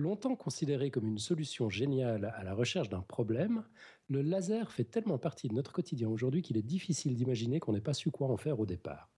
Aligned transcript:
Longtemps 0.00 0.34
considéré 0.34 0.90
comme 0.90 1.06
une 1.06 1.18
solution 1.18 1.68
géniale 1.68 2.32
à 2.34 2.42
la 2.42 2.54
recherche 2.54 2.88
d'un 2.88 3.02
problème, 3.02 3.64
le 4.08 4.22
laser 4.22 4.72
fait 4.72 4.84
tellement 4.84 5.18
partie 5.18 5.46
de 5.46 5.52
notre 5.52 5.74
quotidien 5.74 6.08
aujourd'hui 6.08 6.40
qu'il 6.40 6.56
est 6.56 6.62
difficile 6.62 7.14
d'imaginer 7.14 7.60
qu'on 7.60 7.74
n'ait 7.74 7.82
pas 7.82 7.92
su 7.92 8.10
quoi 8.10 8.28
en 8.28 8.38
faire 8.38 8.60
au 8.60 8.64
départ. 8.64 9.10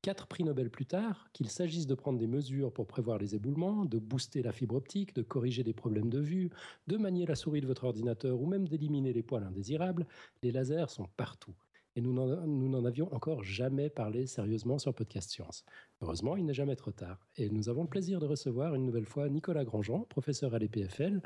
Quatre 0.00 0.26
prix 0.26 0.44
Nobel 0.44 0.70
plus 0.70 0.86
tard, 0.86 1.28
qu'il 1.34 1.50
s'agisse 1.50 1.86
de 1.86 1.94
prendre 1.94 2.18
des 2.18 2.26
mesures 2.26 2.72
pour 2.72 2.86
prévoir 2.86 3.18
les 3.18 3.34
éboulements, 3.34 3.84
de 3.84 3.98
booster 3.98 4.42
la 4.42 4.52
fibre 4.52 4.76
optique, 4.76 5.14
de 5.14 5.20
corriger 5.20 5.62
des 5.62 5.74
problèmes 5.74 6.08
de 6.08 6.20
vue, 6.20 6.48
de 6.86 6.96
manier 6.96 7.26
la 7.26 7.34
souris 7.34 7.60
de 7.60 7.66
votre 7.66 7.84
ordinateur 7.84 8.40
ou 8.40 8.46
même 8.46 8.66
d'éliminer 8.66 9.12
les 9.12 9.22
poils 9.22 9.44
indésirables, 9.44 10.06
les 10.42 10.52
lasers 10.52 10.88
sont 10.88 11.10
partout 11.18 11.54
et 12.00 12.02
nous 12.02 12.68
n'en 12.68 12.84
avions 12.84 13.12
encore 13.14 13.44
jamais 13.44 13.90
parlé 13.90 14.26
sérieusement 14.26 14.78
sur 14.78 14.94
Podcast 14.94 15.30
Science. 15.30 15.64
Heureusement, 16.00 16.36
il 16.36 16.46
n'est 16.46 16.54
jamais 16.54 16.76
trop 16.76 16.92
tard. 16.92 17.26
Et 17.36 17.50
nous 17.50 17.68
avons 17.68 17.82
le 17.82 17.88
plaisir 17.88 18.20
de 18.20 18.26
recevoir 18.26 18.74
une 18.74 18.86
nouvelle 18.86 19.04
fois 19.04 19.28
Nicolas 19.28 19.64
Grandjean, 19.64 20.06
professeur 20.08 20.54
à 20.54 20.58
l'EPFL, 20.58 21.20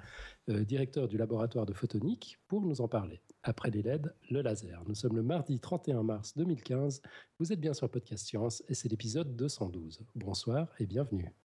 euh, 0.49 0.65
directeur 0.65 1.07
du 1.07 1.17
laboratoire 1.17 1.67
de 1.67 1.73
photonique, 1.73 2.39
pour 2.49 2.61
nous 2.63 2.81
en 2.81 2.89
parler. 2.89 3.21
Après 3.45 3.71
les 3.71 3.83
LED, 3.83 4.13
le 4.31 4.43
laser. 4.43 4.83
Nous 4.89 4.95
sommes 4.95 5.17
le 5.17 5.23
mardi 5.23 5.61
31 5.61 6.03
mars 6.03 6.37
2015. 6.37 7.03
Vous 7.39 7.53
êtes 7.53 7.61
bien 7.61 7.75
sur 7.75 7.89
Podcast 7.89 8.27
Science 8.27 8.63
et 8.69 8.75
c'est 8.75 8.89
l'épisode 8.89 9.37
212. 9.37 10.01
Bonsoir 10.17 10.69
et 10.81 10.87
bienvenue. 10.87 11.44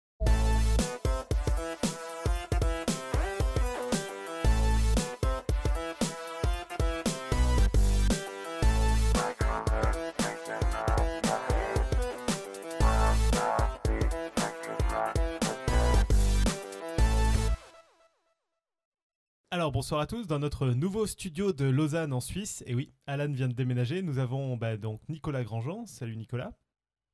Alors 19.63 19.71
bonsoir 19.71 20.01
à 20.01 20.09
tous 20.09 20.27
dans 20.27 20.41
notre 20.41 20.71
nouveau 20.71 21.07
studio 21.07 21.52
de 21.52 21.66
Lausanne 21.66 22.13
en 22.13 22.18
Suisse. 22.18 22.65
Et 22.66 22.74
oui, 22.74 22.93
Alan 23.07 23.30
vient 23.30 23.46
de 23.46 23.52
déménager. 23.52 24.02
Nous 24.02 24.18
avons 24.18 24.57
bah, 24.57 24.77
donc 24.77 25.01
Nicolas 25.09 25.45
Grandjean. 25.45 25.87
Salut 25.87 26.16
Nicolas. 26.16 26.52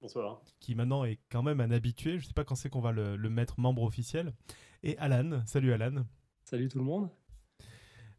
Bonsoir. 0.01 0.41
Qui 0.59 0.75
maintenant 0.75 1.05
est 1.05 1.19
quand 1.31 1.43
même 1.43 1.61
un 1.61 1.71
habitué. 1.71 2.13
Je 2.13 2.23
ne 2.23 2.29
sais 2.29 2.33
pas 2.33 2.45
quand 2.45 2.55
c'est 2.55 2.71
qu'on 2.71 2.81
va 2.81 2.91
le, 2.91 3.19
mettre 3.29 3.61
membre 3.61 3.83
officiel. 3.83 4.33
Et 4.83 4.97
Alan. 4.97 5.43
Salut 5.45 5.75
Alan. 5.75 6.07
Salut 6.43 6.71
tout 6.71 6.79
le 6.79 6.85
monde. 6.85 7.11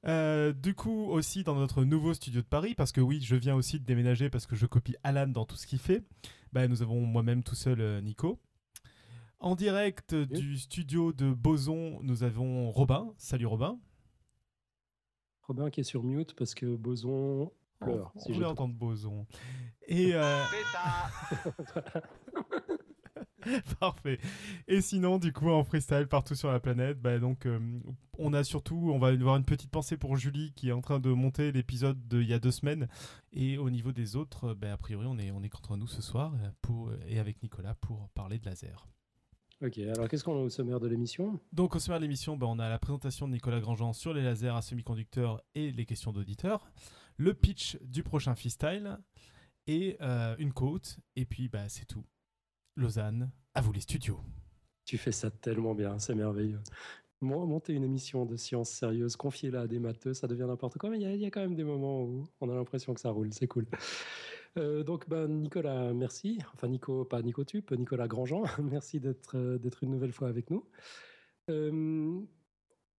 Euh, 0.05 0.53
du 0.53 0.75
coup 0.75 1.07
aussi 1.09 1.44
dans 1.44 1.55
notre 1.55 1.83
nouveau 1.83 2.13
studio 2.13 2.41
de 2.41 2.45
Paris, 2.45 2.75
parce 2.75 2.91
que 2.91 3.02
oui, 3.02 3.22
je 3.22 3.35
viens 3.35 3.55
aussi 3.55 3.80
de 3.80 3.83
déménager 3.83 4.30
parce 4.30 4.45
que 4.45 4.55
je 4.55 4.67
copie 4.67 4.95
Alan 5.02 5.25
dans 5.25 5.45
tout 5.45 5.55
ce 5.55 5.66
qu'il 5.66 5.80
fait. 5.80 6.03
Bah, 6.53 6.67
nous 6.67 6.83
avons 6.83 7.02
moi-même 7.02 7.41
tout 7.41 7.55
seul 7.55 7.81
euh, 7.81 8.00
Nico. 8.00 8.39
En 9.39 9.55
direct 9.55 10.13
du 10.13 10.59
studio 10.59 11.13
de 11.13 11.33
Boson, 11.33 12.00
nous 12.03 12.22
avons 12.22 12.69
Robin. 12.69 13.11
Salut 13.17 13.47
Robin. 13.47 13.80
Robin 15.50 15.69
qui 15.72 15.81
est 15.81 15.83
sur 15.83 16.03
mute 16.03 16.36
parce 16.36 16.53
que 16.53 16.75
Boson 16.75 17.52
pleure. 17.80 18.11
On, 18.14 18.19
si 18.19 18.31
voulait 18.31 18.45
entendre 18.45 18.75
Boson. 18.75 19.25
Et 19.88 20.14
euh... 20.14 20.44
Parfait. 23.80 24.19
Et 24.67 24.81
sinon, 24.81 25.17
du 25.17 25.33
coup, 25.33 25.50
en 25.50 25.64
freestyle 25.64 26.06
partout 26.08 26.36
sur 26.36 26.52
la 26.52 26.59
planète, 26.59 27.02
bah, 27.02 27.17
donc, 27.17 27.47
euh, 27.47 27.59
on 28.19 28.33
a 28.33 28.44
surtout, 28.44 28.91
on 28.94 29.00
va 29.00 29.08
avoir 29.08 29.38
une 29.38 29.45
petite 29.45 29.72
pensée 29.72 29.97
pour 29.97 30.17
Julie 30.17 30.53
qui 30.56 30.69
est 30.69 30.73
en 30.73 30.81
train 30.81 31.00
de 31.00 31.09
monter 31.09 31.52
l'épisode 31.52 32.00
d'il 32.08 32.28
y 32.28 32.34
a 32.34 32.39
deux 32.39 32.52
semaines. 32.52 32.88
Et 33.31 33.58
au 33.58 33.72
niveau 33.72 33.91
des 33.91 34.16
autres, 34.16 34.53
bah, 34.53 34.73
a 34.73 34.78
priori, 34.78 35.08
on 35.09 35.17
est, 35.17 35.31
on 35.31 35.41
est 35.41 35.50
contre 35.50 35.78
nous 35.78 35.88
ce 35.88 36.03
soir 36.03 36.31
pour, 36.61 36.91
et 37.08 37.17
avec 37.17 37.41
Nicolas 37.41 37.73
pour 37.75 38.09
parler 38.09 38.38
de 38.38 38.45
laser. 38.45 38.88
Ok, 39.61 39.77
alors 39.79 40.07
qu'est-ce 40.07 40.23
qu'on 40.23 40.38
a 40.38 40.41
au 40.41 40.49
sommaire 40.49 40.79
de 40.79 40.88
l'émission? 40.88 41.38
Donc 41.52 41.75
au 41.75 41.79
sommaire 41.79 41.99
de 41.99 42.05
l'émission, 42.05 42.38
ben, 42.38 42.47
on 42.47 42.59
a 42.59 42.69
la 42.69 42.79
présentation 42.79 43.27
de 43.27 43.33
Nicolas 43.33 43.59
Grandjean 43.59 43.91
sur 43.91 44.13
les 44.13 44.23
lasers 44.23 44.56
à 44.56 44.61
semi-conducteurs 44.61 45.44
et 45.53 45.72
les 45.72 45.85
questions 45.85 46.13
d'auditeurs, 46.13 46.72
le 47.17 47.34
pitch 47.34 47.78
du 47.81 48.01
prochain 48.01 48.35
freestyle 48.35 48.97
et 49.67 49.97
euh, 50.00 50.34
une 50.39 50.53
quote, 50.53 51.00
et 51.17 51.25
puis 51.25 51.50
bah, 51.50 51.67
c'est 51.67 51.85
tout. 51.85 52.06
Lausanne, 52.78 53.31
à 53.53 53.59
vous 53.59 53.73
les 53.73 53.81
studios. 53.81 54.22
Tu 54.85 54.97
fais 54.97 55.11
ça 55.11 55.29
tellement 55.29 55.75
bien, 55.75 56.00
c'est 56.00 56.16
merveilleux. 56.16 56.61
Monter 57.19 57.73
une 57.73 57.84
émission 57.84 58.25
de 58.25 58.38
science 58.38 58.69
sérieuse, 58.69 59.17
confier-la 59.17 59.61
à 59.61 59.67
des 59.67 59.79
matheux, 59.79 60.13
ça 60.13 60.28
devient 60.28 60.45
n'importe 60.47 60.78
quoi, 60.78 60.89
mais 60.89 61.01
il 61.01 61.16
y, 61.16 61.17
y, 61.17 61.25
a 61.25 61.31
quand 61.31 61.41
même 61.41 61.55
des 61.55 61.66
moments 61.66 62.03
où 62.03 62.29
on 62.39 62.50
a 62.50 62.55
l'impression 62.55 62.94
que 62.94 63.01
ça 63.01 63.09
roule, 63.09 63.34
c'est 63.34 63.47
cool. 63.47 63.67
Euh, 64.57 64.83
donc, 64.83 65.07
ben, 65.09 65.27
Nicolas, 65.27 65.93
merci. 65.93 66.39
Enfin, 66.53 66.67
Nico, 66.67 67.05
pas 67.05 67.21
Nico 67.21 67.43
Tup, 67.43 67.71
Nicolas 67.71 68.07
Grandjean, 68.07 68.43
merci 68.63 68.99
d'être 68.99 69.37
euh, 69.37 69.57
d'être 69.57 69.83
une 69.83 69.91
nouvelle 69.91 70.11
fois 70.11 70.27
avec 70.27 70.49
nous. 70.49 70.65
Euh, 71.49 72.21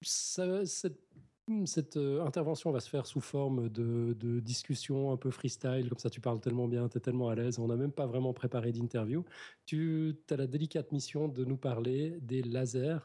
cette, 0.02 1.98
intervention 1.98 2.72
va 2.72 2.80
se 2.80 2.90
faire 2.90 3.06
sous 3.06 3.22
forme 3.22 3.70
de, 3.70 4.40
discussion 4.40 5.12
un 5.12 5.18
peu 5.18 5.32
freestyle, 5.32 5.90
comme 5.90 5.98
ça 5.98 6.10
tu 6.10 6.22
parles 6.22 6.40
tellement 6.40 6.68
bien, 6.68 6.88
tu 6.88 6.98
es 6.98 7.02
tellement 7.02 7.30
à 7.30 7.36
l'aise, 7.36 7.60
on 7.60 7.68
n'a 7.68 7.76
même 7.76 7.92
pas 7.92 8.06
vraiment 8.06 8.34
préparé 8.34 8.72
d'interview. 8.72 9.26
Tu 9.66 10.16
as 10.30 10.36
la 10.36 10.48
délicate 10.48 10.92
mission 10.92 11.28
de 11.28 11.44
nous 11.44 11.58
parler 11.58 12.18
des 12.22 12.44
lasers 12.44 13.00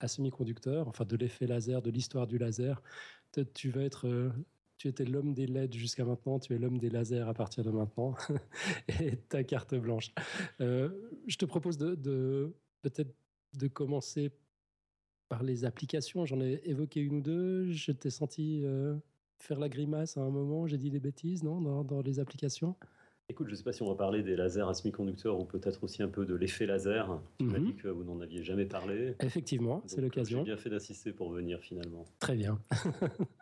à 0.00 0.08
semi-conducteurs, 0.08 0.88
enfin 0.88 1.04
de 1.04 1.16
l'effet 1.16 1.46
laser, 1.46 1.82
de 1.82 1.90
l'histoire 1.90 2.26
du 2.26 2.38
laser. 2.38 2.82
Tu 3.54 3.70
vas 3.70 3.82
être 3.82 4.32
tu 4.80 4.88
étais 4.88 5.04
l'homme 5.04 5.34
des 5.34 5.46
LED 5.46 5.74
jusqu'à 5.74 6.06
maintenant, 6.06 6.38
tu 6.38 6.54
es 6.54 6.58
l'homme 6.58 6.78
des 6.78 6.88
lasers 6.88 7.28
à 7.28 7.34
partir 7.34 7.62
de 7.62 7.70
maintenant, 7.70 8.14
et 8.88 9.16
ta 9.28 9.44
carte 9.44 9.74
blanche. 9.74 10.10
Euh, 10.62 10.88
je 11.26 11.36
te 11.36 11.44
propose 11.44 11.76
de, 11.76 12.54
peut-être 12.80 13.14
de 13.58 13.68
commencer 13.68 14.32
par 15.28 15.42
les 15.42 15.66
applications. 15.66 16.24
J'en 16.24 16.40
ai 16.40 16.62
évoqué 16.64 17.00
une 17.00 17.16
ou 17.16 17.20
deux. 17.20 17.70
Je 17.70 17.92
t'ai 17.92 18.08
senti 18.08 18.62
euh, 18.64 18.96
faire 19.38 19.58
la 19.58 19.68
grimace 19.68 20.16
à 20.16 20.22
un 20.22 20.30
moment. 20.30 20.66
J'ai 20.66 20.78
dit 20.78 20.90
des 20.90 20.98
bêtises, 20.98 21.42
non, 21.42 21.60
dans, 21.84 22.00
les 22.00 22.18
applications? 22.18 22.74
Écoute, 23.28 23.48
je 23.48 23.52
ne 23.52 23.56
sais 23.56 23.62
pas 23.62 23.74
si 23.74 23.82
on 23.82 23.88
va 23.88 23.96
parler 23.96 24.22
des 24.22 24.34
lasers 24.34 24.66
à 24.66 24.72
semi-conducteurs 24.72 25.38
ou 25.38 25.44
peut-être 25.44 25.84
aussi 25.84 26.02
un 26.02 26.08
peu 26.08 26.24
de 26.24 26.34
l'effet 26.34 26.64
laser. 26.64 27.20
Tu 27.38 27.44
m'as 27.44 27.58
mhm. 27.58 27.66
dit 27.66 27.74
que 27.74 27.88
vous 27.88 28.02
n'en 28.02 28.18
aviez 28.20 28.42
jamais 28.42 28.64
parlé. 28.64 29.14
Effectivement, 29.20 29.82
c'est 29.84 30.00
l'occasion. 30.00 30.38
J'ai 30.38 30.44
bien 30.44 30.56
fait 30.56 30.70
d'assister 30.70 31.12
pour 31.12 31.30
venir 31.30 31.60
finalement. 31.60 32.06
Très 32.18 32.34
bien. 32.34 32.58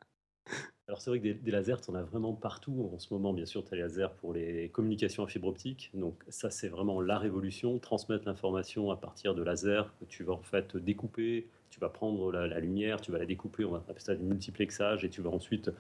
Alors 0.88 1.02
c'est 1.02 1.10
vrai 1.10 1.20
que 1.20 1.28
des, 1.28 1.50
lasers, 1.50 1.76
on 1.88 1.94
a 1.94 2.02
vraiment 2.02 2.32
partout. 2.32 2.90
En 2.94 2.98
ce 2.98 3.12
moment, 3.12 3.34
bien 3.34 3.44
sûr, 3.44 3.62
tu 3.62 3.74
as 3.74 3.76
les 3.76 3.82
lasers 3.82 4.08
pour 4.20 4.32
les 4.32 4.70
communications 4.70 5.22
à 5.22 5.28
fibre 5.28 5.48
optique. 5.48 5.90
Donc 5.92 6.14
ça, 6.30 6.48
c'est 6.48 6.68
vraiment 6.68 7.02
la 7.02 7.18
révolution. 7.18 7.78
Transmettre 7.78 8.26
l'information 8.26 8.90
à 8.90 8.96
partir 8.96 9.34
de 9.34 9.42
lasers 9.42 9.82
que 10.00 10.06
tu 10.06 10.24
vas 10.24 10.32
en 10.32 10.42
fait 10.42 10.78
découper. 10.78 11.46
Tu 11.68 11.78
vas 11.78 11.90
prendre 11.90 12.32
la, 12.32 12.58
lumière, 12.58 13.02
tu 13.02 13.12
vas 13.12 13.18
la 13.18 13.26
découper, 13.26 13.66
on 13.66 13.72
va 13.72 13.84
appeler 13.86 14.00
ça 14.00 14.14
du 14.14 14.24
multiplexage, 14.24 15.04
et 15.04 15.10
tu 15.10 15.20
vas 15.20 15.28
ensuite, 15.28 15.70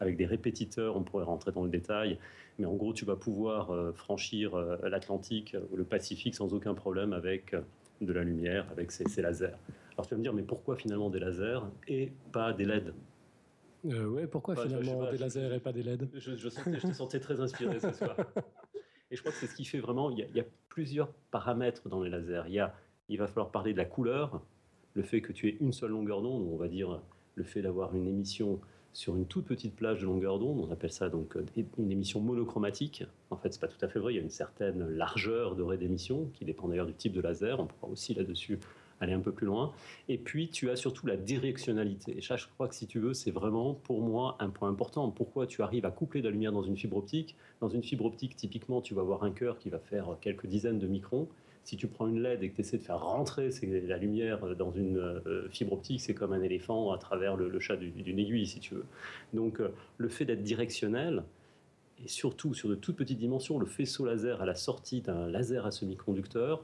avec 0.00 0.16
des 0.16 0.26
répétiteurs, 0.26 0.96
on 0.96 1.04
pourrait 1.04 1.24
rentrer 1.24 1.52
dans 1.52 1.62
le 1.62 1.70
détail, 1.70 2.18
mais 2.58 2.66
en 2.66 2.74
gros, 2.74 2.92
tu 2.92 3.04
vas 3.04 3.14
pouvoir 3.14 3.70
euh, 3.70 3.92
franchir 3.92 4.56
euh, 4.56 4.76
l'Atlantique 4.82 5.56
ou 5.70 5.76
le 5.76 5.84
Pacifique 5.84 6.34
sans 6.34 6.52
aucun 6.52 6.74
problème 6.74 7.12
avec 7.12 7.54
de 8.00 8.12
la 8.12 8.24
lumière, 8.24 8.66
avec 8.72 8.90
ces, 8.90 9.08
ces 9.08 9.22
lasers. 9.22 9.54
Alors 9.92 10.08
tu 10.08 10.14
vas 10.14 10.18
me 10.18 10.22
dire, 10.22 10.34
mais 10.34 10.42
pourquoi 10.42 10.74
finalement 10.74 11.08
des 11.08 11.20
lasers 11.20 11.60
et 11.86 12.10
pas 12.32 12.52
des 12.52 12.64
LED? 12.64 12.92
Euh, 13.92 14.06
ouais, 14.08 14.26
pourquoi 14.26 14.54
bah, 14.54 14.62
finalement 14.64 15.10
des 15.10 15.18
lasers 15.18 15.54
et 15.54 15.60
pas 15.60 15.72
des 15.72 15.82
LED? 15.82 16.08
je, 16.14 16.36
je, 16.36 16.48
te 16.48 16.92
sentais 16.92 17.20
très 17.20 17.40
inspiré 17.40 17.80
ce 17.80 17.92
soir. 17.92 18.16
Et 19.10 19.16
je 19.16 19.20
crois 19.20 19.32
que 19.32 19.38
c'est 19.38 19.46
ce 19.46 19.54
qui 19.54 19.64
fait 19.64 19.78
vraiment. 19.78 20.10
Il 20.10 20.18
y, 20.18 20.40
a, 20.40 20.44
plusieurs 20.68 21.12
paramètres 21.30 21.88
dans 21.88 22.02
les 22.02 22.10
lasers. 22.10 22.42
Il, 22.48 22.54
y 22.54 22.58
a, 22.58 22.74
il 23.08 23.18
va 23.18 23.28
falloir 23.28 23.50
parler 23.50 23.72
de 23.72 23.78
la 23.78 23.84
couleur, 23.84 24.42
le 24.94 25.02
fait 25.02 25.20
que 25.20 25.32
tu 25.32 25.48
aies 25.48 25.56
une 25.60 25.72
seule 25.72 25.92
longueur 25.92 26.22
d'onde, 26.22 26.46
on 26.52 26.56
va 26.56 26.68
dire 26.68 27.00
le 27.34 27.44
fait 27.44 27.62
d'avoir 27.62 27.94
une 27.94 28.08
émission 28.08 28.60
sur 28.92 29.14
une 29.16 29.26
toute 29.26 29.44
petite 29.44 29.76
plage 29.76 30.00
de 30.00 30.06
longueur 30.06 30.38
d'onde, 30.38 30.58
on 30.58 30.72
appelle 30.72 30.90
ça 30.90 31.10
donc 31.10 31.36
une 31.76 31.92
émission 31.92 32.20
monochromatique. 32.20 33.04
En 33.28 33.36
fait, 33.36 33.52
c'est 33.52 33.60
pas 33.60 33.68
tout 33.68 33.82
à 33.82 33.88
fait 33.88 33.98
vrai, 33.98 34.14
il 34.14 34.16
y 34.16 34.18
a 34.18 34.22
une 34.22 34.30
certaine 34.30 34.88
largeur 34.88 35.54
de 35.54 35.76
d'émission 35.76 36.30
qui 36.32 36.46
dépend 36.46 36.66
d'ailleurs 36.68 36.86
du 36.86 36.94
type 36.94 37.12
de 37.12 37.20
laser. 37.20 37.60
On 37.60 37.66
pourra 37.66 37.92
aussi 37.92 38.14
là-dessus 38.14 38.58
aller 39.00 39.12
un 39.12 39.20
peu 39.20 39.32
plus 39.32 39.46
loin. 39.46 39.72
Et 40.08 40.18
puis, 40.18 40.48
tu 40.48 40.70
as 40.70 40.76
surtout 40.76 41.06
la 41.06 41.16
directionnalité. 41.16 42.16
Et 42.16 42.22
ça, 42.22 42.36
je 42.36 42.46
crois 42.46 42.68
que 42.68 42.74
si 42.74 42.86
tu 42.86 42.98
veux, 42.98 43.14
c'est 43.14 43.30
vraiment 43.30 43.74
pour 43.74 44.00
moi 44.00 44.36
un 44.40 44.50
point 44.50 44.68
important. 44.68 45.10
Pourquoi 45.10 45.46
tu 45.46 45.62
arrives 45.62 45.84
à 45.84 45.90
coupler 45.90 46.20
de 46.20 46.26
la 46.26 46.32
lumière 46.32 46.52
dans 46.52 46.62
une 46.62 46.76
fibre 46.76 46.96
optique? 46.96 47.36
Dans 47.60 47.68
une 47.68 47.82
fibre 47.82 48.04
optique, 48.04 48.36
typiquement, 48.36 48.80
tu 48.80 48.94
vas 48.94 49.02
avoir 49.02 49.24
un 49.24 49.30
cœur 49.30 49.58
qui 49.58 49.70
va 49.70 49.78
faire 49.78 50.16
quelques 50.20 50.46
dizaines 50.46 50.78
de 50.78 50.86
microns. 50.86 51.28
Si 51.64 51.76
tu 51.76 51.88
prends 51.88 52.06
une 52.06 52.22
LED 52.22 52.44
et 52.44 52.50
que 52.50 52.54
tu 52.54 52.60
essaies 52.60 52.78
de 52.78 52.84
faire 52.84 53.00
rentrer 53.00 53.50
la 53.88 53.96
lumière 53.96 54.54
dans 54.54 54.70
une 54.70 54.98
euh, 54.98 55.48
fibre 55.50 55.72
optique, 55.72 56.00
c'est 56.00 56.14
comme 56.14 56.32
un 56.32 56.42
éléphant 56.42 56.92
à 56.92 56.98
travers 56.98 57.36
le, 57.36 57.58
chat 57.58 57.74
d'une 57.74 58.18
aiguille, 58.20 58.46
si 58.46 58.60
tu 58.60 58.76
veux. 58.76 58.84
Donc, 59.34 59.60
euh, 59.60 59.70
le 59.98 60.08
fait 60.08 60.24
d'être 60.24 60.44
directionnel, 60.44 61.24
et 62.04 62.08
surtout 62.08 62.54
sur 62.54 62.68
de 62.68 62.76
toutes 62.76 62.96
petites 62.96 63.18
dimensions, 63.18 63.58
le 63.58 63.66
faisceau 63.66 64.04
laser 64.04 64.40
à 64.40 64.46
la 64.46 64.54
sortie 64.54 65.00
d'un 65.00 65.26
laser 65.26 65.66
à 65.66 65.72
semi-conducteur, 65.72 66.62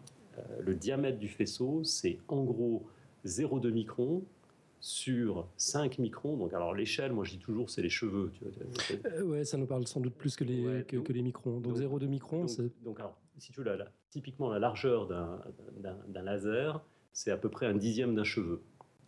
le 0.61 0.75
diamètre 0.75 1.19
du 1.19 1.29
faisceau, 1.29 1.85
c'est 1.85 2.19
en 2.29 2.45
gros 2.45 2.85
0,2 3.27 3.71
microns 3.71 4.25
sur 4.81 5.47
5 5.57 5.99
microns. 5.99 6.37
Donc, 6.37 6.53
alors 6.53 6.75
l'échelle, 6.75 7.13
moi 7.13 7.25
je 7.25 7.31
dis 7.31 7.39
toujours, 7.39 7.71
c'est 7.71 7.83
les 7.83 7.89
cheveux. 7.89 8.33
Tu 8.35 8.45
vois. 8.45 9.13
Euh, 9.13 9.23
ouais, 9.23 9.45
ça 9.45 9.57
nous 9.57 9.67
parle 9.67 9.87
sans 9.87 10.01
doute 10.01 10.15
plus 10.15 10.37
que 10.37 10.45
les, 10.45 10.85
que, 10.85 11.13
les 11.13 11.23
microns. 11.23 11.61
Donc, 11.61 11.77
0,2 11.77 12.07
microns, 12.07 12.49
c'est. 12.49 12.69
Donc, 12.83 12.99
alors, 12.99 13.17
si 13.39 13.53
tu 13.53 13.63
veux, 13.63 13.79
typiquement 14.11 14.51
la 14.51 14.59
largeur 14.59 15.07
d'un 15.07 16.23
laser, 16.23 16.85
c'est 17.13 17.31
à 17.31 17.37
peu 17.37 17.49
près 17.49 17.67
un 17.67 17.75
dixième 17.75 18.15
d'un 18.15 18.25
cheveu. 18.25 18.61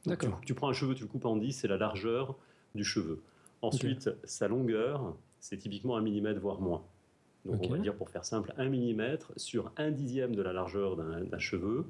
D'accord. 0.06 0.38
Tu, 0.40 0.46
tu 0.46 0.54
prends 0.54 0.68
un 0.68 0.72
cheveu, 0.72 0.94
tu 0.94 1.02
le 1.02 1.08
coupes 1.08 1.24
en 1.24 1.36
10, 1.36 1.52
c'est 1.52 1.68
la 1.68 1.76
largeur 1.76 2.36
du 2.74 2.84
cheveu. 2.84 3.22
Ensuite, 3.62 4.10
sa 4.24 4.46
longueur, 4.46 5.16
c'est 5.40 5.56
typiquement 5.56 5.96
un 5.96 6.02
millimètre, 6.02 6.40
voire 6.40 6.60
moins. 6.60 6.84
Donc 7.44 7.56
on 7.64 7.68
va 7.68 7.78
dire, 7.82 7.94
pour 7.94 8.08
faire 8.10 8.24
simple, 8.24 8.52
un 8.56 8.68
millimètre 8.68 9.32
sur 9.36 9.70
un 9.76 9.90
dixième 9.90 10.34
de 10.34 10.42
la 10.42 10.52
largeur 10.52 10.96
d'un 10.96 11.38
cheveu. 11.38 11.84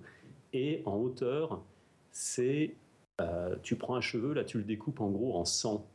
Et 0.52 0.82
en 0.84 0.96
hauteur, 0.96 1.62
c'est... 2.10 2.74
euh, 3.20 3.56
tu 3.62 3.76
prends 3.76 3.94
un 3.96 4.00
cheveu, 4.00 4.32
là 4.32 4.44
tu 4.44 4.58
le 4.58 4.64
découpes 4.64 5.00
en 5.00 5.10
gros 5.10 5.34
en 5.36 5.44
100. 5.44 5.86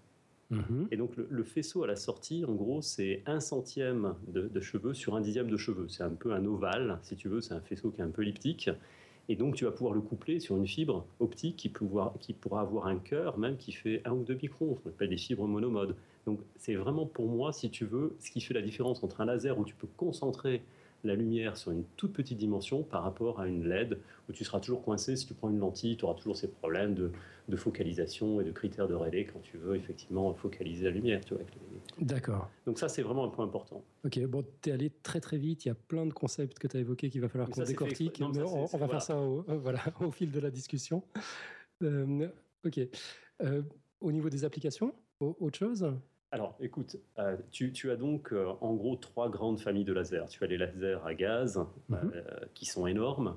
Mhm. 0.52 0.88
Et 0.92 0.98
donc 0.98 1.16
le, 1.16 1.28
le 1.30 1.44
faisceau 1.44 1.84
à 1.84 1.88
la 1.88 1.96
sortie, 1.96 2.44
en 2.46 2.54
gros, 2.54 2.82
c'est 2.82 3.22
un 3.26 3.40
centième 3.40 4.16
de, 4.28 4.48
de 4.48 4.60
cheveux 4.62 4.94
sur 4.94 5.16
un 5.16 5.22
dixième 5.22 5.50
de 5.50 5.58
cheveux. 5.58 5.88
C'est 5.90 6.04
un 6.04 6.10
peu 6.10 6.34
un 6.34 6.44
ovale, 6.46 6.98
si 7.04 7.16
tu 7.16 7.28
veux, 7.30 7.40
c'est 7.42 7.54
un 7.54 7.62
faisceau 7.62 7.92
qui 7.92 8.02
est 8.02 8.04
un 8.04 8.10
peu 8.10 8.22
elliptique. 8.24 8.70
Et 9.28 9.36
donc 9.36 9.56
tu 9.56 9.66
vas 9.66 9.72
pouvoir 9.72 9.94
le 9.94 10.02
coupler 10.02 10.40
sur 10.40 10.58
une 10.58 10.66
fibre 10.66 11.06
optique 11.20 11.56
qui, 11.58 11.70
pouvoir- 11.70 12.14
qui 12.20 12.34
pourra 12.34 12.62
avoir 12.62 12.88
un 12.88 12.96
cœur 12.98 13.38
même 13.38 13.58
qui 13.58 13.72
fait 13.74 14.02
un 14.06 14.12
ou 14.14 14.24
deux 14.24 14.34
microns, 14.42 14.76
ce 14.76 14.82
qu'on 14.82 14.90
appelle 14.90 15.10
des 15.10 15.18
fibres 15.18 15.46
monomodes. 15.48 15.96
Donc 16.26 16.40
c'est 16.58 16.76
vraiment 16.76 17.06
pour 17.06 17.28
moi, 17.28 17.54
si 17.54 17.70
tu 17.70 17.86
veux, 17.86 18.16
ce 18.20 18.32
qui 18.32 18.42
fait 18.42 18.54
la 18.54 18.62
différence 18.62 19.04
entre 19.04 19.22
un 19.22 19.26
laser 19.26 19.58
où 19.58 19.66
tu 19.66 19.76
peux 19.76 19.88
concentrer 19.98 20.62
la 21.04 21.16
lumière 21.16 21.56
sur 21.56 21.72
une 21.72 21.84
toute 21.96 22.12
petite 22.12 22.38
dimension 22.38 22.84
par 22.84 23.04
rapport 23.04 23.40
à 23.40 23.48
une 23.48 23.68
LED 23.68 23.98
où 24.28 24.34
tu 24.34 24.44
seras 24.44 24.60
toujours 24.60 24.84
coincé. 24.84 25.16
Si 25.16 25.26
tu 25.26 25.34
prends 25.34 25.50
une 25.50 25.60
lentille, 25.60 25.96
tu 25.96 26.04
auras 26.06 26.14
toujours 26.14 26.36
ces 26.36 26.50
problèmes 26.50 26.94
de, 26.94 27.12
de 27.48 27.56
focalisation 27.56 28.42
et 28.42 28.44
de 28.44 28.52
critères 28.52 28.88
de 28.88 28.96
Rayleigh 28.96 29.26
quand 29.26 29.40
tu 29.42 29.58
veux 29.58 29.76
effectivement 29.78 30.34
focaliser 30.34 30.86
la 30.86 30.92
lumière. 30.92 31.24
Tu 31.24 31.34
vois, 31.34 31.42
avec 31.42 31.54
les- 31.56 32.06
D'accord. 32.06 32.50
Donc 32.66 32.80
ça, 32.80 32.90
c'est 32.90 33.02
vraiment 33.02 33.24
un 33.24 33.30
point 33.30 33.46
important. 33.46 33.82
Ok, 34.06 34.20
bon, 34.26 34.44
t'es 34.62 34.72
allé 34.72 34.92
très 35.04 35.22
très 35.22 35.38
vite, 35.38 35.66
il 35.66 35.70
y 35.70 35.72
a 35.72 35.76
plein 35.76 36.06
de 36.06 36.14
concepts 36.14 36.60
que 36.60 36.68
tu 36.68 36.76
as 36.76 36.82
évoqués 36.82 37.10
qu'il 37.10 37.22
va 37.22 37.30
falloir 37.30 37.50
qu'on 37.50 37.62
fait 37.62 37.68
décortique. 37.68 38.20
Non, 38.20 38.30
mais 38.30 38.46
ça, 38.46 38.46
on, 38.46 38.66
va 38.66 38.78
voilà. 38.78 38.88
faire 38.88 39.02
ça 39.02 39.18
au, 39.18 39.46
euh, 39.50 39.58
voilà, 39.58 39.80
au 40.02 40.12
fil 40.12 40.32
de 40.32 40.40
la 40.40 40.52
discussion. 40.52 41.02
Euh, 41.82 42.28
ok. 42.66 42.80
Euh, 43.42 43.62
au 44.02 44.12
niveau 44.12 44.30
des 44.30 44.44
applications, 44.44 44.94
autre 45.20 45.58
chose? 45.58 45.94
Alors, 46.32 46.56
écoute, 46.60 46.98
euh, 47.18 47.38
tu, 47.52 47.72
tu 47.72 47.90
as 47.90 47.96
donc 47.96 48.34
euh, 48.34 48.54
en 48.62 48.74
gros 48.76 48.96
trois 48.96 49.30
grandes 49.30 49.60
familles 49.60 49.84
de 49.84 49.94
lasers. 49.94 50.26
Tu 50.30 50.44
as 50.44 50.48
les 50.48 50.58
lasers 50.58 51.00
à 51.06 51.14
gaz, 51.16 51.60
Mhm. 51.90 52.12
euh, 52.14 52.24
qui 52.54 52.66
sont 52.66 52.86
énormes, 52.86 53.36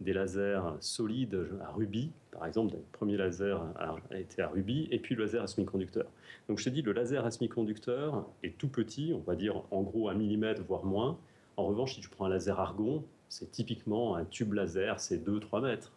des 0.00 0.14
lasers 0.14 0.62
solides 0.80 1.46
à 1.60 1.70
rubis, 1.70 2.10
par 2.30 2.46
exemple, 2.46 2.74
le 2.74 2.80
premier 2.92 3.18
laser 3.18 3.60
a, 3.76 3.96
a 4.10 4.18
été 4.18 4.40
à 4.40 4.48
rubis, 4.48 4.88
et 4.90 4.98
puis 4.98 5.14
le 5.14 5.24
laser 5.24 5.42
à 5.42 5.46
semi-conducteur. 5.46 6.06
Donc, 6.48 6.58
je 6.58 6.64
te 6.64 6.70
dis, 6.70 6.80
le 6.80 6.92
laser 6.92 7.26
à 7.26 7.30
semi-conducteur 7.30 8.26
est 8.42 8.56
tout 8.56 8.68
petit, 8.68 9.12
on 9.14 9.18
va 9.20 9.36
dire 9.36 9.62
en 9.70 9.82
gros 9.82 10.08
un 10.08 10.14
millimètre, 10.14 10.62
voire 10.62 10.84
moins. 10.86 11.18
En 11.58 11.66
revanche, 11.66 11.94
si 11.96 12.00
tu 12.00 12.08
prends 12.08 12.24
un 12.24 12.30
laser 12.30 12.58
argon, 12.58 13.04
c'est 13.28 13.50
typiquement 13.52 14.16
un 14.16 14.24
tube 14.24 14.54
laser, 14.54 14.98
c'est 15.00 15.18
2-3 15.18 15.60
mètres. 15.60 15.92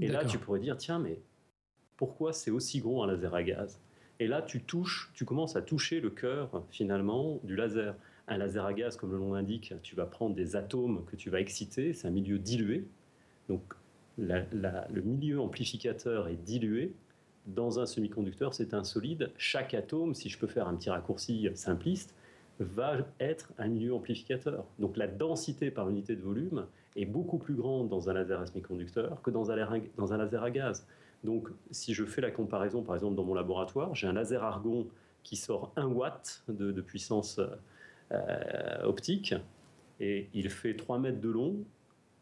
Et 0.00 0.06
là, 0.06 0.24
tu 0.24 0.38
pourrais 0.38 0.60
dire, 0.60 0.76
tiens, 0.76 1.00
mais 1.00 1.18
pourquoi 1.96 2.32
c'est 2.32 2.52
aussi 2.52 2.78
gros 2.80 3.02
un 3.02 3.08
laser 3.08 3.34
à 3.34 3.42
gaz? 3.42 3.80
Et 4.20 4.26
là, 4.26 4.42
tu 4.42 4.62
touches, 4.62 5.10
tu 5.14 5.24
commences 5.24 5.56
à 5.56 5.62
toucher 5.62 6.00
le 6.00 6.10
cœur 6.10 6.64
finalement 6.70 7.40
du 7.44 7.56
laser. 7.56 7.94
Un 8.26 8.38
laser 8.38 8.64
à 8.64 8.72
gaz, 8.72 8.96
comme 8.96 9.12
le 9.12 9.18
nom 9.18 9.34
l'indique, 9.34 9.74
tu 9.82 9.94
vas 9.94 10.06
prendre 10.06 10.34
des 10.34 10.56
atomes 10.56 11.04
que 11.04 11.14
tu 11.14 11.28
vas 11.28 11.40
exciter, 11.40 11.92
c'est 11.92 12.08
un 12.08 12.10
milieu 12.10 12.38
dilué. 12.38 12.86
Donc 13.48 13.60
le 14.16 15.00
milieu 15.02 15.40
amplificateur 15.40 16.28
est 16.28 16.36
dilué. 16.36 16.94
Dans 17.46 17.80
un 17.80 17.84
semi-conducteur, 17.84 18.54
c'est 18.54 18.72
un 18.72 18.84
solide. 18.84 19.30
Chaque 19.36 19.74
atome, 19.74 20.14
si 20.14 20.30
je 20.30 20.38
peux 20.38 20.46
faire 20.46 20.68
un 20.68 20.74
petit 20.74 20.88
raccourci 20.88 21.50
simpliste, 21.54 22.14
va 22.60 22.96
être 23.20 23.52
un 23.58 23.68
milieu 23.68 23.92
amplificateur. 23.92 24.64
Donc 24.78 24.96
la 24.96 25.08
densité 25.08 25.70
par 25.70 25.90
unité 25.90 26.16
de 26.16 26.22
volume 26.22 26.66
est 26.96 27.04
beaucoup 27.04 27.36
plus 27.36 27.54
grande 27.54 27.90
dans 27.90 28.08
un 28.08 28.14
laser 28.14 28.40
à 28.40 28.46
semi-conducteur 28.46 29.20
que 29.20 29.30
dans 29.30 29.50
un 29.50 30.16
laser 30.16 30.42
à 30.42 30.50
gaz. 30.50 30.86
Donc 31.24 31.48
si 31.70 31.94
je 31.94 32.04
fais 32.04 32.20
la 32.20 32.30
comparaison, 32.30 32.82
par 32.82 32.94
exemple 32.94 33.16
dans 33.16 33.24
mon 33.24 33.34
laboratoire, 33.34 33.94
j'ai 33.94 34.06
un 34.06 34.12
laser 34.12 34.44
argon 34.44 34.86
qui 35.22 35.36
sort 35.36 35.72
1 35.76 35.86
watt 35.86 36.44
de, 36.48 36.70
de 36.70 36.80
puissance 36.82 37.40
euh, 38.12 38.82
optique 38.84 39.34
et 40.00 40.28
il 40.34 40.50
fait 40.50 40.74
3 40.74 40.98
mètres 40.98 41.20
de 41.20 41.30
long. 41.30 41.56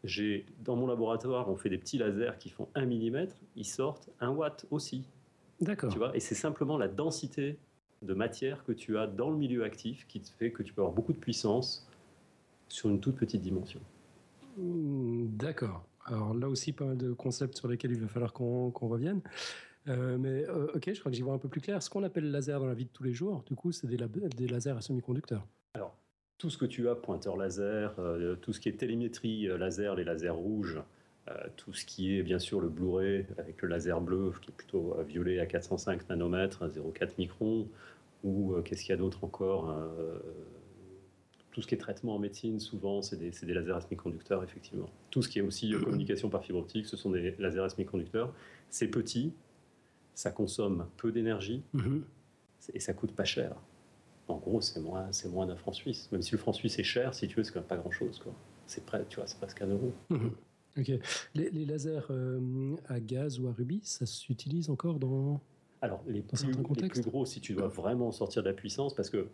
J'ai, 0.03 0.45
dans 0.63 0.75
mon 0.75 0.87
laboratoire, 0.87 1.49
on 1.49 1.55
fait 1.55 1.69
des 1.69 1.77
petits 1.77 1.97
lasers 1.97 2.37
qui 2.39 2.49
font 2.49 2.67
1 2.75 2.85
mm, 2.85 3.27
ils 3.55 3.65
sortent 3.65 4.09
1 4.21 4.29
watt 4.29 4.65
aussi. 4.71 5.05
D'accord. 5.61 5.91
Tu 5.91 5.97
vois, 5.97 6.15
et 6.15 6.19
c'est 6.19 6.35
simplement 6.35 6.77
la 6.77 6.87
densité 6.87 7.57
de 8.01 8.13
matière 8.13 8.63
que 8.65 8.71
tu 8.71 8.97
as 8.97 9.07
dans 9.07 9.29
le 9.29 9.37
milieu 9.37 9.63
actif 9.63 10.05
qui 10.07 10.19
te 10.19 10.29
fait 10.29 10.51
que 10.51 10.63
tu 10.63 10.73
peux 10.73 10.81
avoir 10.81 10.93
beaucoup 10.93 11.13
de 11.13 11.17
puissance 11.17 11.87
sur 12.67 12.89
une 12.89 12.99
toute 12.99 13.15
petite 13.15 13.41
dimension. 13.41 13.79
Hmm, 14.57 15.27
D'accord. 15.37 15.85
Alors 16.05 16.33
là 16.33 16.49
aussi, 16.49 16.73
pas 16.73 16.85
mal 16.85 16.97
de 16.97 17.13
concepts 17.13 17.57
sur 17.57 17.67
lesquels 17.67 17.91
il 17.91 17.99
va 17.99 18.07
falloir 18.07 18.33
qu'on 18.33 18.71
revienne. 18.71 19.21
Euh, 19.87 20.17
mais 20.17 20.47
euh, 20.47 20.67
ok, 20.75 20.91
je 20.93 20.99
crois 20.99 21.11
que 21.11 21.15
j'y 21.15 21.21
vois 21.21 21.33
un 21.33 21.39
peu 21.39 21.49
plus 21.49 21.61
clair. 21.61 21.81
Ce 21.81 21.89
qu'on 21.89 22.03
appelle 22.03 22.31
laser 22.31 22.59
dans 22.59 22.67
la 22.67 22.73
vie 22.73 22.85
de 22.85 22.89
tous 22.89 23.03
les 23.03 23.13
jours, 23.13 23.43
du 23.45 23.55
coup, 23.55 23.71
c'est 23.71 23.87
des, 23.87 23.97
lasers 24.47 24.77
à 24.77 24.81
semi-conducteurs. 24.81 25.45
Alors, 25.73 25.95
tout 26.37 26.49
ce 26.49 26.57
que 26.57 26.65
tu 26.65 26.89
as, 26.89 26.95
pointeur 26.95 27.37
laser, 27.37 27.93
euh, 27.99 28.35
tout 28.35 28.53
ce 28.53 28.59
qui 28.59 28.69
est 28.69 28.73
télémétrie 28.73 29.47
laser, 29.57 29.95
les 29.95 30.03
lasers 30.03 30.29
rouges, 30.29 30.81
tout 31.55 31.73
ce 31.73 31.85
qui 31.85 32.17
est 32.17 32.21
bien 32.21 32.37
sûr 32.37 32.59
le 32.59 32.67
Blu-ray 32.67 33.25
avec 33.37 33.61
le 33.61 33.69
laser 33.69 34.01
bleu 34.01 34.33
qui 34.41 34.49
est 34.49 34.53
plutôt 34.53 34.97
violet 35.07 35.39
à 35.39 35.45
405 35.45 36.09
nanomètres, 36.09 36.63
à 36.63 36.67
0,4 36.67 37.11
microns, 37.17 37.69
ou 38.25 38.55
qu'est-ce 38.65 38.81
qu'il 38.81 38.89
y 38.89 38.93
a 38.93 38.97
d'autre 38.97 39.23
encore 39.23 39.73
Tout 41.53 41.61
ce 41.61 41.67
qui 41.67 41.75
est 41.75 41.77
traitement 41.77 42.15
en 42.15 42.19
médecine, 42.19 42.59
souvent, 42.59 43.01
c'est 43.01 43.15
des, 43.15 43.53
lasers 43.53 43.71
à 43.71 43.81
semi-conducteurs, 43.81 44.43
effectivement. 44.43 44.89
Tout 45.11 45.21
ce 45.21 45.29
qui 45.29 45.39
est 45.39 45.43
aussi 45.43 45.73
euh, 45.73 45.79
communication 45.79 46.27
par 46.29 46.43
fibre 46.43 46.59
optique, 46.59 46.87
ce 46.87 46.97
sont 46.97 47.11
des 47.11 47.35
lasers 47.37 47.61
à 47.63 47.69
semi-conducteurs. 47.69 48.33
C'est 48.69 48.87
petit, 48.87 49.31
ça 50.15 50.31
consomme 50.31 50.87
peu 50.97 51.11
d'énergie, 51.11 51.63
Mhm. 51.73 52.03
et 52.73 52.79
ça 52.79 52.93
coûte 52.93 53.13
pas 53.13 53.23
cher. 53.23 53.55
En 54.27 54.37
gros, 54.37 54.61
c'est 54.61 54.79
moins, 54.79 55.11
c'est 55.11 55.29
moins 55.29 55.45
d'un 55.45 55.55
franc 55.55 55.73
suisse. 55.73 56.11
Même 56.11 56.21
si 56.21 56.31
le 56.31 56.37
franc 56.39 56.53
suisse 56.53 56.79
est 56.79 56.83
cher, 56.83 57.13
si 57.13 57.27
tu 57.27 57.35
veux, 57.35 57.43
c'est 57.43 57.51
quand 57.53 57.59
même 57.59 57.67
pas 57.67 57.77
grand 57.77 57.91
chose. 57.91 58.19
Quoi. 58.19 58.33
C'est 58.65 58.85
près, 58.85 59.05
tu 59.07 59.17
vois, 59.17 59.27
c'est 59.27 59.37
presque 59.37 59.61
un 59.61 59.67
euro. 59.67 59.93
Ok. 60.75 60.91
Les, 61.35 61.49
les 61.51 61.65
lasers 61.65 61.99
euh, 62.09 62.75
à 62.87 62.99
gaz 62.99 63.39
ou 63.39 63.47
à 63.47 63.51
rubis, 63.53 63.81
ça 63.83 64.05
s'utilise 64.07 64.69
encore 64.71 64.97
dans. 64.97 65.39
Alors, 65.81 66.01
les 66.07 66.21
plus, 66.21 66.37
certains 66.37 66.63
les 66.81 66.87
plus 66.87 67.01
gros, 67.01 67.25
si 67.25 67.41
tu 67.41 67.53
dois 67.53 67.67
vraiment 67.67 68.11
sortir 68.11 68.41
de 68.41 68.47
la 68.47 68.53
puissance, 68.55 68.95
parce 68.95 69.09
que 69.11 69.17
euh, 69.17 69.29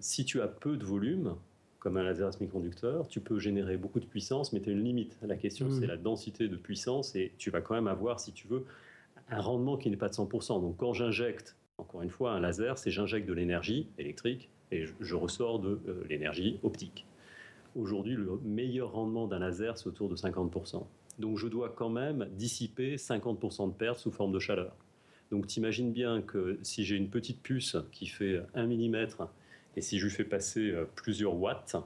si 0.00 0.24
tu 0.24 0.40
as 0.40 0.48
peu 0.48 0.76
de 0.76 0.84
volume, 0.84 1.34
comme 1.78 1.96
un 1.96 2.02
laser 2.02 2.26
à 2.28 2.32
semi-conducteur, 2.32 3.06
tu 3.08 3.20
peux 3.20 3.38
générer 3.38 3.76
beaucoup 3.76 4.00
de 4.00 4.04
puissance, 4.06 4.52
mais 4.52 4.60
tu 4.60 4.70
as 4.70 4.72
une 4.72 4.82
limite. 4.82 5.16
La 5.22 5.36
question, 5.36 5.66
Mhm. 5.66 5.80
c'est 5.80 5.86
la 5.86 5.96
densité 5.96 6.48
de 6.48 6.56
puissance, 6.56 7.14
et 7.14 7.32
tu 7.38 7.50
vas 7.50 7.60
quand 7.60 7.74
même 7.74 7.86
avoir, 7.86 8.18
si 8.20 8.32
tu 8.32 8.48
veux, 8.48 8.64
un 9.30 9.40
rendement 9.40 9.76
qui 9.76 9.90
n'est 9.90 9.96
pas 9.96 10.08
de 10.08 10.14
100%. 10.14 10.60
Donc, 10.60 10.76
quand 10.76 10.92
j'injecte, 10.92 11.56
encore 11.78 12.02
une 12.02 12.10
fois, 12.10 12.32
un 12.32 12.40
laser, 12.40 12.78
c'est 12.78 12.90
j'injecte 12.90 13.28
de 13.28 13.32
l'énergie 13.34 13.88
électrique, 13.98 14.48
et 14.72 14.84
je, 14.86 14.92
je 15.00 15.14
ressors 15.14 15.60
de 15.60 15.78
euh, 15.88 16.04
l'énergie 16.08 16.58
optique. 16.62 17.06
Aujourd'hui, 17.76 18.14
le 18.14 18.38
meilleur 18.44 18.92
rendement 18.92 19.26
d'un 19.28 19.38
laser, 19.38 19.78
c'est 19.78 19.86
autour 19.86 20.08
de 20.08 20.16
50%. 20.16 20.86
Donc, 21.18 21.38
je 21.38 21.46
dois 21.46 21.68
quand 21.68 21.90
même 21.90 22.28
dissiper 22.32 22.96
50% 22.96 23.68
de 23.68 23.72
perte 23.72 23.98
sous 23.98 24.10
forme 24.10 24.32
de 24.32 24.38
chaleur. 24.38 24.74
Donc 25.30 25.46
t'imagines 25.46 25.92
bien 25.92 26.22
que 26.22 26.58
si 26.62 26.84
j'ai 26.84 26.96
une 26.96 27.10
petite 27.10 27.42
puce 27.42 27.76
qui 27.92 28.06
fait 28.06 28.40
1 28.54 28.66
mm 28.66 29.06
et 29.78 29.80
si 29.80 29.98
je 29.98 30.06
lui 30.06 30.12
fais 30.12 30.24
passer 30.24 30.70
euh, 30.72 30.84
plusieurs 30.96 31.34
watts, 31.36 31.76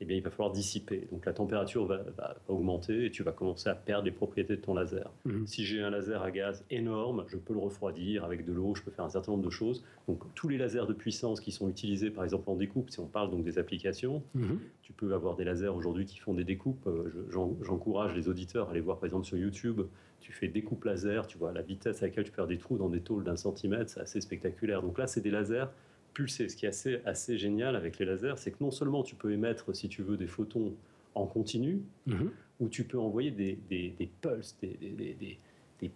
eh 0.00 0.04
bien 0.04 0.16
il 0.16 0.22
va 0.22 0.30
falloir 0.30 0.50
dissiper. 0.52 1.06
Donc 1.12 1.24
la 1.24 1.32
température 1.32 1.86
va, 1.86 2.02
va 2.18 2.36
augmenter 2.48 3.06
et 3.06 3.10
tu 3.10 3.22
vas 3.22 3.32
commencer 3.32 3.68
à 3.70 3.74
perdre 3.74 4.04
les 4.04 4.10
propriétés 4.10 4.56
de 4.56 4.60
ton 4.60 4.74
laser. 4.74 5.10
Mhm. 5.24 5.46
Si 5.46 5.64
j'ai 5.64 5.80
un 5.82 5.88
laser 5.90 6.20
à 6.22 6.30
gaz 6.30 6.64
énorme, 6.68 7.24
je 7.28 7.36
peux 7.36 7.54
le 7.54 7.60
refroidir 7.60 8.24
avec 8.24 8.44
de 8.44 8.52
l'eau, 8.52 8.74
je 8.74 8.82
peux 8.82 8.90
faire 8.90 9.04
un 9.04 9.08
certain 9.10 9.32
nombre 9.32 9.44
de 9.44 9.50
choses. 9.50 9.84
Donc 10.08 10.22
tous 10.34 10.48
les 10.48 10.58
lasers 10.58 10.86
de 10.88 10.92
puissance 10.92 11.40
qui 11.40 11.52
sont 11.52 11.68
utilisés 11.70 12.10
par 12.10 12.24
exemple 12.24 12.50
en 12.50 12.56
découpe, 12.56 12.90
si 12.90 12.98
on 13.00 13.06
parle 13.06 13.30
donc 13.30 13.44
des 13.44 13.58
applications, 13.58 14.22
Mhm. 14.34 14.58
tu 14.82 14.92
peux 14.92 15.14
avoir 15.14 15.36
des 15.36 15.44
lasers 15.44 15.68
aujourd'hui 15.68 16.04
qui 16.06 16.18
font 16.18 16.34
des 16.34 16.44
découpes. 16.44 16.86
Euh, 16.86 17.10
je- 17.14 17.32
j'en- 17.32 17.56
J'encourage 17.62 18.14
les 18.14 18.28
auditeurs 18.28 18.68
à 18.68 18.70
aller 18.72 18.80
voir 18.80 18.98
par 18.98 19.06
exemple 19.06 19.24
sur 19.24 19.38
YouTube. 19.38 19.80
Tu 20.20 20.32
fais 20.32 20.48
découpe 20.48 20.84
laser, 20.84 21.26
tu 21.28 21.38
vois 21.38 21.52
la 21.52 21.62
vitesse 21.62 22.02
à 22.02 22.06
laquelle 22.06 22.24
tu 22.24 22.32
faire 22.32 22.46
des 22.48 22.58
trous 22.58 22.78
dans 22.78 22.88
des 22.88 23.00
tôles 23.00 23.24
d'un 23.24 23.36
centimètre, 23.36 23.90
c'est 23.90 24.00
assez 24.00 24.20
spectaculaire. 24.20 24.82
Donc 24.82 24.98
là, 24.98 25.06
c'est 25.06 25.20
des 25.20 25.30
lasers 25.30 25.66
pulsés. 26.14 26.48
Ce 26.48 26.56
qui 26.56 26.64
est 26.64 26.68
assez, 26.68 27.00
assez 27.04 27.36
génial 27.36 27.76
avec 27.76 27.98
les 27.98 28.06
lasers, 28.06 28.34
c'est 28.38 28.52
que 28.52 28.62
non 28.62 28.70
seulement 28.70 29.02
tu 29.02 29.14
peux 29.14 29.32
émettre, 29.32 29.74
si 29.76 29.88
tu 29.88 30.02
veux, 30.02 30.16
des 30.16 30.26
photons 30.26 30.74
en 31.14 31.26
continu, 31.26 31.82
Mhm. 32.06 32.30
ou 32.60 32.68
tu 32.68 32.84
peux 32.84 32.98
envoyer 32.98 33.30
des, 33.30 33.58
des, 33.68 33.90
des 33.98 34.06
pulses, 34.20 34.56
des, 34.62 35.38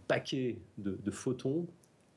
paquets 0.07 0.59
de, 0.77 0.99
de 1.03 1.11
photons 1.11 1.67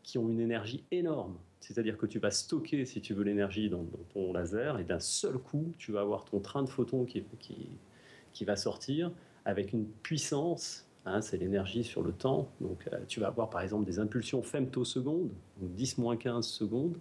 qui 0.03 0.17
ont 0.17 0.27
une 0.29 0.39
énergie 0.41 0.84
énorme. 0.91 1.38
C'est-à-dire 1.60 1.98
que 1.98 2.05
tu 2.05 2.20
vas 2.20 2.31
stocker, 2.31 2.86
si 2.86 3.01
tu 3.01 3.13
veux, 3.13 3.24
l'énergie 3.24 3.70
dans, 3.70 3.84
dans 3.84 4.03
ton 4.13 4.34
laser, 4.34 4.79
et 4.79 4.84
d'un 4.84 5.00
seul 5.00 5.38
coup, 5.38 5.74
tu 5.77 5.91
vas 5.91 6.01
avoir 6.01 6.25
ton 6.25 6.39
train 6.39 6.63
de 6.63 6.70
photons 6.70 7.05
qui, 7.05 7.24
qui, 7.39 7.70
qui 8.34 8.46
va 8.46 8.55
sortir 8.55 9.12
avec 9.46 9.72
une 9.74 9.86
puissance, 9.86 10.88
hein, 11.05 11.22
c'est 11.22 11.38
l'énergie 11.38 11.84
sur 11.84 12.01
le 12.03 12.12
temps. 12.12 12.50
Donc 12.60 12.88
euh, 12.91 13.00
tu 13.08 13.20
vas 13.20 13.27
avoir 13.27 13.50
par 13.50 13.62
exemple 13.62 13.86
des 13.86 14.00
impulsions 14.00 14.41
femtosecondes, 14.41 15.31
donc 15.62 15.72
10-15 15.77 16.41
secondes, 16.41 16.98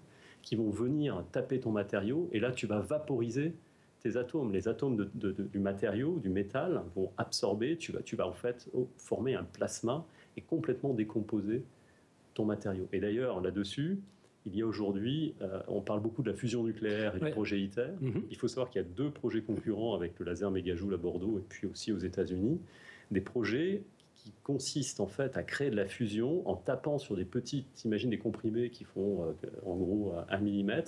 qui 0.51 0.57
vont 0.57 0.71
venir 0.71 1.25
taper 1.31 1.61
ton 1.61 1.71
matériau, 1.71 2.29
et 2.33 2.41
là 2.41 2.51
tu 2.51 2.67
vas 2.67 2.81
vaporiser 2.81 3.55
tes 4.01 4.17
atomes. 4.17 4.51
Les 4.53 4.67
atomes 4.67 4.97
de- 4.97 5.09
de- 5.15 5.31
de- 5.31 5.45
du 5.45 5.61
matériau, 5.61 6.19
du 6.19 6.29
métal, 6.29 6.83
vont 6.97 7.13
absorber, 7.19 7.77
tu 7.77 7.93
vas, 7.93 8.03
tu 8.03 8.17
vas 8.17 8.27
en 8.27 8.33
fait 8.33 8.69
oh, 8.75 8.89
former 8.97 9.37
un 9.37 9.45
plasma, 9.45 10.05
et 10.37 10.41
complètement 10.41 10.93
décomposer 10.93 11.63
ton 12.35 12.45
matériau. 12.47 12.89
Et 12.93 12.99
d'ailleurs, 12.99 13.41
là-dessus, 13.41 14.01
il 14.45 14.57
y 14.57 14.63
a 14.63 14.67
aujourd'hui, 14.67 15.35
euh, 15.41 15.61
on 15.69 15.83
parle 15.83 16.01
beaucoup 16.01 16.23
de 16.25 16.31
la 16.31 16.37
fusion 16.37 16.65
nucléaire 16.65 17.15
et 17.15 17.21
du 17.21 17.31
projet 17.31 17.61
ITER. 17.61 17.93
Mhm. 18.01 18.25
Il 18.29 18.37
faut 18.37 18.49
savoir 18.49 18.71
qu'il 18.71 18.83
y 18.83 18.85
a 18.85 18.89
deux 18.89 19.11
projets 19.11 19.43
concurrents 19.43 19.95
avec 19.95 20.19
le 20.19 20.27
laser 20.27 20.51
mégajoule 20.51 20.95
à 20.95 20.97
Bordeaux 20.97 21.39
et 21.39 21.45
puis 21.49 21.69
aussi 21.69 21.93
aux 21.93 21.99
États-Unis. 21.99 22.59
Des 23.13 23.21
projets 23.21 23.83
qui 24.23 24.33
consistent 24.43 25.01
en 25.01 25.07
fait 25.07 25.37
à 25.37 25.43
créer 25.43 25.71
de 25.71 25.77
la 25.77 25.87
fusion 25.87 26.47
en 26.49 26.55
tapant 26.55 26.99
sur 26.99 27.17
des 27.17 27.25
petites, 27.25 27.85
imagine 27.85 28.11
des 28.11 28.19
comprimés 28.19 28.71
qui 28.71 28.85
font 28.85 29.25
euh, 29.25 29.33
en 29.65 29.77
gros 29.77 30.15
1 30.29 30.39
mm 30.39 30.83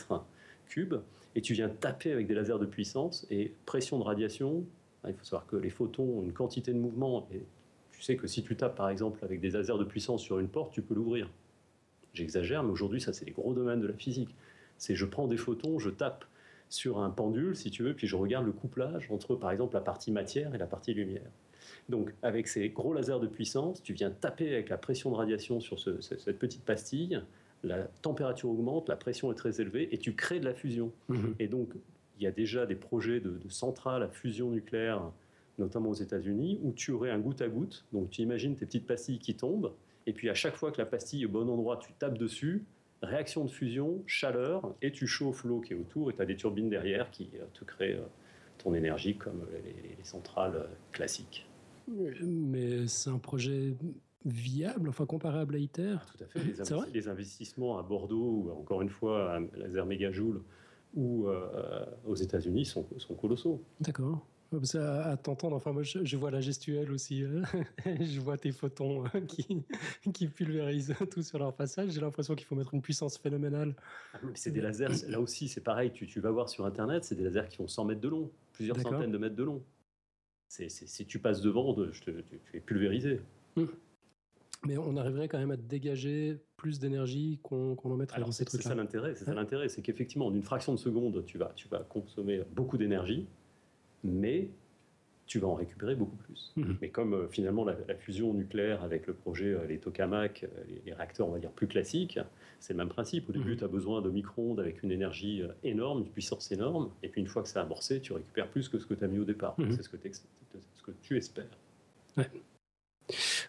cube, 0.67 0.95
et 1.35 1.41
tu 1.41 1.55
viens 1.55 1.69
taper 1.69 2.13
avec 2.13 2.27
des 2.27 2.35
lasers 2.35 2.59
de 2.59 2.67
puissance 2.67 3.27
et 3.31 3.55
pression 3.65 3.99
de 3.99 4.05
radiation. 4.05 4.65
hein, 5.05 5.11
Il 5.11 5.15
faut 5.15 5.25
savoir 5.25 5.47
que 5.47 5.57
les 5.57 5.71
photons 5.71 6.19
ont 6.19 6.23
une 6.23 6.33
quantité 6.33 6.73
de 6.73 6.79
mouvement 6.79 7.27
et 7.33 7.43
tu 7.93 8.03
sais 8.03 8.17
que 8.17 8.27
si 8.27 8.43
tu 8.43 8.57
tapes 8.57 8.77
par 8.77 8.91
exemple 8.91 9.25
avec 9.25 9.41
des 9.41 9.51
lasers 9.51 9.79
de 9.79 9.85
puissance 9.85 10.23
sur 10.23 10.39
une 10.39 10.49
porte, 10.49 10.73
tu 10.73 10.83
peux 10.83 10.95
l'ouvrir. 10.95 11.31
J'exagère, 12.15 12.63
mais 12.63 12.71
aujourd'hui, 12.71 13.01
ça, 13.01 13.13
c'est 13.13 13.25
les 13.25 13.33
gros 13.33 13.55
domaines 13.55 13.81
de 13.81 13.87
la 13.87 13.95
physique. 13.95 14.35
C'est 14.77 14.95
je 14.95 15.07
prends 15.07 15.27
des 15.27 15.39
photons, 15.39 15.79
je 15.79 15.89
tape 15.89 16.27
sur 16.69 16.99
un 16.99 17.11
pendule, 17.11 17.57
si 17.57 17.71
tu 17.71 17.83
veux, 17.83 17.95
puis 17.95 18.07
je 18.07 18.17
regarde 18.17 18.45
le 18.45 18.53
couplage 18.53 19.11
entre, 19.11 19.35
par 19.37 19.51
exemple, 19.51 19.75
la 19.75 19.81
partie 19.81 20.11
matière 20.11 20.55
et 20.55 20.59
la 20.59 20.67
partie 20.67 20.93
lumière. 20.93 21.31
Donc, 21.89 22.13
avec 22.23 22.49
ces 22.49 22.69
gros 22.71 22.93
lasers 22.95 23.21
de 23.21 23.27
puissance, 23.27 23.83
tu 23.83 23.93
viens 23.93 24.11
taper 24.11 24.53
avec 24.53 24.69
la 24.69 24.79
pression 24.79 25.11
de 25.11 25.17
radiation 25.17 25.61
sur 25.61 25.79
ce- 25.79 26.01
ce- 26.01 26.19
cette 26.19 26.39
petite 26.39 26.65
pastille, 26.65 27.21
la 27.65 27.85
température 28.03 28.49
augmente, 28.51 28.89
la 28.89 28.97
pression 28.97 29.31
est 29.31 29.37
très 29.37 29.61
élevée, 29.61 29.89
et 29.95 29.99
tu 29.99 30.15
crées 30.15 30.41
de 30.41 30.45
la 30.45 30.55
fusion. 30.55 30.93
Mhm. 31.09 31.35
Et 31.39 31.49
donc, 31.49 31.71
il 32.19 32.25
y 32.25 32.27
a 32.27 32.33
déjà 32.33 32.67
des 32.67 32.75
projets 32.77 33.21
de, 33.21 33.31
de 33.31 33.49
centrales 33.49 34.03
à 34.03 34.09
fusion 34.09 34.51
nucléaire, 34.51 35.03
notamment 35.59 35.91
aux 35.91 35.95
États-Unis, 35.95 36.59
où 36.63 36.73
tu 36.73 36.91
aurais 36.93 37.11
un 37.11 37.19
goutte 37.19 37.43
à 37.43 37.49
goutte. 37.49 37.85
Donc, 37.93 38.11
tu 38.11 38.23
imagines 38.23 38.55
tes 38.57 38.67
petites 38.67 38.87
pastilles 38.87 39.19
qui 39.19 39.35
tombent, 39.35 39.73
et 40.07 40.13
puis 40.13 40.29
à 40.31 40.35
chaque 40.35 40.57
fois 40.57 40.73
que 40.73 40.79
la 40.79 40.87
pastille 40.87 41.23
est 41.23 41.27
au 41.27 41.31
bon 41.31 41.49
endroit, 41.49 41.77
tu 41.77 41.93
tapes 41.93 42.19
dessus, 42.19 42.65
réaction 43.03 43.45
de 43.45 43.51
fusion, 43.51 44.03
chaleur, 44.07 44.75
et 44.81 44.93
tu 44.93 45.07
chauffes 45.07 45.45
l'eau 45.45 45.61
qui 45.61 45.73
est 45.73 45.77
autour, 45.77 46.11
et 46.11 46.15
tu 46.15 46.23
as 46.23 46.27
des 46.27 46.37
turbines 46.37 46.69
derrière 46.71 47.11
qui 47.11 47.29
euh, 47.35 47.45
te 47.55 47.65
créent 47.65 47.95
euh, 47.95 48.03
ton 48.59 48.75
énergie 48.75 49.17
comme 49.17 49.45
les, 49.53 49.97
les 49.97 50.05
centrales 50.05 50.55
euh, 50.57 50.65
classiques. 50.93 51.47
Mais 52.23 52.87
c'est 52.87 53.11
un 53.11 53.19
projet 53.19 53.75
viable, 54.25 54.89
enfin 54.89 55.07
comparable 55.07 55.57
à 55.57 55.59
ITER. 55.59 55.97
Tout 56.17 56.25
à 56.25 56.27
fait. 56.27 56.39
Les, 56.45 56.55
investi- 56.61 57.09
investissements 57.09 57.79
à 57.79 57.83
Bordeaux, 57.83 58.45
ou 58.47 58.51
encore 58.53 58.83
une 58.83 58.89
fois 58.91 59.35
à 59.35 59.41
laser 59.57 59.85
mégajoule, 59.87 60.43
ou 60.95 61.27
euh, 61.29 61.85
aux 62.07 62.15
États-Unis 62.15 62.65
sont, 62.67 62.87
sont 62.99 63.15
colossaux. 63.15 63.63
D'accord. 63.81 64.25
Parce 64.51 64.73
qu'à- 64.73 65.05
à 65.07 65.17
t'entendre, 65.17 65.57
enfin 65.57 65.73
moi 65.73 65.83
je, 65.83 66.05
je 66.05 66.17
vois 66.19 66.31
la 66.31 66.43
gestuelle 66.43 66.93
aussi, 66.93 67.25
euh, 67.25 67.43
je 67.87 68.21
vois 68.21 68.37
tes 68.37 68.53
photons 68.53 69.05
euh, 69.15 69.21
qui, 69.23 69.63
qui 70.13 70.29
pulvérisent 70.29 70.95
tout 71.11 71.23
sur 71.23 71.39
leur 71.39 71.55
passage. 71.55 71.91
J'ai 71.93 72.03
l'impression 72.03 72.35
qu'il 72.35 72.47
faut 72.47 72.55
mettre 72.55 72.75
une 72.75 72.83
puissance 72.83 73.17
phénoménale. 73.17 73.75
Ah, 74.13 74.19
C'est 74.35 74.51
des 74.51 74.61
lasers, 74.61 75.09
là 75.09 75.21
aussi 75.21 75.49
c'est 75.49 75.63
pareil, 75.63 75.91
tu, 75.91 76.07
tu 76.07 76.21
vas 76.21 76.31
voir 76.31 76.51
sur 76.51 76.67
Internet, 76.67 77.03
c'est 77.05 77.15
des 77.15 77.25
lasers 77.25 77.49
qui 77.49 77.57
font 77.57 77.67
100 77.67 77.87
mètres 77.87 78.03
de 78.03 78.09
long, 78.09 78.31
plusieurs 78.53 78.79
centaines 78.79 79.11
de 79.11 79.19
mètres 79.19 79.37
de 79.37 79.43
long. 79.43 79.63
C'est- 80.55 80.69
si 80.69 81.07
tu 81.07 81.19
passes 81.19 81.41
devant, 81.41 81.73
de- 81.73 81.91
je 81.93 82.03
te- 82.03 82.11
tu, 82.11 82.39
tu 82.51 82.57
es 82.59 82.61
pulvérisé. 82.61 83.21
Mais 84.67 84.77
on 84.77 84.99
arriverait 84.99 85.27
quand 85.27 85.39
même 85.39 85.51
à 85.51 85.57
dégager 85.57 86.37
plus 86.59 86.79
d'énergie 86.79 87.39
qu'on 87.43 87.75
en 87.83 87.97
mettrait 87.97 88.17
Alors 88.17 88.29
dans 88.29 88.33
ces 88.33 88.45
c'est 88.45 88.59
c'est 88.59 88.63
ça 88.63 88.75
l'intérêt, 88.75 89.15
c'est 89.15 89.25
ça 89.25 89.33
l'intérêt, 89.33 89.71
c'est 89.71 89.81
qu'effectivement 89.81 90.27
en 90.27 90.35
une 90.35 90.43
fraction 90.43 90.75
de 90.75 90.79
seconde, 90.79 91.25
tu 91.25 91.39
vas, 91.39 91.53
tu 91.57 91.69
vas 91.69 91.79
consommer 91.79 92.43
beaucoup 92.55 92.77
d'énergie, 92.77 93.27
mais 94.05 94.51
tu 95.27 95.39
vas 95.39 95.49
en 95.49 95.55
récupérer 95.55 95.95
beaucoup 95.95 96.17
plus. 96.17 96.53
Mhm. 96.57 96.77
Mais 96.83 96.89
comme 96.91 97.15
euh, 97.15 97.29
finalement 97.29 97.65
la, 97.65 97.77
la 97.89 97.95
fusion 97.95 98.35
nucléaire 98.35 98.83
avec 98.83 99.07
le 99.07 99.15
projet, 99.15 99.47
euh, 99.55 99.67
les 99.67 99.79
tokamaks, 99.79 100.45
euh, 100.45 100.49
les, 100.69 100.83
les 100.85 100.93
réacteurs 100.93 101.29
on 101.29 101.33
va 101.33 101.39
dire 101.39 101.51
plus 101.53 101.67
classiques, 101.69 102.19
c'est 102.61 102.73
le 102.75 102.79
même 102.79 102.89
principe. 102.89 103.29
Au 103.29 103.33
début, 103.33 103.53
Mhm. 103.53 103.57
tu 103.59 103.65
as 103.65 103.69
besoin 103.69 104.03
de 104.03 104.11
micro-ondes 104.11 104.61
avec 104.61 104.83
une 104.83 104.91
énergie 104.93 105.43
énorme, 105.65 106.01
une 106.01 106.11
puissance 106.11 106.51
énorme, 106.53 106.91
et 107.03 107.09
puis 107.09 107.21
une 107.21 107.29
fois 107.29 107.43
que 107.43 107.49
ça 107.49 107.61
a 107.61 107.65
amorcé, 107.65 108.01
tu 108.01 108.13
récupères 108.13 108.49
plus 108.51 108.69
que 108.69 108.79
ce 108.79 108.87
que 108.87 108.95
tu 108.95 109.05
as 109.05 109.09
mis 109.09 109.19
au 109.19 109.25
départ. 109.25 109.55
Mhm. 109.59 109.73
C'est 109.73 109.83
ce 109.83 109.89
que, 109.89 109.97
t'ex- 109.97 110.27
ce 110.75 110.83
que 110.83 110.91
tu 111.03 111.17
espères. 111.17 111.47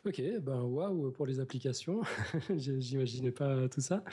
Ok, 0.06 0.22
ben 0.42 0.62
waouh 0.64 1.12
pour 1.12 1.26
les 1.26 1.40
applications. 1.40 2.02
J'imaginais 2.58 3.32
pas 3.32 3.68
tout 3.70 3.82
ça. 3.82 4.04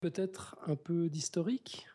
Peut-être 0.00 0.56
un 0.66 0.76
peu 0.76 1.08
d'historique? 1.08 1.86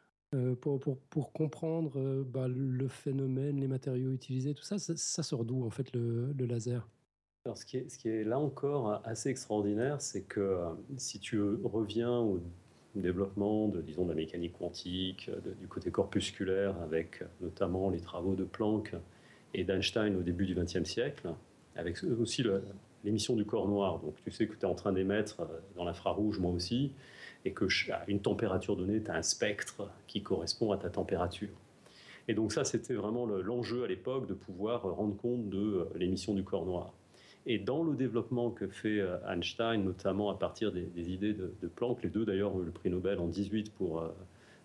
Pour, 0.60 0.80
pour, 0.80 1.32
comprendre 1.32 2.00
euh, 2.00 2.24
bah, 2.26 2.48
le 2.48 2.88
phénomène, 2.88 3.60
les 3.60 3.68
matériaux 3.68 4.12
utilisés, 4.12 4.54
tout 4.54 4.64
ça. 4.64 4.78
Ça, 4.78 5.24
sort 5.24 5.46
d'où 5.46 5.66
en 5.66 5.70
fait 5.70 5.94
le, 5.94 6.34
laser? 6.46 6.88
Ce 7.56 7.66
qui, 7.66 8.08
est, 8.08 8.24
là 8.24 8.40
encore 8.40 9.02
assez 9.06 9.30
extraordinaire, 9.30 10.02
c'est 10.02 10.22
que 10.22 10.40
euh, 10.40 10.70
si 10.98 11.20
tu 11.20 11.42
reviens 11.64 12.20
au 12.20 12.42
développement 12.96 13.68
de, 13.68 13.82
disons, 13.82 14.04
de 14.04 14.10
la 14.10 14.16
mécanique 14.16 14.54
quantique, 14.58 15.30
du 15.60 15.68
côté 15.68 15.92
corpusculaire, 15.92 16.76
avec 16.82 17.22
euh, 17.22 17.26
notamment 17.42 17.90
les 17.90 18.00
travaux 18.00 18.36
de 18.36 18.44
Planck 18.44 18.94
et 19.54 19.64
d'Einstein 19.64 20.16
au 20.16 20.22
début 20.22 20.46
du 20.46 20.56
XXe 20.56 20.84
siècle, 20.84 21.34
avec 21.76 22.04
aussi 22.04 22.44
l'émission 23.04 23.36
du 23.36 23.46
corps 23.46 23.68
noir. 23.68 24.00
Donc, 24.00 24.16
tu 24.24 24.32
sais 24.32 24.48
que 24.48 24.56
tu 24.56 24.62
es 24.62 24.66
en 24.66 24.76
train 24.76 24.94
d'émettre 24.94 25.42
euh, 25.42 25.60
dans 25.76 25.86
l'infrarouge, 25.86 26.40
moi 26.40 26.52
aussi, 26.52 26.92
et 27.46 27.52
que 27.52 27.66
à 27.92 28.04
une 28.08 28.22
température 28.22 28.76
donnée, 28.76 29.02
tu 29.02 29.12
as 29.12 29.16
un 29.16 29.22
spectre 29.22 29.90
qui 30.08 30.22
correspond 30.22 30.72
à 30.72 30.78
ta 30.78 30.90
température. 30.90 31.50
Et 32.28 32.34
donc 32.34 32.54
ça, 32.54 32.64
c'était 32.64 32.94
vraiment 32.94 33.26
le- 33.26 33.42
l'enjeu 33.42 33.84
à 33.84 33.88
l'époque 33.88 34.28
de 34.28 34.34
pouvoir 34.34 34.86
euh, 34.86 34.92
rendre 34.92 35.16
compte 35.18 35.50
de 35.50 35.58
euh, 35.58 35.86
l'émission 35.96 36.34
du 36.34 36.44
corps 36.44 36.66
noir. 36.66 36.94
Et 37.46 37.60
dans 37.60 37.84
le 37.84 37.96
développement 37.96 38.50
que 38.50 38.68
fait 38.68 39.02
euh, 39.02 39.18
Einstein, 39.28 39.84
notamment 39.84 40.30
à 40.30 40.36
partir 40.36 40.72
des, 40.72 41.12
idées 41.12 41.34
de, 41.34 41.68
Planck, 41.76 42.02
les 42.02 42.10
deux 42.10 42.26
d'ailleurs 42.26 42.56
ont 42.56 42.62
eu 42.62 42.66
le 42.66 42.72
prix 42.72 42.90
Nobel 42.90 43.20
en 43.20 43.28
18 43.28 43.74
pour 43.74 44.02
euh, 44.02 44.08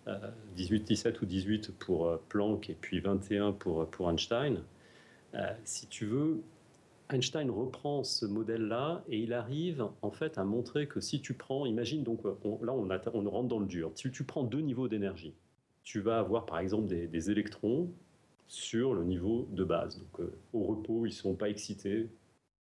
euh, 0.07 0.31
18, 0.55 0.85
17 0.85 1.21
ou 1.21 1.27
18 1.27 1.73
pour 1.79 2.17
Planck 2.29 2.71
et 2.71 2.77
puis 2.81 3.01
21 3.01 3.53
pour, 3.53 3.87
pour 3.89 4.09
Einstein. 4.09 4.63
Si 5.65 5.87
tu 5.89 6.07
veux, 6.07 6.41
Einstein 7.11 7.51
reprend 7.51 8.05
ce 8.05 8.27
modèle-là 8.27 9.03
et 9.09 9.19
il 9.19 9.33
arrive 9.33 9.87
en 10.03 10.11
fait 10.11 10.37
à 10.39 10.45
montrer 10.45 10.87
que 10.87 11.01
si 11.01 11.21
tu 11.21 11.35
prends, 11.35 11.65
imagine 11.67 12.03
donc, 12.03 12.21
on- 12.45 12.63
là 12.65 12.73
on, 12.75 12.87
rentre 13.31 13.49
dans 13.49 13.59
le 13.61 13.67
dur, 13.67 13.93
si 13.95 14.11
tu 14.11 14.25
prends 14.25 14.45
deux 14.45 14.61
niveaux 14.61 14.89
d'énergie, 14.89 15.35
tu 15.85 16.01
vas 16.01 16.19
avoir 16.19 16.45
par 16.47 16.59
exemple 16.59 16.87
des, 16.89 17.07
des 17.07 17.31
électrons 17.31 17.91
sur 18.47 18.95
le 18.95 19.05
niveau 19.05 19.49
de 19.53 19.65
base. 19.65 19.99
Donc 19.99 20.21
euh, 20.21 20.33
au 20.53 20.65
repos, 20.65 21.07
ils 21.07 21.11
ne 21.11 21.15
sont 21.15 21.35
pas 21.35 21.49
excités 21.49 22.09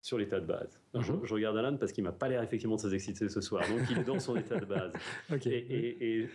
sur 0.00 0.16
l'état 0.16 0.40
de 0.40 0.46
base. 0.46 0.80
Je, 0.94 1.12
Mhm. 1.12 1.20
je 1.24 1.34
regarde 1.34 1.56
Alan 1.58 1.76
parce 1.76 1.92
qu'il 1.92 2.04
m'a 2.04 2.12
pas 2.12 2.28
l'air 2.28 2.42
effectivement 2.42 2.76
très 2.76 2.94
excité 2.94 3.28
ce 3.28 3.40
soir, 3.40 3.62
donc 3.68 3.80
il 3.90 3.98
est 3.98 4.04
dans 4.04 4.18
son 4.20 4.36
état 4.36 4.58
de 4.58 4.64
base. 4.64 4.92
Et, 5.46 5.48
et- 5.56 6.20
et 6.22 6.28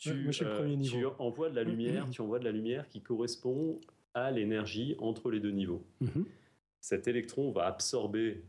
tu, 0.00 0.10
Ouais, 0.10 0.14
moi, 0.16 0.26
je 0.32 0.32
suis 0.32 0.44
le 0.44 0.50
euh, 0.50 0.76
niveau. 0.76 0.96
tu 0.98 1.06
envoies 1.18 1.50
de 1.50 1.56
la 1.56 1.64
lumière, 1.64 2.06
tu 2.10 2.20
envoies 2.22 2.38
de 2.38 2.44
la 2.44 2.52
lumière 2.52 2.88
qui 2.88 3.00
correspond 3.00 3.80
à 4.14 4.30
l'énergie 4.30 4.94
entre 4.98 5.30
les 5.30 5.40
deux 5.40 5.50
niveaux. 5.50 5.84
Mhm. 6.00 6.24
Cet 6.84 7.08
électron 7.08 7.50
va 7.50 7.64
absorber 7.64 8.42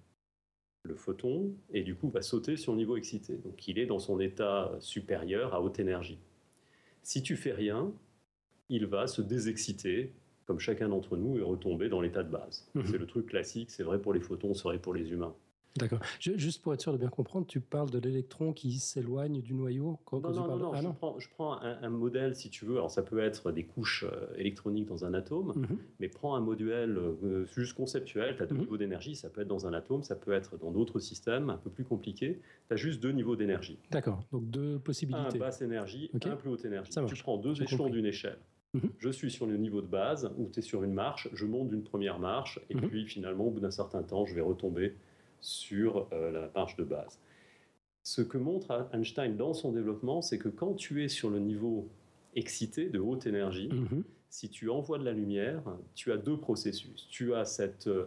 le 0.84 0.94
photon 0.94 1.56
et 1.70 1.84
du 1.84 1.96
coup 1.96 2.10
va 2.10 2.22
sauter 2.22 2.58
sur 2.58 2.74
le 2.74 2.80
niveau 2.80 2.98
excité. 2.98 3.38
Donc 3.38 3.66
il 3.70 3.80
est 3.80 3.86
dans 3.86 3.98
son 3.98 4.20
état 4.20 4.76
supérieur 4.82 5.54
à 5.54 5.62
haute 5.62 5.80
énergie. 5.80 6.20
Si 7.02 7.24
tu 7.24 7.38
fais 7.38 7.54
rien, 7.54 7.94
il 8.68 8.88
va 8.88 9.08
se 9.08 9.22
désexciter 9.22 10.12
comme 10.44 10.60
chacun 10.60 10.90
d'entre 10.90 11.16
nous 11.16 11.38
et 11.38 11.42
retomber 11.42 11.88
dans 11.88 12.02
l'état 12.02 12.24
de 12.24 12.30
base. 12.30 12.68
Mhm. 12.76 12.86
C'est 12.88 12.98
le 12.98 13.08
truc 13.08 13.28
classique, 13.28 13.72
c'est 13.72 13.84
vrai 13.84 14.02
pour 14.02 14.14
les 14.14 14.20
photons, 14.20 14.54
c'est 14.54 14.64
vrai 14.64 14.80
pour 14.80 14.94
les 14.94 15.14
humains. 15.14 15.34
D'accord. 15.78 16.00
Ju- 16.22 16.38
Juste 16.40 16.62
pour 16.62 16.74
être 16.74 16.82
sûr 16.82 16.94
de 16.94 16.98
bien 16.98 17.10
comprendre, 17.10 17.46
tu 17.46 17.60
parles 17.60 17.90
de 17.90 18.00
l'électron 18.00 18.54
qui 18.54 18.72
s'éloigne 18.80 19.42
du 19.42 19.54
noyau 19.54 20.00
quand, 20.06 20.22
quand 20.22 20.30
Non, 20.30 20.34
tu 20.34 20.40
non, 20.40 20.44
non, 20.44 20.48
parles- 20.48 20.62
non, 20.62 20.72
Ah 20.74 20.82
je 20.94 20.98
prends, 20.98 21.20
je 21.20 21.30
prends 21.30 21.62
un, 21.62 21.78
un 21.84 21.90
modèle 21.90 22.36
si 22.36 22.50
tu 22.50 22.64
veux. 22.66 22.76
Alors 22.76 22.92
ça 22.92 23.02
peut 23.04 23.20
être 23.20 23.52
des 23.52 23.64
couches 23.66 24.06
euh, 24.10 24.28
électroniques 24.38 24.86
dans 24.88 25.04
un 25.04 25.14
atome, 25.14 25.54
Mhm. 25.56 25.78
mais 26.00 26.08
prends 26.08 26.36
un 26.36 26.40
modèle 26.40 26.98
euh, 26.98 27.46
juste 27.56 27.74
conceptuel. 27.74 28.38
Tu 28.38 28.44
as 28.44 28.46
deux 28.46 28.56
Mhm. 28.56 28.62
niveaux 28.62 28.78
d'énergie, 28.78 29.16
ça 29.16 29.30
peut 29.30 29.42
être 29.42 29.48
dans 29.50 29.68
un 29.68 29.74
atome, 29.74 30.04
ça 30.04 30.16
peut 30.16 30.32
être 30.32 30.58
dans 30.58 30.72
d'autres 30.72 31.00
systèmes 31.00 31.50
un 31.50 31.58
peu 31.58 31.70
plus 31.70 31.84
compliqués. 31.84 32.40
Tu 32.70 32.74
as 32.74 32.78
juste 32.78 33.02
deux 33.04 33.12
niveaux 33.12 33.36
d'énergie. 33.36 33.78
D'accord. 33.92 34.24
Donc 34.32 34.50
deux 34.50 34.76
Un 34.76 34.80
possibilités. 34.80 35.40
basse 35.40 35.62
énergie, 35.62 36.10
Ok. 36.14 36.26
un 36.28 36.36
plus 36.38 36.50
haute 36.52 36.64
énergie. 36.64 36.92
Ça 36.94 37.04
Tu 37.04 37.16
prends 37.22 37.38
deux 37.38 37.62
échelons 37.62 37.90
d'une 37.90 38.06
échelle. 38.06 38.38
Mhm. 38.74 38.90
Je 38.98 39.10
suis 39.10 39.32
sur 39.32 39.46
le 39.46 39.58
niveau 39.58 39.82
de 39.82 39.88
base 39.88 40.32
où 40.38 40.50
tu 40.50 40.60
es 40.60 40.62
sur 40.62 40.84
une 40.84 40.94
marche, 40.94 41.30
je 41.34 41.46
monte 41.46 41.68
d'une 41.70 41.84
première 41.84 42.20
marche 42.20 42.60
et 42.70 42.76
puis 42.76 43.06
finalement 43.06 43.46
au 43.48 43.52
bout 43.52 43.60
d'un 43.62 43.72
certain 43.72 44.04
temps 44.04 44.26
je 44.26 44.36
vais 44.36 44.42
retomber 44.42 44.96
sur 45.46 46.08
euh, 46.12 46.32
la 46.32 46.50
marche 46.56 46.76
de 46.76 46.84
base. 46.84 47.20
Ce 48.04 48.22
que 48.22 48.38
montre 48.38 48.88
Einstein 48.94 49.36
dans 49.38 49.54
son 49.54 49.72
développement, 49.72 50.22
c'est 50.22 50.38
que 50.40 50.50
quand 50.50 50.74
tu 50.74 51.04
es 51.04 51.08
sur 51.08 51.30
le 51.30 51.40
niveau 51.40 51.88
excité 52.36 52.90
de 52.90 53.00
haute 53.00 53.26
énergie, 53.28 53.70
Mhm. 53.70 54.04
si 54.30 54.50
tu 54.50 54.70
envoies 54.70 54.98
de 55.00 55.06
la 55.06 55.14
lumière, 55.14 55.62
tu 55.94 56.12
as 56.12 56.18
deux 56.18 56.38
processus. 56.38 57.08
Tu 57.10 57.34
as 57.36 57.46
cette, 57.46 57.88
euh, 57.88 58.06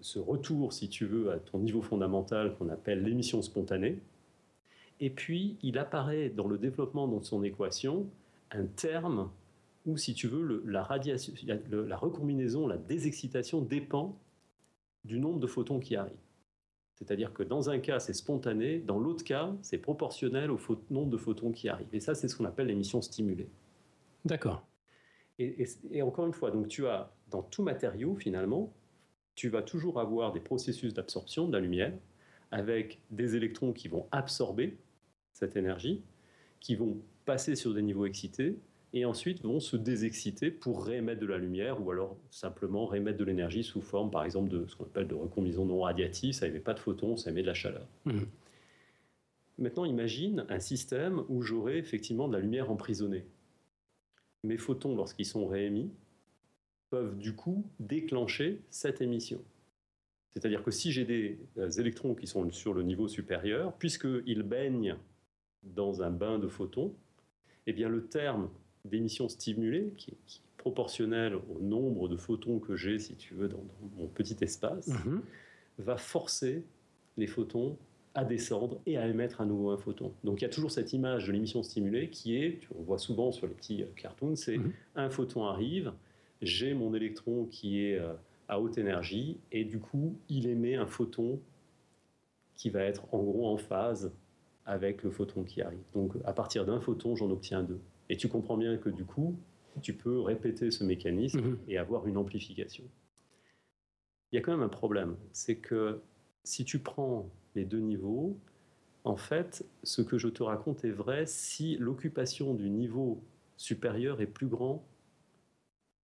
ce 0.00 0.18
retour, 0.18 0.72
si 0.72 0.88
tu 0.88 1.06
veux, 1.06 1.30
à 1.30 1.38
ton 1.38 1.58
niveau 1.60 1.80
fondamental 1.82 2.54
qu'on 2.56 2.68
appelle 2.68 3.02
l'émission 3.02 3.40
spontanée. 3.42 3.98
Et 5.00 5.10
puis, 5.10 5.56
il 5.62 5.78
apparaît 5.78 6.28
dans 6.30 6.46
le 6.48 6.58
développement 6.58 7.06
de 7.08 7.22
son 7.24 7.42
équation 7.44 8.06
un 8.50 8.64
terme 8.66 9.30
où, 9.86 9.96
si 9.96 10.14
tu 10.14 10.26
veux, 10.26 10.42
le- 10.42 10.62
la, 10.66 10.82
radiation, 10.82 11.32
la, 11.46 11.54
le- 11.70 11.86
la 11.86 11.96
recombinaison, 11.96 12.66
la 12.66 12.76
désexcitation 12.76 13.60
dépend 13.62 14.16
du 15.06 15.18
nombre 15.18 15.38
de 15.38 15.46
photons 15.46 15.80
qui 15.80 15.96
arrivent. 15.96 16.14
C'est-à-dire 16.94 17.32
que 17.32 17.42
dans 17.42 17.68
un 17.68 17.78
cas, 17.78 18.00
c'est 18.00 18.14
spontané, 18.14 18.78
dans 18.78 18.98
l'autre 18.98 19.22
cas, 19.22 19.54
c'est 19.62 19.78
proportionnel 19.78 20.50
au 20.50 20.58
nombre 20.90 21.10
de 21.10 21.18
photons 21.18 21.52
qui 21.52 21.68
arrivent. 21.68 21.94
Et 21.94 22.00
ça, 22.00 22.14
c'est 22.14 22.26
ce 22.26 22.36
qu'on 22.36 22.46
appelle 22.46 22.68
l'émission 22.68 23.02
stimulée. 23.02 23.48
D'accord. 24.24 24.66
Et, 25.38 25.66
et, 25.90 26.00
encore 26.00 26.26
une 26.26 26.32
fois, 26.32 26.50
donc 26.50 26.68
tu 26.68 26.86
as 26.86 27.12
dans 27.28 27.42
tout 27.42 27.62
matériau, 27.62 28.16
finalement, 28.16 28.72
tu 29.34 29.50
vas 29.50 29.62
toujours 29.62 30.00
avoir 30.00 30.32
des 30.32 30.40
processus 30.40 30.94
d'absorption 30.94 31.46
de 31.46 31.52
la 31.52 31.60
lumière 31.60 31.92
avec 32.50 33.02
des 33.10 33.36
électrons 33.36 33.74
qui 33.74 33.88
vont 33.88 34.08
absorber 34.10 34.78
cette 35.32 35.56
énergie, 35.56 36.02
qui 36.60 36.74
vont 36.74 37.02
passer 37.26 37.54
sur 37.54 37.74
des 37.74 37.82
niveaux 37.82 38.06
excités 38.06 38.58
et 38.96 39.04
ensuite 39.04 39.42
vont 39.42 39.60
se 39.60 39.76
désexciter 39.76 40.50
pour 40.50 40.86
réémettre 40.86 41.20
de 41.20 41.26
la 41.26 41.36
lumière 41.36 41.84
ou 41.84 41.90
alors 41.90 42.16
simplement 42.30 42.86
réémettre 42.86 43.18
de 43.18 43.24
l'énergie 43.24 43.62
sous 43.62 43.82
forme, 43.82 44.10
par 44.10 44.24
exemple, 44.24 44.48
de 44.48 44.66
ce 44.66 44.74
qu'on 44.74 44.84
appelle 44.84 45.06
de 45.06 45.14
recombinaison 45.14 45.66
non 45.66 45.82
radiative. 45.82 46.32
Ça 46.32 46.46
émet 46.46 46.60
pas 46.60 46.72
de 46.72 46.78
photons, 46.78 47.18
ça 47.18 47.30
émet 47.30 47.42
de 47.42 47.46
la 47.46 47.52
chaleur. 47.52 47.86
Mmh. 48.06 48.20
Maintenant, 49.58 49.84
imagine 49.84 50.46
un 50.48 50.60
système 50.60 51.22
où 51.28 51.42
j'aurais 51.42 51.76
effectivement 51.76 52.26
de 52.26 52.32
la 52.32 52.40
lumière 52.40 52.70
emprisonnée. 52.70 53.26
Mes 54.44 54.56
photons, 54.56 54.96
lorsqu'ils 54.96 55.26
sont 55.26 55.46
réémis, 55.46 55.90
peuvent 56.88 57.18
du 57.18 57.34
coup 57.34 57.66
déclencher 57.78 58.62
cette 58.70 59.02
émission. 59.02 59.42
C'est-à-dire 60.32 60.62
que 60.62 60.70
si 60.70 60.90
j'ai 60.90 61.04
des 61.04 61.38
euh, 61.58 61.68
électrons 61.68 62.14
qui 62.14 62.26
sont 62.26 62.50
sur 62.50 62.72
le 62.72 62.82
niveau 62.82 63.08
supérieur, 63.08 63.74
puisqu'ils 63.76 64.42
baignent 64.42 64.96
dans 65.64 66.00
un 66.02 66.10
bain 66.10 66.38
de 66.38 66.48
photons, 66.48 66.94
eh 67.66 67.74
bien 67.74 67.90
le 67.90 68.06
terme 68.06 68.48
d'émission 68.88 69.28
stimulée, 69.28 69.92
qui, 69.96 70.10
est 70.10 70.40
proportionnel 70.58 71.36
au 71.36 71.60
nombre 71.60 72.08
de 72.08 72.16
photons 72.16 72.58
que 72.58 72.74
j'ai, 72.74 72.98
si 72.98 73.14
tu 73.14 73.34
veux, 73.34 73.48
dans, 73.48 73.62
mon 73.98 74.08
petit 74.08 74.36
espace, 74.40 74.88
mhm. 74.88 75.22
va 75.78 75.96
forcer 75.96 76.64
les 77.16 77.28
photons 77.28 77.76
à 78.16 78.24
descendre 78.24 78.80
et 78.86 78.96
à 78.96 79.06
émettre 79.06 79.40
à 79.40 79.44
nouveau 79.44 79.70
un 79.70 79.76
photon. 79.76 80.12
Donc 80.24 80.40
il 80.40 80.42
y 80.42 80.46
a 80.46 80.50
toujours 80.50 80.70
cette 80.70 80.92
image 80.92 81.26
de 81.26 81.32
l'émission 81.32 81.62
stimulée 81.62 82.08
qui 82.08 82.36
est, 82.36 82.60
on 82.76 82.82
voit 82.82 82.98
souvent 82.98 83.30
sur 83.30 83.46
les 83.46 83.52
petits 83.52 83.82
euh, 83.82 83.86
cartoons, 83.94 84.34
c'est 84.34 84.56
mhm. 84.56 84.72
un 84.96 85.10
photon 85.10 85.44
arrive, 85.44 85.92
j'ai 86.42 86.74
mon 86.74 86.94
électron 86.94 87.44
qui 87.44 87.84
est 87.84 87.98
euh, 87.98 88.14
à 88.48 88.58
haute 88.58 88.78
énergie 88.78 89.38
et 89.52 89.64
du 89.64 89.78
coup 89.78 90.16
il 90.28 90.48
émet 90.48 90.76
un 90.76 90.86
photon 90.86 91.38
qui 92.54 92.70
va 92.70 92.80
être 92.80 93.06
en 93.12 93.22
gros 93.22 93.48
en 93.48 93.58
phase 93.58 94.12
avec 94.64 95.02
le 95.02 95.10
photon 95.10 95.44
qui 95.44 95.62
arrive. 95.62 95.84
Donc 95.94 96.14
à 96.24 96.32
partir 96.32 96.64
d'un 96.64 96.80
photon, 96.80 97.14
j'en 97.16 97.30
obtiens 97.30 97.62
deux. 97.62 97.80
Et 98.08 98.16
tu 98.16 98.28
comprends 98.28 98.56
bien 98.56 98.76
que 98.76 98.88
du 98.88 99.04
coup, 99.04 99.36
tu 99.82 99.94
peux 99.94 100.20
répéter 100.20 100.70
ce 100.70 100.84
mécanisme 100.84 101.40
mhm. 101.40 101.58
et 101.68 101.78
avoir 101.78 102.06
une 102.06 102.16
amplification. 102.16 102.84
Il 104.32 104.36
y 104.36 104.38
a 104.38 104.42
quand 104.42 104.52
même 104.52 104.62
un 104.62 104.68
problème, 104.68 105.16
c'est 105.32 105.56
que 105.56 106.00
si 106.44 106.64
tu 106.64 106.78
prends 106.78 107.30
les 107.54 107.64
deux 107.64 107.80
niveaux, 107.80 108.38
en 109.04 109.16
fait, 109.16 109.64
ce 109.82 110.02
que 110.02 110.18
je 110.18 110.28
te 110.28 110.42
raconte 110.42 110.84
est 110.84 110.90
vrai 110.90 111.26
si 111.26 111.76
l'occupation 111.76 112.54
du 112.54 112.70
niveau 112.70 113.22
supérieur 113.56 114.20
est 114.20 114.26
plus 114.26 114.48
grand 114.48 114.86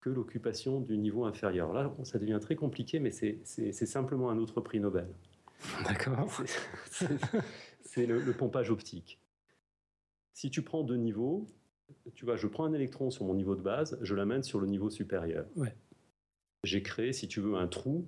que 0.01 0.09
l'occupation 0.09 0.81
du 0.81 0.97
niveau 0.97 1.25
inférieur. 1.25 1.73
Là, 1.73 1.93
ça 2.03 2.19
devient 2.19 2.39
très 2.41 2.55
compliqué, 2.55 2.99
mais 2.99 3.11
c'est 3.11 3.85
simplement 3.85 4.29
un 4.29 4.37
autre 4.37 4.61
prix 4.61 4.79
Nobel. 4.79 5.07
D'accord. 5.83 6.41
C'est 7.81 8.05
le, 8.05 8.33
pompage 8.33 8.71
optique. 8.71 9.19
Si 10.33 10.49
tu 10.49 10.61
prends 10.61 10.83
deux 10.83 10.97
niveaux, 10.97 11.45
tu 12.15 12.25
vois, 12.25 12.35
je 12.35 12.47
prends 12.47 12.65
un 12.65 12.73
électron 12.73 13.11
sur 13.11 13.25
mon 13.25 13.33
niveau 13.33 13.55
de 13.55 13.61
base, 13.61 13.97
je 14.01 14.15
l'amène 14.15 14.43
sur 14.43 14.59
le 14.59 14.67
niveau 14.67 14.89
supérieur. 14.89 15.45
Ouais. 15.55 15.75
J'ai 16.63 16.83
créé, 16.83 17.13
si 17.13 17.27
tu 17.27 17.41
veux, 17.41 17.55
un 17.55 17.67
trou, 17.67 18.05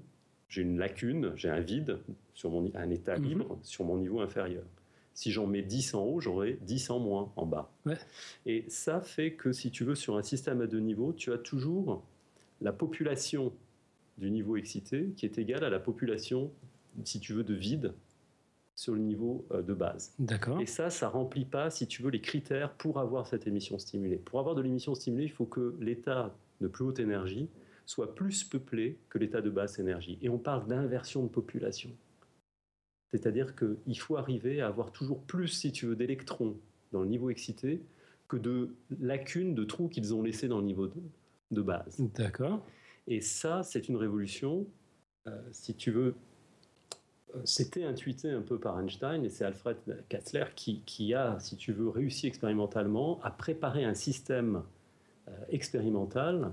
j'ai 0.48 0.61
une 0.61 0.77
lacune, 0.77 1.33
j'ai 1.35 1.50
un 1.50 1.59
vide, 1.59 2.00
sur 2.33 2.51
mon, 2.51 2.72
un 2.75 2.89
état 2.89 3.17
mhm. 3.17 3.25
libre 3.25 3.59
sur 3.63 3.85
mon 3.85 3.98
niveau 3.98 4.22
inférieur. 4.22 4.63
Si 5.15 5.31
j'en 5.31 5.46
mets 5.46 5.61
10 5.61 5.93
en 5.93 6.03
haut, 6.03 6.22
j'aurai 6.22 6.57
10 6.61 6.89
en 6.89 7.00
moins 7.00 7.31
en 7.35 7.46
bas. 7.46 7.72
Et 8.46 8.65
ça 8.67 9.00
fait 9.01 9.33
que, 9.33 9.51
si 9.51 9.69
tu 9.69 9.83
veux, 9.83 9.96
sur 9.96 10.17
un 10.17 10.24
système 10.24 10.61
à 10.61 10.67
deux 10.67 10.79
niveaux, 10.79 11.13
tu 11.13 11.31
as 11.31 11.37
toujours 11.37 12.03
la 12.61 12.74
population 12.74 13.53
du 14.17 14.31
niveau 14.31 14.57
excité 14.57 15.13
qui 15.15 15.25
est 15.25 15.37
égale 15.37 15.63
à 15.63 15.69
la 15.69 15.79
population, 15.79 16.51
si 17.03 17.19
tu 17.19 17.33
veux, 17.33 17.43
de 17.43 17.53
vide 17.53 17.93
sur 18.75 18.94
le 18.94 19.00
niveau 19.00 19.46
euh, 19.51 19.62
de 19.62 19.74
base. 19.74 20.14
D'accord. 20.20 20.59
Et 20.59 20.66
ça, 20.66 20.90
ça 20.90 21.09
remplit 21.09 21.46
pas, 21.46 21.70
si 21.70 21.88
tu 21.88 22.01
veux, 22.01 22.09
les 22.09 22.22
critères 22.22 22.74
pour 22.74 23.00
avoir 23.00 23.27
cette 23.27 23.48
émission 23.48 23.77
stimulée. 23.79 24.18
Pour 24.18 24.40
avoir 24.40 24.55
de 24.55 24.62
l'émission 24.62 24.96
stimulée, 24.96 25.25
il 25.25 25.31
faut 25.31 25.46
que 25.46 25.75
l'état 25.79 26.36
de 26.62 26.68
plus 26.68 26.86
haute 26.86 27.00
énergie 27.00 27.50
soit 27.86 28.16
plus 28.16 28.44
peuplé 28.44 28.98
que 29.09 29.18
l'état 29.18 29.42
de 29.42 29.50
basse 29.50 29.79
énergie. 29.79 30.18
Et 30.22 30.29
on 30.29 30.38
parle 30.38 30.68
d'inversion 30.68 31.24
de 31.24 31.27
population. 31.27 31.92
C'est-à-dire 33.12 33.55
qu'il 33.55 34.00
faut 34.00 34.18
arriver 34.18 34.62
à 34.62 34.68
avoir 34.68 34.92
toujours 34.92 35.22
plus, 35.22 35.50
si 35.50 35.72
tu 35.72 35.86
veux, 35.86 35.96
d'électrons 35.96 36.57
dans 36.92 37.01
le 37.01 37.07
niveau 37.07 37.29
excité 37.29 37.81
que 38.27 38.38
de 38.38 38.75
lacunes, 39.00 39.53
de 39.53 39.64
trous 39.64 39.90
qu'ils 39.90 40.14
ont 40.16 40.24
laissés 40.24 40.48
dans 40.48 40.59
le 40.59 40.66
niveau 40.66 40.88
de, 41.51 41.62
base. 41.62 41.98
D'accord. 42.16 42.66
Et 43.05 43.22
ça, 43.22 43.62
c'est 43.62 43.88
une 43.90 43.98
révolution, 43.98 44.66
euh, 45.27 45.40
si 45.51 45.75
tu 45.75 45.92
veux, 45.92 46.16
c'était 47.43 47.83
intuité 47.83 48.29
un 48.29 48.41
peu 48.41 48.57
par 48.59 48.79
Einstein 48.79 49.24
et 49.25 49.29
c'est 49.29 49.46
Alfred 49.46 49.77
Katzler 50.09 50.46
qui, 50.55 51.13
a, 51.13 51.39
si 51.39 51.55
tu 51.55 51.74
veux, 51.74 51.89
réussi 51.89 52.27
expérimentalement 52.27 53.19
à 53.24 53.31
préparer 53.31 53.85
un 53.85 53.93
système 53.93 54.63
euh, 55.27 55.31
expérimental, 55.50 56.51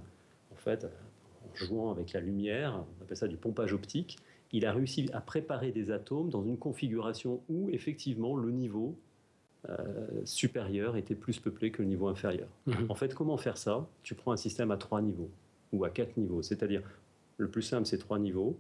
en 0.53 0.57
fait, 0.57 0.85
en 0.85 1.55
jouant 1.55 1.91
avec 1.91 2.13
la 2.13 2.21
lumière, 2.21 2.85
on 2.99 3.03
appelle 3.03 3.17
ça 3.17 3.29
du 3.29 3.37
pompage 3.37 3.73
optique, 3.73 4.19
il 4.53 4.67
a 4.67 4.73
réussi 4.73 5.09
à 5.13 5.21
préparer 5.21 5.71
des 5.71 5.91
atomes 5.91 6.31
dans 6.31 6.43
une 6.43 6.57
configuration 6.57 7.41
où 7.49 7.71
effectivement 7.71 8.37
le 8.37 8.51
niveau 8.51 8.97
euh, 9.69 10.07
supérieur 10.25 10.97
était 10.97 11.15
plus 11.15 11.39
peuplé 11.39 11.71
que 11.71 11.83
le 11.83 11.89
niveau 11.89 12.09
inférieur. 12.09 12.49
Mhm. 12.67 12.87
En 12.89 12.95
fait, 12.95 13.15
comment 13.15 13.37
faire 13.37 13.59
ça? 13.59 13.87
Tu 14.03 14.15
prends 14.15 14.33
un 14.33 14.37
système 14.37 14.71
à 14.71 14.77
trois 14.77 15.03
niveaux 15.03 15.31
ou 15.73 15.85
à 15.85 15.91
quatre 15.91 16.17
niveaux, 16.17 16.43
c'est-à-dire 16.43 16.83
le 17.37 17.49
plus 17.49 17.63
simple, 17.63 17.87
c'est 17.87 17.99
trois 17.99 18.19
niveaux. 18.19 18.57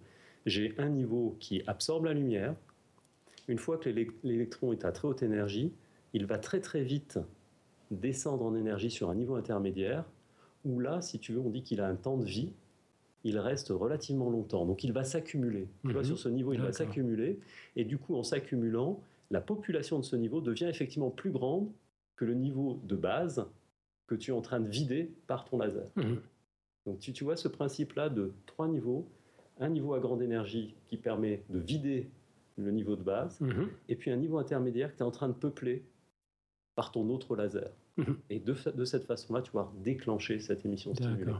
J'ai 0.46 0.74
un 0.78 0.88
niveau 0.88 1.36
qui 1.40 1.62
absorbe 1.66 2.06
la 2.06 2.14
lumière. 2.14 2.54
Une 3.48 3.58
fois 3.58 3.78
que 3.78 3.90
l'électron 4.24 4.72
est 4.72 4.84
à 4.84 4.92
très 4.92 5.08
haute 5.08 5.22
énergie, 5.22 5.72
il 6.12 6.26
va 6.26 6.38
très 6.38 6.60
très 6.60 6.82
vite 6.82 7.18
descendre 7.90 8.44
en 8.44 8.54
énergie 8.54 8.90
sur 8.90 9.10
un 9.10 9.14
niveau 9.14 9.34
intermédiaire, 9.34 10.04
où 10.64 10.78
là, 10.78 11.02
si 11.02 11.18
tu 11.18 11.32
veux, 11.32 11.40
on 11.40 11.50
dit 11.50 11.62
qu'il 11.62 11.80
a 11.80 11.88
un 11.88 11.96
temps 11.96 12.16
de 12.16 12.24
vie 12.24 12.52
il 13.24 13.38
reste 13.38 13.68
relativement 13.68 14.30
longtemps. 14.30 14.64
Donc 14.64 14.84
il 14.84 14.92
va 14.92 15.04
s'accumuler. 15.04 15.68
Tu 15.84 15.92
vois, 15.92 16.02
mhm. 16.02 16.06
sur 16.06 16.18
ce 16.18 16.28
niveau, 16.28 16.52
il 16.52 16.60
va 16.60 16.72
s'accumuler. 16.72 17.38
Et 17.76 17.84
du 17.84 17.98
coup, 17.98 18.16
en 18.16 18.22
s'accumulant, 18.22 19.00
la 19.30 19.40
population 19.40 19.98
de 19.98 20.04
ce 20.04 20.16
niveau 20.16 20.40
devient 20.40 20.66
effectivement 20.66 21.10
plus 21.10 21.30
grande 21.30 21.70
que 22.16 22.24
le 22.24 22.34
niveau 22.34 22.80
de 22.84 22.96
base 22.96 23.46
que 24.06 24.14
tu 24.14 24.30
es 24.30 24.34
en 24.34 24.40
train 24.40 24.60
de 24.60 24.68
vider 24.68 25.12
par 25.26 25.44
ton 25.44 25.58
laser. 25.58 25.86
Mhm. 25.96 26.20
Donc 26.86 26.98
tu, 26.98 27.12
tu 27.12 27.24
vois 27.24 27.36
ce 27.36 27.48
principe-là 27.48 28.08
de 28.08 28.32
trois 28.46 28.68
niveaux. 28.68 29.06
Un 29.60 29.68
niveau 29.68 29.94
à 29.94 30.00
grande 30.00 30.22
énergie 30.22 30.74
qui 30.88 30.96
permet 30.96 31.44
de 31.48 31.58
vider 31.58 32.10
le 32.56 32.70
niveau 32.70 32.96
de 32.96 33.02
base, 33.02 33.40
mhm. 33.40 33.68
et 33.88 33.96
puis 33.96 34.10
un 34.10 34.16
niveau 34.16 34.38
intermédiaire 34.38 34.92
que 34.92 34.96
tu 34.96 35.02
es 35.02 35.06
en 35.06 35.10
train 35.10 35.28
de 35.28 35.34
peupler 35.34 35.84
par 36.74 36.92
ton 36.92 37.08
autre 37.10 37.36
laser. 37.36 37.70
Et 38.30 38.38
de, 38.38 38.54
de 38.70 38.84
cette 38.84 39.04
façon-là, 39.04 39.42
tu 39.42 39.52
vas 39.52 39.70
déclencher 39.82 40.40
cette 40.40 40.64
émission 40.64 40.94
stimulée. 40.94 41.34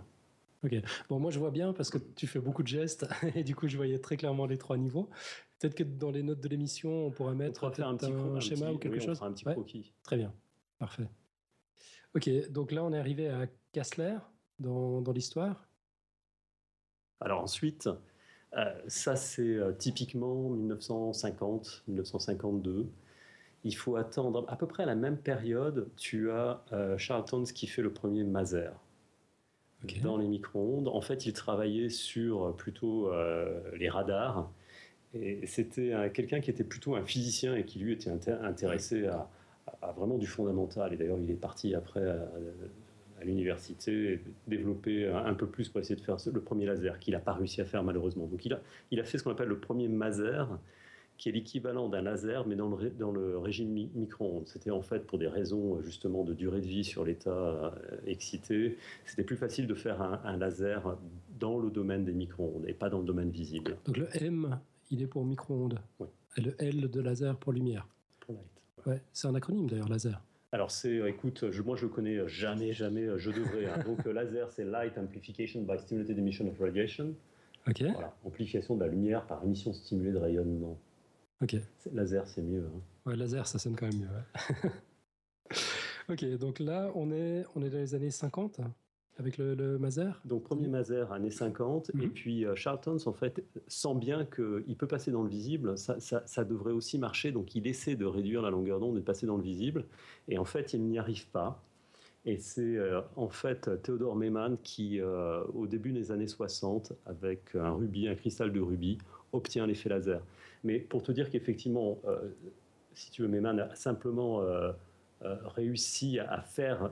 Ok. 0.63 0.75
Bon, 1.09 1.19
moi 1.19 1.31
je 1.31 1.39
vois 1.39 1.51
bien 1.51 1.73
parce 1.73 1.89
que 1.89 1.97
tu 1.97 2.27
fais 2.27 2.39
beaucoup 2.39 2.63
de 2.63 2.69
gestes 2.69 3.09
et 3.35 3.43
du 3.43 3.57
coup 3.57 3.67
je 3.67 3.77
voyais 3.77 3.99
très 3.99 4.19
clairement 4.19 4.45
les 4.45 4.59
trois 4.59 4.77
niveaux. 4.77 5.09
Peut-être 5.59 5.75
que 5.75 5.85
dans 5.85 6.11
les 6.11 6.23
notes 6.23 6.41
de 6.41 6.49
l'émission 6.49 7.07
on 7.07 7.11
pourrait 7.11 7.35
mettre 7.35 7.65
un, 7.65 7.71
petit 7.71 8.47
schéma 8.47 8.71
ou 8.71 8.79
quelque 8.79 9.01
chose. 9.01 9.23
un 9.23 9.33
petit 9.33 9.45
croquis. 9.45 9.93
Très 10.03 10.19
bien, 10.19 10.35
parfait. 10.79 11.09
Ok, 12.15 12.29
donc 12.51 12.73
là 12.73 12.85
on 12.85 12.93
est 12.93 12.99
arrivé 12.99 13.29
à 13.29 13.47
Kassler 13.73 14.19
dans, 14.59 15.01
dans 15.01 15.13
l'histoire. 15.13 15.67
Alors 17.21 17.43
ensuite, 17.43 17.89
euh, 18.57 18.73
ça 18.89 19.17
c'est 19.17 19.43
euh, 19.43 19.73
typiquement 19.73 20.51
1950, 20.51 21.85
1952. 21.89 22.89
Il 23.63 23.77
faut 23.77 23.97
attendre 23.97 24.45
à 24.49 24.57
peu 24.57 24.67
près 24.67 24.83
à 24.83 24.87
la 24.87 24.95
même 24.95 25.19
période. 25.19 25.89
Tu 25.97 26.31
as 26.31 26.65
euh, 26.73 26.97
Charlton 26.99 27.45
qui 27.45 27.67
fait 27.67 27.83
le 27.83 27.93
premier 27.93 28.25
Maser 28.25 28.71
dans 30.03 30.17
les 30.17 30.29
micro-ondes. 30.29 30.89
En 30.89 31.01
fait, 31.01 31.27
il 31.27 31.33
travaillait 31.33 31.91
sur 31.91 32.55
plutôt 32.57 33.13
euh, 33.13 33.61
les 33.77 33.89
radars. 33.89 34.51
Et 35.15 35.47
c'était 35.47 36.11
quelqu'un 36.15 36.41
qui 36.41 36.51
était 36.51 36.65
plutôt 36.65 36.95
un 36.95 37.05
physicien 37.05 37.57
et 37.57 37.65
qui 37.65 37.81
lui 37.81 37.95
était 37.95 38.11
intéressé 38.11 39.07
à, 39.07 39.29
vraiment 39.97 40.19
du 40.19 40.27
fondamental. 40.27 40.93
Et 40.93 40.97
d'ailleurs, 40.97 41.19
il 41.19 41.31
est 41.31 41.35
parti 41.35 41.75
après 41.75 42.01
à, 43.21 43.25
l'université 43.25 44.21
développer 44.47 45.07
un, 45.07 45.35
peu 45.35 45.47
plus 45.47 45.69
pour 45.69 45.81
essayer 45.81 45.97
de 45.97 46.01
faire 46.01 46.17
le 46.33 46.41
premier 46.41 46.67
laser 46.67 46.99
qu'il 46.99 47.15
n'a 47.15 47.21
pas 47.21 47.33
réussi 47.33 47.61
à 47.61 47.65
faire 47.65 47.83
malheureusement. 47.83 48.27
Donc 48.27 48.45
il 48.45 48.53
a, 48.53 48.61
il 48.91 49.01
a 49.01 49.05
fait 49.05 49.19
ce 49.19 49.25
qu'on 49.25 49.31
appelle 49.31 49.49
le 49.49 49.59
premier 49.59 49.89
maser, 49.89 50.45
qui 51.21 51.29
est 51.29 51.33
l'équivalent 51.33 51.91
d'un 51.91 52.01
laser, 52.01 52.47
mais 52.47 52.57
dans 52.57 52.75
le, 52.75 52.89
dans 52.89 53.13
le 53.13 53.37
régime 53.37 53.69
micro-ondes. 53.95 54.49
C'était 54.49 54.71
en 54.71 54.81
fait 54.81 55.07
pour 55.07 55.19
des 55.19 55.29
raisons 55.29 55.83
justement 55.83 56.25
de 56.25 56.33
durée 56.33 56.63
de 56.63 56.67
vie 56.67 56.83
sur 56.83 57.05
l'état 57.05 57.31
euh, 57.31 57.71
excité. 58.07 58.79
C'était 59.05 59.23
plus 59.23 59.37
facile 59.37 59.67
de 59.67 59.75
faire 59.75 60.01
un, 60.01 60.37
laser 60.39 60.97
dans 61.39 61.59
le 61.59 61.71
domaine 61.71 62.07
des 62.07 62.15
micro-ondes 62.15 62.65
et 62.67 62.73
pas 62.73 62.89
dans 62.89 63.01
le 63.01 63.05
domaine 63.05 63.31
visible. 63.31 63.77
Donc 63.85 63.99
le 63.99 64.09
M, 64.15 64.59
il 64.91 65.03
est 65.03 65.07
pour 65.07 65.27
micro-ondes. 65.27 65.79
Oui. 65.99 66.09
Et 66.39 66.41
le 66.41 66.55
L 66.59 66.91
de 66.91 67.01
laser 67.03 67.37
pour 67.37 67.53
lumière. 67.53 67.87
Pour 68.21 68.37
light. 68.37 68.87
Ouais. 68.87 69.03
C'est 69.13 69.29
un 69.29 69.35
acronyme 69.35 69.69
d'ailleurs, 69.69 69.91
laser. 69.91 70.23
Alors 70.53 70.71
c'est, 70.71 70.97
écoute, 71.09 71.51
je, 71.51 71.63
moi 71.63 71.77
je 71.77 71.87
connais 71.87 72.27
jamais, 72.29 72.73
jamais, 72.73 73.07
je 73.17 73.31
devrais. 73.31 73.67
Hein. 73.67 73.83
Donc 73.85 74.05
laser, 74.05 74.51
c'est 74.51 74.65
Light 74.65 74.99
Amplification 74.99 75.63
by 75.63 75.79
Stimulated 75.79 76.19
Emission 76.19 76.49
of 76.49 76.59
Radiation. 76.59 77.15
Ok. 77.69 77.83
Voilà, 77.83 78.17
amplification 78.25 78.77
de 78.77 78.85
la 78.85 78.91
lumière 78.91 79.27
par 79.27 79.45
émission 79.45 79.73
stimulée 79.73 80.13
de 80.13 80.19
rayonnement. 80.19 80.79
Ok. 81.43 81.57
Laser, 81.93 82.27
c'est 82.27 82.43
mieux. 82.43 82.67
Hein. 82.67 82.81
Ouais, 83.07 83.17
laser, 83.17 83.47
ça 83.47 83.59
sonne 83.59 83.77
quand 83.77 83.87
même 83.87 84.01
mieux. 84.01 84.71
ok, 86.09 86.39
donc 86.39 86.59
là, 86.59 86.91
on 86.95 87.11
est, 87.13 87.45
on 87.55 87.63
est 87.63 87.71
dans 87.71 87.79
les 87.79 87.95
années 87.95 88.11
50 88.11 88.61
avec 89.21 89.37
le, 89.37 89.55
le 89.55 89.79
Maser 89.79 90.11
Donc, 90.25 90.45
premier 90.45 90.67
Maser, 90.67 91.13
années 91.13 91.31
50. 91.31 91.91
Et 91.91 92.07
mhm. 92.07 92.11
puis, 92.11 92.45
euh, 92.45 92.55
Charlton, 92.57 92.97
en 93.05 93.13
fait, 93.13 93.45
sent 93.69 93.95
bien 93.95 94.25
qu'il 94.25 94.77
peut 94.77 94.87
passer 94.87 95.11
dans 95.11 95.23
le 95.23 95.29
visible. 95.29 95.77
Ça, 95.77 95.99
ça, 96.01 96.45
devrait 96.45 96.73
aussi 96.73 96.99
marcher. 96.99 97.31
Donc, 97.31 97.55
il 97.55 97.67
essaie 97.67 97.97
de 97.97 98.07
réduire 98.07 98.43
la 98.43 98.51
longueur 98.51 98.81
d'onde 98.81 98.97
et 98.97 99.01
de 99.01 99.05
passer 99.05 99.27
dans 99.27 99.37
le 99.37 99.43
visible. 99.43 99.85
Et 100.29 100.39
en 100.39 100.45
fait, 100.45 100.73
il 100.73 100.83
n'y 100.83 100.99
arrive 100.99 101.29
pas. 101.29 101.63
Et 102.27 102.39
c'est 102.39 102.77
euh, 102.77 103.01
en 103.17 103.31
fait 103.31 103.83
Théodore 103.83 104.15
Meyman 104.15 104.59
qui, 104.63 105.01
euh, 105.01 105.43
au 105.55 105.67
début 105.67 105.93
des 105.93 106.13
années 106.13 106.27
60, 106.27 106.93
avec 107.07 107.55
un 107.55 107.71
rubis, 107.71 108.09
un 108.09 108.15
cristal 108.15 108.53
de 108.53 108.61
rubis, 108.61 108.99
obtient 109.33 109.67
l'effet 109.67 109.89
laser. 109.89 110.21
Mais 110.63 110.79
pour 110.79 111.03
te 111.03 111.13
dire 111.13 111.31
qu'effectivement, 111.31 111.99
euh, 112.07 112.19
si 112.95 113.11
tu 113.11 113.23
veux, 113.23 113.29
Meyman 113.29 113.61
a 113.61 113.75
simplement 113.75 114.43
réussi 115.23 116.19
à 116.19 116.43
faire. 116.43 116.91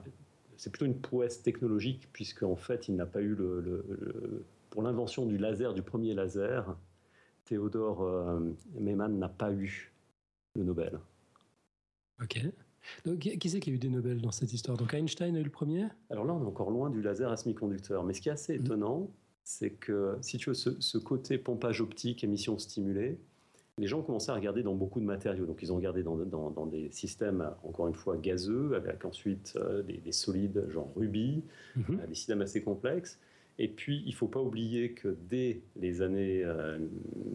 C'est 0.58 0.70
plutôt 0.70 0.84
une 0.84 1.00
prouesse 1.00 1.42
technologique, 1.42 2.08
puisqu'en 2.12 2.56
fait, 2.56 2.88
il 2.88 2.96
n'a 2.96 3.06
pas 3.06 3.22
eu 3.22 3.34
le. 3.34 4.44
pour 4.68 4.82
l'invention 4.82 5.24
du 5.24 5.38
laser, 5.38 5.72
du 5.72 5.82
premier 5.82 6.12
laser, 6.12 6.76
Théodore 7.46 8.40
Meyman 8.78 9.18
n'a 9.18 9.28
pas 9.28 9.52
eu 9.52 9.92
le 10.54 10.64
Nobel. 10.64 10.98
Ok. 12.20 12.40
Donc, 13.04 13.18
qui 13.18 13.50
c'est 13.50 13.60
qui 13.60 13.70
a 13.70 13.72
eu 13.72 13.78
des 13.78 13.88
Nobel 13.88 14.20
dans 14.20 14.32
cette 14.32 14.52
histoire? 14.52 14.76
Donc 14.76 14.94
Einstein 14.94 15.36
a 15.36 15.40
eu 15.40 15.44
le 15.44 15.50
premier? 15.50 15.86
Alors 16.10 16.24
là, 16.24 16.34
on 16.34 16.42
est 16.42 16.46
encore 16.46 16.70
loin 16.70 16.90
du 16.90 17.02
laser 17.02 17.30
à 17.30 17.36
semi-conducteur. 17.36 18.04
Mais 18.04 18.14
ce 18.14 18.20
qui 18.20 18.28
est 18.28 18.32
assez 18.32 18.58
mmh. 18.58 18.64
étonnant, 18.64 19.10
c'est 19.44 19.70
que 19.70 20.18
si 20.20 20.38
tu 20.38 20.50
veux, 20.50 20.54
ce, 20.54 20.80
ce, 20.80 20.98
côté 20.98 21.38
pompage 21.38 21.80
optique, 21.80 22.24
émission 22.24 22.58
stimulée, 22.58 23.18
les 23.78 23.86
gens 23.86 24.02
commençaient 24.02 24.32
à 24.32 24.34
regarder 24.34 24.62
dans 24.62 24.74
beaucoup 24.74 25.00
de 25.00 25.04
matériaux. 25.04 25.46
Donc, 25.46 25.62
ils 25.62 25.72
ont 25.72 25.76
regardé 25.76 26.02
dans, 26.02 26.66
des 26.66 26.90
systèmes, 26.90 27.50
encore 27.62 27.88
une 27.88 27.94
fois, 27.94 28.16
gazeux, 28.16 28.74
avec 28.74 29.04
ensuite 29.04 29.54
euh, 29.56 29.82
des, 29.82 30.12
solides 30.12 30.66
genre 30.68 30.90
rubis, 30.96 31.42
mhm. 31.76 32.00
euh, 32.00 32.06
des 32.06 32.14
systèmes 32.14 32.42
assez 32.42 32.62
complexes. 32.62 33.18
Et 33.60 33.68
puis, 33.68 34.02
il 34.04 34.10
ne 34.10 34.14
faut 34.14 34.28
pas 34.28 34.40
oublier 34.40 34.92
que 34.92 35.16
dès 35.28 35.60
les 35.76 36.02
années, 36.02 36.44
euh, 36.44 36.78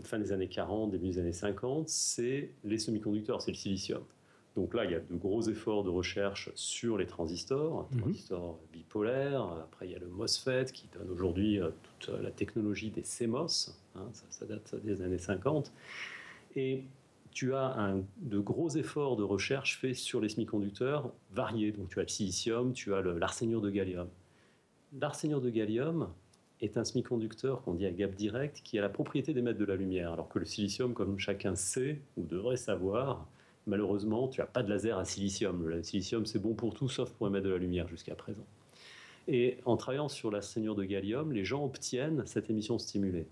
fin 0.03 0.19
des 0.19 0.31
années 0.31 0.47
40, 0.47 0.91
début 0.91 1.07
des 1.07 1.19
années 1.19 1.33
50, 1.33 1.89
c'est 1.89 2.51
les 2.63 2.77
semi-conducteurs, 2.77 3.41
c'est 3.41 3.51
le 3.51 3.57
silicium. 3.57 4.03
Donc 4.55 4.75
là, 4.75 4.85
il 4.85 4.91
y 4.91 4.95
a 4.95 4.99
de 4.99 5.15
gros 5.15 5.41
efforts 5.41 5.83
de 5.83 5.89
recherche 5.89 6.51
sur 6.53 6.97
les 6.97 7.07
transistors, 7.07 7.89
mhm. 7.91 8.01
transistors 8.01 8.59
bipolaires. 8.71 9.43
Après, 9.63 9.87
il 9.87 9.91
y 9.91 9.95
a 9.95 9.99
le 9.99 10.07
MOSFET 10.07 10.65
qui 10.65 10.87
donne 10.93 11.09
aujourd'hui 11.09 11.59
toute 11.81 12.21
la 12.21 12.29
technologie 12.29 12.91
des 12.91 13.01
CMOS. 13.01 13.71
Hein, 13.95 14.07
ça, 14.13 14.25
ça, 14.29 14.45
date 14.45 14.75
des 14.83 15.01
années 15.01 15.17
50. 15.17 15.73
Et 16.55 16.83
tu 17.31 17.53
as 17.53 17.95
de 18.17 18.39
gros 18.39 18.69
efforts 18.69 19.15
de 19.15 19.23
recherche 19.23 19.79
faits 19.79 19.95
sur 19.95 20.21
les 20.21 20.29
semi-conducteurs 20.29 21.11
variés. 21.31 21.71
Donc 21.71 21.89
tu 21.89 21.99
as 21.99 22.03
le 22.03 22.07
silicium, 22.07 22.73
tu 22.73 22.93
as 22.93 23.01
l'arsénure 23.01 23.61
de 23.61 23.69
gallium. 23.69 24.07
L'arsénure 24.99 25.41
de 25.41 25.49
gallium 25.49 26.09
est 26.61 26.77
un 26.77 26.85
semi-conducteur 26.85 27.63
qu'on 27.63 27.73
dit 27.73 27.85
à 27.85 27.91
gap 27.91 28.13
direct 28.13 28.61
qui 28.63 28.77
a 28.77 28.81
la 28.81 28.89
propriété 28.89 29.33
d'émettre 29.33 29.59
de 29.59 29.65
la 29.65 29.75
lumière, 29.75 30.13
alors 30.13 30.29
que 30.29 30.39
le 30.39 30.45
silicium, 30.45 30.93
comme 30.93 31.19
chacun 31.19 31.55
sait 31.55 31.99
ou 32.15 32.23
devrait 32.23 32.57
savoir, 32.57 33.27
malheureusement, 33.67 34.27
tu 34.27 34.39
n'as 34.39 34.47
pas 34.47 34.63
de 34.63 34.69
laser 34.69 34.97
à 34.97 35.05
silicium. 35.05 35.67
Le 35.67 35.83
silicium, 35.83 36.25
c'est 36.25 36.39
bon 36.39 36.53
pour 36.53 36.73
tout 36.73 36.87
sauf 36.87 37.11
pour 37.11 37.27
émettre 37.27 37.45
de 37.45 37.51
la 37.51 37.57
lumière 37.57 37.87
jusqu'à 37.87 38.15
présent. 38.15 38.45
Et 39.27 39.57
en 39.65 39.77
travaillant 39.77 40.09
sur 40.09 40.31
l'arsénure 40.31 40.75
de 40.75 40.83
gallium, 40.83 41.31
les 41.31 41.45
gens 41.45 41.65
obtiennent 41.65 42.23
cette 42.25 42.49
émission 42.49 42.77
stimulée. 42.77 43.27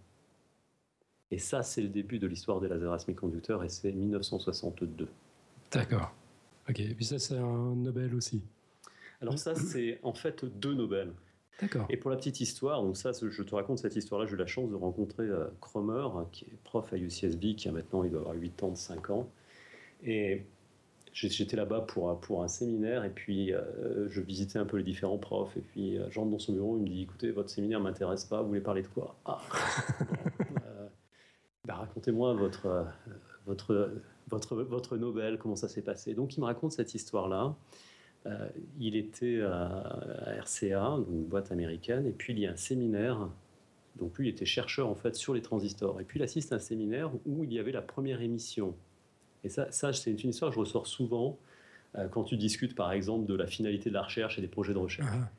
Et 1.32 1.39
ça, 1.39 1.63
c'est 1.63 1.82
le 1.82 1.88
début 1.88 2.20
de 2.20 2.28
l'histoire 2.28 2.60
des 2.60 2.67
lasers 2.67 2.94
à 2.94 3.00
semi-conducteurs 3.00 3.63
et 3.63 3.70
c'est 3.70 3.91
1962. 3.91 5.08
D'accord. 5.72 6.13
Ok. 6.70 6.80
Et 6.80 6.94
puis 6.94 7.06
ça, 7.06 7.20
c'est 7.20 7.38
un 7.38 7.76
Nobel 7.76 8.13
aussi. 8.13 8.41
Alors 9.22 9.39
ça, 9.39 9.56
c'est 9.56 10.00
en 10.04 10.13
fait 10.13 10.44
deux 10.46 10.74
Nobel. 10.74 11.13
D'accord. 11.62 11.86
Et 11.89 11.98
pour 11.98 12.10
la 12.10 12.17
petite 12.17 12.41
histoire, 12.41 12.82
donc 12.82 12.98
ça, 12.98 13.12
je 13.12 13.44
te 13.44 13.56
raconte 13.56 13.80
cette 13.80 13.96
histoire-là. 13.96 14.28
J'ai 14.28 14.34
eu 14.34 14.38
la 14.38 14.48
chance 14.48 14.70
de 14.70 14.76
rencontrer 14.76 15.24
euh, 15.24 15.46
Cromer, 15.62 16.08
qui 16.32 16.46
est 16.46 16.58
prof 16.63 16.91
à 16.91 16.98
UCSB, 16.98 17.56
qui 17.56 17.70
a 17.70 17.72
maintenant, 17.72 18.04
il 18.04 18.12
doit 18.12 18.22
avoir 18.22 18.36
8 18.36 18.63
ans, 18.63 18.76
5 18.76 19.10
ans. 19.12 19.30
Et 20.04 20.44
j'étais 21.13 21.56
là-bas 21.56 21.82
pour, 21.82 22.20
pour 22.20 22.44
un 22.44 22.48
séminaire, 22.48 23.06
et 23.06 23.12
puis 23.12 23.54
euh, 23.54 24.10
je 24.10 24.22
visitais 24.22 24.58
un 24.58 24.65
peu 24.65 24.78
les 24.78 24.84
différents 24.84 25.20
profs. 25.20 25.56
Et 25.56 25.62
puis, 25.62 25.98
euh, 25.98 26.10
j'entre 26.10 26.32
dans 26.32 26.39
son 26.39 26.54
bureau, 26.54 26.78
il 26.78 26.84
me 26.84 26.88
dit, 26.88 27.04
écoutez, 27.04 27.32
votre 27.32 27.50
séminaire 27.50 27.80
m'intéresse 27.80 28.26
pas, 28.26 28.41
vous 28.41 28.48
voulez 28.48 28.62
parler 28.62 28.82
de 28.82 28.88
quoi? 28.88 29.15
Ah 29.26 29.41
racontez-moi 31.82 32.34
votre, 32.34 32.65
euh, 32.65 32.84
votre, 33.46 33.91
votre, 34.30 34.56
votre 34.56 34.98
Nobel, 34.98 35.38
comment 35.38 35.56
ça 35.56 35.67
s'est 35.67 35.82
passé. 35.82 36.13
Donc 36.13 36.36
il 36.36 36.39
me 36.39 36.46
raconte 36.46 36.72
cette 36.72 36.96
histoire-là. 36.96 37.56
Euh, 38.28 38.50
il 38.80 38.96
était 38.96 39.41
à, 39.41 40.41
RCA, 40.41 41.00
une 41.10 41.26
boîte 41.26 41.52
américaine, 41.52 42.06
et 42.06 42.12
puis 42.12 42.34
il 42.34 42.39
y 42.39 42.48
a 42.48 42.52
un 42.52 42.56
séminaire. 42.56 43.28
Donc 44.00 44.17
lui, 44.17 44.28
il 44.28 44.32
était 44.32 44.46
chercheur 44.46 44.88
en 44.88 44.96
fait 44.96 45.15
sur 45.15 45.34
les 45.34 45.41
transistors. 45.41 46.00
Et 46.00 46.04
puis 46.04 46.20
il 46.20 46.24
assiste 46.24 46.54
à 46.54 46.56
un 46.56 46.60
séminaire 46.60 47.12
où 47.26 47.44
il 47.44 47.52
y 47.54 47.60
avait 47.60 47.72
la 47.72 47.82
première 47.82 48.22
émission. 48.22 48.76
Et 49.44 49.50
ça, 49.50 49.72
ça 49.72 49.91
c'est 49.91 50.24
une 50.24 50.30
histoire 50.30 50.52
que 50.52 50.56
je 50.56 50.60
ressors 50.60 50.88
souvent 50.88 51.38
euh, 51.98 52.08
quand 52.08 52.24
tu 52.24 52.38
discutes 52.38 52.76
par 52.76 52.91
exemple 52.91 53.26
de 53.26 53.36
la 53.36 53.48
finalité 53.48 53.89
de 53.89 53.96
la 53.96 54.04
recherche 54.04 54.38
et 54.38 54.41
des 54.41 54.48
projets 54.48 54.74
de 54.74 54.78
recherche. 54.78 55.10
Ah. 55.12 55.30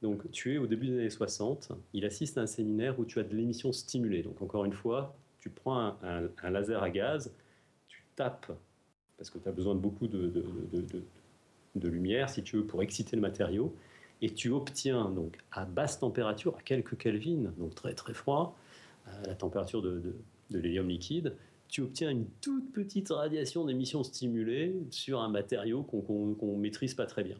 Donc 0.00 0.30
tu 0.30 0.54
es 0.54 0.58
au 0.58 0.66
début 0.66 0.86
des 0.86 0.94
années 0.94 1.10
60, 1.10 1.72
il 1.92 2.04
assiste 2.04 2.38
à 2.38 2.42
un 2.42 2.46
séminaire 2.46 2.98
où 3.00 3.04
tu 3.04 3.18
as 3.18 3.24
de 3.24 3.34
l'émission 3.34 3.72
stimulée. 3.72 4.22
Donc 4.22 4.40
encore 4.40 4.64
une 4.64 4.72
fois, 4.72 5.16
tu 5.48 5.54
prends 5.54 5.96
un, 6.02 6.50
laser 6.50 6.82
à 6.82 6.90
gaz, 6.90 7.34
tu 7.88 8.04
tapes, 8.16 8.52
parce 9.16 9.30
que 9.30 9.38
tu 9.38 9.48
as 9.48 9.52
besoin 9.52 9.74
de 9.74 9.80
beaucoup 9.80 10.06
de, 10.06 10.44
lumière, 11.74 12.28
si 12.28 12.42
tu 12.42 12.56
veux, 12.56 12.66
pour 12.66 12.82
exciter 12.82 13.16
le 13.16 13.22
matériau, 13.22 13.74
et 14.20 14.34
tu 14.34 14.50
obtiens 14.50 15.10
donc 15.10 15.38
à 15.52 15.64
basse 15.64 16.00
température, 16.00 16.56
à 16.56 16.62
quelques 16.62 16.96
Kelvin, 16.98 17.52
donc 17.56 17.74
très 17.74 17.94
très 17.94 18.14
froid, 18.14 18.56
à 19.06 19.26
la 19.26 19.34
température 19.34 19.80
de, 19.80 20.14
l'hélium 20.50 20.88
liquide, 20.88 21.34
tu 21.68 21.82
obtiens 21.82 22.10
une 22.10 22.26
toute 22.40 22.72
petite 22.72 23.10
radiation 23.10 23.64
d'émission 23.64 24.02
stimulée 24.02 24.74
sur 24.90 25.20
un 25.20 25.28
matériau 25.28 25.82
qu'on 25.82 26.36
ne 26.40 26.58
maîtrise 26.58 26.94
pas 26.94 27.04
très 27.06 27.22
bien. 27.22 27.36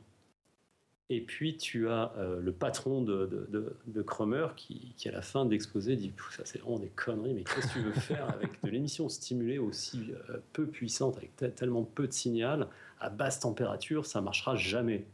Et 1.11 1.23
puis 1.23 1.57
tu 1.57 1.89
as 1.89 2.13
euh, 2.19 2.41
le 2.41 2.53
patron 2.53 3.01
de, 3.01 3.27
de, 3.27 3.77
de, 3.87 4.03
Cromer 4.03 4.49
qui, 4.57 4.93
qui, 4.97 5.09
à 5.09 5.13
la 5.13 5.23
fin 5.23 5.47
de 5.47 5.51
l'exposé, 5.51 5.97
dit 5.97 6.13
Ça, 6.37 6.43
c'est 6.45 6.59
vraiment 6.59 6.79
des 6.79 6.89
conneries, 6.89 7.33
mais 7.33 7.45
qu'est-ce 7.45 7.69
que 7.69 7.73
tu 7.73 7.81
veux 7.81 7.93
faire 7.93 8.29
avec 8.29 8.63
de 8.63 8.69
l'émission 8.69 9.09
stimulée 9.09 9.59
aussi 9.59 10.13
euh, 10.29 10.39
peu 10.53 10.67
puissante, 10.67 11.17
avec 11.17 11.35
tellement 11.57 11.83
peu 11.83 12.07
de 12.07 12.13
signal, 12.13 12.69
à 13.01 13.09
basse 13.09 13.41
température, 13.41 14.05
ça 14.05 14.21
marchera 14.21 14.55
jamais. 14.57 15.07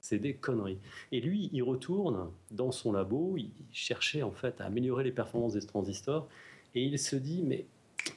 C'est 0.00 0.18
des 0.18 0.34
conneries. 0.34 0.78
Et 1.10 1.22
lui, 1.22 1.48
il 1.54 1.62
retourne 1.62 2.30
dans 2.50 2.70
son 2.70 2.92
labo, 2.92 3.38
il 3.38 3.50
cherchait 3.72 4.22
en 4.22 4.32
fait 4.32 4.60
à 4.60 4.66
améliorer 4.66 5.04
les 5.04 5.12
performances 5.12 5.54
des 5.54 5.64
transistors, 5.64 6.28
et 6.74 6.84
il 6.84 6.98
se 6.98 7.16
dit 7.16 7.42
Mais 7.42 7.64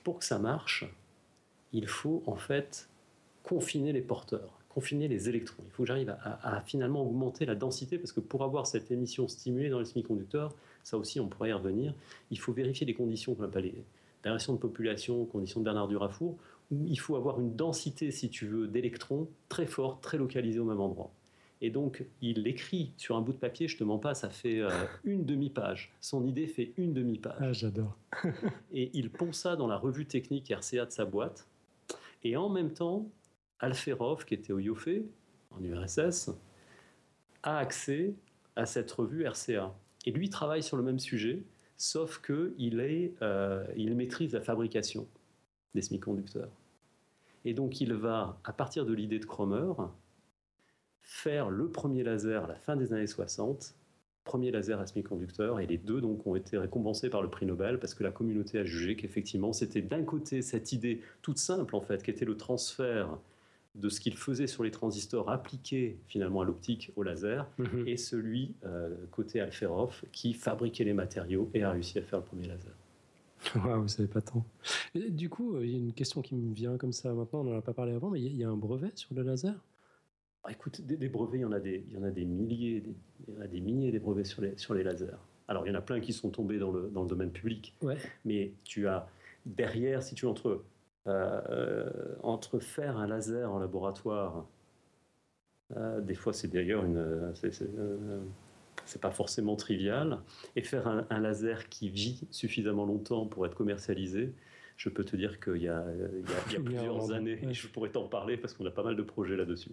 pour 0.04 0.20
que 0.20 0.26
ça 0.26 0.39
marche, 0.39 0.84
il 1.72 1.88
faut 1.88 2.22
en 2.26 2.36
fait 2.36 2.89
confiner 3.43 3.93
les 3.93 4.02
porteurs 4.02 4.57
confiner 4.77 5.07
les 5.07 5.27
électrons. 5.27 5.63
Il 5.65 5.71
faut 5.71 5.81
que 5.81 5.87
j'arrive 5.87 6.15
à, 6.21 6.61
finalement 6.61 7.01
augmenter 7.01 7.47
la 7.47 7.55
densité, 7.55 7.97
parce 7.97 8.11
que 8.11 8.19
pour 8.19 8.43
avoir 8.43 8.67
cette 8.67 8.91
émission 8.91 9.27
stimulée 9.27 9.69
dans 9.69 9.79
les 9.79 9.85
semi-conducteurs, 9.85 10.53
ça 10.83 10.99
aussi 10.99 11.19
on 11.19 11.27
pourrait 11.27 11.49
y 11.49 11.53
revenir, 11.53 11.95
il 12.29 12.37
faut 12.37 12.53
vérifier 12.53 12.85
les 12.85 12.93
conditions 12.93 13.33
qu'on 13.33 13.45
appelle 13.45 13.63
les 13.63 13.83
variations 14.23 14.53
de 14.53 14.59
population, 14.59 15.25
conditions 15.25 15.61
de 15.61 15.65
Bernard 15.65 15.87
Durafour, 15.87 16.37
où 16.69 16.85
il 16.85 16.99
faut 16.99 17.15
avoir 17.15 17.39
une 17.39 17.55
densité, 17.55 18.11
si 18.11 18.29
tu 18.29 18.45
veux, 18.45 18.67
d'électrons 18.67 19.27
très 19.49 19.65
forte, 19.65 20.03
très 20.03 20.19
localisée 20.19 20.59
au 20.59 20.65
même 20.65 20.79
endroit. 20.79 21.09
Et 21.59 21.71
donc, 21.71 22.05
il 22.21 22.45
écrit 22.45 22.91
sur 22.97 23.17
un 23.17 23.21
bout 23.21 23.33
de 23.33 23.39
papier, 23.39 23.67
je 23.67 23.77
te 23.77 23.83
mens 23.83 23.97
pas, 23.97 24.13
ça 24.13 24.29
fait 24.29 24.59
euh, 24.59 24.69
une 25.05 25.25
demi-page. 25.25 25.91
Son 26.01 26.23
idée 26.23 26.45
fait 26.45 26.73
une 26.77 26.93
demi-page. 26.93 27.37
Ah, 27.39 27.51
j'adore. 27.51 27.97
et 28.71 28.91
il 28.93 29.09
pond 29.09 29.33
ça 29.33 29.55
dans 29.55 29.65
la 29.65 29.77
revue 29.77 30.05
technique 30.05 30.53
RCA 30.55 30.85
de 30.85 30.91
sa 30.91 31.05
boîte. 31.05 31.47
Et 32.23 32.37
en 32.37 32.49
même 32.49 32.73
temps, 32.73 33.07
Alferov, 33.60 34.26
qui 34.26 34.34
était 34.34 34.54
au 34.54 34.60
IOFE, 34.60 35.04
en 35.52 35.63
URSS, 35.63 36.32
a 37.43 37.58
accès 37.58 38.13
à 38.56 38.65
cette 38.65 38.91
revue 38.91 39.26
RCA. 39.26 39.74
Et 40.06 40.12
lui 40.12 40.30
travaille 40.30 40.63
sur 40.63 40.78
le 40.78 40.84
même 40.84 41.00
sujet, 41.00 41.43
sauf 41.78 42.22
qu'il 42.22 42.80
euh, 43.22 43.96
maîtrise 43.96 44.34
la 44.34 44.41
fabrication. 44.41 45.08
des 45.76 45.82
semi-conducteurs. 45.82 46.50
Et 47.46 47.54
donc 47.54 47.82
il 47.82 47.93
va, 47.93 48.39
à 48.43 48.52
partir 48.52 48.86
de 48.86 48.93
l'idée 48.93 49.20
de 49.20 49.26
Cromer, 49.26 49.74
faire 51.02 51.50
le 51.50 51.70
premier 51.70 52.04
laser 52.04 52.43
à 52.46 52.48
la 52.48 52.56
fin 52.56 52.76
des 52.76 52.93
années 52.93 53.08
60, 53.08 53.76
premier 54.24 54.52
laser 54.52 54.80
à 54.80 54.86
semi-conducteur, 54.86 55.60
et 55.60 55.67
les 55.67 55.78
deux 55.78 56.02
donc 56.02 56.28
ont 56.28 56.36
été 56.36 56.58
récompensés 56.58 57.10
par 57.10 57.22
le 57.22 57.30
prix 57.30 57.46
Nobel 57.46 57.80
parce 57.80 57.93
que 57.93 58.04
la 58.04 58.12
communauté 58.12 58.60
a 58.60 58.65
jugé 58.65 58.96
qu'effectivement 58.96 59.54
c'était 59.54 59.82
d'un 59.82 60.04
côté 60.04 60.41
cette 60.41 60.74
idée 60.74 61.02
toute 61.22 61.38
simple 61.38 61.76
en 61.76 61.82
fait, 61.82 62.04
qui 62.04 62.12
était 62.12 62.26
le 62.26 62.36
transfert 62.36 63.17
de 63.77 63.89
ce 63.89 63.99
qu'il 63.99 64.15
faisait 64.15 64.47
sur 64.47 64.63
les 64.63 64.71
transistors 64.71 65.29
appliqués 65.29 65.97
finalement 66.07 66.41
à 66.41 66.45
l'optique 66.45 66.91
au 66.95 67.03
laser, 67.03 67.47
Mhm. 67.57 67.87
et 67.87 67.97
celui 67.97 68.55
euh, 68.65 68.95
côté 69.11 69.39
Alferov 69.39 70.03
qui 70.11 70.33
fabriquait 70.33 70.83
les 70.83 70.93
matériaux 70.93 71.49
et 71.53 71.63
a 71.63 71.71
réussi 71.71 71.97
à 71.99 72.01
faire 72.01 72.19
le 72.19 72.25
premier 72.25 72.47
laser. 72.47 72.73
Waouh, 73.55 73.83
vous 73.83 73.87
savez 73.87 74.07
pas 74.07 74.21
tant. 74.21 74.43
Et 74.95 75.11
du 75.11 75.29
coup, 75.29 75.55
euh, 75.55 75.65
il 75.65 75.71
y 75.71 75.75
a 75.75 75.77
une 75.77 75.93
question 75.93 76.21
qui 76.21 76.33
me 76.35 76.53
vient 76.53 76.77
comme 76.77 76.91
ça 76.93 77.13
maintenant, 77.13 77.41
on 77.41 77.43
n'en 77.45 77.57
a 77.57 77.61
pas 77.61 77.73
parlé 77.73 77.93
avant, 77.93 78.09
mais 78.09 78.19
il 78.19 78.23
y 78.25 78.27
a- 78.27 78.31
il 78.31 78.37
y, 78.37 78.43
a 78.43 78.49
un 78.49 78.57
brevet 78.57 78.91
sur 78.95 79.13
le 79.13 79.21
laser? 79.21 79.53
Ah, 80.43 80.51
écoute, 80.51 80.81
des, 80.81 80.97
des 80.97 81.09
brevets, 81.09 81.37
il 81.37 81.41
y 81.41 81.45
en 81.45 81.51
a 81.51 81.59
des, 81.59 81.83
il 81.87 81.93
y 81.93 81.97
en 81.97 82.03
a 82.03 82.09
des 82.09 82.25
milliers, 82.25 82.81
des- 82.81 82.95
il 83.27 83.33
y 83.35 83.37
en 83.37 83.41
a 83.41 83.47
des 83.47 83.59
milliers 83.59 83.91
des 83.91 83.99
brevets 83.99 84.25
sur 84.25 84.41
les, 84.41 84.57
sur 84.57 84.73
les 84.73 84.83
lasers. 84.83 85.17
Alors 85.47 85.65
il 85.65 85.69
y 85.69 85.71
en 85.71 85.77
a 85.77 85.81
plein 85.81 85.99
qui 85.99 86.13
sont 86.13 86.29
tombés 86.29 86.57
dans 86.57 86.71
le, 86.71 86.89
dans 86.93 87.03
le 87.03 87.07
domaine 87.09 87.31
public, 87.31 87.75
Ouais. 87.81 87.97
mais 88.25 88.51
tu 88.63 88.87
as 88.87 89.07
derrière, 89.45 90.01
si 90.03 90.15
tu 90.15 90.25
entre, 90.25 90.63
entre 92.24 92.60
faire 92.60 92.98
un 92.98 93.08
laser 93.08 93.52
en 93.52 93.60
laboratoire, 93.60 94.46
euh, 95.76 96.00
des 96.02 96.15
fois 96.15 96.34
c'est 96.34 96.48
d'ailleurs 96.48 96.86
une, 96.86 96.98
euh, 96.98 98.20
pas 99.02 99.12
forcément 99.12 99.56
trivial, 99.56 100.20
et 100.56 100.63
faire 100.63 100.88
un 101.10 101.20
laser 101.20 101.67
qui 101.70 101.89
vit 101.89 102.28
suffisamment 102.32 102.86
longtemps 102.86 103.26
pour 103.26 103.46
être 103.46 103.56
commercialisé. 103.56 104.34
Je 104.77 104.89
peux 104.89 105.03
te 105.03 105.15
dire 105.15 105.39
qu'il 105.39 105.57
y 105.63 105.67
a, 105.67 105.83
y 105.91 106.53
y 106.53 106.59
plusieurs 106.63 107.11
années, 107.11 107.39
ouais. 107.43 107.53
je 107.53 107.67
pourrais 107.67 107.89
t'en 107.89 108.07
parler 108.07 108.37
parce 108.37 108.53
qu'on 108.53 108.65
a 108.65 108.71
pas 108.71 108.83
mal 108.83 108.95
de 108.95 109.01
projets 109.01 109.35
là-dessus. 109.35 109.71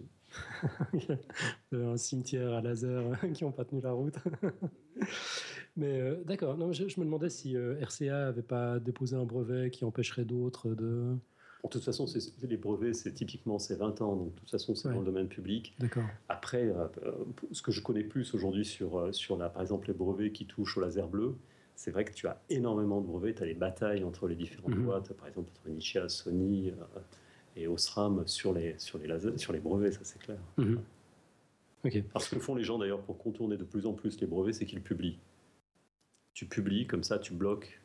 Un 1.71 1.95
cimetière 1.97 2.53
à 2.53 2.61
laser 2.61 3.03
qui 3.33 3.43
n'ont 3.43 3.51
pas 3.51 3.65
tenu 3.65 3.81
la 3.81 3.91
route. 3.91 4.15
mais 5.77 5.99
euh, 5.99 6.23
d'accord, 6.25 6.57
non, 6.57 6.71
je, 6.71 6.87
je 6.87 6.99
me 6.99 7.05
demandais 7.05 7.29
si 7.29 7.55
euh, 7.55 7.79
RCA 7.83 8.27
avait 8.27 8.41
pas 8.41 8.79
déposé 8.79 9.15
un 9.15 9.25
brevet 9.25 9.69
qui 9.69 9.85
empêcherait 9.85 10.25
d'autres 10.25 10.69
de. 10.73 11.15
De 11.63 11.69
toute 11.69 11.83
façon, 11.83 12.05
les 12.43 12.57
brevets, 12.57 12.93
c'est 12.93 13.11
typiquement 13.11 13.57
c'est 13.57 13.75
20 13.75 13.99
ans, 14.01 14.15
donc 14.15 14.33
de 14.35 14.39
toute 14.39 14.51
façon, 14.51 14.75
c'est 14.75 14.87
Ouais. 14.87 14.93
dans 14.93 14.99
le 14.99 15.05
domaine 15.07 15.27
public. 15.27 15.73
D'accord. 15.79 16.03
Après, 16.29 16.61
euh, 16.67 16.85
euh, 17.03 17.11
ce 17.51 17.63
que 17.63 17.71
je 17.71 17.81
connais 17.81 18.03
plus 18.03 18.35
aujourd'hui 18.35 18.63
sur, 18.65 18.99
euh, 18.99 19.11
sur 19.11 19.35
la, 19.35 19.49
par 19.49 19.63
exemple, 19.63 19.87
les 19.87 19.95
brevets 19.95 20.31
qui 20.31 20.45
touchent 20.45 20.77
au 20.77 20.81
laser 20.81 21.07
bleu, 21.07 21.35
c'est 21.75 21.91
vrai 21.91 22.05
que 22.05 22.13
tu 22.13 22.27
as 22.27 22.41
énormément 22.49 23.01
de 23.01 23.07
brevets, 23.07 23.35
tu 23.35 23.43
as 23.43 23.45
des 23.45 23.53
batailles 23.53 24.03
entre 24.03 24.27
les 24.27 24.35
différentes 24.35 24.75
Mhm. 24.75 24.85
boîtes, 24.85 25.13
par 25.13 25.27
exemple 25.27 25.49
entre 25.51 25.69
Nichia, 25.69 26.07
Sony 26.09 26.69
euh, 26.69 26.99
et 27.55 27.67
Osram 27.67 28.25
sur 28.27 28.53
les, 28.53 28.77
sur, 28.79 28.97
les 28.97 29.07
lasers, 29.07 29.37
sur 29.37 29.53
les 29.53 29.59
brevets, 29.59 29.93
ça 29.93 29.99
c'est 30.03 30.19
clair. 30.19 30.39
Mhm. 30.57 30.79
Ok. 31.83 31.95
Alors 31.95 32.21
ce 32.21 32.33
que 32.35 32.39
font 32.39 32.55
les 32.55 32.63
gens 32.63 32.77
d'ailleurs 32.79 33.01
pour 33.01 33.17
contourner 33.17 33.57
de 33.57 33.63
plus 33.63 33.85
en 33.85 33.93
plus 33.93 34.19
les 34.19 34.27
brevets, 34.27 34.53
c'est 34.53 34.65
qu'ils 34.65 34.81
publient. 34.81 35.19
Tu 36.33 36.45
publies, 36.45 36.87
comme 36.87 37.03
ça 37.03 37.19
tu 37.19 37.33
bloques. 37.33 37.79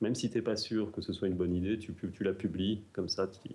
Même 0.00 0.14
si 0.14 0.30
tu 0.30 0.36
n'es 0.36 0.42
pas 0.42 0.56
sûr 0.56 0.92
que 0.92 1.00
ce 1.00 1.12
soit 1.12 1.28
une 1.28 1.34
bonne 1.36 1.54
idée, 1.54 1.78
tu, 1.78 1.92
tu 1.94 2.24
la 2.24 2.32
publies, 2.32 2.82
comme 2.92 3.08
ça 3.08 3.26
tu... 3.28 3.48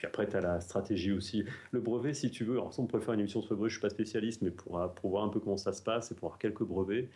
Puis 0.00 0.06
après, 0.06 0.26
tu 0.26 0.34
as 0.34 0.40
la 0.40 0.62
stratégie 0.62 1.12
aussi. 1.12 1.44
Le 1.72 1.80
brevet, 1.82 2.14
si 2.14 2.30
tu 2.30 2.42
veux, 2.42 2.54
alors 2.54 2.72
ça, 2.72 2.80
on 2.80 2.86
pourrait 2.86 3.02
faire 3.02 3.12
une 3.12 3.20
émission 3.20 3.42
sur 3.42 3.52
le 3.52 3.56
brevet, 3.58 3.68
je 3.68 3.74
ne 3.74 3.80
suis 3.80 3.82
pas 3.82 3.90
spécialiste, 3.90 4.40
mais 4.40 4.50
pour, 4.50 4.80
euh, 4.80 4.88
pour 4.88 5.10
voir 5.10 5.24
un 5.24 5.28
peu 5.28 5.40
comment 5.40 5.58
ça 5.58 5.74
se 5.74 5.82
passe 5.82 6.10
et 6.10 6.14
pour 6.14 6.28
avoir 6.28 6.38
quelques 6.38 6.62
brevets, 6.62 7.10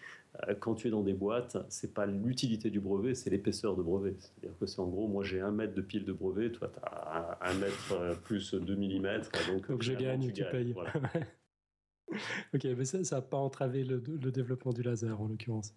euh, 0.47 0.55
quand 0.55 0.75
tu 0.75 0.88
es 0.88 0.90
dans 0.90 1.01
des 1.01 1.14
boîtes, 1.14 1.57
c'est 1.70 1.94
pas 1.94 2.05
l'utilité 2.05 2.68
du 2.68 2.81
brevet, 2.81 3.14
c'est 3.14 3.31
l'épaisseur 3.31 3.75
de 3.75 3.83
brevet. 3.83 4.16
C'est-à-dire 4.18 4.59
que 4.59 4.66
c'est 4.66 4.81
en 4.81 4.87
gros, 4.87 5.09
moi 5.09 5.25
j'ai 5.25 5.40
un 5.40 5.51
mètre 5.51 5.73
de 5.73 5.81
pile 5.81 6.05
de 6.05 6.12
brevet, 6.12 6.53
toi 6.53 6.70
tu 6.75 6.79
as 6.83 7.38
un, 7.40 7.55
mètre 7.55 7.92
euh, 7.92 8.14
plus 8.16 8.53
2 8.53 8.77
mm. 8.77 9.23
Donc, 9.51 9.66
Donc 9.70 9.83
je 9.83 9.94
gagne, 9.94 10.31
tu 10.31 10.42
gagnes. 10.42 10.51
payes. 10.51 10.73
Voilà. 10.75 10.92
ok, 12.55 12.64
mais 12.77 12.85
ça 12.85 12.99
n'a 13.16 13.23
pas 13.23 13.38
entravé 13.38 13.83
le, 13.83 14.03
le 14.07 14.31
développement 14.31 14.75
du 14.75 14.83
laser 14.83 15.18
en 15.18 15.29
l'occurrence. 15.29 15.75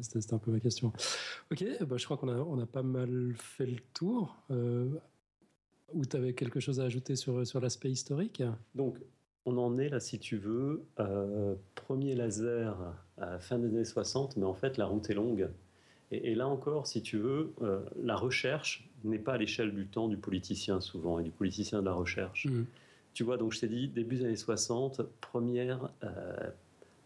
C'était- 0.00 0.32
un 0.32 0.38
peu 0.38 0.52
ma 0.52 0.60
question. 0.60 0.92
Ok, 1.50 1.64
bah, 1.88 1.96
je 1.96 2.04
crois 2.04 2.16
qu'on 2.16 2.28
a, 2.28 2.36
on 2.36 2.60
a 2.60 2.66
pas 2.66 2.84
mal 2.84 3.34
fait 3.36 3.66
le 3.66 3.80
tour. 3.92 4.36
Euh, 4.52 4.88
ou 5.92 6.04
tu 6.04 6.16
avais 6.16 6.32
quelque 6.32 6.60
chose 6.60 6.80
à 6.80 6.84
ajouter 6.84 7.16
sur, 7.16 7.46
sur 7.46 7.60
l'aspect 7.60 7.90
historique? 7.90 8.42
Donc, 8.74 8.98
on 9.44 9.56
en 9.58 9.78
est 9.78 9.88
là, 9.88 10.00
si 10.00 10.18
tu 10.18 10.36
veux, 10.36 10.84
euh, 10.98 11.54
premier 11.74 12.14
laser 12.14 12.76
à 13.18 13.38
fin 13.38 13.58
des 13.58 13.68
années 13.68 13.84
60, 13.84 14.36
mais 14.36 14.44
en 14.44 14.54
fait, 14.54 14.76
la 14.76 14.86
route 14.86 15.08
est 15.08 15.14
longue. 15.14 15.48
Et, 16.10 16.32
et 16.32 16.34
là 16.34 16.48
encore, 16.48 16.86
si 16.86 17.02
tu 17.02 17.18
veux, 17.18 17.52
euh, 17.62 17.80
la 18.02 18.16
recherche 18.16 18.88
n'est 19.04 19.18
pas 19.18 19.34
à 19.34 19.38
l'échelle 19.38 19.74
du 19.74 19.86
temps 19.86 20.08
du 20.08 20.16
politicien 20.16 20.80
souvent, 20.80 21.18
et 21.18 21.24
du 21.24 21.30
politicien 21.30 21.80
de 21.80 21.86
la 21.86 21.92
recherche. 21.92 22.46
Mhm. 22.46 22.66
Tu 23.14 23.24
vois, 23.24 23.36
donc 23.36 23.52
je 23.52 23.60
t'ai 23.60 23.68
dit, 23.68 23.88
début 23.88 24.16
des 24.16 24.24
années 24.24 24.36
60, 24.36 25.02
première, 25.20 25.90
euh, 26.04 26.50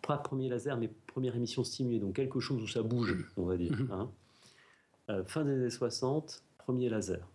pas 0.03 0.19
premier 0.19 0.49
laser, 0.49 0.77
mais 0.77 0.91
première 1.07 1.37
émission 1.37 1.63
stimulée, 1.63 1.99
donc 1.99 2.17
quelque 2.17 2.41
chose 2.41 2.63
où 2.63 2.67
ça 2.67 2.83
bouge, 2.83 3.31
on 3.37 3.45
va 3.45 3.57
dire. 3.57 3.73
Mhm. 3.73 3.89
hein. 3.93 4.11
Euh, 5.11 5.25
fin 5.25 5.45
des 5.45 5.53
années 5.53 5.71
60, 5.71 6.43
premier 6.59 6.89
laser. 6.89 7.27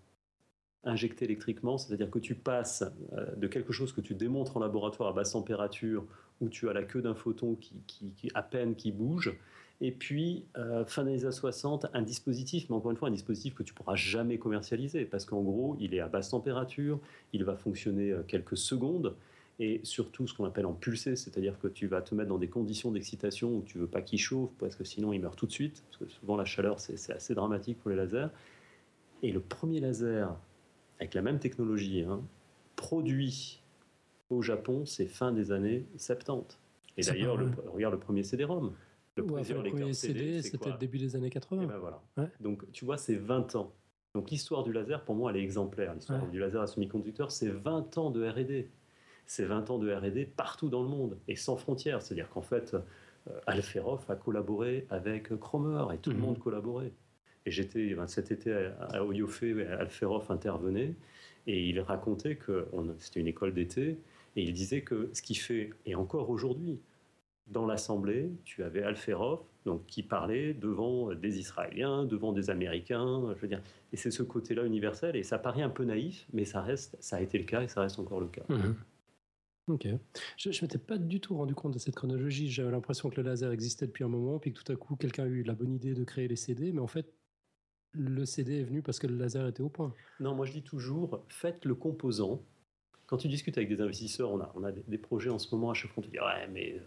Injecté 0.87 1.25
électriquement, 1.25 1.77
c'est-à-dire 1.79 2.11
que 2.11 2.19
tu 2.19 2.35
passes 2.35 2.83
euh, 3.13 3.35
de 3.35 3.47
quelque 3.47 3.73
chose 3.73 3.91
que 3.91 4.01
tu 4.01 4.13
démontres 4.13 4.55
en 4.57 4.59
laboratoire 4.59 5.09
à 5.09 5.13
basse 5.13 5.31
température, 5.31 6.05
où 6.41 6.47
tu 6.49 6.69
as 6.69 6.73
la 6.73 6.83
queue 6.83 7.01
d'un 7.01 7.15
photon 7.15 7.55
qui, 7.55 7.73
qui- 7.87 8.29
à 8.35 8.43
peine 8.43 8.75
qui 8.75 8.91
bouge, 8.91 9.35
et 9.81 9.91
puis 9.91 10.45
euh, 10.57 10.85
fin 10.85 11.03
des 11.03 11.23
années 11.25 11.31
60, 11.31 11.87
un 11.93 12.01
dispositif, 12.03 12.69
mais 12.69 12.75
encore 12.75 12.91
une 12.91 12.97
fois, 12.97 13.07
un 13.07 13.11
dispositif 13.11 13.55
que 13.55 13.63
tu 13.63 13.73
pourras 13.73 13.95
jamais 13.95 14.37
commercialiser, 14.37 15.05
parce 15.05 15.25
qu'en 15.25 15.41
gros, 15.41 15.75
il 15.79 15.95
est 15.95 15.99
à 16.01 16.07
basse 16.07 16.29
température, 16.29 16.99
il 17.33 17.43
va 17.43 17.55
fonctionner 17.55 18.11
euh, 18.11 18.21
quelques 18.21 18.57
secondes, 18.57 19.15
et 19.59 19.79
surtout 19.83 20.27
ce 20.27 20.33
qu'on 20.35 20.45
appelle 20.45 20.65
en 20.67 20.73
pulsé, 20.73 21.15
c'est-à-dire 21.15 21.57
que 21.59 21.67
tu 21.67 21.87
vas 21.87 22.01
te 22.03 22.13
mettre 22.13 22.29
dans 22.29 22.37
des 22.37 22.49
conditions 22.49 22.91
d'excitation 22.91 23.55
où 23.55 23.63
tu 23.63 23.79
veux 23.79 23.87
pas 23.87 24.01
qu'il 24.03 24.19
chauffe, 24.19 24.51
parce 24.59 24.75
que 24.75 24.83
sinon 24.83 25.13
il 25.13 25.19
meurt 25.21 25.35
tout 25.37 25.47
de 25.47 25.51
suite, 25.51 25.81
parce 25.87 25.97
que 25.97 26.07
souvent 26.09 26.35
la 26.35 26.45
chaleur 26.45 26.79
c'est 26.79 27.11
assez 27.13 27.33
dramatique 27.33 27.79
pour 27.79 27.89
les 27.89 27.95
lasers. 27.95 28.27
Et 29.23 29.31
le 29.31 29.39
premier 29.39 29.79
laser, 29.79 30.37
avec 30.99 31.13
la 31.13 31.21
même 31.21 31.39
technologie, 31.39 32.01
hein, 32.03 32.21
produit 32.75 33.62
au 34.29 34.41
Japon, 34.41 34.86
c'est 34.86 35.08
fin 35.08 35.31
des 35.31 35.51
années 35.51 35.86
70. 35.97 36.58
Et 36.97 37.01
d'ailleurs, 37.03 37.38
le- 37.38 37.51
regarde 37.71 37.93
le 37.93 37.99
premier 37.99 38.23
CD-ROM. 38.23 38.73
Le 39.17 39.23
Ouais, 39.23 39.27
premier 39.27 39.41
enfin, 39.41 39.53
le 39.53 39.62
lecteur 39.63 39.79
premier 39.79 39.93
CD, 39.93 40.41
c'était 40.41 40.69
le 40.71 40.77
début 40.77 40.97
des 40.97 41.15
années 41.15 41.29
80. 41.29 41.63
et 41.63 41.65
ben 41.67 41.77
voilà. 41.77 42.01
Ouais. 42.17 42.29
Donc 42.41 42.69
tu 42.71 42.84
vois, 42.86 42.97
c'est 42.97 43.15
20 43.15 43.55
ans. 43.55 43.71
Donc 44.13 44.29
l'histoire 44.29 44.63
du 44.63 44.73
laser, 44.73 45.03
pour 45.05 45.15
moi, 45.15 45.31
elle 45.31 45.38
est 45.38 45.41
exemplaire. 45.43 45.93
L'histoire 45.93 46.23
Ouais. 46.23 46.29
du 46.29 46.39
laser 46.39 46.62
à 46.62 46.67
semi-conducteur, 46.67 47.31
c'est 47.31 47.49
20 47.49 47.97
ans 47.97 48.12
de 48.12 48.25
R&D. 48.27 48.69
C'est 49.25 49.45
20 49.45 49.69
ans 49.69 49.79
de 49.79 49.91
R&D 49.93 50.25
partout 50.25 50.69
dans 50.69 50.84
le 50.84 50.89
monde 50.89 51.17
et 51.27 51.36
sans 51.36 51.55
frontières. 51.58 52.01
C'est-à-dire 52.01 52.29
qu'en 52.29 52.41
fait, 52.41 52.73
euh, 53.27 53.39
Alferov 53.47 54.05
a 54.10 54.15
collaboré 54.15 54.86
avec 54.89 55.36
Cromer 55.39 55.86
et 55.93 55.97
tout 55.97 56.12
le 56.12 56.17
Mhm. 56.17 56.21
monde 56.21 56.39
collaborait. 56.39 56.91
Et 57.45 57.51
j'étais 57.51 57.93
ben, 57.93 58.08
cet 58.08 58.31
été 58.31 58.53
à, 58.53 58.73
à 58.91 59.03
Oyofé, 59.03 59.55
intervenait 60.29 60.93
et 61.47 61.69
il 61.69 61.79
racontait 61.79 62.36
que 62.36 62.67
c'était 62.99 63.19
une 63.19 63.27
école 63.27 63.53
d'été 63.53 63.97
et 64.36 64.43
il 64.43 64.53
disait 64.53 64.81
que 64.81 65.10
ce 65.13 65.21
qui 65.21 65.36
fait, 65.36 65.69
et 65.86 65.95
encore 65.95 66.29
aujourd'hui, 66.29 66.79
dans 67.47 67.65
l'Assemblée, 67.65 68.31
tu 68.43 68.63
avais 68.63 68.81
Alferov, 68.81 69.39
donc 69.65 69.86
qui 69.86 70.03
parlait 70.03 70.53
devant 70.53 71.13
des 71.13 71.39
Israéliens, 71.39 72.03
devant 72.03 72.34
des 72.34 72.49
Américains, 72.49 73.34
je 73.36 73.41
veux 73.41 73.47
dire. 73.47 73.62
Et 73.93 73.97
c'est 73.97 74.12
ce 74.12 74.23
côté-là 74.23 74.65
universel, 74.65 75.15
et 75.15 75.23
ça 75.23 75.38
paraît 75.38 75.62
un 75.62 75.69
peu 75.69 75.84
naïf, 75.86 76.25
mais 76.34 76.45
ça 76.45 76.62
reste, 76.62 76.97
ça 76.99 77.17
a 77.17 77.21
été 77.21 77.38
le 77.38 77.45
cas 77.45 77.62
et 77.62 77.67
ça 77.67 77.81
reste 77.81 77.99
encore 77.99 78.19
le 78.19 78.27
cas. 78.27 78.43
Mhm. 78.49 78.75
Ok. 79.67 79.88
Je 80.38 80.49
ne 80.49 80.62
m'étais 80.62 80.77
pas 80.77 80.97
du 80.97 81.19
tout 81.19 81.36
rendu 81.36 81.55
compte 81.55 81.73
de 81.73 81.79
cette 81.79 81.95
chronologie. 81.95 82.51
J'avais 82.51 82.69
l'impression 82.69 83.10
que 83.10 83.19
le 83.19 83.27
laser 83.27 83.51
existait 83.51 83.88
depuis 83.88 84.03
un 84.03 84.10
moment, 84.10 84.38
puis 84.38 84.53
que 84.53 84.62
tout 84.62 84.71
à 84.71 84.75
coup, 84.75 84.95
quelqu'un 84.95 85.23
a 85.23 85.27
eu 85.27 85.41
la 85.41 85.55
bonne 85.55 85.73
idée 85.73 85.95
de 85.95 86.03
créer 86.03 86.27
les 86.27 86.36
CD, 86.36 86.71
mais 86.71 86.81
en 86.81 86.88
fait, 86.88 87.12
le 87.97 88.25
CD 88.25 88.60
est 88.60 88.63
venu 88.63 88.81
parce 88.81 88.99
que 88.99 89.08
le 89.08 89.15
laser 89.15 89.47
était 89.47 89.63
au 89.63 89.69
point. 89.69 89.93
Non, 90.19 90.36
moi 90.36 90.45
je 90.45 90.51
dis 90.51 90.63
toujours, 90.63 91.23
faites 91.27 91.65
le 91.65 91.75
composant. 91.75 92.41
Quand 93.08 93.17
tu 93.17 93.27
discutes 93.27 93.58
avec 93.58 93.69
des 93.69 93.81
investisseurs, 93.81 94.31
on 94.31 94.39
a, 94.39 94.51
on 94.55 94.63
a 94.63 94.71
des, 94.71 94.84
des 94.88 94.97
projets 94.97 95.29
en 95.29 95.39
ce 95.39 95.53
moment, 95.53 95.71
à 95.71 95.73
chaque 95.73 95.91
fois 95.91 96.03
on 96.03 96.08
te 96.08 96.12
dit, 96.12 96.19
ouais, 96.19 96.47
mais 96.51 96.73
euh, 96.73 96.79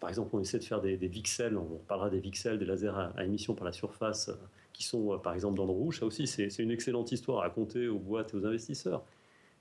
par 0.00 0.10
exemple, 0.10 0.30
on 0.34 0.40
essaie 0.40 0.58
de 0.58 0.64
faire 0.64 0.80
des, 0.80 0.96
des 0.96 1.08
VXL, 1.08 1.56
on 1.56 1.64
reparlera 1.64 2.10
des 2.10 2.20
VXL, 2.20 2.58
des 2.58 2.66
lasers 2.66 2.88
à, 2.88 3.12
à 3.16 3.24
émission 3.24 3.54
par 3.54 3.64
la 3.64 3.72
surface, 3.72 4.28
euh, 4.28 4.34
qui 4.72 4.84
sont 4.84 5.14
euh, 5.14 5.18
par 5.18 5.34
exemple 5.34 5.56
dans 5.56 5.64
le 5.64 5.72
rouge. 5.72 6.00
Ça 6.00 6.06
aussi, 6.06 6.26
c'est 6.26 6.50
c'est 6.50 6.62
une 6.62 6.70
excellente 6.70 7.12
histoire 7.12 7.38
à 7.38 7.42
raconter 7.42 7.88
aux 7.88 7.98
boîtes 7.98 8.34
et 8.34 8.36
aux 8.36 8.46
investisseurs. 8.46 9.04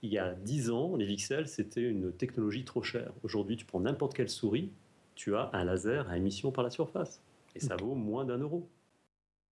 Il 0.02 0.12
y 0.12 0.18
a 0.18 0.34
10 0.34 0.70
ans, 0.72 0.96
les 0.98 1.06
VXL, 1.06 1.48
c'était 1.48 1.82
une 1.82 2.12
technologie 2.12 2.66
trop 2.66 2.84
chère. 2.84 3.14
Aujourd'hui, 3.24 3.56
tu 3.58 3.66
prends 3.66 3.80
n'importe 3.80 4.14
quelle 4.14 4.30
souris, 4.30 4.72
tu 5.16 5.36
as 5.36 5.50
un 5.54 5.64
laser 5.64 6.08
à 6.10 6.18
émission 6.18 6.52
par 6.52 6.64
la 6.64 6.70
surface. 6.70 7.22
Et 7.56 7.60
ça 7.60 7.78
vaut 7.78 7.96
moins 7.96 8.26
d'un 8.26 8.38
euro. 8.38 8.68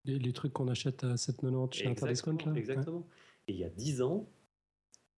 Les, 0.05 0.19
les 0.19 0.33
trucs 0.33 0.53
qu'on 0.53 0.69
achète 0.69 1.05
à 1.05 1.15
7,90 1.15 1.73
chez 1.75 1.87
Interdiscount, 1.89 2.37
là 2.47 2.53
Exactement. 2.57 3.07
Et 3.49 3.53
il 3.53 3.59
y 3.59 3.65
a 3.65 3.69
10 3.69 4.03
ans, 4.03 4.27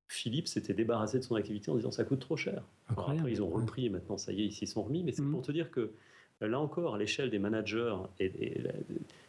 Philippe 0.09 0.47
s'était 0.49 0.75
débarrassé 0.75 1.19
de 1.19 1.25
son 1.25 1.35
activité 1.37 1.71
en 1.71 1.77
disant 1.77 1.91
ça 1.91 2.05
coûte 2.05 2.21
trop 2.21 2.37
cher. 2.37 2.63
Alors 2.89 2.99
Incroyable. 3.01 3.19
après, 3.21 3.33
ils 3.33 3.43
ont 3.43 3.49
repris 3.49 3.87
et 3.87 3.89
maintenant, 3.91 4.19
ça 4.19 4.33
y 4.33 4.43
est, 4.43 4.47
ils 4.47 4.53
s'y 4.53 4.67
sont 4.67 4.83
remis. 4.83 5.03
Mais 5.03 5.13
c'est 5.13 5.23
Mhm. 5.23 5.31
pour 5.33 5.43
te 5.43 5.53
dire 5.53 5.71
que 5.71 5.93
euh, 6.43 6.49
là 6.49 6.61
encore, 6.61 6.95
à 6.97 6.99
l'échelle 6.99 7.31
des 7.31 7.39
managers, 7.39 7.95
et, 8.19 8.27
et 8.27 8.61
la- 8.63 8.73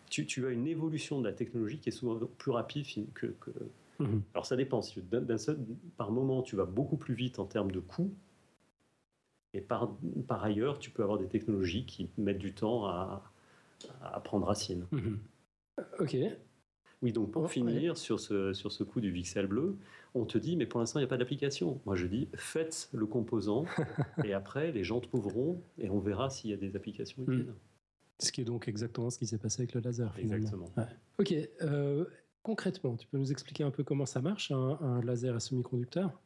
tu, 0.10 0.26
tu 0.26 0.46
as 0.46 0.50
une 0.50 0.68
évolution 0.68 1.20
de 1.22 1.26
la 1.28 1.34
technologie 1.34 1.80
qui 1.80 1.90
est 1.90 1.92
souvent 1.94 2.20
plus 2.38 2.52
rapide 2.52 2.86
que, 3.14 3.28
que, 3.28 3.52
Mhm. 4.00 4.24
Alors 4.34 4.46
ça 4.46 4.58
dépend. 4.58 4.82
Si 4.82 5.00
d'un 5.02 5.38
seul, 5.38 5.58
par 5.96 6.12
moment, 6.12 6.42
tu 6.42 6.58
vas 6.58 6.66
beaucoup 6.66 6.98
plus 6.98 7.14
vite 7.16 7.40
en 7.40 7.46
termes 7.46 7.72
de 7.72 7.80
coût. 7.80 8.12
Et 9.54 9.62
par, 9.62 9.90
par 10.28 10.44
ailleurs, 10.44 10.80
tu 10.80 10.90
peux 10.90 11.02
avoir 11.02 11.18
des 11.18 11.28
technologies 11.28 11.86
qui 11.86 12.10
mettent 12.18 12.40
du 12.40 12.54
temps 12.54 12.86
à, 12.88 13.24
à 14.04 14.20
prendre 14.20 14.46
racine. 14.48 14.86
Mhm. 14.92 15.18
Ok. 16.00 16.18
Oui, 17.02 17.12
donc 17.12 17.32
pour 17.32 17.44
oh, 17.44 17.48
finir 17.48 17.98
sur 17.98 18.20
ce, 18.20 18.54
sur 18.54 18.72
ce 18.72 18.84
coup 18.84 19.02
du 19.02 19.12
Vixel 19.12 19.48
bleu, 19.48 19.78
on 20.14 20.26
te 20.26 20.38
dit, 20.38 20.56
mais 20.56 20.66
pour 20.66 20.80
l'instant, 20.80 21.00
il 21.00 21.04
n'y 21.04 21.08
a 21.08 21.10
pas 21.10 21.18
d'application. 21.18 21.82
Moi, 21.86 21.96
je 21.96 22.08
dis, 22.08 22.30
faites 22.36 22.90
le 22.94 23.06
composant, 23.06 23.66
et 24.24 24.34
après, 24.34 24.72
les 24.72 24.84
gens 24.84 25.02
trouveront, 25.02 25.62
et 25.78 25.90
on 25.90 26.00
verra 26.00 26.30
s'il 26.30 26.50
y 26.50 26.54
a 26.54 26.58
des 26.58 26.76
applications 26.76 27.24
hmm. 27.28 27.54
Ce 28.20 28.32
qui 28.32 28.42
est 28.42 28.46
donc 28.46 28.70
exactement 28.70 29.10
ce 29.10 29.20
qui 29.20 29.28
s'est 29.28 29.38
passé 29.38 29.64
avec 29.64 29.74
le 29.74 29.82
laser, 29.82 30.16
finalement. 30.16 30.36
Exactement. 30.36 30.72
Ok. 31.20 31.34
Euh, 31.62 32.06
concrètement, 32.44 32.96
tu 32.96 33.08
peux 33.08 33.18
nous 33.18 33.32
expliquer 33.32 33.66
un 33.66 33.72
peu 33.72 33.84
comment 33.84 34.06
ça 34.06 34.22
marche, 34.22 34.52
un, 34.52 35.02
laser 35.04 35.36
à 35.36 35.42
semi-conducteur? 35.42 36.22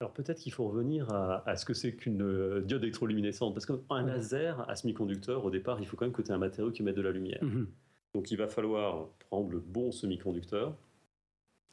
Alors 0.00 0.14
peut-être 0.14 0.38
qu'il 0.38 0.52
faut 0.52 0.66
revenir 0.66 1.12
à, 1.12 1.56
ce 1.56 1.66
que 1.66 1.74
c'est 1.74 1.94
qu'une 1.94 2.22
euh, 2.22 2.62
diode 2.62 2.82
électroluminescente, 2.82 3.52
parce 3.52 3.66
qu'un 3.66 4.02
laser 4.02 4.66
à 4.66 4.74
semi-conducteur, 4.74 5.44
au 5.44 5.50
départ, 5.50 5.78
il 5.78 5.86
faut 5.86 5.98
quand 5.98 6.06
même 6.06 6.14
que 6.14 6.22
tu 6.22 6.30
aies 6.30 6.34
un 6.34 6.38
matériau 6.38 6.72
qui 6.72 6.82
mette 6.82 6.96
de 6.96 7.02
la 7.02 7.10
lumière. 7.10 7.44
Mhm. 7.44 7.68
Donc 8.14 8.30
il 8.30 8.36
va 8.36 8.48
falloir 8.48 9.08
prendre 9.28 9.50
le 9.50 9.60
bon 9.60 9.92
semi-conducteur. 9.92 10.76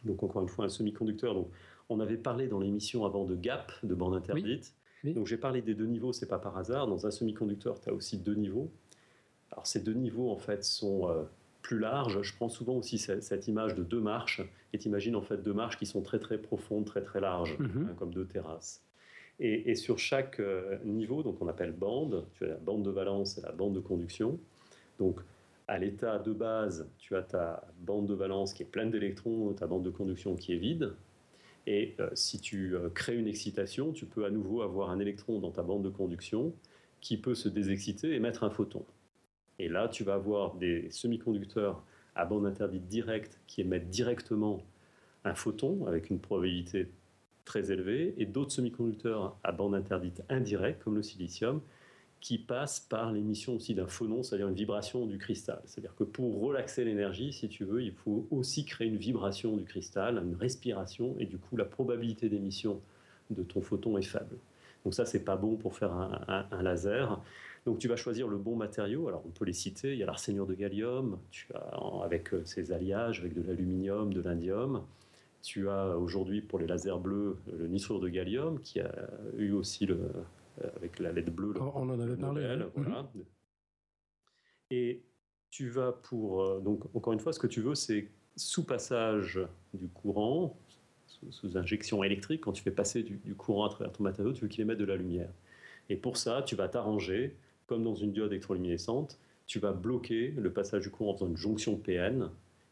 Donc 0.05 0.23
encore 0.23 0.41
une 0.41 0.47
fois, 0.47 0.65
un 0.65 0.69
semi-conducteur. 0.69 1.33
Donc 1.33 1.49
on 1.89 1.99
avait 1.99 2.17
parlé 2.17 2.47
dans 2.47 2.59
l'émission 2.59 3.05
avant 3.05 3.25
de 3.25 3.35
gap, 3.35 3.71
de 3.83 3.95
bande 3.95 4.15
interdite. 4.15 4.75
Donc 5.03 5.27
j'ai 5.27 5.37
parlé 5.37 5.61
des 5.61 5.73
deux 5.73 5.85
niveaux, 5.85 6.11
c'est 6.11 6.27
pas 6.27 6.39
par 6.39 6.57
hasard. 6.57 6.87
Dans 6.87 7.05
un 7.05 7.11
semi-conducteur, 7.11 7.79
tu 7.79 7.89
as 7.89 7.93
aussi 7.93 8.17
deux 8.17 8.35
niveaux. 8.35 8.71
Alors 9.51 9.65
ces 9.65 9.79
deux 9.79 9.93
niveaux 9.93 10.29
en 10.29 10.37
fait 10.37 10.63
sont 10.63 11.09
euh, 11.09 11.23
plus 11.61 11.79
larges. 11.79 12.21
Je 12.21 12.35
prends 12.35 12.49
souvent 12.49 12.75
aussi 12.75 12.97
cette, 12.97 13.47
image 13.47 13.75
de 13.75 13.83
deux 13.83 14.01
marches 14.01 14.41
et 14.73 14.77
t'imagines 14.77 15.15
en 15.15 15.21
fait 15.21 15.41
deux 15.41 15.53
marches 15.53 15.77
qui 15.77 15.85
sont 15.85 16.01
très 16.01 16.19
très 16.19 16.37
profondes, 16.37 16.85
très 16.85 17.01
très 17.01 17.21
larges, 17.21 17.57
mhm. 17.59 17.87
hein, 17.89 17.95
comme 17.97 18.13
deux 18.13 18.25
terrasses. 18.25 18.83
Et, 19.39 19.75
sur 19.75 19.99
chaque 19.99 20.39
euh, 20.39 20.79
niveau, 20.83 21.21
donc 21.21 21.39
on 21.41 21.47
appelle 21.47 21.71
bande, 21.71 22.25
tu 22.33 22.43
as 22.43 22.47
la 22.47 22.55
bande 22.55 22.81
de 22.81 22.89
valence 22.89 23.37
et 23.37 23.41
la 23.41 23.51
bande 23.51 23.73
de 23.73 23.79
conduction. 23.79 24.39
Donc 24.97 25.19
à 25.67 25.77
l'état 25.77 26.19
de 26.19 26.31
base, 26.31 26.89
tu 26.97 27.15
as 27.15 27.23
ta 27.23 27.67
bande 27.79 28.07
de 28.07 28.13
valence 28.13 28.53
qui 28.53 28.63
est 28.63 28.67
pleine 28.67 28.89
d'électrons, 28.89 29.53
ta 29.53 29.67
bande 29.67 29.83
de 29.83 29.89
conduction 29.89 30.35
qui 30.35 30.53
est 30.53 30.57
vide. 30.57 30.93
Et 31.65 31.95
euh, 31.99 32.09
si 32.13 32.39
tu 32.39 32.75
euh, 32.75 32.89
crées 32.89 33.17
une 33.17 33.27
excitation, 33.27 33.91
tu 33.91 34.05
peux 34.05 34.25
à 34.25 34.29
nouveau 34.29 34.61
avoir 34.61 34.89
un 34.89 34.99
électron 34.99 35.39
dans 35.39 35.51
ta 35.51 35.63
bande 35.63 35.83
de 35.83 35.89
conduction 35.89 36.53
qui 37.01 37.17
peut 37.17 37.35
se 37.35 37.49
désexciter 37.49 38.15
et 38.15 38.19
mettre 38.19 38.45
un 38.45 38.49
photon. 38.49 38.85
Et 39.59 39.67
là, 39.67 39.89
tu 39.89 40.03
vas 40.03 40.13
avoir 40.13 40.55
des 40.55 40.89
semi-conducteurs 40.91 41.83
à 42.15 42.25
bande 42.25 42.45
interdite 42.45 42.87
directe 42.87 43.39
qui 43.47 43.61
émettent 43.61 43.89
directement 43.89 44.63
un 45.25 45.35
photon 45.35 45.85
avec 45.87 46.09
une 46.09 46.19
probabilité 46.19 46.89
très 47.43 47.71
élevée, 47.71 48.13
et 48.17 48.25
d'autres 48.25 48.51
semi-conducteurs 48.51 49.37
à 49.43 49.51
bande 49.51 49.73
interdite 49.73 50.21
indirecte, 50.29 50.83
comme 50.83 50.95
le 50.95 51.03
silicium, 51.03 51.61
qui 52.19 52.37
passe 52.37 52.79
par 52.79 53.11
l'émission 53.11 53.55
aussi 53.55 53.75
d'un 53.75 53.87
phonon, 53.87 54.23
c'est-à-dire 54.23 54.47
une 54.47 54.55
vibration 54.55 55.05
du 55.05 55.17
cristal. 55.17 55.61
C'est-à-dire 55.65 55.95
que 55.95 56.03
pour 56.03 56.41
relaxer 56.41 56.83
l'énergie, 56.83 57.31
si 57.31 57.47
tu 57.47 57.63
veux, 57.63 57.81
il 57.83 57.93
faut 57.93 58.27
aussi 58.31 58.65
créer 58.65 58.87
une 58.87 58.97
vibration 58.97 59.55
du 59.55 59.65
cristal, 59.65 60.17
une 60.17 60.35
respiration, 60.35 61.15
et 61.19 61.25
du 61.25 61.37
coup 61.37 61.55
la 61.57 61.65
probabilité 61.65 62.29
d'émission 62.29 62.81
de 63.29 63.43
ton 63.43 63.61
photon 63.61 63.97
est 63.97 64.03
faible. 64.03 64.37
Donc 64.83 64.93
ça, 64.93 65.05
c'est 65.05 65.23
pas 65.23 65.35
bon 65.35 65.57
pour 65.57 65.75
faire 65.75 65.93
un, 65.93 66.63
laser. 66.63 67.21
Donc 67.65 67.79
tu 67.79 67.87
vas 67.87 67.97
choisir 67.97 68.27
le 68.27 68.37
bon 68.37 68.55
matériau. 68.55 69.07
Alors 69.07 69.23
on 69.25 69.29
peut 69.29 69.45
les 69.45 69.53
citer. 69.53 69.93
Il 69.93 69.99
y 69.99 70.03
a 70.03 70.05
l'arséniure 70.05 70.47
de 70.47 70.53
gallium, 70.53 71.19
tu 71.29 71.47
as 71.53 72.03
avec 72.03 72.33
euh, 72.33 72.43
ses 72.45 72.71
alliages, 72.71 73.19
avec 73.19 73.33
de 73.33 73.41
l'aluminium, 73.41 74.13
de 74.13 74.21
l'indium. 74.21 74.83
Tu 75.43 75.69
as 75.69 75.97
aujourd'hui 75.97 76.41
pour 76.41 76.57
les 76.59 76.67
lasers 76.67 76.99
bleus 76.99 77.37
le 77.57 77.67
nitrure 77.67 77.99
de 77.99 78.09
gallium 78.09 78.59
qui 78.61 78.79
a 78.79 78.91
eu 79.37 79.51
aussi 79.51 79.85
le, 79.85 79.99
avec 80.75 80.99
la 80.99 81.11
LED 81.11 81.29
bleue. 81.33 81.53
on 81.59 81.89
en 81.89 81.99
avait 81.99 82.17
parlé. 82.17 82.43
Et 84.69 85.03
tu 85.49 85.69
vas 85.69 85.91
pour. 85.91 86.41
Euh, 86.41 86.59
donc, 86.59 86.83
encore 86.95 87.13
une 87.13 87.19
fois, 87.19 87.33
ce 87.33 87.39
que 87.39 87.47
tu 87.47 87.61
veux, 87.61 87.75
c'est 87.75 88.09
sous 88.35 88.63
passage 88.63 89.39
du 89.73 89.87
courant, 89.87 90.57
sous, 91.29 91.57
injection 91.57 92.03
électrique, 92.03 92.41
quand 92.41 92.51
tu 92.51 92.61
fais 92.61 92.71
passer 92.71 93.03
du, 93.03 93.35
courant 93.35 93.65
à 93.65 93.69
travers 93.69 93.91
ton 93.91 94.03
matériau, 94.03 94.33
tu 94.33 94.41
veux 94.41 94.47
qu'il 94.47 94.61
émette 94.61 94.77
de 94.77 94.85
la 94.85 94.95
lumière. 94.95 95.31
Et 95.89 95.95
pour 95.95 96.17
ça, 96.17 96.43
tu 96.43 96.55
vas 96.55 96.67
t'arranger, 96.67 97.35
comme 97.65 97.83
dans 97.83 97.95
une 97.95 98.11
diode 98.11 98.31
électroluminescente, 98.31 99.19
tu 99.45 99.59
vas 99.59 99.71
bloquer 99.71 100.31
le 100.31 100.51
passage 100.51 100.83
du 100.83 100.91
courant 100.91 101.11
en 101.11 101.13
faisant 101.15 101.27
une 101.27 101.37
jonction 101.37 101.77
PN 101.77 102.29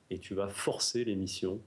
et 0.09 0.19
tu 0.19 0.35
vas 0.35 0.49
forcer 0.49 1.05
l'émission 1.05 1.61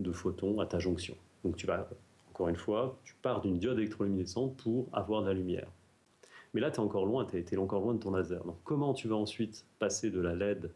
de 0.00 0.12
photons 0.12 0.60
à 0.60 0.66
ta 0.66 0.78
jonction. 0.78 1.16
Donc 1.44 1.56
tu 1.56 1.66
vas 1.66 1.88
encore 2.36 2.50
une 2.50 2.56
fois, 2.56 3.00
tu 3.02 3.14
pars 3.22 3.40
d'une 3.40 3.58
diode 3.58 3.78
électroluminescente 3.78 4.58
pour 4.58 4.90
avoir 4.92 5.22
de 5.22 5.28
la 5.28 5.32
lumière. 5.32 5.68
Mais 6.52 6.60
là, 6.60 6.70
tu 6.70 6.76
es 6.76 6.80
encore 6.80 7.06
loin, 7.06 7.24
tu 7.24 7.38
été 7.38 7.56
encore 7.56 7.80
loin 7.80 7.94
de 7.94 7.98
ton 7.98 8.10
laser. 8.10 8.44
Donc 8.44 8.58
comment 8.62 8.92
tu 8.92 9.08
vas 9.08 9.16
ensuite 9.16 9.64
passer 9.78 10.10
de 10.10 10.20
la 10.20 10.34
LED 10.34 10.70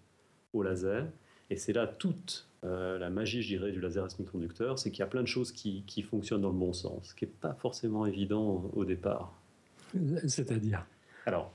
au 0.54 0.62
laser? 0.62 1.06
Et 1.50 1.56
c'est 1.56 1.74
là 1.74 1.86
toute 1.86 2.48
euh, 2.64 2.98
la 2.98 3.10
magie, 3.10 3.42
je 3.42 3.48
dirais, 3.48 3.72
du 3.72 3.80
laser 3.80 4.02
à 4.02 4.08
semi-conducteur, 4.08 4.78
c'est 4.78 4.90
qu'il 4.90 5.00
y 5.00 5.02
a 5.02 5.06
plein 5.06 5.20
de 5.20 5.26
choses 5.26 5.52
qui, 5.52 5.84
qui, 5.86 6.00
fonctionnent 6.00 6.40
dans 6.40 6.48
le 6.48 6.58
bon 6.58 6.72
sens, 6.72 7.10
ce 7.10 7.14
qui 7.14 7.26
n'est 7.26 7.30
pas 7.30 7.52
forcément 7.52 8.06
évident 8.06 8.70
au 8.72 8.86
départ. 8.86 9.38
C'est-à-dire? 10.26 10.86
Alors, 11.26 11.52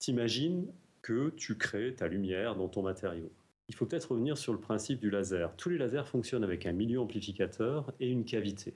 t'imagines 0.00 0.66
que 1.02 1.30
tu 1.36 1.56
crées 1.56 1.94
ta 1.94 2.08
lumière 2.08 2.56
dans 2.56 2.66
ton 2.66 2.82
matériau. 2.82 3.30
Il 3.68 3.76
faut 3.76 3.86
peut-être 3.86 4.10
revenir 4.10 4.38
sur 4.38 4.52
le 4.52 4.58
principe 4.58 4.98
du 4.98 5.08
laser. 5.08 5.54
Tous 5.56 5.68
les 5.68 5.78
lasers 5.78 6.08
fonctionnent 6.08 6.44
avec 6.44 6.66
un 6.66 6.72
milieu 6.72 6.98
amplificateur 6.98 7.92
et 8.00 8.10
une 8.10 8.24
cavité. 8.24 8.74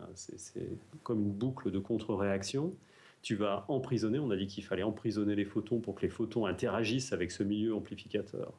Hein, 0.00 0.08
c'est 0.14 0.68
comme 1.02 1.22
une 1.22 1.32
boucle 1.32 1.70
de 1.70 1.78
contre-réaction. 1.78 2.74
Tu 3.22 3.34
vas 3.34 3.64
emprisonner, 3.68 4.18
on 4.18 4.30
a 4.30 4.36
dit 4.36 4.46
qu'il 4.46 4.64
fallait 4.64 4.82
emprisonner 4.82 5.34
les 5.34 5.44
photons 5.44 5.80
pour 5.80 5.96
que 5.96 6.02
les 6.02 6.08
photons 6.08 6.46
interagissent 6.46 7.12
avec 7.12 7.32
ce 7.32 7.42
milieu 7.42 7.74
amplificateur. 7.74 8.52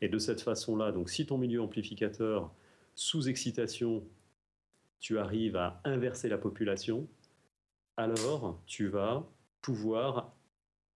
Et 0.00 0.08
de 0.08 0.18
cette 0.18 0.40
façon-là, 0.40 0.92
donc 0.92 1.10
si 1.10 1.26
ton 1.26 1.38
milieu 1.38 1.60
amplificateur, 1.60 2.52
sous 2.94 3.28
excitation, 3.28 4.04
tu 5.00 5.18
arrives 5.18 5.56
à 5.56 5.80
inverser 5.84 6.28
la 6.28 6.38
population, 6.38 7.08
alors 7.96 8.60
tu 8.66 8.88
vas 8.88 9.28
pouvoir 9.60 10.32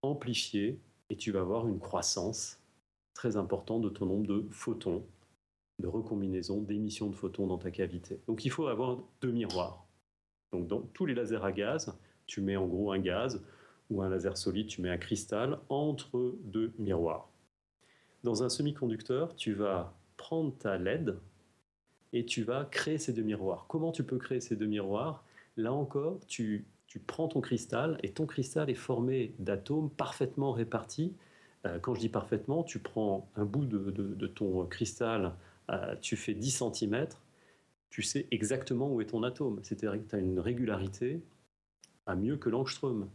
amplifier 0.02 0.78
et 1.10 1.16
tu 1.16 1.32
vas 1.32 1.40
avoir 1.40 1.66
une 1.66 1.80
croissance 1.80 2.60
très 3.14 3.36
importante 3.36 3.82
de 3.82 3.88
ton 3.88 4.06
nombre 4.06 4.26
de 4.26 4.46
photons 4.50 5.04
de 5.82 5.88
recombinaison, 5.88 6.62
d'émission 6.62 7.10
de 7.10 7.14
photons 7.14 7.46
dans 7.46 7.58
ta 7.58 7.70
cavité. 7.70 8.20
Donc 8.26 8.46
il 8.46 8.50
faut 8.50 8.68
avoir 8.68 8.98
deux 9.20 9.32
miroirs. 9.32 9.84
Donc 10.52 10.66
dans 10.68 10.80
tous 10.80 11.04
les 11.04 11.14
lasers 11.14 11.44
à 11.44 11.52
gaz, 11.52 11.94
tu 12.26 12.40
mets 12.40 12.56
en 12.56 12.66
gros 12.66 12.92
un 12.92 12.98
gaz 12.98 13.42
ou 13.90 14.00
un 14.00 14.08
laser 14.08 14.38
solide, 14.38 14.68
tu 14.68 14.80
mets 14.80 14.88
un 14.88 14.98
cristal 14.98 15.58
entre 15.68 16.34
deux 16.44 16.72
miroirs. 16.78 17.28
Dans 18.22 18.42
un 18.42 18.48
semi-conducteur, 18.48 19.34
tu 19.34 19.52
vas 19.52 19.94
prendre 20.16 20.56
ta 20.56 20.78
LED 20.78 21.18
et 22.12 22.24
tu 22.24 22.42
vas 22.44 22.64
créer 22.64 22.98
ces 22.98 23.12
deux 23.12 23.22
miroirs. 23.22 23.66
Comment 23.68 23.90
tu 23.90 24.04
peux 24.04 24.18
créer 24.18 24.40
ces 24.40 24.56
deux 24.56 24.66
miroirs? 24.66 25.24
Là 25.56 25.72
encore, 25.72 26.20
tu, 26.26 26.66
prends 27.06 27.28
ton 27.28 27.40
cristal 27.40 27.98
et 28.02 28.12
ton 28.12 28.26
cristal 28.26 28.70
est 28.70 28.74
formé 28.74 29.34
d'atomes 29.38 29.90
parfaitement 29.90 30.52
répartis. 30.52 31.14
Euh, 31.66 31.78
quand 31.78 31.94
je 31.94 32.00
dis 32.00 32.08
parfaitement, 32.08 32.62
tu 32.62 32.78
prends 32.78 33.28
un 33.34 33.44
bout 33.44 33.64
de 33.64 34.26
ton 34.26 34.66
cristal 34.66 35.34
euh, 35.72 35.94
tu 36.00 36.16
fais 36.16 36.34
10 36.34 36.62
cm, 36.74 37.06
tu 37.90 38.02
sais 38.02 38.26
exactement 38.30 38.92
où 38.92 39.00
est 39.00 39.06
ton 39.06 39.22
atome. 39.22 39.60
C'est-à-dire 39.62 40.02
que 40.02 40.08
tu 40.08 40.16
as 40.16 40.18
une 40.18 40.38
régularité 40.38 41.20
à 42.06 42.14
mieux 42.14 42.36
que 42.36 42.48
l'angstrom. 42.48 43.08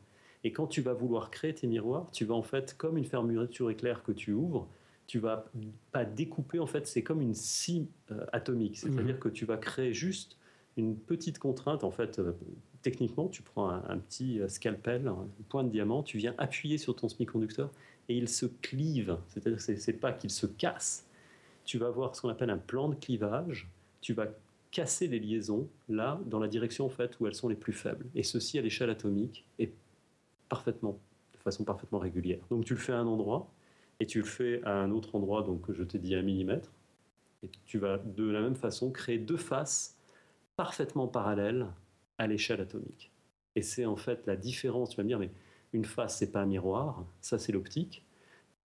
Et 0.44 0.52
quand 0.52 0.68
tu 0.68 0.82
vas 0.82 0.94
vouloir 0.94 1.30
créer 1.32 1.54
tes 1.54 1.68
miroirs, 1.68 2.10
tu 2.12 2.26
vas 2.26 2.36
en 2.36 2.44
fait, 2.44 2.76
comme 2.78 2.98
une 2.98 3.06
fermeture 3.06 3.70
éclair 3.70 4.04
que 4.04 4.12
tu 4.12 4.34
ouvres, 4.34 4.68
tu 5.08 5.20
vas 5.20 5.46
pas 5.92 6.06
découper, 6.06 6.60
en 6.60 6.68
fait, 6.68 6.86
c'est 6.86 7.02
comme 7.02 7.22
une 7.22 7.34
scie 7.34 7.88
euh, 8.12 8.26
atomique. 8.34 8.78
C'est-à-dire 8.78 9.16
mhm. 9.16 9.20
que 9.20 9.30
tu 9.30 9.46
vas 9.46 9.58
créer 9.58 9.94
juste 9.94 10.38
une 10.76 10.96
petite 10.96 11.40
contrainte, 11.40 11.84
en 11.84 11.92
fait, 11.92 12.20
euh, 12.20 12.34
techniquement, 12.82 13.28
tu 13.28 13.42
prends 13.42 13.70
un, 13.70 13.98
petit 13.98 14.42
scalpel, 14.48 15.08
un 15.08 15.28
point 15.50 15.64
de 15.64 15.70
diamant, 15.70 16.04
tu 16.04 16.18
viens 16.18 16.36
appuyer 16.38 16.78
sur 16.78 16.96
ton 16.96 17.08
semi-conducteur 17.10 17.72
et 18.10 18.18
il 18.18 18.30
se 18.30 18.46
clive. 18.46 19.18
C'est-à-dire 19.28 19.66
que 19.66 19.76
c'est 19.78 19.94
pas 19.94 20.12
qu'il 20.12 20.30
se 20.30 20.46
casse, 20.46 21.07
tu 21.68 21.78
vas 21.78 21.88
avoir 21.88 22.16
ce 22.16 22.22
qu'on 22.22 22.30
appelle 22.30 22.50
un 22.50 22.58
plan 22.58 22.90
de 22.90 22.96
clivage, 22.96 23.70
tu 24.02 24.14
vas 24.14 24.28
casser 24.72 25.08
les 25.08 25.20
liaisons 25.20 25.68
là, 25.90 26.20
dans 26.26 26.40
la 26.40 26.48
direction 26.48 26.86
en 26.86 26.90
fait 26.90 27.20
où 27.20 27.28
elles 27.28 27.36
sont 27.36 27.50
les 27.50 27.56
plus 27.56 27.74
faibles. 27.74 28.06
Et 28.16 28.24
ceci 28.24 28.58
à 28.58 28.62
l'échelle 28.62 28.90
atomique 28.90 29.46
et 29.60 29.72
parfaitement, 30.50 30.98
de 31.34 31.40
façon 31.40 31.66
parfaitement 31.66 32.00
régulière. 32.00 32.40
Donc 32.50 32.66
tu 32.66 32.74
le 32.74 32.80
fais 32.80 32.94
à 32.94 33.00
un 33.00 33.06
endroit 33.06 33.52
et 34.00 34.06
tu 34.06 34.20
le 34.20 34.26
fais 34.26 34.64
à 34.64 34.76
un 34.82 34.92
autre 34.92 35.14
endroit, 35.16 35.44
donc 35.44 35.72
je 35.72 35.84
t'ai 35.84 36.00
dit 36.00 36.16
un 36.16 36.22
millimètre. 36.22 36.72
Et 37.44 37.50
tu 37.66 37.78
vas 37.78 37.98
de 37.98 38.24
la 38.24 38.42
même 38.42 38.56
façon 38.56 38.90
créer 38.90 39.20
deux 39.20 39.38
faces 39.38 39.96
parfaitement 40.56 41.08
parallèles 41.08 41.68
à 42.18 42.28
l'échelle 42.28 42.62
atomique. 42.62 43.12
Et 43.56 43.62
c'est 43.62 43.86
en 43.86 43.98
fait 43.98 44.26
la 44.26 44.38
différence, 44.38 44.92
tu 44.92 44.98
vas 44.98 45.04
me 45.04 45.10
dire, 45.10 45.20
mais 45.20 45.32
une 45.74 45.86
face, 45.86 46.18
c'est 46.18 46.32
pas 46.32 46.42
un 46.42 46.46
miroir, 46.46 47.06
ça 47.20 47.38
c'est 47.38 47.52
l'optique. 47.52 48.04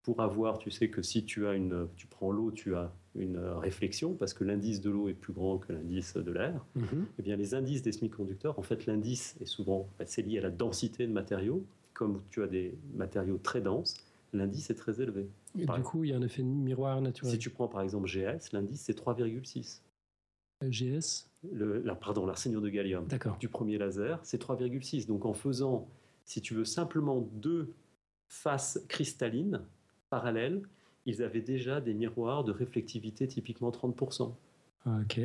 Pour 0.03 0.21
avoir, 0.21 0.59
tu 0.59 0.71
sais 0.71 0.89
que 0.89 1.01
si 1.03 1.25
tu 1.25 1.47
as 1.47 1.55
une, 1.55 1.87
tu 1.97 2.07
prends 2.07 2.33
l'eau, 2.33 2.51
tu 2.51 2.75
as 2.75 2.93
une 3.15 3.39
réflexion 3.39 4.15
parce 4.15 4.35
que 4.35 4.43
l'indice 4.43 4.81
de 4.81 4.91
l'eau 4.91 5.09
est 5.09 5.15
plus 5.15 5.33
grand 5.33 5.59
que 5.59 5.73
l'indice 5.73 6.17
de 6.17 6.33
l'air. 6.33 6.65
Mhm. 6.75 7.07
Eh 7.19 7.23
bien, 7.23 7.37
les 7.37 7.55
indices 7.55 7.83
des 7.83 7.93
semi-conducteurs, 7.93 8.59
en 8.59 8.63
fait, 8.63 8.87
l'indice 8.87 9.37
est 9.41 9.47
souvent, 9.47 9.89
c'est 10.07 10.23
lié 10.23 10.39
à 10.39 10.43
la 10.43 10.51
densité 10.51 11.07
de 11.07 11.13
matériaux. 11.13 11.65
Comme 11.95 12.23
tu 12.31 12.43
as 12.43 12.47
des 12.49 12.75
matériaux 12.95 13.39
très 13.41 13.61
denses, 13.61 13.95
l'indice 14.33 14.71
est 14.71 14.75
très 14.75 15.01
élevé. 15.01 15.29
Et 15.59 15.67
Par- 15.67 15.77
du 15.77 15.83
coup, 15.83 16.03
il 16.05 16.11
y 16.11 16.13
a 16.15 16.17
un 16.17 16.23
effet 16.23 16.43
miroir 16.43 17.01
naturel. 17.01 17.33
Si 17.33 17.39
tu 17.39 17.51
prends 17.51 17.69
par 17.69 17.83
exemple 17.83 18.09
GS, 18.09 18.53
l'indice 18.53 18.81
c'est 18.81 18.97
3,6. 18.97 19.83
GS, 20.65 21.27
Le, 21.53 21.81
la, 21.83 21.95
pardon, 21.95 22.25
l'arsénium 22.25 22.63
de 22.63 22.69
gallium 22.71 23.07
du 23.41 23.49
premier 23.49 23.79
laser, 23.79 24.21
c'est 24.25 24.41
3,6. 24.41 25.07
Donc 25.07 25.27
en 25.27 25.33
faisant, 25.35 25.89
si 26.25 26.41
tu 26.41 26.55
veux, 26.55 26.65
simplement 26.65 27.21
deux 27.35 27.73
faces 28.29 28.81
cristallines 28.89 29.61
parallèles, 30.13 30.61
ils 31.07 31.23
avaient 31.23 31.41
déjà 31.41 31.81
des 31.81 31.95
miroirs 31.95 32.45
de 32.45 32.53
réflectivité 32.53 33.27
typiquement 33.27 33.71
30%. 33.71 34.35
Ok. 34.85 35.21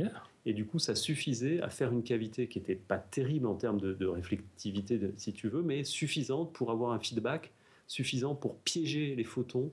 Et 0.45 0.53
du 0.53 0.65
coup, 0.65 0.79
ça 0.79 0.95
suffisait 0.95 1.59
à 1.61 1.69
faire 1.69 1.91
une 1.91 2.03
cavité 2.03 2.47
qui 2.47 2.59
n'était 2.59 2.75
pas 2.75 2.97
terrible 2.97 3.47
en 3.47 3.55
termes 3.55 3.81
de, 3.81 3.93
de 3.93 4.05
réflectivité, 4.07 4.97
de- 4.97 5.11
si 5.17 5.33
tu 5.33 5.49
veux, 5.49 5.61
mais 5.61 5.83
suffisante 5.83 6.53
pour 6.53 6.71
avoir 6.71 6.93
un 6.93 6.99
feedback 6.99 7.51
suffisant 7.85 8.33
pour 8.33 8.55
piéger 8.59 9.13
les 9.15 9.25
photons 9.25 9.71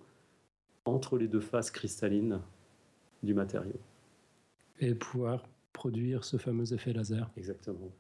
entre 0.85 1.17
les 1.17 1.29
deux 1.29 1.41
faces 1.41 1.71
cristallines 1.71 2.41
du 3.23 3.35
matériau. 3.35 3.79
Et 4.81 4.95
pouvoir 4.95 5.47
produire 5.73 6.25
ce 6.25 6.39
fameux 6.39 6.73
effet 6.73 6.93
laser. 6.93 7.31
Exactement. 7.37 7.91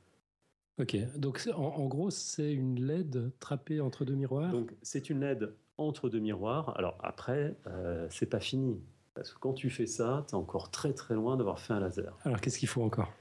Ok. 0.80 0.96
Donc, 1.16 1.48
en, 1.54 1.62
en 1.62 1.86
gros, 1.86 2.10
c'est 2.10 2.52
une 2.52 2.84
LED 2.84 3.30
trappée 3.38 3.80
entre 3.80 4.04
deux 4.04 4.16
miroirs? 4.16 4.50
Donc, 4.50 4.74
c'est 4.82 5.10
une 5.10 5.20
LED 5.20 5.54
entre 5.78 6.08
deux 6.08 6.20
miroirs. 6.20 6.76
Alors 6.78 6.96
après, 7.02 7.54
euh, 7.66 8.06
c'est 8.10 8.26
pas 8.26 8.40
fini. 8.40 8.80
Parce 9.14 9.32
que 9.32 9.38
quand 9.38 9.52
tu 9.52 9.70
fais 9.70 9.86
ça, 9.86 10.24
tu 10.28 10.32
es 10.32 10.34
encore 10.38 10.70
très 10.70 10.92
très 10.92 11.14
loin 11.14 11.36
d'avoir 11.36 11.60
fait 11.60 11.72
un 11.72 11.80
laser. 11.80 12.16
Alors, 12.24 12.40
qu'est-ce 12.40 12.58
qu'il 12.58 12.68
faut 12.68 12.82
encore? 12.82 13.12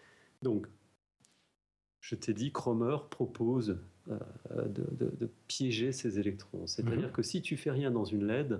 Donc, 0.41 0.67
je 2.01 2.15
t'ai 2.15 2.33
dit, 2.33 2.51
Cromer 2.51 2.97
propose 3.09 3.77
euh, 4.09 4.17
de, 4.67 4.83
de- 4.91 5.15
de 5.17 5.29
piéger 5.47 5.91
ces 5.93 6.19
électrons. 6.19 6.67
C'est-à-dire 6.67 7.07
Mhm. 7.07 7.11
que 7.13 7.21
si 7.23 7.41
tu 7.41 7.55
fais 7.57 7.71
rien 7.71 7.89
dans 7.91 8.03
une 8.05 8.27
LED, 8.27 8.59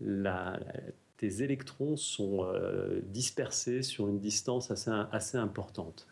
la- 0.00 0.58
la- 0.58 0.80
tes 1.18 1.42
électrons 1.42 1.96
sont 1.98 2.44
euh, 2.44 3.00
dispersés 3.04 3.82
sur 3.82 4.08
une 4.08 4.18
distance 4.20 4.70
assez, 4.70 4.90
assez 5.12 5.36
importante. 5.36 6.06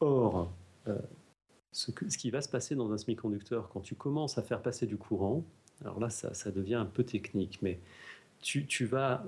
Or, 0.00 0.50
euh, 0.88 0.96
ce, 1.72 1.90
que- 1.90 2.08
ce 2.08 2.16
qui 2.16 2.30
va 2.30 2.40
se 2.40 2.48
passer 2.48 2.74
dans 2.74 2.90
un 2.92 2.96
semi-conducteur, 2.98 3.68
quand 3.68 3.80
tu 3.80 3.94
commences 3.96 4.38
à 4.38 4.42
faire 4.42 4.62
passer 4.62 4.86
du 4.86 4.96
courant, 4.96 5.44
alors 5.84 6.00
là, 6.00 6.10
ça, 6.10 6.34
ça 6.34 6.50
devient 6.50 6.74
un 6.76 6.86
peu 6.86 7.04
technique, 7.04 7.60
mais 7.62 7.78
tu, 8.40 8.66
tu 8.66 8.84
vas, 8.86 9.24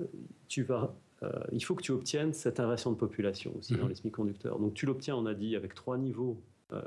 tu 0.47 0.63
vas 0.63 0.95
euh, 1.23 1.31
il 1.51 1.63
faut 1.63 1.73
que 1.73 1.81
tu 1.81 1.91
obtiennes 1.91 2.33
cette 2.33 2.59
inversion 2.59 2.91
de 2.91 2.97
population 2.97 3.51
aussi 3.57 3.73
dans 3.75 3.83
Mhm. 3.83 3.89
les 3.89 3.95
semi-conducteurs. 3.95 4.59
Donc 4.59 4.73
tu 4.75 4.85
l'obtiens, 4.85 5.15
on 5.15 5.25
a 5.25 5.33
dit, 5.33 5.55
avec 5.55 5.73
trois 5.73 5.97
niveaux, 5.97 6.37
euh, 6.73 6.81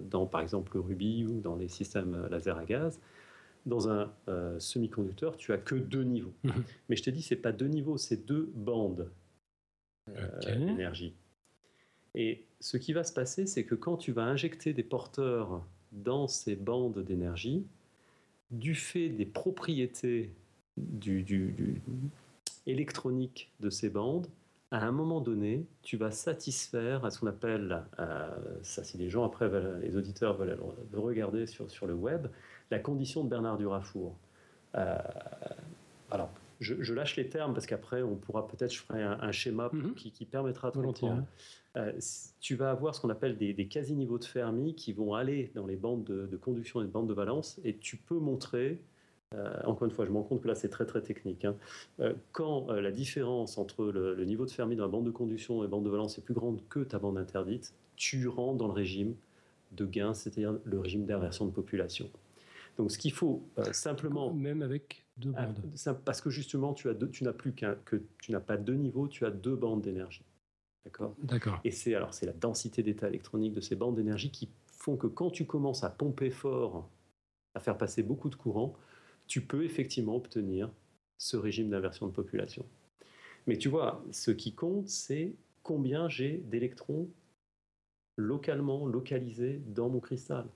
dans 0.00 0.26
par 0.26 0.40
exemple 0.40 0.72
le 0.74 0.80
Ruby 0.80 1.26
ou 1.26 1.40
dans 1.40 1.54
les 1.56 1.68
systèmes 1.68 2.26
laser 2.30 2.56
à 2.56 2.64
gaz. 2.64 2.98
Dans 3.64 3.88
un 3.88 4.12
euh, 4.28 4.58
semi-conducteur, 4.60 5.36
tu 5.36 5.52
as 5.52 5.58
que 5.58 5.74
deux 5.74 6.04
niveaux. 6.04 6.32
Mhm. 6.44 6.64
Mais 6.88 6.96
je 6.96 7.02
t'ai 7.02 7.12
dit, 7.12 7.22
c'est 7.22 7.36
pas 7.36 7.52
deux 7.52 7.66
niveaux, 7.68 7.96
c'est 7.96 8.24
deux 8.26 8.50
bandes 8.54 9.10
euh, 10.08 10.56
d'énergie. 10.66 11.14
Et 12.14 12.46
ce 12.60 12.76
qui 12.76 12.92
va 12.92 13.04
se 13.04 13.12
passer, 13.12 13.46
c'est 13.46 13.64
que 13.64 13.74
quand 13.74 13.96
tu 13.96 14.12
vas 14.12 14.24
injecter 14.24 14.72
des 14.72 14.84
porteurs 14.84 15.64
dans 15.92 16.28
ces 16.28 16.56
bandes 16.56 16.98
d'énergie, 17.00 17.66
du 18.50 18.74
fait 18.74 19.08
des 19.08 19.26
propriétés 19.26 20.32
du, 20.76 21.22
du- 21.22 21.52
du- 21.52 21.82
électronique 22.66 23.50
de 23.60 23.70
ces 23.70 23.88
bandes, 23.90 24.26
à 24.72 24.84
un 24.84 24.92
moment 24.92 25.20
donné, 25.20 25.64
tu 25.82 25.96
vas 25.96 26.10
satisfaire 26.10 27.04
à 27.04 27.10
ce 27.10 27.20
qu'on 27.20 27.28
appelle, 27.28 27.84
euh, 28.00 28.28
ça 28.62 28.82
si 28.82 28.98
les 28.98 29.08
gens 29.08 29.24
après, 29.24 29.48
veulent- 29.48 29.80
les 29.82 29.96
auditeurs 29.96 30.36
veulent 30.36 30.58
le 30.92 30.98
regarder 30.98 31.46
sur, 31.46 31.70
sur 31.70 31.86
le 31.86 31.94
web, 31.94 32.26
la 32.70 32.78
condition 32.80 33.22
de 33.24 33.28
Bernard 33.28 33.58
Durafour. 33.58 34.16
Euh, 34.74 34.98
alors, 36.10 36.30
je, 36.60 36.74
je 36.82 36.94
lâche 36.94 37.16
les 37.16 37.28
termes 37.28 37.54
parce 37.54 37.66
qu'après, 37.66 38.02
on 38.02 38.16
pourra 38.16 38.48
peut-être, 38.48 38.72
je 38.72 38.80
ferai 38.80 39.02
un, 39.02 39.18
un 39.20 39.32
schéma 39.32 39.70
Mhm. 39.72 39.94
qui, 39.94 40.10
qui 40.10 40.24
permettra 40.24 40.70
de 40.70 40.76
Volontiers. 40.76 41.08
comprendre. 41.08 41.26
Euh, 41.76 41.92
tu 42.40 42.54
vas 42.54 42.70
avoir 42.70 42.94
ce 42.94 43.00
qu'on 43.00 43.10
appelle 43.10 43.36
des, 43.36 43.52
des 43.52 43.66
quasi-niveaux 43.66 44.18
de 44.18 44.24
Fermi 44.24 44.74
qui 44.74 44.92
vont 44.92 45.14
aller 45.14 45.50
dans 45.54 45.66
les 45.66 45.76
bandes 45.76 46.04
de, 46.04 46.26
de 46.26 46.36
conduction 46.36 46.80
et 46.80 46.84
de 46.84 46.90
bandes 46.90 47.08
de 47.08 47.14
valence, 47.14 47.60
et 47.64 47.76
tu 47.76 47.96
peux 47.96 48.18
montrer, 48.18 48.80
euh, 49.34 49.60
encore 49.64 49.84
une 49.86 49.90
fois, 49.90 50.06
je 50.06 50.10
me 50.10 50.16
rends 50.16 50.22
compte 50.22 50.42
que 50.42 50.48
là 50.48 50.54
c'est 50.54 50.70
très 50.70 50.86
très 50.86 51.02
technique, 51.02 51.44
hein, 51.44 51.54
euh, 52.00 52.14
quand 52.32 52.70
la 52.70 52.90
différence 52.90 53.58
entre 53.58 53.86
le, 53.86 54.14
le 54.14 54.24
niveau 54.24 54.46
de 54.46 54.50
Fermi 54.50 54.74
dans 54.76 54.84
la 54.84 54.90
bande 54.90 55.04
de 55.04 55.10
conduction 55.10 55.64
et 55.64 55.68
bande 55.68 55.84
de 55.84 55.90
valence 55.90 56.16
est 56.18 56.22
plus 56.22 56.34
grande 56.34 56.60
que 56.68 56.80
ta 56.80 56.98
bande 56.98 57.18
interdite, 57.18 57.74
tu 57.96 58.26
rentres 58.28 58.58
dans 58.58 58.68
le 58.68 58.72
régime 58.72 59.14
de 59.72 59.84
gain, 59.84 60.14
c'est-à-dire 60.14 60.54
le 60.64 60.78
régime 60.78 61.04
d'inversion 61.04 61.44
de 61.44 61.50
population. 61.50 62.08
Donc 62.78 62.90
ce 62.90 62.98
qu'il 62.98 63.12
faut 63.12 63.42
euh, 63.58 63.72
simplement 63.72 64.32
Même 64.32 64.62
avec 64.62 65.04
deux 65.16 65.32
ah, 65.36 65.46
bandes. 65.46 65.98
parce 66.04 66.20
que 66.20 66.30
justement, 66.30 66.74
tu 66.74 66.88
as 66.88 66.94
deux- 66.94 67.08
tu 67.10 67.24
n'as 67.24 67.32
plus 67.32 67.52
qu'un, 67.52 67.74
que 67.84 68.02
tu 68.20 68.32
n'as 68.32 68.40
pas 68.40 68.56
deux 68.56 68.74
niveaux, 68.74 69.08
tu 69.08 69.24
as 69.24 69.30
deux 69.30 69.56
bandes 69.56 69.82
d'énergie. 69.82 70.22
D'accord 70.86 71.16
D'accord. 71.18 71.60
Et 71.64 71.72
c'est 71.72 71.96
alors 71.96 72.14
c'est 72.14 72.26
la 72.26 72.32
densité 72.32 72.84
d'état 72.84 73.08
électronique 73.08 73.52
de 73.52 73.60
ces 73.60 73.74
bandes 73.74 73.96
d'énergie 73.96 74.30
qui 74.30 74.48
font 74.68 74.96
que 74.96 75.08
quand 75.08 75.30
tu 75.30 75.44
commences 75.44 75.82
à 75.82 75.90
pomper 75.90 76.30
fort, 76.30 76.88
à 77.54 77.60
faire 77.60 77.76
passer 77.76 78.04
beaucoup 78.04 78.30
de 78.30 78.36
courant, 78.36 78.76
tu 79.26 79.44
peux 79.44 79.64
effectivement 79.64 80.14
obtenir 80.14 80.70
ce 81.18 81.36
régime 81.36 81.70
d'inversion 81.70 82.06
de 82.06 82.12
population. 82.12 82.64
Mais 83.48 83.58
tu 83.58 83.68
vois, 83.68 84.04
ce 84.12 84.30
qui 84.30 84.54
compte, 84.54 84.88
c'est 84.88 85.34
combien 85.64 86.08
j'ai 86.08 86.38
d'électrons 86.38 87.10
localement 88.16 88.86
localisés 88.86 89.60
dans 89.66 89.88
mon 89.88 89.98
cristal. 89.98 90.46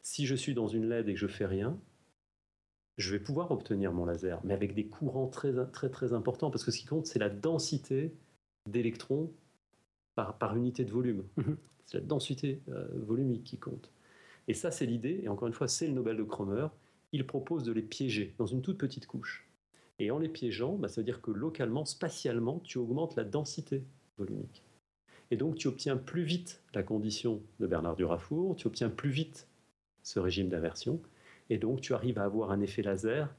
Si 0.00 0.24
je 0.24 0.34
suis 0.34 0.54
dans 0.54 0.68
une 0.68 0.88
LED 0.88 1.10
et 1.10 1.12
que 1.12 1.20
je 1.20 1.26
fais 1.26 1.46
rien, 1.46 1.78
je 2.96 3.12
vais 3.12 3.20
pouvoir 3.20 3.50
obtenir 3.50 3.92
mon 3.92 4.06
laser, 4.06 4.40
mais 4.44 4.54
avec 4.54 4.72
des 4.72 4.86
courants 4.86 5.28
très 5.28 5.52
très 5.72 5.90
très 5.90 6.14
importants, 6.14 6.50
parce 6.50 6.64
que 6.64 6.70
ce 6.70 6.78
qui 6.78 6.86
compte, 6.86 7.06
c'est 7.06 7.18
la 7.18 7.28
densité 7.28 8.14
d'électrons 8.66 9.30
par, 10.14 10.38
par 10.38 10.56
unité 10.56 10.84
de 10.84 10.90
volume. 10.90 11.24
Mhm. 11.36 11.56
C'est 11.86 11.98
la 11.98 12.04
densité 12.04 12.60
euh, 12.68 12.86
volumique 12.94 13.44
qui 13.44 13.58
compte. 13.58 13.90
Et 14.48 14.54
ça, 14.54 14.70
c'est 14.70 14.86
l'idée, 14.86 15.20
et 15.22 15.28
encore 15.28 15.48
une 15.48 15.54
fois, 15.54 15.68
c'est 15.68 15.86
le 15.86 15.92
Nobel 15.92 16.16
de 16.16 16.22
Cromer. 16.22 16.66
Il 17.12 17.26
propose 17.26 17.62
de 17.64 17.72
les 17.72 17.82
piéger 17.82 18.34
dans 18.38 18.46
une 18.46 18.62
toute 18.62 18.78
petite 18.78 19.06
couche. 19.06 19.48
Et 19.98 20.10
en 20.10 20.18
les 20.18 20.28
piégeant, 20.28 20.74
bah, 20.74 20.88
ça 20.88 21.00
veut 21.00 21.04
dire 21.04 21.20
que 21.20 21.30
localement, 21.30 21.84
spatialement, 21.84 22.60
tu 22.60 22.78
augmentes 22.78 23.16
la 23.16 23.24
densité 23.24 23.84
volumique. 24.18 24.62
Et 25.30 25.36
donc, 25.36 25.56
tu 25.56 25.68
obtiens 25.68 25.96
plus 25.96 26.22
vite 26.22 26.62
la 26.74 26.82
condition 26.82 27.42
de 27.60 27.66
Bernard 27.66 27.96
Durafour, 27.96 28.56
tu 28.56 28.66
obtiens 28.66 28.90
plus 28.90 29.10
vite 29.10 29.48
ce 30.02 30.18
régime 30.18 30.48
d'inversion, 30.48 31.00
et 31.50 31.58
donc 31.58 31.80
tu 31.80 31.94
arrives 31.94 32.18
à 32.18 32.24
avoir 32.24 32.50
un 32.50 32.60
effet 32.60 32.82
laser 32.82 33.34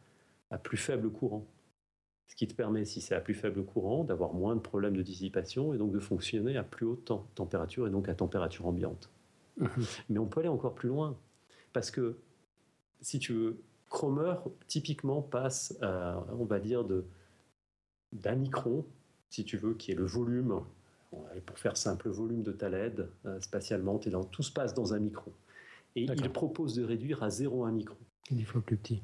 à 0.49 0.57
plus 0.57 0.77
faible 0.77 1.09
courant. 1.09 1.45
Ce 2.27 2.35
qui 2.35 2.47
te 2.47 2.53
permet, 2.53 2.85
si 2.85 3.01
c'est 3.01 3.15
à 3.15 3.21
plus 3.21 3.33
faible 3.33 3.63
courant, 3.63 4.03
d'avoir 4.03 4.33
moins 4.33 4.55
de 4.55 4.61
problèmes 4.61 4.97
de 4.97 5.01
dissipation 5.01 5.73
et 5.73 5.77
donc 5.77 5.91
de 5.91 5.99
fonctionner 5.99 6.57
à 6.57 6.63
plus 6.63 6.85
haute 6.85 7.05
tem- 7.05 7.23
température 7.35 7.87
et 7.87 7.91
donc 7.91 8.09
à 8.09 8.15
température 8.15 8.65
ambiante. 8.65 9.09
Mhm. 9.57 9.69
Mais 10.09 10.19
on 10.19 10.25
peut 10.25 10.41
aller 10.41 10.49
encore 10.49 10.75
plus 10.75 10.89
loin. 10.89 11.17
Parce 11.71 11.91
que, 11.91 12.17
si 13.01 13.19
tu 13.19 13.33
veux, 13.33 13.57
Cromer, 13.89 14.35
typiquement, 14.67 15.21
passe, 15.21 15.77
on 15.81 16.45
va 16.45 16.59
dire, 16.59 16.83
d'un 18.11 18.35
micron, 18.35 18.85
si 19.29 19.45
tu 19.45 19.57
veux, 19.57 19.73
qui 19.75 19.91
est 19.91 19.95
le 19.95 20.05
volume, 20.05 20.61
pour 21.45 21.59
faire 21.59 21.77
simple, 21.77 22.07
le 22.07 22.13
volume 22.13 22.43
de 22.43 22.51
ta 22.51 22.69
LED, 22.69 23.07
euh, 23.25 23.39
spatialement, 23.39 23.97
t'es 23.99 24.09
dans, 24.09 24.23
tout 24.23 24.43
se 24.43 24.51
passe 24.51 24.73
dans 24.73 24.93
un 24.93 24.99
micron. 24.99 25.31
Et 25.95 26.03
il 26.03 26.29
propose 26.31 26.75
de 26.75 26.83
réduire 26.83 27.23
à 27.23 27.29
0,1 27.29 27.71
micron. 27.71 27.97
Dix 28.31 28.43
fois 28.43 28.61
plus 28.61 28.75
petit. 28.77 29.01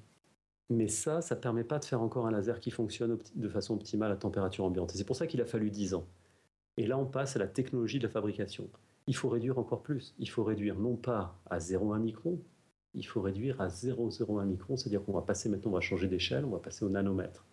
Mais 0.72 0.88
ça, 0.88 1.22
ça 1.22 1.36
ne 1.36 1.42
permet 1.42 1.66
pas 1.66 1.80
de 1.80 1.86
faire 1.86 2.02
encore 2.02 2.28
un 2.28 2.32
laser 2.32 2.62
qui 2.62 2.72
fonctionne 2.72 3.20
de 3.36 3.50
façon 3.50 3.74
optimale 3.74 4.10
à 4.10 4.16
température 4.16 4.64
ambiante. 4.64 4.96
Et 4.96 4.98
c'est 4.98 5.04
pour 5.04 5.18
ça 5.18 5.28
qu'il 5.28 5.42
a 5.42 5.46
fallu 5.46 5.70
10 5.70 5.96
ans. 5.96 6.08
Et 6.78 6.88
là, 6.88 6.98
on 6.98 7.06
passe 7.06 7.36
à 7.36 7.40
la 7.40 7.48
technologie 7.48 8.00
de 8.00 8.04
la 8.04 8.10
fabrication. 8.10 8.70
Il 9.06 9.16
faut 9.18 9.28
réduire 9.28 9.60
encore 9.60 9.84
plus. 9.84 10.16
Il 10.18 10.30
faut 10.30 10.46
réduire 10.46 10.80
non 10.80 10.96
pas 10.96 11.38
à 11.50 11.58
0,1 11.58 12.00
micron, 12.00 12.40
il 12.94 13.06
faut 13.06 13.20
réduire 13.20 13.60
à 13.60 13.68
0,01 13.68 14.46
micron, 14.46 14.78
c'est-à-dire 14.78 15.04
qu'on 15.04 15.12
va 15.12 15.24
passer 15.24 15.50
maintenant, 15.50 15.72
on 15.72 15.74
va 15.74 15.82
changer 15.82 16.08
d'échelle, 16.08 16.46
on 16.46 16.52
va 16.52 16.60
passer 16.60 16.86
au 16.86 16.90
nanomètre. 16.90 17.46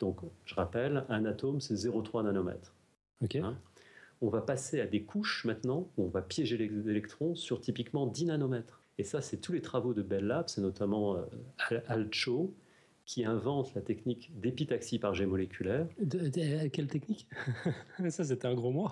Donc, 0.00 0.18
je 0.44 0.54
rappelle, 0.56 1.04
un 1.08 1.24
atome, 1.24 1.60
c'est 1.60 1.74
0,3 1.74 2.24
nanomètres. 2.24 2.74
Ok. 3.22 3.36
Hein 3.36 3.56
On 4.20 4.28
va 4.28 4.40
passer 4.40 4.80
à 4.80 4.88
des 4.88 5.04
couches 5.04 5.44
maintenant 5.44 5.88
où 5.96 6.04
on 6.04 6.08
va 6.08 6.20
piéger 6.20 6.56
les 6.56 6.88
électrons 6.88 7.36
sur 7.36 7.60
typiquement 7.60 8.08
10 8.08 8.26
nanomètres. 8.26 8.82
Et 8.98 9.04
ça, 9.04 9.20
c'est 9.20 9.38
tous 9.40 9.52
les 9.52 9.60
travaux 9.60 9.92
de 9.94 10.02
Bell 10.02 10.24
Labs, 10.26 10.48
c'est 10.48 10.60
notamment 10.62 11.16
euh, 11.16 11.22
Al- 11.68 11.84
Alcho, 11.86 12.54
qui 13.04 13.24
invente 13.24 13.74
la 13.74 13.82
technique 13.82 14.30
d'épitaxie 14.40 14.98
par 14.98 15.14
jet 15.14 15.26
moléculaire. 15.26 15.86
De- 16.00 16.28
de- 16.28 16.68
quelle 16.68 16.88
technique? 16.88 17.28
Ça, 18.08 18.24
c'était 18.24 18.48
un 18.48 18.54
gros 18.54 18.72
mot. 18.72 18.88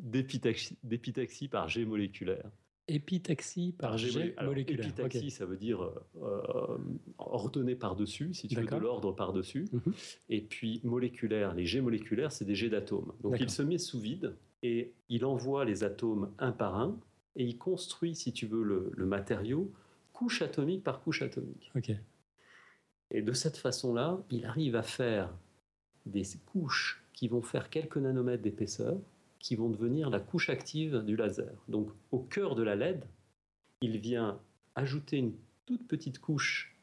D'épitaxie 0.00 0.76
d'épitaxie 0.82 1.48
par 1.48 1.68
jet 1.68 1.84
moléculaire. 1.84 2.50
Épitaxie 2.88 3.72
par 3.78 3.96
jet 3.96 4.34
moléculaire. 4.42 4.86
Épitaxie, 4.86 5.30
ça 5.30 5.46
veut 5.46 5.56
dire 5.56 5.82
euh, 6.20 6.78
ordonné 7.18 7.76
par-dessus, 7.76 8.34
si 8.34 8.48
tu 8.48 8.56
veux, 8.56 8.62
de 8.66 8.76
l'ordre 8.82 9.12
par-dessus. 9.12 9.66
Mhm. 9.72 9.92
Et 10.30 10.40
puis 10.40 10.80
moléculaire, 10.82 11.54
les 11.54 11.64
jets 11.64 11.80
moléculaires, 11.80 12.32
c'est 12.32 12.44
des 12.44 12.56
jets 12.56 12.70
d'atomes. 12.70 13.12
Donc 13.22 13.38
il 13.38 13.50
se 13.50 13.62
met 13.62 13.78
sous 13.78 14.00
vide 14.00 14.34
et 14.64 14.92
il 15.08 15.24
envoie 15.24 15.64
les 15.64 15.84
atomes 15.84 16.32
un 16.38 16.50
par 16.50 16.76
un 16.80 16.98
et 17.36 17.44
il 17.44 17.58
construit, 17.58 18.14
si 18.14 18.32
tu 18.32 18.46
veux, 18.46 18.62
le, 18.62 19.06
matériau 19.06 19.72
couche 20.12 20.42
atomique 20.42 20.84
par 20.84 21.00
couche 21.02 21.22
atomique. 21.22 21.72
Et 23.10 23.22
de 23.22 23.32
cette 23.32 23.56
façon-là, 23.56 24.22
il 24.30 24.44
arrive 24.44 24.76
à 24.76 24.82
faire 24.82 25.34
des 26.06 26.24
couches 26.46 27.02
qui 27.12 27.28
vont 27.28 27.42
faire 27.42 27.70
quelques 27.70 27.96
nanomètres 27.96 28.42
d'épaisseur 28.42 28.98
qui 29.38 29.56
vont 29.56 29.68
devenir 29.68 30.08
la 30.08 30.20
couche 30.20 30.48
active 30.50 30.98
du 30.98 31.16
laser. 31.16 31.52
Donc 31.68 31.90
au 32.12 32.20
cœur 32.20 32.54
de 32.54 32.62
la 32.62 32.76
LED, 32.76 33.04
il 33.80 33.98
vient 33.98 34.40
ajouter 34.76 35.18
une 35.18 35.34
toute 35.66 35.86
petite 35.88 36.20
couche 36.20 36.76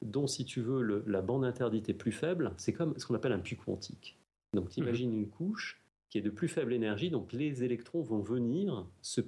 dont, 0.00 0.26
si 0.26 0.46
tu 0.46 0.62
veux, 0.62 1.04
la 1.06 1.20
bande 1.20 1.44
interdite 1.44 1.90
est 1.90 1.94
plus 1.94 2.12
faible. 2.12 2.54
C'est 2.56 2.72
comme 2.72 2.98
ce 2.98 3.06
qu'on 3.06 3.14
appelle 3.14 3.32
un 3.32 3.38
puits 3.38 3.56
quantique. 3.56 4.18
Donc 4.54 4.70
tu 4.70 4.80
imagines 4.80 5.12
une 5.12 5.28
couche 5.28 5.80
qui 6.08 6.18
est 6.18 6.22
de 6.22 6.30
plus 6.30 6.48
faible 6.48 6.72
énergie, 6.72 7.10
donc 7.10 7.32
les 7.32 7.62
électrons 7.62 8.02
vont 8.02 8.20
venir 8.20 8.86
se 9.00 9.20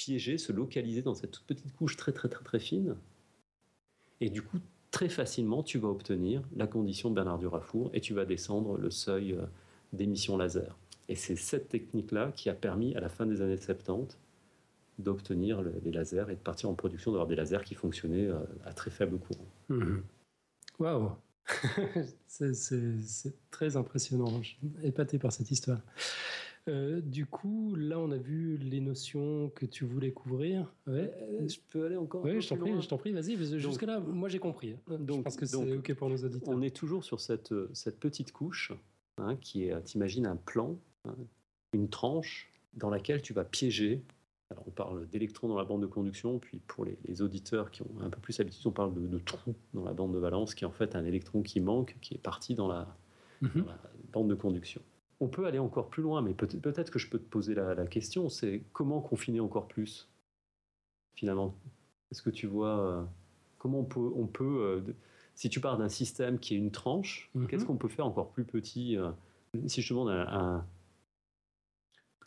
piéger, 0.00 0.38
se 0.38 0.50
localiser 0.50 1.02
dans 1.02 1.14
cette 1.14 1.30
toute 1.30 1.44
petite 1.44 1.74
couche 1.76 1.98
très 1.98 2.12
très 2.12 2.30
très 2.30 2.42
très 2.42 2.58
fine. 2.58 2.96
Et 4.22 4.30
du 4.30 4.40
coup, 4.40 4.58
très 4.90 5.10
facilement, 5.10 5.62
tu 5.62 5.78
vas 5.78 5.88
obtenir 5.88 6.42
la 6.56 6.66
condition 6.66 7.10
de 7.10 7.14
Bernard-Durafour 7.16 7.90
et 7.92 8.00
tu 8.00 8.14
vas 8.14 8.24
descendre 8.24 8.78
le 8.78 8.90
seuil 8.90 9.34
euh, 9.34 9.44
d'émission 9.92 10.38
laser. 10.38 10.78
Et 11.10 11.16
c'est 11.16 11.36
cette 11.36 11.68
technique-là 11.68 12.32
qui 12.34 12.48
a 12.48 12.54
permis, 12.54 12.94
à 12.94 13.00
la 13.00 13.10
fin 13.10 13.26
des 13.26 13.42
années 13.42 13.58
70, 13.58 14.16
d'obtenir 14.98 15.60
les 15.60 15.90
lasers 15.90 16.26
et 16.30 16.34
de 16.34 16.40
partir 16.40 16.70
en 16.70 16.74
production, 16.74 17.10
d'avoir 17.10 17.26
des 17.26 17.36
lasers 17.36 17.64
qui 17.64 17.74
fonctionnaient 17.74 18.26
euh, 18.26 18.38
à 18.64 18.72
très 18.72 18.90
faible 18.90 19.18
courant. 19.18 19.48
Mhm. 19.68 20.02
Waouh 20.78 21.10
C'est 22.26 23.34
très 23.50 23.76
impressionnant. 23.76 24.42
Je 24.42 24.48
suis 24.48 24.58
épaté 24.82 25.18
par 25.18 25.32
cette 25.32 25.50
histoire. 25.50 25.80
Euh, 26.70 27.00
du 27.00 27.26
coup, 27.26 27.74
là, 27.74 27.98
on 27.98 28.10
a 28.10 28.16
vu 28.16 28.56
les 28.56 28.80
notions 28.80 29.50
que 29.54 29.66
tu 29.66 29.84
voulais 29.84 30.12
couvrir. 30.12 30.72
Ouais. 30.86 31.12
Euh, 31.20 31.48
je 31.48 31.58
peux 31.68 31.84
aller 31.84 31.96
encore 31.96 32.24
Oui, 32.24 32.40
je 32.40 32.48
t'en 32.48 32.56
prie, 32.56 32.72
je 32.80 32.88
t'en 32.88 32.96
prie, 32.96 33.12
vas-y. 33.12 33.36
Jusque-là, 33.58 34.00
moi, 34.00 34.28
j'ai 34.28 34.38
compris. 34.38 34.76
Donc, 34.88 35.18
je 35.18 35.22
pense 35.22 35.36
que 35.36 35.46
c'est 35.46 35.56
OK 35.56 35.94
pour 35.94 36.08
nos 36.08 36.16
auditeurs. 36.16 36.54
On 36.54 36.62
est 36.62 36.74
toujours 36.74 37.04
sur 37.04 37.20
cette, 37.20 37.52
cette 37.74 37.98
petite 37.98 38.32
couche 38.32 38.72
hein, 39.18 39.36
qui 39.36 39.64
est, 39.64 39.82
t'imagines, 39.82 40.26
un 40.26 40.36
plan 40.36 40.78
Hein, 41.04 41.16
une 41.72 41.88
tranche 41.88 42.52
dans 42.74 42.90
laquelle 42.90 43.22
tu 43.22 43.32
vas 43.32 43.44
piéger. 43.44 44.02
Alors 44.50 44.64
on 44.66 44.70
parle 44.70 45.08
d'électrons 45.08 45.48
dans 45.48 45.56
la 45.56 45.64
bande 45.64 45.82
de 45.82 45.86
conduction, 45.86 46.38
puis 46.38 46.60
pour 46.66 46.84
les, 46.84 47.22
auditeurs 47.22 47.70
qui 47.70 47.82
ont 47.82 48.00
un 48.00 48.10
peu 48.10 48.20
plus 48.20 48.36
l'habitude, 48.38 48.66
on 48.66 48.72
parle 48.72 48.92
de, 48.94 49.06
de 49.06 49.18
trou 49.18 49.54
dans 49.74 49.84
la 49.84 49.92
bande 49.92 50.12
de 50.12 50.18
valence, 50.18 50.54
qui 50.54 50.64
est 50.64 50.66
en 50.66 50.72
fait 50.72 50.96
un 50.96 51.04
électron 51.04 51.42
qui 51.42 51.60
manque, 51.60 51.96
qui 52.00 52.14
est 52.14 52.18
parti 52.18 52.54
dans 52.54 52.66
la, 52.66 52.96
mhm. 53.42 53.64
bande 54.12 54.28
de 54.28 54.34
conduction. 54.34 54.82
On 55.20 55.28
peut 55.28 55.46
aller 55.46 55.58
encore 55.58 55.88
plus 55.88 56.02
loin, 56.02 56.22
mais 56.22 56.32
peut-être 56.32 56.90
que 56.90 56.98
je 56.98 57.08
peux 57.08 57.18
te 57.18 57.28
poser 57.28 57.54
la, 57.54 57.86
question, 57.86 58.28
c'est 58.28 58.62
comment 58.72 59.00
confiner 59.00 59.40
encore 59.40 59.68
plus, 59.68 60.08
finalement? 61.14 61.54
Est-ce 62.10 62.22
que 62.22 62.30
tu 62.30 62.46
vois 62.46 62.80
euh, 62.80 63.02
comment 63.58 63.80
on 63.80 63.84
peut, 63.84 64.10
on 64.16 64.26
peut 64.26 64.84
euh, 64.88 64.94
si 65.34 65.48
tu 65.50 65.60
pars 65.60 65.78
d'un 65.78 65.88
système 65.88 66.38
qui 66.38 66.54
est 66.54 66.58
une 66.58 66.70
tranche, 66.70 67.30
mhm. 67.34 67.46
qu'est-ce 67.46 67.64
qu'on 67.64 67.76
peut 67.76 67.88
faire 67.88 68.06
encore 68.06 68.30
plus 68.30 68.44
petit 68.44 68.96
euh, 68.96 69.10
Si 69.66 69.82
je 69.82 69.88
te 69.88 69.94
demande 69.94 70.10
un 70.10 70.64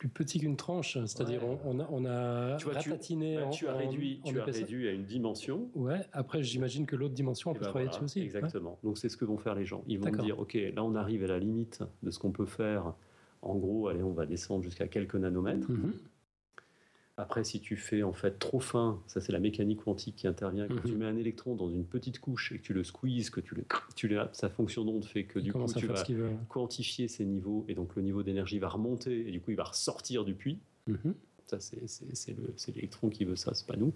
plus 0.08 0.24
petit 0.24 0.38
qu'une 0.38 0.56
tranche, 0.56 0.98
c'est-à-dire 1.06 1.42
on, 1.64 1.80
a, 1.80 1.88
on 1.90 2.04
a 2.04 2.56
tu 2.56 2.68
ratatiné. 2.68 3.38
Tu, 3.52 3.68
as 3.68 3.74
réduit, 3.74 4.20
tu 4.24 4.38
as 4.38 4.44
réduit 4.44 4.88
à 4.88 4.92
une 4.92 5.04
dimension. 5.04 5.68
Ouais. 5.74 6.00
Après, 6.12 6.42
j'imagine 6.42 6.86
que 6.86 6.96
l'autre 6.96 7.14
dimension, 7.14 7.50
on 7.50 7.54
peut 7.54 7.60
ben 7.60 7.68
travailler 7.70 7.88
dessus 7.88 8.04
aussi. 8.04 8.20
Exactement. 8.20 8.78
Donc 8.82 8.98
c'est 8.98 9.08
ce 9.08 9.16
que 9.16 9.24
vont 9.24 9.38
faire 9.38 9.54
les 9.54 9.64
gens. 9.64 9.82
Ils 9.86 9.98
vont 9.98 10.10
dire, 10.10 10.38
ok, 10.38 10.54
là 10.74 10.84
on 10.84 10.94
arrive 10.94 11.24
à 11.24 11.28
la 11.28 11.38
limite 11.38 11.82
de 12.02 12.10
ce 12.10 12.18
qu'on 12.18 12.32
peut 12.32 12.46
faire. 12.46 12.94
En 13.42 13.56
gros, 13.56 13.88
allez, 13.88 14.02
on 14.02 14.12
va 14.12 14.24
descendre 14.24 14.62
jusqu'à 14.62 14.88
quelques 14.88 15.16
nanomètres. 15.16 15.70
Mhm. 15.70 15.92
Après, 17.16 17.44
si 17.44 17.60
tu 17.60 17.76
fais 17.76 18.02
en 18.02 18.12
fait 18.12 18.40
trop 18.40 18.58
fin, 18.58 19.00
ça 19.06 19.20
c'est 19.20 19.30
la 19.30 19.38
mécanique 19.38 19.84
quantique 19.84 20.16
qui 20.16 20.26
intervient. 20.26 20.66
Quand 20.66 20.82
tu 20.84 20.92
mhm. 20.92 20.98
mets 20.98 21.06
un 21.06 21.16
électron 21.16 21.54
dans 21.54 21.70
une 21.70 21.84
petite 21.84 22.18
couche 22.18 22.50
et 22.50 22.58
que 22.58 22.62
tu 22.62 22.72
le 22.72 22.82
squeezes, 22.82 23.30
que 23.30 23.40
tu 23.40 23.54
le, 23.54 23.64
tu 23.94 24.08
le 24.08 24.20
sa 24.32 24.50
fonction 24.50 24.84
d'onde 24.84 25.04
fait 25.04 25.22
que 25.22 25.38
du 25.38 25.52
coup 25.52 25.64
tu 25.76 25.86
vas 25.86 26.04
quantifier 26.48 27.06
ses 27.06 27.24
niveaux 27.24 27.64
et 27.68 27.74
donc 27.74 27.94
le 27.94 28.02
niveau 28.02 28.24
d'énergie 28.24 28.58
va 28.58 28.68
remonter 28.68 29.28
et 29.28 29.30
du 29.30 29.40
coup 29.40 29.52
il 29.52 29.56
va 29.56 29.64
ressortir 29.64 30.24
du 30.24 30.34
puits. 30.34 30.58
Mhm. 30.88 31.14
Ça 31.46 31.60
c'est 31.60 32.74
l'électron 32.74 33.10
qui 33.10 33.24
veut 33.24 33.36
ça, 33.36 33.54
c'est 33.54 33.66
pas 33.66 33.76
nous. 33.76 33.94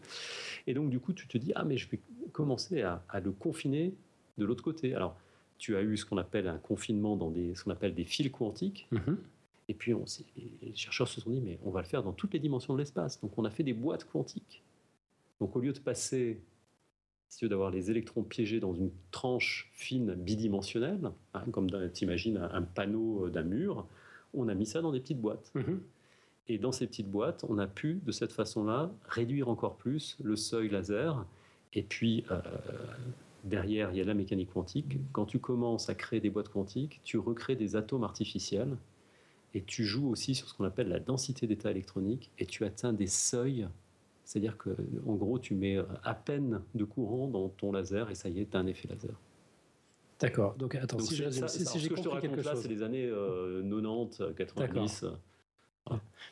Et 0.69 0.75
donc 0.75 0.89
du 0.89 1.01
coup 1.01 1.12
tu 1.12 1.27
te 1.27 1.39
dis 1.39 1.51
ah 1.57 1.64
mais 1.64 1.77
je 1.77 1.91
vais 1.91 1.99
commencer 2.31 2.83
à, 2.83 3.03
le 3.21 3.33
confiner 3.33 3.95
de 4.37 4.45
l'autre 4.45 4.62
côté. 4.62 4.95
Alors 4.95 5.16
tu 5.59 5.75
as 5.75 5.83
eu 5.83 5.97
ce 5.97 6.07
qu'on 6.07 6.19
appelle 6.19 6.47
un 6.47 6.59
confinement 6.59 7.16
dans 7.16 7.33
des, 7.33 7.57
ce 7.57 7.64
qu'on 7.64 7.73
appelle 7.73 7.95
des 7.97 8.05
fils 8.05 8.31
quantiques. 8.31 8.87
Mhm. 8.93 9.19
Et 9.69 9.75
puis 9.75 9.93
on, 9.93 10.05
les 10.62 10.75
chercheurs 10.75 11.09
se 11.09 11.21
sont 11.21 11.31
dit, 11.31 11.41
mais 11.41 11.59
on 11.62 11.71
va 11.71 11.83
le 11.83 11.87
faire 11.87 12.03
dans 12.03 12.12
toutes 12.12 12.33
les 12.33 12.41
dimensions 12.41 12.73
de 12.73 12.79
l'espace. 12.79 13.21
Donc 13.21 13.37
on 13.37 13.45
a 13.45 13.51
fait 13.51 13.62
des 13.62 13.75
boîtes 13.75 14.05
quantiques. 14.05 14.62
Donc 15.41 15.55
au 15.55 15.61
lieu 15.61 15.73
de 15.73 15.79
passer, 15.79 16.41
si 17.29 17.39
tu 17.39 17.49
d'avoir 17.49 17.71
les 17.71 17.91
électrons 17.91 18.23
piégés 18.23 18.61
dans 18.61 18.75
une 18.75 18.91
tranche 19.11 19.71
fine 19.75 20.14
bidimensionnelle, 20.14 21.12
hein, 21.35 21.45
comme 21.53 21.69
tu 21.93 22.05
imagines 22.05 22.39
un, 22.39 22.62
panneau 22.62 23.27
euh, 23.27 23.31
d'un 23.31 23.43
mur, 23.43 23.87
on 24.33 24.49
a 24.49 24.55
mis 24.55 24.66
ça 24.66 24.81
dans 24.81 24.93
des 24.93 25.01
petites 25.01 25.21
boîtes. 25.21 25.53
Mm-hmm. 25.55 25.79
Et 26.49 26.59
dans 26.59 26.73
ces 26.73 26.87
petites 26.87 27.11
boîtes, 27.11 27.45
on 27.47 27.59
a 27.59 27.66
pu, 27.66 28.01
de 28.07 28.12
cette 28.12 28.33
façon-là, 28.33 28.91
réduire 29.07 29.51
encore 29.51 29.77
plus 29.77 30.16
le 30.23 30.35
seuil 30.35 30.71
laser. 30.71 31.27
Et 31.75 31.83
puis, 31.83 32.25
euh, 32.31 32.41
derrière, 33.45 33.91
il 33.93 33.99
y 33.99 34.01
a 34.01 34.05
la 34.05 34.14
mécanique 34.14 34.51
quantique. 34.55 34.97
Quand 35.12 35.27
tu 35.27 35.39
commences 35.39 35.91
à 35.91 35.95
créer 35.95 36.21
des 36.21 36.31
boîtes 36.31 36.49
quantiques, 36.49 37.03
tu 37.05 37.19
recrées 37.19 37.55
des 37.55 37.77
atomes 37.77 38.05
artificiels 38.05 38.79
et 39.59 39.62
tu 39.62 39.84
joues 39.84 40.09
aussi 40.09 40.36
sur 40.36 40.48
ce 40.48 40.54
qu'on 40.54 40.64
appelle 40.64 40.88
la 40.88 41.00
densité 41.00 41.48
d'état 41.48 41.72
électronique 41.72 42.30
et 42.38 42.46
tu 42.46 42.64
atteins 42.64 42.92
des 42.92 43.09
seuils. 43.09 43.68
C'est-à-dire 44.24 44.56
que, 44.56 44.70
en 45.04 45.14
gros, 45.14 45.40
tu 45.40 45.54
mets 45.56 45.78
à 46.04 46.14
peine 46.14 46.62
de 46.76 46.84
courant 46.84 47.26
dans 47.26 47.48
ton 47.48 47.72
laser 47.72 48.09
et 48.09 48.14
ça 48.14 48.28
y 48.28 48.40
est, 48.40 48.50
tu 48.50 48.56
as 48.56 48.61
un 48.61 48.66
effet 48.66 48.86
laser. 48.86 49.18
D'accord. 50.20 50.54
Donc, 50.54 50.76
attends, 50.76 51.00
si, 51.00 51.16
j'ai 51.16 51.88
compris 51.88 52.20
quelque 52.20 52.42
chose. 52.42 52.61
c'est 52.61 52.68
les 52.68 52.82
années 52.82 53.09
90, 53.09 54.20
euh, 54.20 54.32
90. 54.32 55.04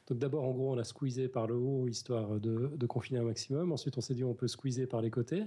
Donc, 0.07 0.19
d'abord, 0.19 0.45
en 0.45 0.53
gros, 0.53 0.73
on 0.73 0.79
a 0.79 0.85
squeezé 0.85 1.27
par 1.27 1.49
le 1.49 1.55
haut, 1.55 1.89
histoire 1.89 2.39
de, 2.39 2.71
de 2.77 2.87
confiner 2.87 3.19
un 3.19 3.25
maximum. 3.25 3.73
Ensuite, 3.73 3.99
on 3.99 4.01
s'est 4.01 4.15
dit, 4.15 4.23
on 4.23 4.35
peut 4.35 4.49
squeezer 4.49 4.87
par 4.87 5.01
les 5.01 5.11
côtés. 5.11 5.45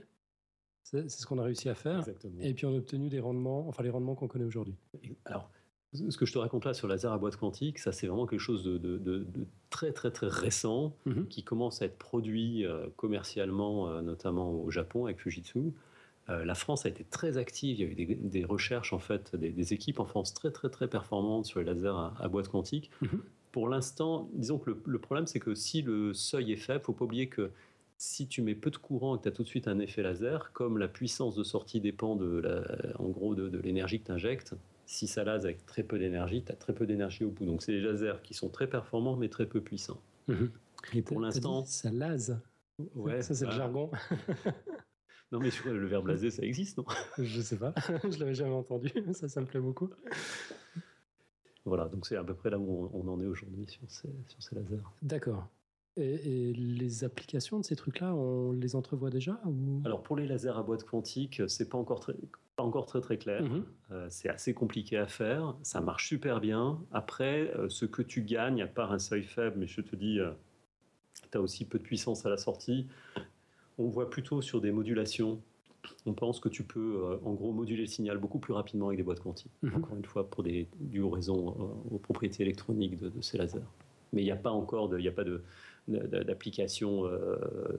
C'est 0.83 1.07
ce 1.09 1.25
qu'on 1.25 1.37
a 1.37 1.43
réussi 1.43 1.69
à 1.69 1.75
faire. 1.75 1.99
Exactement. 1.99 2.41
Et 2.41 2.53
puis, 2.53 2.65
on 2.65 2.73
a 2.73 2.77
obtenu 2.77 3.07
des 3.07 3.21
rendements, 3.21 3.69
enfin, 3.69 3.83
les 3.83 3.89
rendements 3.89 4.15
qu'on 4.15 4.27
connaît 4.27 4.45
aujourd'hui. 4.45 4.75
Alors, 5.23 5.49
ce 5.93 6.17
que 6.17 6.25
je 6.25 6.33
te 6.33 6.37
raconte 6.37 6.65
là 6.65 6.73
sur 6.73 6.87
laser 6.87 7.11
à 7.11 7.17
boîte 7.17 7.35
quantique, 7.35 7.79
ça 7.79 7.91
c'est 7.91 8.07
vraiment 8.07 8.27
quelque 8.27 8.39
chose 8.39 8.63
de, 8.63 9.25
très 9.69 9.91
très 9.91 10.11
très 10.11 10.27
récent 10.27 10.95
mhm. 11.05 11.27
qui 11.27 11.43
commence 11.43 11.81
à 11.81 11.85
être 11.85 11.97
produit 11.97 12.65
euh, 12.65 12.87
commercialement, 12.95 13.89
euh, 13.89 14.01
notamment 14.01 14.51
au 14.51 14.69
Japon 14.69 15.05
avec 15.05 15.19
Fujitsu. 15.19 15.73
Euh, 16.29 16.45
la 16.45 16.53
France 16.53 16.85
a 16.85 16.89
été 16.89 17.03
très 17.03 17.37
active, 17.37 17.79
il 17.79 17.85
y 17.85 17.87
a 17.87 18.11
eu 18.11 18.15
des, 18.15 18.45
recherches 18.45 18.93
en 18.93 18.99
fait, 18.99 19.35
des, 19.35 19.73
équipes 19.73 19.99
en 19.99 20.05
France 20.05 20.33
très 20.33 20.51
très 20.51 20.69
très 20.69 20.87
performantes 20.87 21.45
sur 21.45 21.59
les 21.59 21.65
lasers 21.65 22.13
à, 22.19 22.27
boîte 22.27 22.49
quantique. 22.49 22.91
Mhm. 23.01 23.21
Pour 23.51 23.67
l'instant, 23.67 24.29
disons 24.33 24.59
que 24.59 24.77
le, 24.85 24.99
problème 24.99 25.25
c'est 25.25 25.39
que 25.39 25.55
si 25.55 25.81
le 25.81 26.13
seuil 26.13 26.51
est 26.51 26.57
faible, 26.57 26.83
faut 26.83 26.93
pas 26.93 27.05
oublier 27.05 27.27
que 27.27 27.49
si 27.97 28.27
tu 28.27 28.43
mets 28.43 28.53
peu 28.53 28.69
de 28.69 28.77
courant 28.77 29.15
et 29.15 29.17
que 29.17 29.23
tu 29.23 29.29
as 29.29 29.31
tout 29.31 29.43
de 29.43 29.47
suite 29.47 29.67
un 29.67 29.79
effet 29.79 30.03
laser, 30.03 30.51
comme 30.53 30.77
la 30.77 30.87
puissance 30.87 31.35
de 31.35 31.43
sortie 31.43 31.81
dépend 31.81 32.15
de 32.15 32.39
la, 32.39 32.61
en 32.99 33.09
gros 33.09 33.33
de, 33.33 33.57
l'énergie 33.57 33.99
que 33.99 34.05
tu 34.05 34.11
injectes, 34.11 34.53
si 34.89 35.05
ça 35.05 35.23
lase 35.23 35.45
avec 35.45 35.67
très 35.67 35.83
peu 35.83 35.99
d'énergie, 35.99 36.43
tu 36.43 36.51
as 36.51 36.55
très 36.55 36.73
peu 36.73 36.87
d'énergie 36.87 37.23
au 37.23 37.29
bout. 37.29 37.45
Donc 37.45 37.61
c'est 37.61 37.73
des 37.73 37.79
lasers 37.79 38.23
qui 38.23 38.33
sont 38.33 38.49
très 38.49 38.67
performants 38.67 39.15
mais 39.15 39.29
très 39.29 39.45
peu 39.45 39.61
puissants. 39.61 40.01
Mhm. 40.27 40.51
Et 40.93 41.03
pour 41.03 41.19
l'instant, 41.19 41.63
ça 41.63 41.91
lase. 41.91 42.41
Ouais, 42.95 43.21
ça 43.21 43.35
c'est 43.35 43.45
le 43.45 43.51
jargon. 43.51 43.91
non 45.31 45.39
mais 45.39 45.51
le 45.63 45.85
verbe 45.85 46.07
laser, 46.07 46.31
ça 46.31 46.41
existe, 46.41 46.79
non? 46.79 46.85
Je 47.19 47.39
sais 47.39 47.57
pas, 47.57 47.75
je 48.09 48.17
l'avais 48.17 48.33
jamais 48.33 48.55
entendu. 48.55 48.91
Ça, 49.13 49.27
ça 49.27 49.41
me 49.41 49.45
plaît 49.45 49.59
beaucoup. 49.59 49.91
Voilà, 51.65 51.85
donc 51.85 52.07
c'est 52.07 52.15
à 52.15 52.23
peu 52.23 52.33
près 52.33 52.49
là 52.49 52.57
où 52.57 52.89
on, 52.91 53.07
en 53.07 53.21
est 53.21 53.27
aujourd'hui 53.27 53.67
sur 53.67 53.83
ces, 53.91 54.09
sur 54.27 54.41
ces 54.41 54.55
lasers. 54.55 54.81
D'accord. 55.03 55.47
Et, 55.99 56.53
les 56.53 57.03
applications 57.03 57.59
de 57.59 57.65
ces 57.65 57.75
trucs-là, 57.75 58.13
on 58.13 58.51
les 58.51 58.75
entrevoit 58.75 59.09
déjà 59.09 59.39
ou... 59.45 59.81
Alors 59.85 60.01
pour 60.01 60.15
les 60.15 60.25
lasers 60.25 60.57
à 60.57 60.63
boîte 60.63 60.83
quantique, 60.83 61.41
c'est 61.47 61.69
pas 61.69 61.77
encore 61.77 61.99
très, 61.99 62.15
pas 62.59 62.63
encore 62.63 62.85
très 62.85 62.99
très 62.99 63.17
clair. 63.17 63.41
Mhm. 63.43 63.65
Euh, 63.91 64.07
c'est 64.09 64.27
assez 64.27 64.53
compliqué 64.53 64.97
à 64.97 65.07
faire. 65.07 65.55
Ça 65.63 65.79
marche 65.79 66.09
super 66.09 66.41
bien. 66.41 66.79
Après, 66.91 67.53
euh, 67.55 67.69
ce 67.69 67.85
que 67.85 68.01
tu 68.01 68.21
gagnes, 68.21 68.61
à 68.61 68.67
part 68.67 68.91
un 68.91 68.99
seuil 68.99 69.23
faible, 69.23 69.55
mais 69.59 69.67
je 69.67 69.79
te 69.79 69.95
dis, 69.95 70.19
euh, 70.19 70.31
tu 71.31 71.37
as 71.37 71.41
aussi 71.41 71.65
peu 71.65 71.77
de 71.77 71.83
puissance 71.83 72.25
à 72.25 72.29
la 72.29 72.35
sortie. 72.35 72.87
On 73.77 73.87
voit 73.87 74.09
plutôt 74.09 74.41
sur 74.41 74.59
des 74.59 74.71
modulations. 74.71 75.41
On 76.05 76.13
pense 76.13 76.41
que 76.41 76.49
tu 76.49 76.63
peux, 76.63 77.17
en 77.23 77.33
gros, 77.33 77.53
moduler 77.53 77.83
le 77.83 77.87
signal 77.87 78.17
beaucoup 78.17 78.39
plus 78.39 78.51
rapidement 78.51 78.87
avec 78.87 78.97
des 78.97 79.03
boîtes 79.03 79.21
quantiques. 79.21 79.53
Mhm. 79.61 79.75
Encore 79.75 79.95
une 79.95 80.03
fois, 80.03 80.29
pour 80.29 80.43
des, 80.43 80.67
du 80.81 81.01
raison 81.01 81.81
aux 81.89 81.97
propriétés 81.97 82.43
électroniques 82.43 82.99
de, 82.99 83.07
de 83.07 83.21
ces 83.21 83.37
lasers 83.37 83.63
mais 84.13 84.21
il 84.21 84.25
n'y 84.25 84.31
a 84.31 84.35
pas 84.35 84.51
encore 84.51 84.89
de, 84.89 84.97
il 84.97 85.05
y 85.05 85.07
a 85.07 85.11
pas 85.11 85.23
de, 85.23 85.43
d'applications 85.87 87.03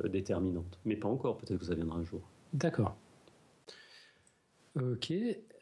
déterminantes. 0.08 0.78
Mais 0.84 0.96
pas 0.96 1.08
encore, 1.08 1.36
peut-être 1.38 1.58
que 1.58 1.64
ça 1.66 1.74
viendra 1.74 1.98
un 1.98 2.04
jour. 2.04 2.22
D'accord. 2.52 2.96
Ok. 4.76 5.12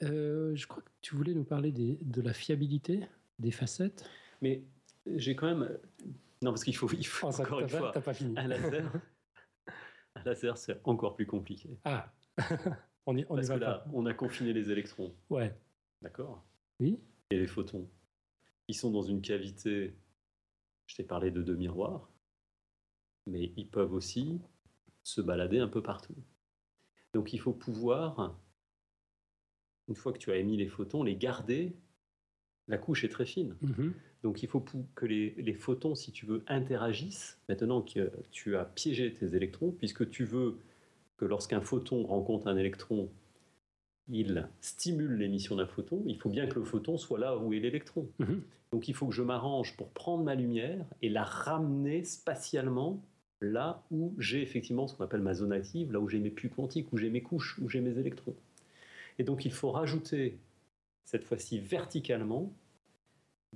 je 0.01 0.66
crois 0.66 0.82
que 0.82 0.91
tu 1.01 1.14
voulais 1.14 1.34
nous 1.34 1.45
parler 1.45 1.72
de 1.72 2.22
la 2.22 2.32
fiabilité 2.32 3.01
des 3.39 3.51
facettes. 3.51 4.09
Mais 4.43 4.62
j'ai 5.07 5.36
quand 5.36 5.47
même. 5.47 5.78
Non, 6.43 6.51
parce 6.51 6.64
qu'il 6.64 6.76
faut, 6.76 6.89
il 6.93 7.07
faut 7.07 7.28
oh, 7.28 7.41
encore 7.41 7.61
une 7.61 7.68
fois. 7.68 7.93
Pas 7.93 8.14
fini. 8.14 8.34
Un 8.36 8.49
laser, 8.49 8.93
un 10.14 10.22
laser 10.24 10.57
c'est 10.57 10.80
encore 10.84 11.14
plus 11.16 11.26
compliqué. 11.26 11.78
Ah 11.84 12.12
on 13.07 13.16
y, 13.16 13.24
on 13.28 13.36
Parce 13.36 13.49
que 13.49 13.55
là, 13.55 13.84
on 13.93 14.07
a 14.07 14.14
confiné 14.14 14.53
les 14.53 14.70
électrons. 14.70 15.14
Ouais. 15.30 15.57
D'accord 16.03 16.45
Oui. 16.78 17.01
Et 17.30 17.39
les 17.39 17.47
photons. 17.47 17.89
Ils 18.68 18.74
sont 18.74 18.91
dans 18.91 19.03
une 19.03 19.20
cavité. 19.20 19.97
Je 20.86 20.97
t'ai 20.97 21.05
parlé 21.05 21.30
de 21.30 21.43
deux 21.43 21.57
miroirs. 21.57 22.11
Mais 23.29 23.53
ils 23.57 23.68
peuvent 23.68 23.93
aussi 23.93 24.41
se 25.03 25.20
balader 25.20 25.59
un 25.59 25.68
peu 25.68 25.83
partout. 25.83 26.14
Donc 27.14 27.33
il 27.33 27.41
faut 27.41 27.53
pouvoir, 27.53 28.39
une 29.89 29.97
fois 29.97 30.12
que 30.12 30.18
tu 30.18 30.31
as 30.33 30.37
émis 30.37 30.57
les 30.57 30.68
photons, 30.68 31.03
les 31.03 31.16
garder 31.16 31.76
la 32.68 32.79
couche 32.79 33.05
est 33.05 33.09
très 33.09 33.26
fine. 33.26 33.57
Mhm. 33.62 33.95
Donc 34.22 34.43
il 34.43 34.49
faut 34.49 34.64
que 34.95 35.07
les, 35.07 35.55
photons, 35.55 35.95
si 35.95 36.12
tu 36.12 36.26
veux, 36.26 36.45
interagissent. 36.47 37.39
Maintenant 37.49 37.83
que 37.83 38.11
tu 38.31 38.57
as 38.57 38.64
piégé 38.64 39.12
tes 39.12 39.35
électrons, 39.35 39.72
puisque 39.72 40.09
tu 40.11 40.24
veux 40.24 40.59
que 41.16 41.24
lorsqu'un 41.24 41.61
photon 41.61 42.05
rencontre 42.05 42.47
un 42.47 42.57
électron, 42.57 43.09
il 44.09 44.49
stimule 44.61 45.16
l'émission 45.16 45.57
d'un 45.57 45.66
photon, 45.66 46.03
il 46.07 46.18
faut 46.18 46.31
bien 46.31 46.47
que 46.47 46.59
le 46.59 46.64
photon 46.64 46.97
soit 46.97 47.18
là 47.18 47.37
où 47.37 47.53
est 47.53 47.59
l'électron. 47.59 48.09
Mhm. 48.18 48.43
Donc 48.72 48.89
il 48.89 48.95
faut 48.95 49.07
que 49.07 49.14
je 49.14 49.22
m'arrange 49.22 49.76
pour 49.76 49.89
prendre 49.91 50.24
ma 50.24 50.35
lumière 50.35 50.85
et 51.01 51.09
la 51.09 51.24
ramener 51.24 52.05
spatialement 52.05 53.03
là 53.41 53.82
où 53.91 54.14
j'ai 54.18 54.43
effectivement 54.43 54.86
ce 54.86 54.95
qu'on 54.95 55.05
appelle 55.05 55.22
ma 55.22 55.34
zone 55.34 55.53
active, 55.53 55.93
là 55.93 56.01
où 56.01 56.09
j'ai 56.09 56.18
mes 56.18 56.30
puits 56.30 56.51
quantiques, 56.51 56.93
où 56.93 56.97
j'ai 56.97 57.11
mes 57.11 57.22
couches, 57.22 57.59
où 57.61 57.68
j'ai 57.68 57.80
mes 57.80 57.99
électrons. 57.99 58.34
Et 59.18 59.24
donc 59.24 59.45
il 59.45 59.53
faut 59.53 59.70
rajouter 59.70 60.39
cette 61.05 61.24
fois-ci 61.24 61.59
verticalement, 61.59 62.53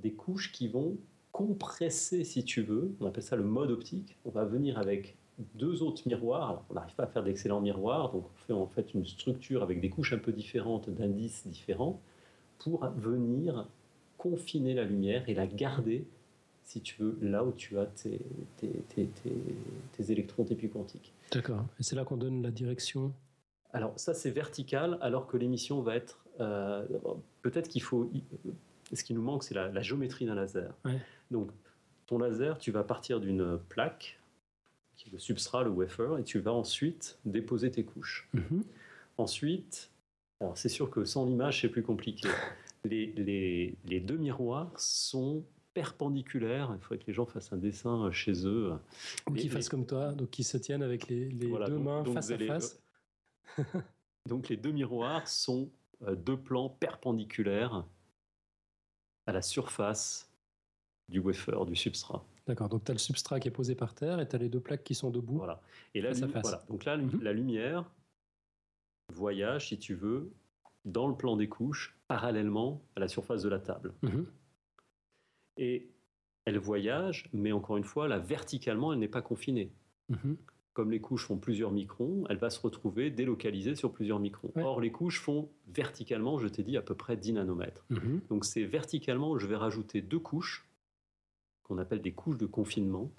des 0.01 0.13
couches 0.13 0.53
qui 0.53 0.69
vont 0.69 0.97
compresser, 1.33 2.25
si 2.25 2.45
tu 2.45 2.63
veux, 2.63 2.95
on 3.01 3.07
appelle 3.07 3.23
ça 3.23 3.37
le 3.37 3.43
mode 3.43 3.71
optique. 3.71 4.17
On 4.25 4.31
va 4.31 4.45
venir 4.45 4.79
avec 4.79 5.17
deux 5.55 5.83
autres 5.83 6.03
miroirs. 6.07 6.65
on 6.71 6.75
n'arrive 6.75 6.95
pas 6.95 7.05
à 7.05 7.07
faire 7.07 7.25
d'excellents 7.25 7.61
miroirs, 7.61 8.13
donc 8.13 8.25
on 8.27 8.37
fait 8.47 8.53
en 8.53 8.67
fait 8.67 8.95
une 8.95 9.07
structure 9.07 9.63
avec 9.63 9.81
des 9.81 9.91
couches 9.91 10.13
un 10.13 10.19
peu 10.19 10.33
différentes, 10.33 10.91
d'indices 10.91 11.47
différents, 11.47 12.01
pour 12.59 12.87
venir 12.97 13.69
confiner 14.19 14.75
la 14.75 14.85
lumière 14.85 15.29
et 15.29 15.35
la 15.35 15.47
garder, 15.47 16.07
si 16.65 16.81
tu 16.81 17.03
veux, 17.03 17.19
là 17.21 17.45
où 17.45 17.53
tu 17.53 17.79
as 17.79 17.87
tes, 17.87 18.21
tes, 18.57 19.09
tes 19.93 20.13
électrons, 20.13 20.45
tes 20.45 20.55
puits 20.55 20.71
quantiques. 20.71 21.13
D'accord. 21.33 21.65
Et 21.79 21.83
c'est 21.83 21.97
là 21.97 22.05
qu'on 22.05 22.17
donne 22.17 22.43
la 22.43 22.51
direction 22.51 23.13
Alors 23.73 23.93
ça, 23.97 24.15
c'est 24.15 24.31
vertical, 24.31 24.99
alors 25.01 25.27
que 25.27 25.37
l'émission 25.37 25.83
va 25.83 25.97
être 25.97 26.23
euh, 26.41 26.87
peut-être 27.43 27.69
qu'il 27.69 27.83
faut. 27.83 28.11
Ce 28.93 29.05
qui 29.05 29.15
nous 29.15 29.23
manque, 29.23 29.45
c'est 29.45 29.55
la, 29.55 29.83
géométrie 29.83 30.27
d'un 30.27 30.35
laser. 30.35 30.75
Donc, 31.31 31.51
ton 32.07 32.19
laser, 32.19 32.59
tu 32.59 32.71
vas 32.71 32.85
partir 32.85 33.21
d'une 33.21 33.59
plaque, 33.69 34.21
qui 34.97 35.09
est 35.09 35.13
le 35.13 35.19
substrat, 35.19 35.65
le 35.65 35.71
wafer, 35.71 36.19
et 36.19 36.25
tu 36.25 36.39
vas 36.39 36.53
ensuite 36.53 37.19
déposer 37.25 37.71
tes 37.71 37.85
couches. 37.85 38.29
Mhm. 38.35 38.65
Ensuite, 39.17 39.91
alors 40.41 40.59
c'est 40.59 40.69
sûr 40.69 40.91
que 40.91 41.05
sans 41.05 41.25
l'image, 41.25 41.63
c'est 41.63 41.69
plus 41.69 41.83
compliqué. 41.83 42.29
Les, 42.85 43.77
les, 43.85 44.01
deux 44.01 44.17
miroirs 44.17 44.73
sont 44.77 45.45
perpendiculaires. 45.75 46.71
Il 46.75 46.81
faudrait 46.81 46.99
que 46.99 47.07
les 47.07 47.13
gens 47.13 47.27
fassent 47.27 47.53
un 47.53 47.59
dessin 47.59 48.11
chez 48.13 48.47
eux. 48.47 48.73
Ou 49.29 49.35
qu'ils 49.35 49.51
fassent 49.51 49.69
comme 49.69 49.87
toi, 49.87 50.13
donc 50.13 50.31
qu'ils 50.31 50.45
se 50.45 50.57
tiennent 50.57 50.83
avec 50.83 51.09
les, 51.09 51.27
deux 51.27 51.79
mains 51.79 52.05
face 52.05 52.31
à 52.31 52.39
face. 52.39 52.83
donc 54.29 54.49
les 54.49 54.57
deux 54.57 54.73
miroirs 54.73 55.29
sont 55.29 55.71
euh, 56.03 56.15
deux 56.15 56.37
plans 56.37 56.69
perpendiculaires 56.69 57.87
à 59.27 59.33
la 59.33 59.43
surface 59.43 60.31
du 61.09 61.21
wafer, 61.21 61.65
du 61.67 61.77
substrat. 61.77 62.25
D'accord, 62.47 62.69
donc 62.69 62.85
tu 62.85 62.91
as 62.91 62.95
le 62.95 62.99
substrat 62.99 63.39
qui 63.39 63.49
est 63.49 63.53
posé 63.53 63.75
par 63.75 63.95
terre 63.95 64.19
et 64.19 64.29
tu 64.29 64.35
as 64.35 64.39
les 64.39 64.49
deux 64.49 64.61
plaques 64.61 64.83
qui 64.83 64.95
sont 64.95 65.11
debout. 65.11 65.37
Voilà. 65.37 65.61
Et 65.95 66.01
là, 66.01 66.13
voilà. 66.13 66.65
Donc 66.69 66.85
là, 66.85 66.97
mhm. 66.97 67.23
la 67.23 67.33
lumière 67.33 67.85
voyage, 69.13 69.69
si 69.69 69.79
tu 69.79 69.95
veux, 69.95 70.33
dans 70.85 71.07
le 71.07 71.15
plan 71.15 71.37
des 71.37 71.49
couches, 71.49 71.97
parallèlement 72.09 72.83
à 72.97 73.01
la 73.01 73.09
surface 73.09 73.43
de 73.43 73.49
la 73.49 73.61
table. 73.61 73.93
Mhm. 74.03 74.27
Et 75.57 75.89
elle 76.45 76.59
voyage, 76.59 77.29
mais 77.33 77.53
encore 77.53 77.77
une 77.77 77.85
fois, 77.85 78.09
là, 78.09 78.19
verticalement, 78.19 78.93
elle 78.93 78.99
n'est 78.99 79.09
pas 79.09 79.23
confinée. 79.23 79.71
Mhm 80.09 80.37
comme 80.73 80.91
les 80.91 81.01
couches 81.01 81.27
font 81.27 81.37
plusieurs 81.37 81.71
microns, 81.71 82.25
elle 82.29 82.39
va 82.39 82.51
se 82.51 82.61
retrouver 82.61 83.11
délocalisée 83.11 83.75
sur 83.75 83.93
plusieurs 83.93 84.19
microns. 84.19 84.53
Or, 84.57 84.81
les 84.81 84.91
couches 84.91 85.21
font 85.21 85.51
verticalement, 85.69 86.39
je 86.39 86.49
t'ai 86.49 86.63
dit, 86.63 86.77
à 86.77 86.83
peu 86.83 86.95
près 86.95 87.17
10 87.17 87.35
nanomètres. 87.35 87.85
Mhm. 87.91 88.23
Donc, 88.31 88.45
c'est 88.45 88.65
verticalement, 88.65 89.39
je 89.39 89.47
vais 89.47 89.57
rajouter 89.57 90.01
deux 90.01 90.19
couches, 90.19 90.67
qu'on 91.65 91.79
appelle 91.79 92.01
des 92.01 92.13
couches 92.13 92.39
de 92.39 92.47
confinement, 92.47 93.11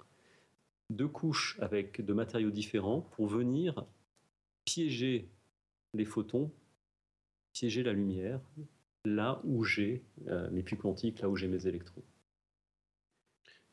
deux 0.90 1.08
couches 1.08 1.56
avec 1.60 2.04
de 2.04 2.12
matériaux 2.12 2.50
différents 2.50 3.00
pour 3.00 3.26
venir 3.26 3.86
piéger 4.64 5.28
les 5.94 6.04
photons, 6.04 6.50
piéger 7.52 7.82
la 7.84 7.92
lumière, 7.92 8.40
là 9.04 9.40
où 9.44 9.64
j'ai 9.64 10.02
euh, 10.26 10.50
mes 10.50 10.62
puits 10.62 10.76
quantiques, 10.76 11.20
là 11.20 11.28
où 11.28 11.36
j'ai 11.36 11.46
mes 11.46 11.68
électrons. 11.68 12.02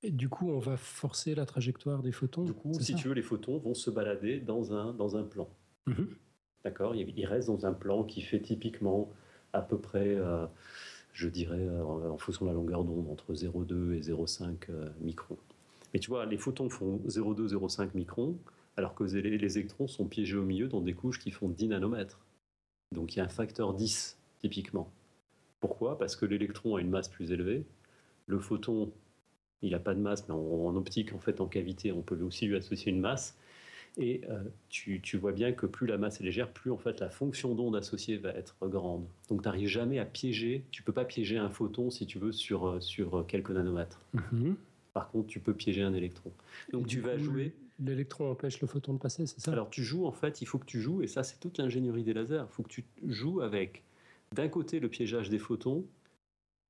Et 0.04 0.12
du 0.12 0.30
coup, 0.30 0.50
on 0.50 0.60
va 0.60 0.78
forcer 0.78 1.36
la 1.36 1.46
trajectoire 1.46 2.02
des 2.02 2.12
photons 2.12 2.44
Du 2.44 2.54
coup, 2.54 2.74
si 2.80 2.96
tu 2.96 3.08
veux, 3.08 3.14
les 3.14 3.22
photons 3.22 3.58
vont 3.58 3.74
se 3.74 3.90
balader 3.90 4.40
dans 4.40 4.74
un, 4.74 4.94
dans 4.94 5.16
un 5.16 5.24
plan. 5.24 5.48
Mhm. 5.88 6.10
D'accord? 6.64 6.96
Ils 6.96 7.26
restent 7.26 7.48
dans 7.48 7.66
un 7.66 7.74
plan 7.74 8.04
qui 8.04 8.22
fait 8.22 8.40
typiquement 8.40 9.12
à 9.54 9.62
peu 9.62 9.78
près, 9.78 10.16
euh, 10.16 10.46
je 11.14 11.28
dirais, 11.28 11.68
euh, 11.68 12.10
en 12.10 12.18
fonction 12.18 12.46
de 12.46 12.52
la 12.52 12.56
longueur 12.56 12.84
d'onde, 12.84 13.10
entre 13.10 13.34
0,2 13.34 13.94
et 13.94 14.02
0,5 14.02 14.70
euh, 14.70 14.90
microns. 15.02 15.38
Mais 15.94 16.00
tu 16.00 16.10
vois, 16.10 16.26
les 16.26 16.38
photons 16.38 16.70
font 16.70 17.02
0,2, 17.08 17.54
0,5 17.54 17.90
microns, 17.96 18.38
alors 18.78 18.96
que 18.96 19.04
les, 19.04 19.38
les 19.38 19.58
électrons 19.58 19.88
sont 19.88 20.06
piégés 20.06 20.38
au 20.38 20.44
milieu 20.44 20.68
dans 20.68 20.82
des 20.82 20.94
couches 20.94 21.20
qui 21.20 21.32
font 21.32 21.50
10 21.50 21.70
nanomètres. 21.70 22.20
Donc 22.94 23.14
il 23.14 23.18
y 23.18 23.22
a 23.22 23.26
un 23.26 23.30
facteur 23.30 23.74
10, 23.74 24.18
typiquement. 24.40 24.92
Pourquoi? 25.60 25.98
Parce 25.98 26.16
que 26.16 26.26
l'électron 26.26 26.76
a 26.76 26.82
une 26.82 26.90
masse 26.90 27.10
plus 27.10 27.32
élevée, 27.32 27.66
le 28.28 28.40
photon 28.40 28.92
il 29.62 29.72
n'a 29.72 29.80
pas 29.80 29.94
de 29.94 30.00
masse, 30.00 30.28
mais 30.28 30.34
en, 30.34 30.76
optique, 30.76 31.14
en 31.14 31.20
fait, 31.20 31.42
en 31.42 31.48
cavité, 31.48 31.92
on 31.92 32.02
peut 32.02 32.20
aussi 32.22 32.48
lui 32.48 32.56
associer 32.56 32.92
une 32.92 33.00
masse. 33.00 33.38
Et 33.98 34.22
euh, 34.30 34.44
tu, 34.70 35.18
vois 35.18 35.34
bien 35.34 35.52
que 35.52 35.66
plus 35.66 35.86
la 35.86 35.98
masse 35.98 36.22
est 36.22 36.24
légère, 36.24 36.50
plus 36.50 36.72
en 36.72 36.78
fait 36.78 37.02
la 37.02 37.10
fonction 37.10 37.56
d'onde 37.56 37.76
associée 37.76 38.16
va 38.16 38.30
être 38.30 38.56
grande. 38.62 39.06
Donc 39.28 39.42
tu 39.42 39.48
n'arrives 39.50 39.68
jamais 39.68 40.00
à 40.00 40.06
piéger, 40.06 40.64
tu 40.72 40.82
peux 40.82 40.94
pas 40.94 41.04
piéger 41.04 41.38
un 41.38 41.50
photon 41.50 41.90
si 41.90 42.06
tu 42.06 42.18
veux 42.18 42.32
sur, 42.32 42.68
euh, 42.68 42.80
sur 42.80 43.26
quelques 43.28 43.52
nanomètres. 43.52 44.00
Mhm. 44.14 44.56
Par 44.94 45.10
contre, 45.10 45.28
tu 45.28 45.42
peux 45.42 45.54
piéger 45.54 45.82
un 45.82 45.94
électron. 45.94 46.32
Donc 46.72 46.88
tu 46.88 47.02
vas 47.02 47.18
jouer. 47.18 47.54
L'électron 47.84 48.32
empêche 48.32 48.62
le 48.62 48.68
photon 48.68 48.94
de 48.94 49.00
passer, 49.00 49.26
c'est 49.26 49.42
ça? 49.42 49.52
Alors 49.52 49.70
tu 49.70 49.84
joues 49.84 50.06
en 50.06 50.12
fait, 50.12 50.42
il 50.42 50.46
faut 50.46 50.60
que 50.60 50.66
tu 50.66 50.80
joues, 50.80 51.02
et 51.02 51.08
ça 51.08 51.24
c'est 51.24 51.40
toute 51.40 51.58
l'ingénierie 51.58 52.04
des 52.04 52.14
lasers, 52.14 52.44
il 52.48 52.54
faut 52.54 52.64
que 52.64 52.70
tu 52.70 52.86
joues 53.08 53.42
avec 53.42 53.84
d'un 54.36 54.48
côté 54.48 54.80
le 54.80 54.88
piégeage 54.88 55.30
des 55.30 55.40
photons 55.40 55.84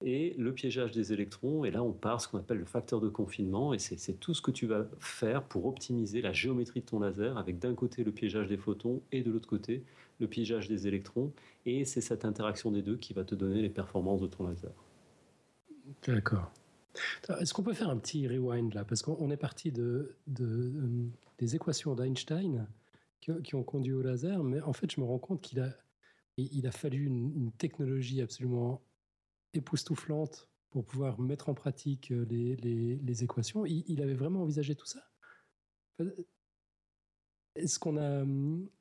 et 0.04 0.34
le 0.38 0.54
piégeage 0.54 0.92
des 0.92 1.14
électrons. 1.14 1.66
Et 1.66 1.72
là, 1.72 1.84
on 1.84 1.92
part 1.92 2.22
ce 2.22 2.28
qu'on 2.28 2.38
appelle 2.38 2.58
le 2.58 2.66
facteur 2.66 3.00
de 3.02 3.10
confinement. 3.10 3.74
Et 3.74 3.80
c'est 3.80 4.14
tout 4.20 4.34
ce 4.34 4.42
que 4.42 4.52
tu 4.52 4.66
vas 4.66 4.86
faire 5.00 5.44
pour 5.44 5.66
optimiser 5.66 6.22
la 6.22 6.34
géométrie 6.34 6.82
de 6.82 6.86
ton 6.86 7.00
laser, 7.00 7.38
avec 7.38 7.60
d'un 7.60 7.76
côté 7.76 8.04
le 8.04 8.12
piégeage 8.12 8.48
des 8.48 8.58
photons 8.58 9.02
et 9.12 9.22
de 9.22 9.32
l'autre 9.32 9.48
côté 9.48 9.84
le 10.20 10.28
piégeage 10.28 10.68
des 10.68 10.88
électrons. 10.88 11.32
Et 11.66 11.86
c'est 11.86 12.02
cette 12.02 12.26
interaction 12.26 12.72
des 12.72 12.82
deux 12.82 12.98
qui 12.98 13.14
va 13.14 13.24
te 13.24 13.36
donner 13.36 13.62
les 13.62 13.70
performances 13.70 14.22
de 14.22 14.28
ton 14.28 14.48
laser. 14.48 14.72
D'accord. 16.08 16.52
Est-ce 17.40 17.54
qu'on 17.54 17.64
peut 17.64 17.74
faire 17.74 17.90
un 17.90 17.98
petit 17.98 18.28
rewind 18.28 18.74
là? 18.74 18.84
Parce 18.84 19.02
qu'on 19.02 19.32
est 19.32 19.38
parti 19.38 19.72
de, 19.72 20.16
euh, 20.40 21.08
des 21.38 21.56
équations 21.56 21.96
d'Einstein 21.96 22.68
qui, 23.22 23.56
ont 23.56 23.64
conduit 23.64 23.94
au 23.94 24.02
laser, 24.02 24.44
mais 24.44 24.60
en 24.62 24.74
fait, 24.74 24.92
je 24.92 25.00
me 25.00 25.06
rends 25.06 25.20
compte 25.20 25.42
qu'il 25.42 25.60
a, 25.60 25.70
il 26.38 26.66
a 26.66 26.72
fallu 26.72 27.06
une 27.06 27.52
technologie 27.52 28.20
absolument 28.20 28.82
époustouflante 29.54 30.50
pour 30.72 30.86
pouvoir 30.86 31.20
mettre 31.20 31.50
en 31.50 31.54
pratique 31.54 32.12
euh, 32.12 32.26
les, 32.30 32.56
les, 32.96 33.24
équations. 33.24 33.66
Il, 33.66 34.02
avait 34.02 34.14
vraiment 34.14 34.42
envisagé 34.42 34.74
tout 34.74 34.86
ça? 34.86 35.02
Est-ce 37.56 37.78
qu'on 37.78 37.98
a, 37.98 38.26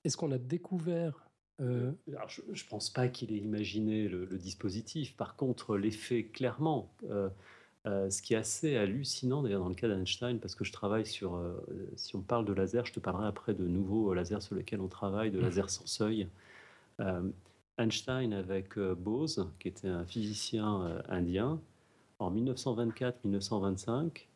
est 0.04 0.16
qu'on 0.16 0.30
a 0.30 0.38
découvert... 0.38 1.26
Euh... 1.60 1.92
je 2.26 2.40
ne 2.42 2.68
pense 2.70 2.88
pas 2.88 3.08
qu'il 3.08 3.32
ait 3.32 3.38
imaginé 3.38 4.08
le, 4.08 4.26
dispositif. 4.38 5.16
Par 5.16 5.36
contre, 5.36 5.76
l'effet, 5.76 6.24
clairement, 6.24 6.94
euh, 7.10 7.28
euh, 7.86 8.08
ce 8.08 8.22
qui 8.22 8.34
est 8.34 8.38
assez 8.38 8.76
hallucinant 8.76 9.42
d'ailleurs 9.42 9.62
dans 9.62 9.68
le 9.68 9.74
cas 9.74 9.88
d'Einstein, 9.88 10.38
parce 10.38 10.54
que 10.54 10.64
je 10.64 10.72
travaille 10.72 11.04
sur, 11.04 11.42
si 11.96 12.14
on 12.14 12.22
parle 12.22 12.44
de 12.44 12.52
laser, 12.52 12.86
je 12.86 12.92
te 12.92 13.00
parlerai 13.00 13.26
après 13.26 13.52
de 13.52 13.66
nouveaux 13.66 14.14
lasers 14.14 14.40
sur 14.40 14.54
lesquels 14.54 14.80
on 14.80 14.88
travaille, 14.88 15.32
de 15.32 15.40
lasers 15.40 15.68
sans 15.68 15.86
seuil. 15.86 16.28
Einstein 17.78 18.32
avec 18.32 18.76
euh, 18.78 18.94
Bose, 18.94 19.48
qui 19.58 19.68
était 19.68 19.88
un 19.88 20.04
physicien 20.04 20.82
euh, 20.82 21.02
indien, 21.08 21.60
en 22.18 22.30
1924-1925, 22.34 24.26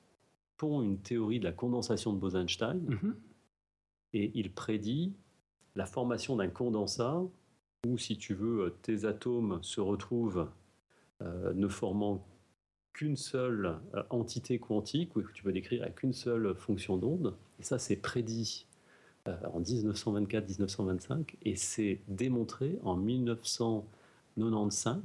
pond 0.56 0.82
une 0.82 0.98
théorie 0.98 1.38
de 1.40 1.44
la 1.44 1.52
condensation 1.52 2.12
de 2.12 2.18
Bose-Einstein 2.18 2.80
Mhm. 2.88 3.14
et 4.14 4.30
il 4.34 4.50
prédit 4.52 5.12
la 5.74 5.84
formation 5.86 6.36
d'un 6.36 6.48
condensat 6.48 7.22
où, 7.86 7.98
si 7.98 8.16
tu 8.16 8.32
veux, 8.34 8.74
tes 8.82 9.04
atomes 9.04 9.58
se 9.62 9.80
retrouvent 9.80 10.48
euh, 11.22 11.52
ne 11.54 11.68
formant 11.68 12.24
qu'une 12.94 13.16
seule 13.16 13.76
entité 14.08 14.58
quantique, 14.60 15.16
ou 15.16 15.22
que 15.22 15.32
tu 15.32 15.42
peux 15.42 15.52
décrire 15.52 15.82
avec 15.82 16.02
une 16.04 16.12
seule 16.12 16.54
fonction 16.54 16.96
d'onde. 16.96 17.36
Et 17.58 17.64
ça, 17.64 17.78
c'est 17.80 17.96
prédit 17.96 18.66
en 19.28 19.60
1924-1925 19.60 21.34
et 21.42 21.56
c'est 21.56 22.00
démontré 22.08 22.78
en 22.82 22.96
1995 22.96 25.00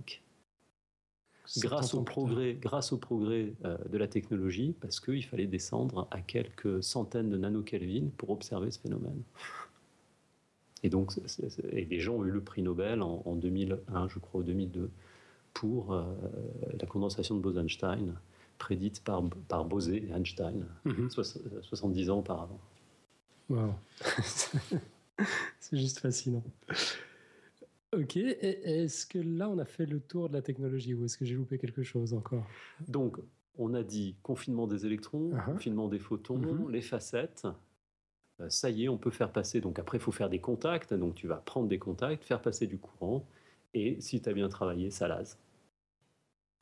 grâce 1.60 1.92
70 1.92 1.94
au 1.96 2.02
progrès, 2.04 2.54
grâce 2.56 2.92
au 2.92 2.98
progrès 2.98 3.54
euh, 3.66 3.78
de 3.90 3.98
la 3.98 4.08
technologie, 4.08 4.76
parce 4.82 5.00
qu'il 5.00 5.24
fallait 5.26 5.48
descendre 5.48 6.08
à 6.12 6.22
quelques 6.22 6.84
centaines 6.84 7.30
de 7.30 7.38
nanokelvin 7.38 8.10
pour 8.18 8.30
observer 8.32 8.72
ce 8.72 8.80
phénomène. 8.80 9.22
Et 10.84 10.90
donc, 10.90 11.12
c'est- 11.26 11.60
et 11.74 11.86
des 11.86 12.00
gens 12.00 12.16
ont 12.16 12.26
eu 12.26 12.32
le 12.32 12.42
prix 12.42 12.62
Nobel 12.62 13.02
en, 13.02 13.22
en 13.26 13.36
2001, 13.36 14.08
je 14.10 14.20
crois, 14.20 14.42
ou 14.42 14.44
2002, 14.44 14.90
pour 15.54 15.94
euh, 15.94 16.04
la 16.80 16.86
condensation 16.88 17.36
de 17.36 17.42
Bose-Einstein, 17.42 18.14
prédite 18.60 19.02
par, 19.04 19.24
par 19.48 19.66
Bose 19.66 19.90
et 19.90 20.08
Einstein, 20.14 20.66
tard. 20.86 20.94
Mhm. 20.94 21.10
soix- 21.10 21.24
70 21.64 22.10
ans 22.12 22.20
auparavant. 22.20 22.60
Wow. 23.50 23.74
c'est 25.60 25.78
juste 25.78 26.00
fascinant. 26.00 26.44
Ok, 27.92 28.18
est-ce 28.18 29.08
que 29.08 29.18
là 29.18 29.50
on 29.50 29.58
a 29.58 29.66
fait 29.66 29.88
le 29.88 30.00
tour 30.00 30.30
de 30.30 30.34
la 30.34 30.42
technologie 30.44 30.94
ou 30.94 31.06
est-ce 31.06 31.18
que 31.18 31.26
j'ai 31.26 31.34
loupé 31.36 31.58
quelque 31.58 31.82
chose 31.82 32.14
encore? 32.14 32.46
Donc, 32.88 33.18
on 33.58 33.74
a 33.74 33.82
dit 33.84 34.16
confinement 34.22 34.68
des 34.68 34.86
électrons, 34.86 35.32
Uh-huh. 35.32 35.46
confinement 35.54 35.88
des 35.88 35.98
photons, 36.00 36.38
Mhm. 36.38 36.70
les 36.72 36.82
facettes. 36.82 37.48
Euh, 38.40 38.50
ça 38.50 38.70
y 38.70 38.86
est, 38.86 38.90
on 38.90 38.98
peut 38.98 39.10
faire 39.12 39.32
passer. 39.32 39.60
Donc, 39.60 39.80
après, 39.80 39.98
il 39.98 40.02
faut 40.02 40.12
faire 40.14 40.30
des 40.30 40.40
contacts. 40.40 40.94
Donc, 40.94 41.16
tu 41.16 41.28
vas 41.28 41.38
prendre 41.38 41.68
des 41.68 41.80
contacts, 41.80 42.24
faire 42.24 42.42
passer 42.42 42.68
du 42.68 42.78
courant. 42.78 43.26
Et 43.74 44.00
si 44.00 44.22
tu 44.22 44.30
as 44.30 44.34
bien 44.34 44.48
travaillé, 44.50 44.92
ça 44.92 45.08
lase. 45.08 45.38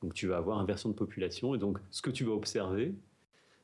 Donc, 0.02 0.14
tu 0.14 0.26
vas 0.28 0.38
avoir 0.38 0.58
inversion 0.58 0.88
de 0.88 0.94
population. 0.94 1.54
Et 1.54 1.58
donc, 1.58 1.78
ce 1.90 2.00
que 2.02 2.10
tu 2.10 2.24
vas 2.24 2.32
observer, 2.32 2.94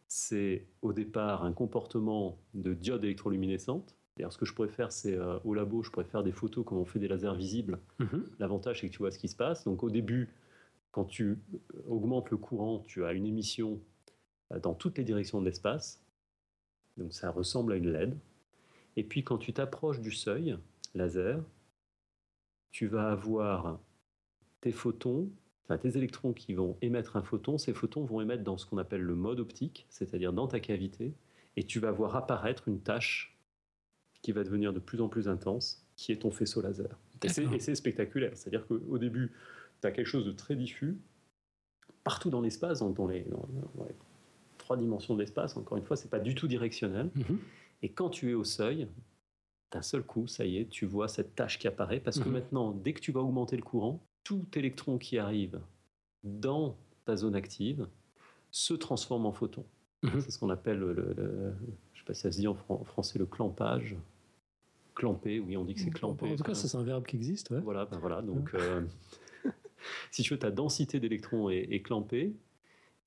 c'est 0.08 0.66
au 0.82 0.92
départ 0.92 1.44
un 1.44 1.52
comportement 1.52 2.38
de 2.54 2.74
diode 2.74 3.04
électroluminescente. 3.04 3.96
Ce 4.30 4.38
que 4.38 4.46
je 4.46 4.54
pourrais 4.54 4.68
faire, 4.68 4.92
c'est 4.92 5.16
euh, 5.16 5.38
au 5.44 5.54
labo, 5.54 5.82
je 5.82 5.90
pourrais 5.90 6.04
faire 6.04 6.22
des 6.22 6.32
photos 6.32 6.64
comme 6.64 6.78
on 6.78 6.84
fait 6.84 7.00
des 7.00 7.08
lasers 7.08 7.34
visibles. 7.34 7.80
Mhm. 7.98 8.24
L'avantage, 8.38 8.80
c'est 8.80 8.88
que 8.88 8.92
tu 8.92 8.98
vois 8.98 9.10
ce 9.10 9.18
qui 9.18 9.28
se 9.28 9.36
passe. 9.36 9.64
Donc, 9.64 9.82
au 9.82 9.90
début, 9.90 10.32
quand 10.92 11.04
tu 11.04 11.30
euh, 11.32 11.58
augmentes 11.88 12.30
le 12.30 12.36
courant, 12.36 12.78
tu 12.86 13.04
as 13.04 13.12
une 13.12 13.26
émission 13.26 13.80
euh, 14.52 14.60
dans 14.60 14.74
toutes 14.74 14.98
les 14.98 15.04
directions 15.04 15.40
de 15.40 15.46
l'espace. 15.46 16.00
Donc, 16.96 17.12
ça 17.12 17.30
ressemble 17.30 17.72
à 17.72 17.76
une 17.76 17.90
LED. 17.90 18.16
Et 18.96 19.02
puis, 19.02 19.24
quand 19.24 19.38
tu 19.38 19.52
t'approches 19.52 20.00
du 20.00 20.12
seuil 20.12 20.56
laser, 20.94 21.42
tu 22.70 22.86
vas 22.86 23.10
avoir 23.10 23.80
tes 24.60 24.70
photons, 24.70 25.28
enfin, 25.64 25.78
tes 25.78 25.96
électrons 25.96 26.32
qui 26.32 26.54
vont 26.54 26.76
émettre 26.82 27.16
un 27.16 27.22
photon. 27.22 27.58
Ces 27.58 27.72
photons 27.74 28.04
vont 28.04 28.20
émettre 28.20 28.42
dans 28.44 28.56
ce 28.58 28.66
qu'on 28.66 28.78
appelle 28.78 29.02
le 29.02 29.14
mode 29.14 29.40
optique, 29.40 29.86
c'est-à-dire 29.88 30.32
dans 30.32 30.46
ta 30.48 30.60
cavité. 30.60 31.12
Et 31.56 31.64
tu 31.64 31.78
vas 31.80 31.90
voir 31.92 32.16
apparaître 32.16 32.68
une 32.68 32.80
tâche 32.80 33.38
qui 34.22 34.32
va 34.32 34.42
devenir 34.44 34.72
de 34.72 34.78
plus 34.80 35.00
en 35.00 35.08
plus 35.08 35.28
intense, 35.28 35.84
qui 35.96 36.10
est 36.12 36.16
ton 36.16 36.30
faisceau 36.30 36.60
laser. 36.62 36.98
Et 37.22 37.28
c'est- 37.28 37.42
D'accord. 37.42 37.56
et 37.56 37.60
c'est 37.60 37.74
spectaculaire. 37.74 38.32
C'est-à-dire 38.34 38.66
qu'au 38.66 38.98
début, 38.98 39.32
tu 39.80 39.86
as 39.86 39.90
quelque 39.92 40.06
chose 40.06 40.26
de 40.26 40.32
très 40.32 40.56
diffus, 40.56 40.96
partout 42.02 42.30
dans 42.30 42.40
l'espace, 42.40 42.80
dans, 42.80 42.90
dans 42.90 43.06
les, 43.06 43.22
dans- 43.22 43.46
dans 43.76 43.84
les 43.84 43.94
trois 44.58 44.76
dimensions 44.76 45.14
de 45.14 45.20
l'espace, 45.20 45.56
encore 45.56 45.76
une 45.78 45.84
fois, 45.84 45.96
c'est 45.96 46.08
pas 46.10 46.18
du 46.20 46.34
tout 46.34 46.48
directionnel. 46.48 47.10
Mhm. 47.14 47.38
Et 47.82 47.88
quand 47.90 48.08
tu 48.10 48.30
es 48.30 48.34
au 48.34 48.44
seuil, 48.44 48.88
d'un 49.72 49.82
seul 49.82 50.02
coup, 50.02 50.26
ça 50.26 50.44
y 50.44 50.58
est, 50.58 50.68
tu 50.68 50.86
vois 50.86 51.08
cette 51.08 51.34
tâche 51.34 51.58
qui 51.58 51.66
apparaît, 51.68 52.00
parce 52.00 52.18
que 52.18 52.28
Mhm. 52.28 52.32
maintenant, 52.32 52.70
dès 52.72 52.92
que 52.94 53.00
tu 53.00 53.12
vas 53.12 53.20
augmenter 53.20 53.56
le 53.56 53.62
courant, 53.62 54.00
tout 54.24 54.44
électron 54.56 54.98
qui 54.98 55.18
arrive 55.18 55.60
dans 56.24 56.76
ta 57.04 57.16
zone 57.16 57.34
active 57.34 57.86
se 58.50 58.74
transforme 58.74 59.26
en 59.26 59.32
photon. 59.32 59.64
Mhm. 60.02 60.20
C'est 60.20 60.30
ce 60.30 60.38
qu'on 60.38 60.50
appelle, 60.50 60.78
le, 60.78 60.92
le- 60.92 61.12
le- 61.16 61.54
je 61.92 61.98
sais 62.00 62.04
pas 62.04 62.14
si 62.14 62.22
ça 62.22 62.32
se 62.32 62.38
dit 62.40 62.46
en, 62.48 62.54
fran- 62.54 62.78
en 62.80 62.84
français, 62.84 63.18
le 63.18 63.26
clampage. 63.26 63.96
Clamper, 64.94 65.40
oui, 65.40 65.56
on 65.56 65.64
dit 65.64 65.74
que 65.74 65.80
c'est 65.80 65.90
clampé. 65.90 66.32
En 66.32 66.36
tout 66.36 66.44
cas, 66.44 66.54
ça, 66.54 66.68
c'est 66.68 66.76
un 66.76 66.84
verbe 66.84 67.04
qui 67.04 67.16
existe. 67.16 67.50
Ouais. 67.50 67.58
Voilà, 67.60 67.84
ben 67.86 67.98
voilà. 67.98 68.22
Donc, 68.22 68.54
euh, 68.54 68.82
si 70.12 70.22
tu 70.22 70.32
veux, 70.32 70.38
ta 70.38 70.52
densité 70.52 71.00
d'électrons 71.00 71.50
est, 71.50 71.66
est 71.72 71.82
clampée 71.82 72.32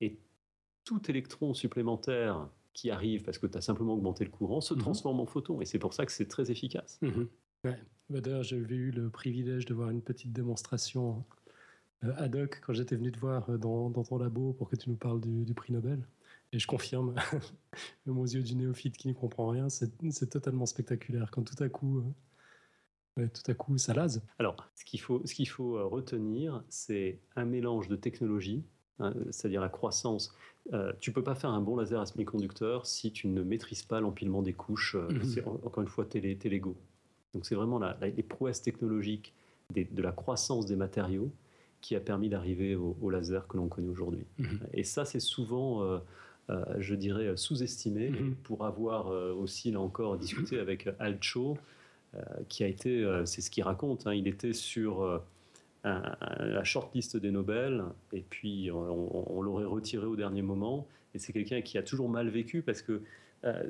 et 0.02 0.18
tout 0.84 1.00
électron 1.10 1.54
supplémentaire 1.54 2.46
qui 2.74 2.90
arrive 2.90 3.22
parce 3.22 3.38
que 3.38 3.46
tu 3.46 3.56
as 3.56 3.62
simplement 3.62 3.94
augmenté 3.94 4.24
le 4.24 4.30
courant 4.30 4.60
se 4.60 4.74
Mhm. 4.74 4.80
transforme 4.80 5.18
en 5.20 5.26
photon. 5.26 5.60
Et 5.62 5.64
c'est 5.64 5.78
pour 5.78 5.94
ça 5.94 6.04
que 6.04 6.12
c'est 6.12 6.28
très 6.28 6.50
efficace. 6.50 6.98
Mhm. 7.00 7.26
Ouais. 7.64 7.78
Bah, 8.08 8.20
D'ailleurs, 8.20 8.42
j'avais 8.42 8.74
eu 8.76 8.90
le 8.90 9.10
privilège 9.10 9.64
de 9.66 9.74
voir 9.74 9.90
une 9.90 10.02
petite 10.02 10.32
démonstration 10.32 11.24
euh, 12.04 12.12
ad 12.16 12.36
hoc 12.36 12.60
quand 12.64 12.72
j'étais 12.72 12.96
venu 12.96 13.12
te 13.12 13.18
voir 13.18 13.50
euh, 13.50 13.58
dans, 13.58 13.90
dans 13.90 14.04
ton 14.04 14.18
labo 14.18 14.52
pour 14.52 14.68
que 14.70 14.76
tu 14.76 14.90
nous 14.90 14.96
parles 14.96 15.20
du, 15.20 15.44
du 15.44 15.54
prix 15.54 15.72
Nobel. 15.72 16.06
Et 16.52 16.58
je 16.58 16.66
confirme, 16.66 17.14
même 18.06 18.18
aux 18.18 18.26
yeux 18.26 18.42
du 18.42 18.54
néophyte 18.56 18.96
qui 18.96 19.08
ne 19.08 19.12
comprend 19.14 19.48
rien, 19.48 19.68
c'est 19.68 20.28
totalement 20.30 20.66
spectaculaire. 20.66 21.30
Quand 21.30 21.42
tout 21.42 21.62
à 21.62 21.68
coup, 21.68 22.02
euh, 23.18 23.26
tout 23.28 23.50
à 23.50 23.54
coup, 23.54 23.76
ça 23.78 23.94
lase. 23.94 24.22
Alors, 24.38 24.56
ce 24.74 24.84
qu'il 24.84 25.00
faut, 25.00 25.22
ce 25.26 25.34
qu'il 25.34 25.48
faut 25.48 25.76
euh, 25.76 25.84
retenir, 25.84 26.62
c'est 26.68 27.20
un 27.36 27.44
mélange 27.44 27.88
de 27.88 27.96
technologies, 27.96 28.64
hein, 29.00 29.14
c'est-à-dire 29.30 29.60
la 29.60 29.68
croissance. 29.68 30.34
Euh, 30.72 30.92
tu 31.00 31.12
peux 31.12 31.24
pas 31.24 31.34
faire 31.34 31.50
un 31.50 31.60
bon 31.60 31.76
laser 31.76 32.00
à 32.00 32.06
semi-conducteur 32.06 32.86
si 32.86 33.12
tu 33.12 33.26
ne 33.28 33.42
maîtrises 33.42 33.82
pas 33.82 34.00
l'empilement 34.00 34.42
des 34.42 34.54
couches. 34.54 34.94
euh, 34.94 35.18
c'est, 35.22 35.44
en- 35.46 35.54
encore 35.64 35.82
une 35.82 35.88
fois, 35.88 36.06
les- 36.14 36.38
t'es 36.38 36.48
Lego. 36.48 36.76
Donc, 37.34 37.44
c'est 37.46 37.54
vraiment 37.54 37.78
la- 37.78 37.96
la- 38.00 38.08
les 38.08 38.22
prouesses 38.22 38.62
technologiques 38.62 39.32
des- 39.72 39.84
de 39.84 40.02
la 40.02 40.12
croissance 40.12 40.66
des 40.66 40.76
matériaux 40.76 41.30
qui 41.80 41.94
a 41.94 42.00
permis 42.00 42.28
d'arriver 42.28 42.74
au, 42.74 42.96
au 43.00 43.10
laser 43.10 43.46
que 43.46 43.56
l'on 43.56 43.68
connaît 43.68 43.88
aujourd'hui. 43.88 44.24
Mhm. 44.38 44.60
Et 44.72 44.82
ça, 44.84 45.04
c'est 45.04 45.20
souvent, 45.20 45.82
euh, 45.84 45.98
euh, 46.50 46.64
je 46.78 46.94
dirais, 46.94 47.36
sous-estimé. 47.36 48.10
Mhm. 48.10 48.34
Pour 48.42 48.64
avoir 48.64 49.08
euh, 49.08 49.32
aussi, 49.34 49.70
là 49.70 49.80
encore, 49.80 50.16
discuté 50.16 50.58
avec 50.60 50.88
Al 50.98 51.18
Cho, 51.20 51.56
euh, 52.14 52.20
qui 52.48 52.64
a 52.64 52.66
été, 52.66 53.06
c'est 53.26 53.42
ce 53.42 53.50
qu'il 53.50 53.62
raconte, 53.62 54.06
hein, 54.06 54.14
il 54.14 54.26
était 54.26 54.54
sur 54.54 55.04
un- 55.84 56.02
un- 56.20 56.46
la 56.46 56.64
shortlist 56.64 57.16
des 57.18 57.30
Nobel, 57.30 57.84
et 58.12 58.22
puis 58.22 58.70
on, 58.72 59.42
l'aurait 59.42 59.66
retiré 59.66 60.06
au 60.06 60.16
dernier 60.16 60.42
moment. 60.42 60.86
Et 61.14 61.18
c'est 61.18 61.32
quelqu'un 61.34 61.60
qui 61.60 61.76
a 61.78 61.82
toujours 61.82 62.08
mal 62.08 62.28
vécu 62.28 62.62
parce 62.62 62.80
que, 62.82 63.02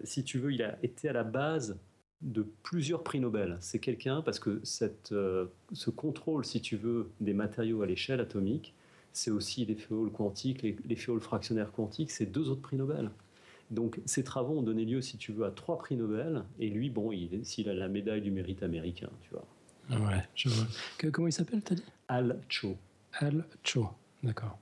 si 0.04 0.22
tu 0.24 0.38
veux, 0.38 0.52
il 0.52 0.62
a 0.62 0.78
été 0.84 1.08
à 1.08 1.12
la 1.12 1.24
base 1.24 1.76
de 2.20 2.46
plusieurs 2.62 3.02
prix 3.02 3.20
Nobel. 3.20 3.56
C'est 3.60 3.78
quelqu'un 3.78 4.22
parce 4.22 4.38
que 4.38 4.60
cette, 4.64 5.12
euh, 5.12 5.46
ce 5.72 5.90
contrôle, 5.90 6.44
si 6.44 6.60
tu 6.60 6.76
veux, 6.76 7.10
des 7.20 7.34
matériaux 7.34 7.82
à 7.82 7.86
l'échelle 7.86 8.20
atomique, 8.20 8.74
c'est 9.12 9.30
aussi 9.30 9.64
les 9.64 9.74
féoles 9.74 10.10
quantiques, 10.10 10.62
les, 10.62 10.76
les 10.84 10.96
féoles 10.96 11.20
fractionnaires 11.20 11.72
quantiques, 11.72 12.10
c'est 12.10 12.26
deux 12.26 12.50
autres 12.50 12.62
prix 12.62 12.76
Nobel. 12.76 13.10
Donc 13.70 14.00
ces 14.06 14.24
travaux 14.24 14.58
ont 14.58 14.62
donné 14.62 14.84
lieu, 14.84 15.00
si 15.02 15.18
tu 15.18 15.32
veux, 15.32 15.44
à 15.44 15.50
trois 15.50 15.78
prix 15.78 15.96
Nobel, 15.96 16.44
et 16.58 16.70
lui, 16.70 16.90
bon, 16.90 17.12
il, 17.12 17.44
s'il 17.44 17.68
a 17.68 17.74
la 17.74 17.88
médaille 17.88 18.22
du 18.22 18.30
mérite 18.30 18.62
américain, 18.62 19.10
tu 19.20 19.30
vois. 19.30 19.46
Ouais, 19.90 20.22
je 20.34 20.48
vois. 20.48 20.66
Que- 20.98 21.08
comment 21.08 21.28
il 21.28 21.32
s'appelle, 21.32 21.62
t'as 21.62 21.74
dit? 21.74 21.84
Al 22.08 22.40
Cho. 22.48 22.76
Al 23.14 23.46
Cho. 23.62 23.88
D'accord. 24.22 24.58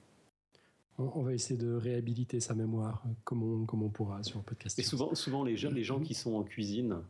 On, 0.99 1.23
va 1.23 1.35
essayer 1.35 1.61
de 1.61 1.75
réhabiliter 1.75 2.41
sa 2.41 2.55
mémoire 2.55 3.03
euh, 3.05 3.11
comme 3.25 3.43
on, 3.43 3.67
comme 3.67 3.83
on 3.83 3.91
pourra 3.91 4.23
sur 4.23 4.39
le 4.39 4.45
podcast. 4.45 4.79
Et 4.79 4.83
souvent, 4.83 5.15
souvent 5.15 5.45
les, 5.45 5.57
gens, 5.57 5.71
les 5.71 5.85
gens 5.85 6.01
qui 6.01 6.15
sont 6.15 6.35
en 6.35 6.43
cuisine, 6.43 7.03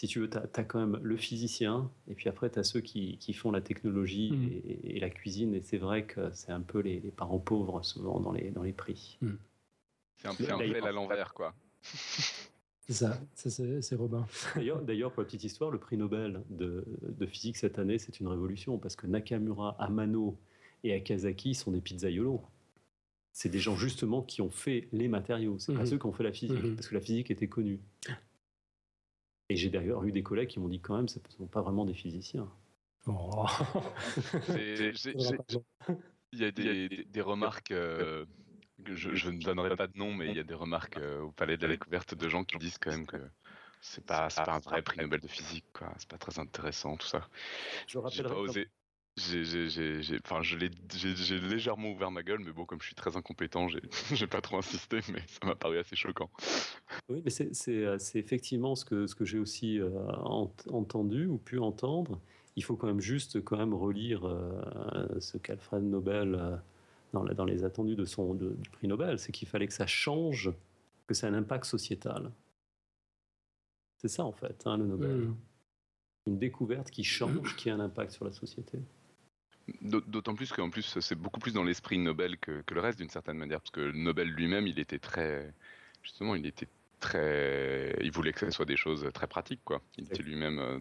si 0.00 0.06
tu 0.06 0.20
veux, 0.20 0.30
tu 0.30 0.38
as, 0.38 0.64
quand 0.64 0.78
même 0.78 1.00
le 1.02 1.16
physicien, 1.16 1.90
et 2.06 2.14
puis 2.14 2.28
après, 2.28 2.48
tu 2.50 2.60
as 2.60 2.62
ceux 2.62 2.80
qui, 2.80 3.18
qui 3.18 3.32
font 3.32 3.50
la 3.50 3.60
technologie 3.60 4.30
Mhm. 4.30 4.48
et, 4.64 4.96
et 4.96 5.00
la 5.00 5.10
cuisine, 5.10 5.54
et 5.54 5.60
c'est 5.60 5.76
vrai 5.76 6.04
que 6.06 6.30
c'est 6.32 6.52
un 6.52 6.60
peu 6.60 6.78
les, 6.78 7.00
les 7.00 7.10
parents 7.10 7.40
pauvres, 7.40 7.82
souvent, 7.82 8.20
dans 8.20 8.30
les, 8.30 8.52
dans 8.52 8.62
les 8.62 8.72
prix. 8.72 9.18
C'est 10.18 10.28
un, 10.28 10.32
c'est 10.34 10.50
un 10.52 10.58
D'ailleurs- 10.58 10.76
fait 10.84 10.88
à 10.88 10.92
l'envers, 10.92 11.34
quoi. 11.34 11.52
C'est 11.82 12.92
ça, 12.94 13.20
ça, 13.34 13.50
c'est 13.50 13.82
c'est 13.82 13.96
Robin. 13.96 14.24
D'ailleurs, 14.54 14.80
d'ailleurs, 14.82 15.12
pour 15.12 15.22
la 15.22 15.26
petite 15.26 15.42
histoire, 15.44 15.70
le 15.72 15.78
prix 15.78 15.96
Nobel 15.96 16.42
de, 16.48 16.84
de 17.02 17.26
physique 17.26 17.56
cette 17.56 17.78
année, 17.80 17.98
c'est 17.98 18.20
une 18.20 18.28
révolution, 18.28 18.78
parce 18.78 18.94
que 18.94 19.06
Nakamura, 19.08 19.76
Amano 19.80 20.38
et 20.84 20.94
Akazaki 20.94 21.54
sont 21.56 21.72
des 21.72 21.80
pizzaiolos. 21.80 22.40
C'est 23.32 23.48
des 23.48 23.58
gens 23.58 23.76
justement 23.76 24.22
qui 24.22 24.42
ont 24.42 24.50
fait 24.50 24.88
les 24.92 25.08
matériaux, 25.08 25.58
c'est 25.58 25.72
pas 25.74 25.80
Mhm. 25.80 25.86
ceux 25.86 25.98
qui 25.98 26.06
ont 26.06 26.12
fait 26.12 26.22
la 26.24 26.32
physique, 26.32 26.62
Mhm. 26.62 26.76
parce 26.76 26.86
que 26.88 26.94
la 26.94 27.00
physique 27.00 27.30
était 27.32 27.48
connue. 27.48 27.80
Et 29.48 29.56
j'ai 29.56 29.70
d'ailleurs 29.70 30.04
eu 30.04 30.12
des 30.12 30.22
collègues 30.22 30.48
qui 30.50 30.60
m'ont 30.60 30.68
dit 30.68 30.80
quand 30.80 30.96
même, 30.96 31.08
ce 31.08 31.18
ne 31.18 31.24
sont 31.36 31.46
pas 31.46 31.62
vraiment 31.62 31.84
des 31.84 31.94
physiciens. 31.94 32.48
Oh. 33.06 33.46
Il 36.32 36.40
y 36.40 36.44
a 36.44 36.50
des, 36.50 36.88
des- 36.88 37.04
des 37.04 37.20
remarques, 37.22 37.70
euh, 37.70 38.26
que 38.84 38.94
je, 38.94 39.14
je 39.14 39.30
ne 39.30 39.40
donnerai 39.40 39.74
pas 39.74 39.86
de 39.86 39.96
nom, 39.98 40.12
mais 40.12 40.30
il 40.30 40.36
y 40.36 40.40
a 40.40 40.44
des 40.44 40.54
remarques 40.54 40.98
euh, 40.98 41.20
au 41.22 41.32
Palais 41.32 41.56
de 41.56 41.62
la 41.62 41.68
Découverte 41.68 42.14
de 42.14 42.28
gens 42.28 42.44
qui 42.44 42.58
disent 42.58 42.78
quand 42.78 42.90
même 42.90 43.06
que 43.06 43.16
c'est 43.80 44.04
pas, 44.04 44.28
pas 44.44 44.52
un 44.52 44.60
vrai 44.60 44.82
prix 44.82 45.00
Nobel 45.00 45.20
de 45.20 45.28
physique, 45.28 45.66
quoi. 45.72 45.92
C'est 45.98 46.08
pas 46.08 46.18
très 46.18 46.38
intéressant, 46.38 46.96
tout 46.96 47.06
ça. 47.06 47.28
Je 47.86 47.98
rappellerai 47.98 48.24
pas 48.24 48.38
osé. 48.40 48.68
J'ai, 49.18 50.18
enfin, 50.24 50.42
j'ai 50.42 51.38
légèrement 51.40 51.90
ouvert 51.90 52.10
ma 52.10 52.22
gueule, 52.22 52.40
mais 52.44 52.52
bon, 52.52 52.64
comme 52.64 52.80
je 52.80 52.86
suis 52.86 52.94
très 52.94 53.16
incompétent, 53.16 53.68
j'ai 53.68 54.26
pas 54.26 54.40
trop 54.40 54.58
insisté, 54.58 55.00
mais 55.12 55.20
ça 55.26 55.46
m'a 55.46 55.54
paru 55.54 55.78
assez 55.78 55.96
choquant. 55.96 56.30
Oui, 57.08 57.22
mais 57.24 57.30
c'est 57.30 58.18
effectivement 58.18 58.74
ce 58.74 58.84
que, 58.84 59.06
ce 59.06 59.14
que 59.14 59.24
j'ai 59.24 59.38
aussi 59.38 59.80
euh, 59.80 59.90
entendu 60.70 61.26
ou 61.26 61.38
pu 61.38 61.58
entendre. 61.58 62.20
Il 62.56 62.64
faut 62.64 62.76
quand 62.76 62.86
même 62.86 63.00
juste 63.00 63.42
quand 63.44 63.56
même 63.56 63.74
relire 63.74 64.26
euh, 64.26 65.20
ce 65.20 65.38
qu'Alfred 65.38 65.82
Nobel, 65.82 66.34
euh, 66.34 66.56
dans, 67.12 67.24
dans, 67.24 67.44
les 67.44 67.64
attendus 67.64 67.96
de 67.96 68.04
son, 68.04 68.34
du 68.34 68.70
prix 68.70 68.88
Nobel, 68.88 69.18
c'est 69.18 69.32
qu'il 69.32 69.48
fallait 69.48 69.66
que 69.66 69.72
ça 69.72 69.86
change, 69.86 70.52
que 71.06 71.14
ça 71.14 71.28
ait 71.28 71.30
un 71.30 71.34
impact 71.34 71.64
sociétal. 71.64 72.32
C'est 73.98 74.08
ça 74.08 74.24
en 74.24 74.32
fait, 74.32 74.62
hein, 74.66 74.76
le 74.76 74.86
Nobel. 74.86 75.16
Mmh. 75.18 75.36
Une 76.26 76.38
découverte 76.38 76.90
qui 76.90 77.04
change, 77.04 77.56
qui 77.56 77.70
a 77.70 77.74
un 77.74 77.80
impact 77.80 78.12
sur 78.12 78.24
la 78.24 78.32
société. 78.32 78.78
D'autant 79.82 80.34
plus 80.34 80.50
qu'en 80.52 80.70
plus, 80.70 80.98
c'est 81.00 81.14
beaucoup 81.14 81.40
plus 81.40 81.52
dans 81.52 81.64
l'esprit 81.64 81.98
Nobel 81.98 82.38
que, 82.38 82.62
le 82.70 82.80
reste, 82.80 82.98
d'une 82.98 83.10
certaine 83.10 83.36
manière, 83.36 83.60
parce 83.60 83.70
que 83.70 83.90
Nobel 83.92 84.28
lui-même, 84.28 84.66
il 84.66 84.78
était 84.78 84.98
très. 84.98 85.52
Justement, 86.02 86.34
il 86.34 86.46
était 86.46 86.68
très. 87.00 87.96
Il 88.02 88.10
voulait 88.10 88.32
que 88.32 88.40
ce 88.40 88.50
soit 88.50 88.64
des 88.64 88.76
choses 88.76 89.08
très 89.12 89.26
pratiques, 89.26 89.60
quoi. 89.64 89.82
Il 89.98 90.04
était 90.04 90.22
lui-même 90.22 90.58
euh, 90.58 90.78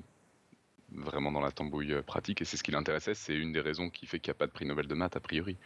vraiment 0.91 1.31
dans 1.31 1.41
la 1.41 1.51
tambouille 1.51 1.93
euh, 1.93 2.01
pratique, 2.01 2.41
et 2.41 2.45
c'est 2.45 2.55
ce 2.55 2.63
qui 2.63 2.71
l'intéressait. 2.71 3.13
C'est 3.13 3.35
une 3.35 3.51
des 3.51 3.59
raisons 3.59 3.89
qui 3.89 4.05
fait 4.05 4.19
qu'il 4.19 4.31
n'y 4.31 4.37
a 4.37 4.39
pas 4.39 4.47
de 4.47 4.51
prix 4.51 4.65
Nobel 4.65 4.87
de 4.87 4.95
maths, 4.95 5.17
a 5.17 5.19
priori. 5.19 5.57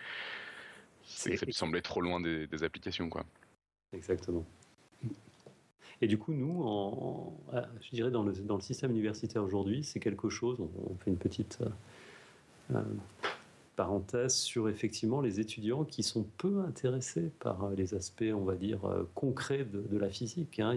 C'est 1.04 1.32
que 1.32 1.38
ça 1.38 1.46
lui 1.46 1.54
semblait 1.54 1.82
trop 1.82 2.02
loin 2.02 2.20
des, 2.20 2.64
applications, 2.64 3.10
quoi. 3.10 3.26
Exactement. 3.94 4.46
Et 6.02 6.08
du 6.08 6.18
coup, 6.18 6.34
nous, 6.34 6.64
en, 6.64 7.38
je 7.82 7.90
dirais 7.92 8.10
dans 8.10 8.24
le, 8.24 8.34
dans 8.34 8.56
le 8.56 8.62
système 8.62 8.92
universitaire 8.92 9.44
aujourd'hui, 9.44 9.84
c'est 9.84 10.00
quelque 10.00 10.30
chose, 10.30 10.60
on, 10.60 10.96
fait 10.96 11.12
une 11.12 11.18
petite 11.18 11.60
euh, 11.62 11.70
parenthèse 13.76 14.36
sur 14.36 14.70
effectivement 14.70 15.22
les 15.22 15.40
étudiants 15.40 15.86
qui 15.86 16.04
sont 16.04 16.26
peu 16.38 16.62
intéressés 16.62 17.32
par 17.40 17.64
euh, 17.64 17.76
les 17.76 17.94
aspects, 17.94 18.32
on 18.34 18.44
va 18.44 18.56
dire, 18.56 18.86
euh, 18.86 19.10
concrets 19.16 19.66
de, 19.66 19.98
la 19.98 20.10
physique. 20.10 20.60
Hein. 20.60 20.76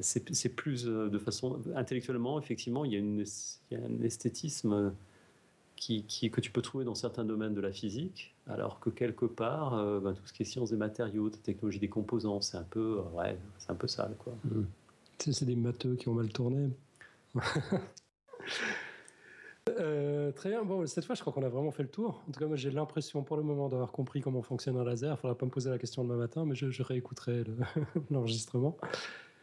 c'est 0.00 0.54
plus 0.54 0.84
de 0.84 1.18
façon 1.18 1.60
intellectuellement, 1.74 2.38
effectivement, 2.38 2.84
il 2.84 2.92
y 2.92 2.96
a, 2.96 3.00
une, 3.00 3.24
un 3.72 4.02
esthétisme 4.02 4.94
qui, 5.76 6.04
que 6.30 6.40
tu 6.40 6.50
peux 6.50 6.62
trouver 6.62 6.84
dans 6.84 6.94
certains 6.94 7.24
domaines 7.24 7.54
de 7.54 7.60
la 7.60 7.72
physique, 7.72 8.34
alors 8.46 8.80
que 8.80 8.88
quelque 8.88 9.26
part, 9.26 9.72
ben, 10.00 10.14
tout 10.14 10.26
ce 10.26 10.32
qui 10.32 10.42
est 10.42 10.46
sciences 10.46 10.70
des 10.70 10.76
matériaux, 10.76 11.28
de 11.28 11.36
technologie 11.36 11.80
des 11.80 11.88
composants, 11.88 12.40
c'est 12.40 12.56
un 12.56 12.66
peu, 12.70 13.00
ouais, 13.12 13.36
c'est 13.58 13.70
un 13.70 13.74
peu 13.74 13.88
sale, 13.88 14.14
quoi. 14.18 14.34
Mmh. 14.44 14.62
C'est 15.18 15.44
des 15.44 15.56
matheux 15.56 15.96
qui 15.96 16.08
ont 16.08 16.14
mal 16.14 16.28
tourné. 16.28 16.70
Euh, 19.70 20.30
très 20.32 20.50
bien. 20.50 20.64
Bon, 20.64 20.86
cette 20.86 21.04
fois, 21.04 21.14
je 21.14 21.20
crois 21.20 21.32
qu'on 21.32 21.42
a 21.42 21.48
vraiment 21.48 21.70
fait 21.70 21.82
le 21.82 21.88
tour. 21.88 22.22
En 22.28 22.32
tout 22.32 22.38
cas, 22.38 22.46
moi, 22.46 22.56
j'ai 22.56 22.70
l'impression 22.70 23.22
pour 23.22 23.36
le 23.36 23.42
moment 23.42 23.68
d'avoir 23.68 23.92
compris 23.92 24.20
comment 24.20 24.42
fonctionne 24.42 24.76
un 24.76 24.84
laser. 24.84 25.08
Il 25.08 25.12
ne 25.12 25.16
faudra 25.16 25.36
pas 25.36 25.46
me 25.46 25.50
poser 25.50 25.70
la 25.70 25.78
question 25.78 26.04
demain 26.04 26.16
matin, 26.16 26.44
mais 26.44 26.54
je, 26.54 26.82
réécouterai 26.82 27.44
l'enregistrement. 28.10 28.76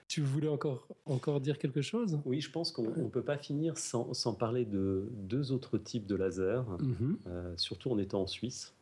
tu 0.07 0.21
voulais 0.21 0.47
encore, 0.47 0.87
encore 1.05 1.41
dire 1.41 1.57
quelque 1.57 1.81
chose? 1.81 2.19
Oui, 2.25 2.39
je 2.39 2.51
pense 2.51 2.71
qu'on 2.71 2.83
ne 2.83 3.09
peut 3.09 3.23
pas 3.23 3.37
finir 3.37 3.77
sans, 3.77 4.13
sans, 4.13 4.33
parler 4.33 4.65
de 4.65 5.09
deux 5.11 5.51
autres 5.51 5.77
types 5.77 6.05
de 6.05 6.15
lasers, 6.15 6.63
mhm. 6.79 7.17
euh, 7.27 7.53
surtout 7.57 7.91
en 7.91 7.97
étant 7.97 8.21
en 8.21 8.27
Suisse. 8.27 8.75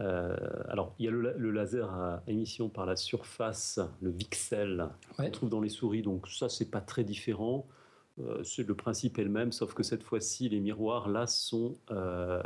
Euh, 0.00 0.36
alors, 0.68 0.94
il 0.98 1.04
y 1.04 1.08
a 1.08 1.10
le, 1.10 1.50
laser 1.50 1.90
à 1.90 2.22
émission 2.26 2.68
par 2.68 2.86
la 2.86 2.96
surface, 2.96 3.80
le 4.00 4.10
VIXEL, 4.10 4.88
qu'on 5.16 5.30
trouve 5.30 5.50
dans 5.50 5.60
les 5.60 5.68
souris. 5.68 6.02
Donc 6.02 6.28
ça, 6.28 6.48
c'est 6.48 6.70
pas 6.70 6.80
très 6.80 7.04
différent. 7.04 7.66
Euh, 8.20 8.42
le 8.58 8.74
principe 8.74 9.18
est 9.18 9.24
le 9.24 9.30
même, 9.30 9.52
sauf 9.52 9.74
que 9.74 9.82
cette 9.82 10.02
fois-ci, 10.02 10.48
les 10.48 10.60
miroirs 10.60 11.08
là 11.08 11.26
sont, 11.26 11.74
euh, 11.90 12.42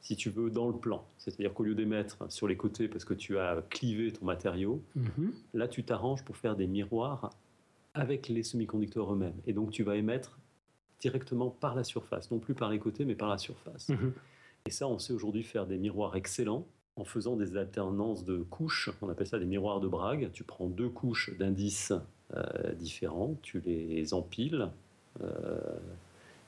si 0.00 0.16
tu 0.16 0.30
veux, 0.30 0.50
dans 0.50 0.68
le 0.68 0.76
plan. 0.76 1.06
C'est-à-dire 1.18 1.52
qu'au 1.52 1.64
lieu 1.64 1.74
d'émettre 1.74 2.30
sur 2.30 2.48
les 2.48 2.56
côtés 2.56 2.88
parce 2.88 3.04
que 3.04 3.14
tu 3.14 3.38
as 3.38 3.62
clivé 3.68 4.12
ton 4.12 4.24
matériau, 4.24 4.82
mhm. 4.94 5.32
là 5.54 5.68
tu 5.68 5.84
t'arranges 5.84 6.24
pour 6.24 6.36
faire 6.36 6.56
des 6.56 6.66
miroirs 6.66 7.30
avec 7.94 8.28
les 8.28 8.42
semi-conducteurs 8.42 9.12
eux-mêmes. 9.12 9.40
Et 9.46 9.52
donc 9.52 9.70
tu 9.70 9.82
vas 9.82 9.96
émettre 9.96 10.38
directement 11.00 11.50
par 11.50 11.74
la 11.74 11.84
surface, 11.84 12.30
non 12.30 12.38
plus 12.38 12.54
par 12.54 12.70
les 12.70 12.78
côtés, 12.78 13.04
mais 13.04 13.14
par 13.14 13.28
la 13.28 13.38
surface. 13.38 13.88
Mhm. 13.90 14.12
Et 14.66 14.70
ça, 14.70 14.88
on 14.88 14.98
sait 14.98 15.12
aujourd'hui 15.12 15.42
faire 15.42 15.66
des 15.66 15.78
miroirs 15.78 16.16
excellents 16.16 16.66
en 16.96 17.04
faisant 17.04 17.36
des 17.36 17.56
alternances 17.56 18.24
de 18.24 18.38
couches. 18.38 18.90
On 19.02 19.08
appelle 19.08 19.26
ça 19.26 19.38
des 19.38 19.46
miroirs 19.46 19.80
de 19.80 19.88
Bragg. 19.88 20.30
Tu 20.32 20.42
prends 20.42 20.66
deux 20.66 20.88
couches 20.88 21.36
d'indices 21.38 21.92
différents, 22.78 23.36
tu 23.42 23.60
les 23.60 24.14
empiles. 24.14 24.70
Euh, 25.22 25.58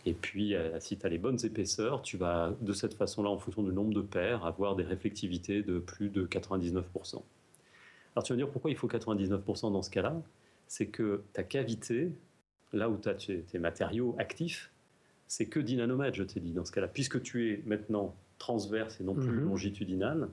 et 0.06 0.14
puis, 0.14 0.54
euh, 0.54 0.78
si 0.80 0.96
tu 0.96 1.04
as 1.04 1.08
les 1.08 1.18
bonnes 1.18 1.38
épaisseurs, 1.44 2.02
tu 2.02 2.16
vas 2.16 2.54
de 2.60 2.72
cette 2.72 2.94
façon-là, 2.94 3.28
en 3.28 3.38
fonction 3.38 3.62
du 3.62 3.72
nombre 3.72 3.92
de 3.92 4.00
paires, 4.00 4.44
avoir 4.46 4.76
des 4.76 4.84
réflectivités 4.84 5.62
de 5.62 5.78
plus 5.78 6.08
de 6.08 6.24
99%. 6.24 7.22
Alors 8.16 8.24
tu 8.24 8.32
vas 8.32 8.36
me 8.36 8.42
dire 8.42 8.50
pourquoi 8.50 8.70
il 8.70 8.76
faut 8.76 8.88
99% 8.88 9.72
dans 9.72 9.82
ce 9.82 9.90
cas-là? 9.90 10.20
C'est 10.66 10.86
que 10.86 11.22
ta 11.32 11.42
cavité, 11.42 12.10
là 12.72 12.88
où 12.88 12.96
tu 12.96 13.08
as 13.08 13.14
tes 13.14 13.58
matériaux 13.58 14.16
actifs, 14.18 14.70
c'est 15.28 15.46
que 15.46 15.60
10 15.60 15.76
nanomètres, 15.76 16.16
je 16.16 16.24
t'ai 16.24 16.40
dit, 16.40 16.52
dans 16.52 16.64
ce 16.64 16.72
cas-là. 16.72 16.88
Puisque 16.88 17.22
tu 17.22 17.52
es 17.52 17.62
maintenant 17.66 18.16
transverse 18.38 19.00
et 19.00 19.04
non 19.04 19.14
plus 19.14 19.28
mhm. 19.28 19.44
longitudinal, 19.44 20.28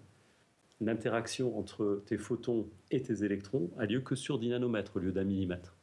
l'interaction 0.82 1.58
entre 1.58 2.04
tes 2.06 2.18
photons 2.18 2.70
et 2.92 3.02
tes 3.02 3.24
électrons 3.24 3.72
a 3.78 3.86
lieu 3.86 4.02
que 4.02 4.16
sur 4.16 4.40
10 4.40 4.50
nanomètres 4.50 4.98
au 4.98 5.00
lieu 5.00 5.12
d'un 5.12 5.24
millimètre. 5.24 5.76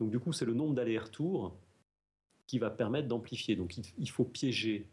Donc 0.00 0.10
du 0.10 0.18
coup, 0.18 0.32
c'est 0.32 0.44
le 0.44 0.54
nombre 0.54 0.74
d'allers-retours 0.74 1.56
qui 2.46 2.58
va 2.58 2.70
permettre 2.70 3.08
d'amplifier. 3.08 3.56
Donc 3.56 3.76
il 3.76 4.10
faut 4.10 4.24
piéger 4.24 4.86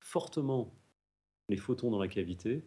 fortement 0.00 0.72
les 1.48 1.56
photons 1.56 1.90
dans 1.90 1.98
la 1.98 2.08
cavité 2.08 2.62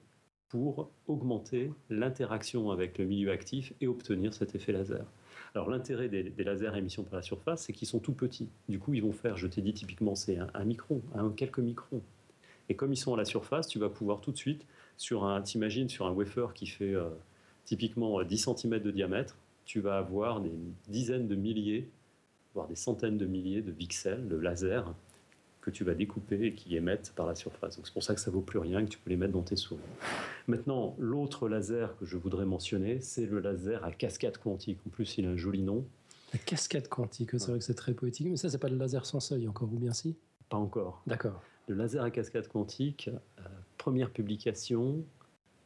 pour 0.50 0.90
augmenter 1.08 1.72
l'interaction 1.90 2.72
avec 2.72 2.98
le 2.98 3.06
milieu 3.06 3.32
actif 3.32 3.74
et 3.82 3.88
obtenir 3.88 4.34
cet 4.34 4.56
effet 4.56 4.72
laser. 4.72 5.06
Alors 5.54 5.70
l'intérêt 5.70 6.10
des, 6.10 6.44
lasers 6.44 6.74
à 6.74 6.78
émission 6.78 7.04
par 7.04 7.16
la 7.16 7.22
surface, 7.22 7.64
c'est 7.64 7.74
qu'ils 7.74 7.88
sont 7.88 8.00
tout 8.00 8.14
petits. 8.14 8.50
Du 8.70 8.80
coup, 8.80 8.94
ils 8.94 9.02
vont 9.02 9.12
faire, 9.12 9.38
je 9.38 9.48
t'ai 9.48 9.62
dit 9.62 9.74
typiquement, 9.74 10.16
c'est 10.16 10.38
un, 10.38 10.64
micron, 10.64 11.02
quelques 11.36 11.60
microns. 11.60 12.02
Et 12.70 12.76
comme 12.76 12.92
ils 12.92 12.98
sont 12.98 13.14
à 13.14 13.18
la 13.18 13.26
surface, 13.26 13.68
tu 13.68 13.80
vas 13.80 13.90
pouvoir 13.90 14.22
tout 14.22 14.32
de 14.32 14.38
suite 14.38 14.66
sur 14.98 15.24
un, 15.26 15.42
t'imagines 15.42 15.90
sur 15.90 16.06
un 16.06 16.12
wafer 16.12 16.54
qui 16.54 16.68
fait 16.68 16.94
euh, 16.94 17.10
typiquement 17.66 18.22
10 18.24 18.48
euh, 18.48 18.56
cm 18.56 18.80
de 18.80 18.92
diamètre, 18.92 19.36
tu 19.66 19.80
vas 19.80 19.98
avoir 19.98 20.42
des 20.42 20.52
dizaines 20.88 21.28
de 21.28 21.36
milliers, 21.36 21.90
voire 22.54 22.68
des 22.68 22.76
centaines 22.76 23.18
de 23.18 23.26
milliers 23.26 23.62
de 23.62 23.72
pixels, 23.72 24.28
de 24.28 24.36
lasers, 24.36 24.84
que 25.68 25.70
tu 25.70 25.84
vas 25.84 25.94
découper 25.94 26.46
et 26.46 26.54
qui 26.54 26.78
émettent 26.78 27.12
par 27.14 27.28
la 27.28 27.36
surface. 27.36 27.76
Donc 27.76 27.88
c'est 27.88 27.94
pour 27.94 28.04
ça 28.04 28.16
que 28.16 28.22
ça 28.22 28.32
vaut 28.32 28.42
plus 28.42 28.58
rien, 28.58 28.86
que 28.86 28.90
tu 28.90 28.98
peux 28.98 29.10
les 29.10 29.18
mettre 29.18 29.34
dans 29.34 29.42
tes 29.42 29.58
souris. 29.58 29.82
Maintenant, 30.48 30.96
l'autre 30.98 31.50
laser 31.50 31.98
que 31.98 32.06
je 32.06 32.16
voudrais 32.16 32.46
mentionner, 32.46 33.02
c'est 33.02 33.26
le 33.26 33.42
laser 33.42 33.84
à 33.84 33.92
cascade 33.92 34.38
quantique. 34.38 34.80
En 34.88 34.90
plus, 34.90 35.18
il 35.18 35.26
a 35.26 35.30
un 35.30 35.36
joli 35.36 35.62
nom. 35.62 35.86
La 36.32 36.40
cascade 36.40 36.88
quantique, 36.88 37.32
c'est 37.32 37.50
vrai 37.50 37.60
que 37.60 37.66
c'est 37.66 37.74
très 37.74 37.94
poétique, 37.94 38.28
mais 38.30 38.38
ça, 38.38 38.50
c'est 38.50 38.58
pas 38.58 38.70
le 38.70 38.78
laser 38.78 39.06
sans 39.06 39.20
seuil 39.20 39.46
encore, 39.50 39.68
ou 39.72 39.78
bien 39.78 39.92
si? 39.92 40.16
Pas 40.48 40.58
encore. 40.58 41.02
D'accord. 41.06 41.42
Le 41.68 41.76
laser 41.76 42.02
à 42.02 42.12
cascade 42.12 42.48
quantique, 42.48 43.10
première 43.88 44.10
publication, 44.10 45.06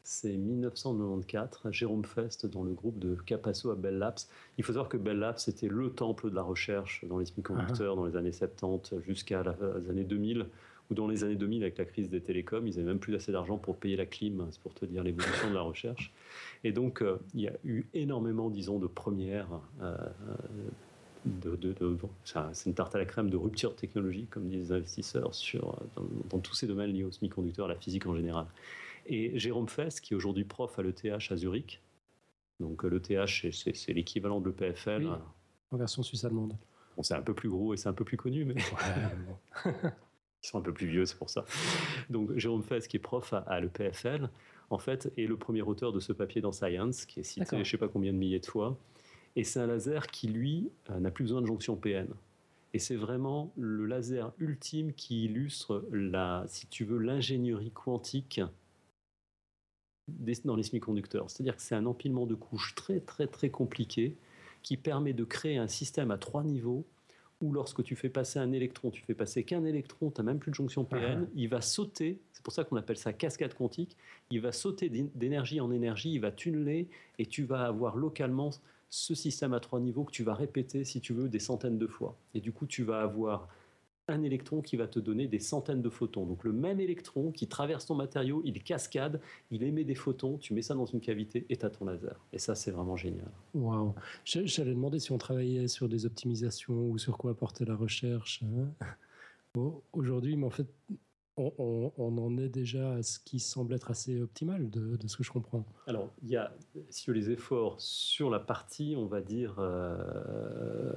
c'est 0.03 0.37
1994, 0.37 1.71
Jérôme 1.71 2.05
Fest 2.05 2.45
dans 2.45 2.61
le 2.61 2.71
groupe 2.71 2.99
de 2.99 3.15
Capasso 3.15 3.71
à 3.71 3.75
Bell 3.75 3.97
Labs. 3.97 4.19
Il 4.59 4.63
faut 4.63 4.73
savoir 4.73 4.89
que 4.89 4.97
Bell 4.97 5.17
Labs 5.17 5.39
c'était 5.39 5.67
le 5.67 5.89
temple 5.89 6.29
de 6.29 6.35
la 6.35 6.43
recherche 6.43 7.03
dans 7.09 7.17
les 7.17 7.25
semi-conducteurs 7.25 7.93
ah. 7.93 7.95
dans 7.95 8.05
les 8.05 8.15
années 8.15 8.31
70 8.31 8.99
jusqu'à 9.07 9.41
les 9.41 9.89
années 9.89 10.03
2000, 10.03 10.45
ou 10.91 10.93
dans 10.93 11.07
les 11.07 11.23
années 11.23 11.35
2000 11.35 11.63
avec 11.63 11.79
la 11.79 11.85
crise 11.85 12.11
des 12.11 12.21
télécoms, 12.21 12.67
ils 12.67 12.75
n'avaient 12.75 12.89
même 12.89 12.99
plus 12.99 13.15
assez 13.15 13.31
d'argent 13.31 13.57
pour 13.57 13.77
payer 13.77 13.95
la 13.95 14.05
clim, 14.05 14.45
c'est 14.51 14.61
pour 14.61 14.75
te 14.75 14.85
dire 14.85 15.03
l'évolution 15.03 15.49
de 15.49 15.55
la 15.55 15.61
recherche. 15.61 16.13
Et 16.63 16.71
donc 16.71 17.01
euh, 17.01 17.17
il 17.33 17.41
y 17.41 17.47
a 17.47 17.53
eu 17.63 17.85
énormément, 17.95 18.51
disons, 18.51 18.77
de 18.77 18.85
premières. 18.85 19.49
Euh, 19.81 19.97
de, 21.25 21.75
c'est 22.53 22.69
une 22.69 22.75
tarte 22.75 22.95
à 22.95 22.97
la 22.97 23.05
crème 23.05 23.29
de 23.29 23.37
rupture 23.37 23.75
technologique, 23.75 24.29
comme 24.29 24.47
disent 24.47 24.69
les 24.69 24.77
investisseurs, 24.77 25.33
sur, 25.35 25.79
dans, 26.29 26.39
tous 26.39 26.55
ces 26.55 26.67
domaines 26.67 26.91
liés 26.91 27.03
aux 27.03 27.11
semi-conducteurs, 27.11 27.65
à 27.65 27.69
la 27.69 27.75
physique 27.75 28.07
en 28.07 28.15
général. 28.15 28.47
Et 29.05 29.37
Jérôme 29.37 29.67
Fess, 29.67 29.99
qui 29.99 30.13
est 30.13 30.17
aujourd'hui 30.17 30.43
prof 30.43 30.77
à 30.79 30.83
l'ETH 30.83 31.31
à 31.31 31.35
Zurich, 31.35 31.81
donc 32.59 32.85
euh, 32.85 32.89
l'ETH, 32.89 33.51
c'est 33.51 33.93
l'équivalent 33.93 34.39
de 34.39 34.49
l'EPFL. 34.49 35.09
en 35.71 35.77
version 35.77 36.03
suisse-allemande. 36.03 36.55
Bon, 36.95 37.03
c'est 37.03 37.15
un 37.15 37.21
peu 37.21 37.33
plus 37.33 37.49
gros 37.49 37.73
et 37.73 37.77
c'est 37.77 37.89
un 37.89 37.93
peu 37.93 38.05
plus 38.05 38.17
connu, 38.17 38.45
mais. 38.45 38.55
Ils 40.43 40.47
sont 40.47 40.57
un 40.57 40.61
peu 40.61 40.73
plus 40.73 40.87
vieux, 40.87 41.05
c'est 41.05 41.17
pour 41.17 41.29
ça. 41.29 41.45
Donc 42.09 42.35
Jérôme 42.35 42.63
Fess, 42.63 42.87
qui 42.87 42.97
est 42.97 43.01
prof 43.01 43.33
à, 43.33 43.59
l'EPFL, 43.59 44.27
en 44.71 44.79
fait, 44.79 45.13
est 45.15 45.27
le 45.27 45.37
premier 45.37 45.61
auteur 45.61 45.91
de 45.91 45.99
ce 45.99 46.13
papier 46.13 46.41
dans 46.41 46.51
Science, 46.51 47.05
qui 47.05 47.19
est 47.19 47.23
cité 47.23 47.45
je 47.51 47.57
ne 47.57 47.63
sais 47.63 47.77
pas 47.77 47.87
combien 47.87 48.11
de 48.11 48.17
milliers 48.17 48.39
de 48.39 48.45
fois. 48.47 48.75
Et 49.35 49.43
c'est 49.43 49.59
un 49.59 49.67
laser 49.67 50.07
qui, 50.07 50.27
lui, 50.27 50.69
euh, 50.89 50.99
n'a 50.99 51.11
plus 51.11 51.23
besoin 51.23 51.41
de 51.41 51.47
jonction 51.47 51.75
PN. 51.75 52.07
Et 52.73 52.79
c'est 52.79 52.95
vraiment 52.95 53.51
le 53.57 53.85
laser 53.85 54.31
ultime 54.39 54.93
qui 54.93 55.25
illustre, 55.25 55.85
la, 55.91 56.45
si 56.47 56.67
tu 56.67 56.85
veux, 56.85 56.97
l'ingénierie 56.97 57.71
quantique 57.71 58.41
dans 60.45 60.55
les 60.55 60.63
semi-conducteurs. 60.63 61.29
C'est-à-dire 61.29 61.55
que 61.55 61.61
c'est 61.61 61.75
un 61.75 61.85
empilement 61.85 62.25
de 62.25 62.35
couches 62.35 62.75
très 62.75 62.99
très 62.99 63.27
très 63.27 63.49
compliqué 63.49 64.15
qui 64.63 64.77
permet 64.77 65.13
de 65.13 65.23
créer 65.23 65.57
un 65.57 65.67
système 65.67 66.11
à 66.11 66.17
trois 66.17 66.43
niveaux 66.43 66.85
ou 67.41 67.51
lorsque 67.51 67.83
tu 67.83 67.95
fais 67.95 68.09
passer 68.09 68.37
un 68.37 68.51
électron, 68.51 68.91
tu 68.91 69.01
fais 69.01 69.15
passer 69.15 69.43
qu'un 69.43 69.65
électron, 69.65 70.11
tu 70.11 70.21
n'as 70.21 70.25
même 70.25 70.37
plus 70.37 70.51
de 70.51 70.55
jonction 70.55 70.85
PN, 70.85 71.27
il 71.35 71.49
va 71.49 71.61
sauter, 71.61 72.19
c'est 72.33 72.43
pour 72.43 72.53
ça 72.53 72.63
qu'on 72.63 72.75
appelle 72.75 72.97
ça 72.97 73.13
cascade 73.13 73.55
quantique, 73.55 73.97
il 74.29 74.41
va 74.41 74.51
sauter 74.51 74.89
d'énergie 74.89 75.59
en 75.59 75.71
énergie, 75.71 76.13
il 76.13 76.19
va 76.19 76.31
tunneler 76.31 76.87
et 77.17 77.25
tu 77.25 77.43
vas 77.43 77.65
avoir 77.65 77.95
localement 77.95 78.51
ce 78.91 79.15
système 79.15 79.53
à 79.53 79.61
trois 79.61 79.79
niveaux 79.79 80.03
que 80.03 80.11
tu 80.11 80.21
vas 80.21 80.35
répéter, 80.35 80.83
si 80.83 80.99
tu 80.99 81.13
veux, 81.13 81.29
des 81.29 81.39
centaines 81.39 81.79
de 81.79 81.87
fois. 81.87 82.17
Et 82.35 82.41
du 82.41 82.51
coup, 82.51 82.67
tu 82.67 82.83
vas 82.83 83.01
avoir 83.01 83.47
un 84.09 84.21
électron 84.21 84.61
qui 84.61 84.75
va 84.75 84.85
te 84.85 84.99
donner 84.99 85.27
des 85.27 85.39
centaines 85.39 85.81
de 85.81 85.89
photons. 85.89 86.25
Donc 86.25 86.43
le 86.43 86.51
même 86.51 86.81
électron 86.81 87.31
qui 87.31 87.47
traverse 87.47 87.85
ton 87.85 87.95
matériau, 87.95 88.41
il 88.43 88.61
cascade, 88.61 89.21
il 89.49 89.63
émet 89.63 89.85
des 89.85 89.95
photons, 89.95 90.37
tu 90.37 90.53
mets 90.53 90.61
ça 90.61 90.73
dans 90.73 90.85
une 90.85 90.99
cavité 90.99 91.45
et 91.49 91.55
tu 91.55 91.65
as 91.65 91.69
ton 91.69 91.85
laser. 91.85 92.19
Et 92.33 92.37
ça, 92.37 92.53
c'est 92.53 92.71
vraiment 92.71 92.97
génial. 92.97 93.31
Waouh 93.53 93.95
J'allais 94.25 94.73
demander 94.73 94.99
si 94.99 95.13
on 95.13 95.17
travaillait 95.17 95.69
sur 95.69 95.87
des 95.87 96.05
optimisations 96.05 96.89
ou 96.89 96.97
sur 96.97 97.17
quoi 97.17 97.31
apporter 97.31 97.63
la 97.63 97.75
recherche. 97.75 98.43
Hein. 98.43 99.71
Aujourd'hui, 99.93 100.41
en 100.43 100.49
fait, 100.49 100.67
on, 101.57 102.17
en 102.17 102.37
est 102.37 102.49
déjà 102.49 102.93
à 102.93 103.03
ce 103.03 103.19
qui 103.19 103.39
semble 103.39 103.73
être 103.73 103.91
assez 103.91 104.21
optimal 104.21 104.69
de, 104.69 104.97
ce 105.07 105.17
que 105.17 105.23
je 105.23 105.31
comprends. 105.31 105.65
Alors, 105.87 106.09
il 106.23 106.29
y 106.29 106.35
a, 106.35 106.53
sur 106.89 107.13
les 107.13 107.29
efforts 107.29 107.79
sur 107.79 108.29
la 108.29 108.39
partie, 108.39 108.95
on 108.97 109.05
va 109.05 109.21
dire, 109.21 109.55
euh, 109.59 110.93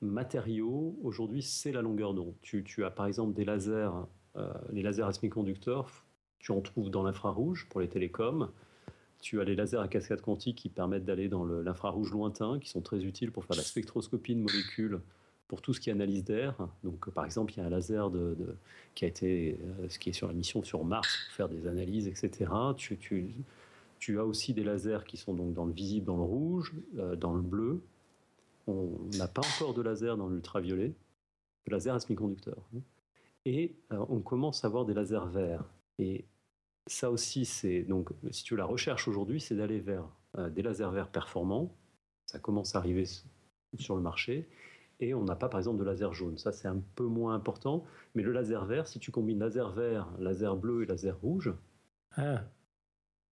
matériaux, 0.00 0.96
aujourd'hui, 1.02 1.42
c'est 1.42 1.72
la 1.72 1.82
longueur 1.82 2.14
d'onde. 2.14 2.34
Tu, 2.42 2.84
as 2.84 2.90
par 2.90 3.06
exemple 3.06 3.34
des 3.34 3.44
lasers, 3.44 3.90
euh, 4.36 4.52
les 4.70 4.82
lasers 4.82 5.02
à 5.02 5.12
semi-conducteurs, 5.12 6.04
tu 6.38 6.52
en 6.52 6.60
trouves 6.60 6.90
dans 6.90 7.02
l'infrarouge 7.02 7.66
pour 7.68 7.80
les 7.80 7.88
télécoms. 7.88 8.50
Tu 9.20 9.40
as 9.40 9.44
les 9.44 9.56
lasers 9.56 9.80
à 9.80 9.88
cascade 9.88 10.20
quantique 10.20 10.58
qui 10.58 10.68
permettent 10.68 11.04
d'aller 11.04 11.28
dans 11.28 11.44
l'infrarouge 11.44 12.12
lointain, 12.12 12.60
qui 12.60 12.68
sont 12.68 12.80
très 12.80 13.04
utiles 13.04 13.32
pour 13.32 13.44
faire 13.44 13.56
la 13.56 13.64
spectroscopie 13.64 14.36
de 14.36 14.40
molécules, 14.40 15.00
pour 15.48 15.62
tout 15.62 15.72
ce 15.72 15.80
qui 15.80 15.90
est 15.90 15.92
analyse 15.92 16.24
d'air. 16.24 16.54
Donc, 16.84 17.10
par 17.10 17.24
exemple, 17.24 17.54
il 17.54 17.58
y 17.58 17.60
a 17.60 17.64
un 17.64 17.70
laser 17.70 18.10
qui 18.94 19.04
a 19.04 19.08
été, 19.08 19.58
euh, 19.60 19.88
ce 19.88 19.98
qui 19.98 20.10
est 20.10 20.12
sur 20.12 20.28
la 20.28 20.34
mission 20.34 20.62
sur 20.62 20.84
Mars 20.84 21.24
pour 21.26 21.36
faire 21.36 21.48
des 21.48 21.66
analyses, 21.66 22.06
etc. 22.06 22.50
Tu, 23.98 24.18
as 24.18 24.24
aussi 24.24 24.54
des 24.54 24.62
lasers 24.62 25.04
qui 25.06 25.16
sont 25.16 25.34
donc 25.34 25.54
dans 25.54 25.64
le 25.64 25.72
visible, 25.72 26.06
dans 26.06 26.16
le 26.16 26.22
rouge, 26.22 26.74
euh, 26.98 27.16
dans 27.16 27.34
le 27.34 27.42
bleu, 27.42 27.82
on 28.68 28.90
n'a 29.16 29.28
pas 29.28 29.42
encore 29.42 29.74
de 29.74 29.82
laser 29.82 30.16
dans 30.16 30.28
l'ultraviolet, 30.28 30.92
de 31.66 31.70
laser 31.70 31.94
à 31.94 32.00
semi-conducteur. 32.00 32.58
Et 33.44 33.74
euh, 33.92 34.04
on 34.08 34.20
commence 34.20 34.64
à 34.64 34.68
avoir 34.68 34.84
des 34.84 34.94
lasers 34.94 35.26
verts. 35.30 35.64
Et 35.98 36.26
ça 36.86 37.10
aussi, 37.10 37.44
c'est 37.44 37.82
donc, 37.82 38.10
si 38.30 38.44
tu 38.44 38.56
la 38.56 38.66
recherche 38.66 39.08
aujourd'hui, 39.08 39.40
c'est 39.40 39.54
d'aller 39.54 39.80
vers 39.80 40.04
euh, 40.36 40.50
des 40.50 40.62
lasers 40.62 40.90
verts 40.92 41.08
performants. 41.08 41.74
Ça 42.26 42.38
commence 42.38 42.74
à 42.74 42.78
arriver 42.78 43.06
sur 43.78 43.96
le 43.96 44.02
marché. 44.02 44.46
Et 45.00 45.14
on 45.14 45.24
n'a 45.24 45.36
pas, 45.36 45.48
par 45.48 45.60
exemple, 45.60 45.78
de 45.78 45.84
laser 45.84 46.12
jaune. 46.12 46.38
Ça, 46.38 46.52
c'est 46.52 46.68
un 46.68 46.82
peu 46.96 47.04
moins 47.04 47.34
important. 47.34 47.84
Mais 48.14 48.22
le 48.22 48.32
laser 48.32 48.64
vert, 48.66 48.88
si 48.88 48.98
tu 48.98 49.12
combines 49.12 49.38
laser 49.38 49.70
vert, 49.70 50.08
laser 50.18 50.56
bleu 50.56 50.82
et 50.82 50.86
laser 50.86 51.18
rouge, 51.20 51.54
ah. 52.16 52.42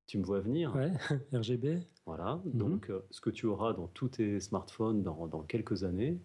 Tu 0.07 0.19
me 0.19 0.25
vois 0.25 0.41
venir 0.41 0.75
Ouais, 0.75 0.93
RGB. 1.33 1.81
Voilà, 2.07 2.41
mhm. 2.45 2.53
donc 2.53 2.91
euh, 2.91 3.05
ce 3.11 3.21
que 3.21 3.31
tu 3.31 3.47
auras 3.47 3.73
dans 3.73 3.89
tous 3.89 4.09
tes 4.11 4.39
smartphones 4.39 5.03
dans, 5.03 5.43
quelques 5.43 5.83
années, 5.83 6.21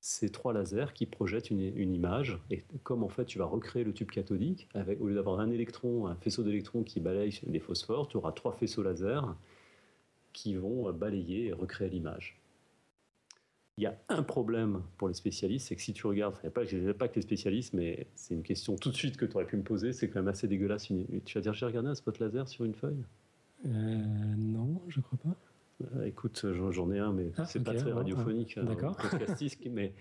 c'est 0.00 0.30
trois 0.30 0.52
lasers 0.52 0.92
qui 0.94 1.06
projettent 1.06 1.50
une, 1.50 1.94
image. 1.94 2.40
Et 2.50 2.62
comme 2.84 3.02
en 3.02 3.08
fait 3.08 3.24
tu 3.24 3.38
vas 3.38 3.46
recréer 3.46 3.82
le 3.82 3.92
tube 3.92 4.10
cathodique, 4.10 4.68
avec, 4.74 5.00
au 5.00 5.08
lieu 5.08 5.16
d'avoir 5.16 5.40
un 5.40 5.50
électron, 5.50 6.06
un 6.06 6.14
faisceau 6.14 6.44
d'électrons 6.44 6.84
qui 6.84 7.00
balaye 7.00 7.40
les 7.48 7.58
phosphores, 7.58 8.06
tu 8.06 8.16
auras 8.16 8.30
trois 8.30 8.52
faisceaux 8.52 8.84
laser 8.84 9.34
qui 10.32 10.54
vont 10.54 10.92
balayer 10.92 11.46
et 11.46 11.52
recréer 11.52 11.90
l'image. 11.90 12.37
Il 13.78 13.82
y 13.82 13.86
a 13.86 13.96
un 14.08 14.24
problème 14.24 14.82
pour 14.96 15.06
les 15.06 15.14
spécialistes, 15.14 15.68
c'est 15.68 15.76
que 15.76 15.82
si 15.82 15.92
tu 15.92 16.04
regardes, 16.08 16.34
il 16.42 16.46
n'y 16.46 16.48
a 16.48 16.94
pas, 16.94 16.98
pas 16.98 17.08
que 17.08 17.14
les 17.14 17.22
spécialistes, 17.22 17.74
mais 17.74 18.08
c'est 18.16 18.34
une 18.34 18.42
question 18.42 18.74
tout 18.74 18.90
de 18.90 18.96
suite 18.96 19.16
que 19.16 19.24
tu 19.24 19.34
aurais 19.36 19.46
pu 19.46 19.56
me 19.56 19.62
poser, 19.62 19.92
c'est 19.92 20.10
quand 20.10 20.18
même 20.18 20.26
assez 20.26 20.48
dégueulasse. 20.48 20.88
Tu 21.24 21.34
vas 21.38 21.40
dire, 21.40 21.54
j'ai 21.54 21.64
regardé 21.64 21.88
un 21.88 21.94
spot 21.94 22.18
laser 22.18 22.48
sur 22.48 22.64
une 22.64 22.74
feuille? 22.74 23.04
Euh, 23.66 23.68
Non, 24.36 24.82
je 24.88 25.00
crois 25.00 25.18
pas. 25.22 25.36
Euh, 25.94 26.06
écoute, 26.06 26.44
j'en 26.52 26.90
ai 26.90 26.98
un, 26.98 27.12
mais 27.12 27.30
ah, 27.36 27.44
c'est 27.44 27.62
pas 27.62 27.72
très 27.72 27.92
radiophonique, 27.92 28.58
hein, 28.58 28.64
D'accord. 28.64 28.98
mais 29.70 29.94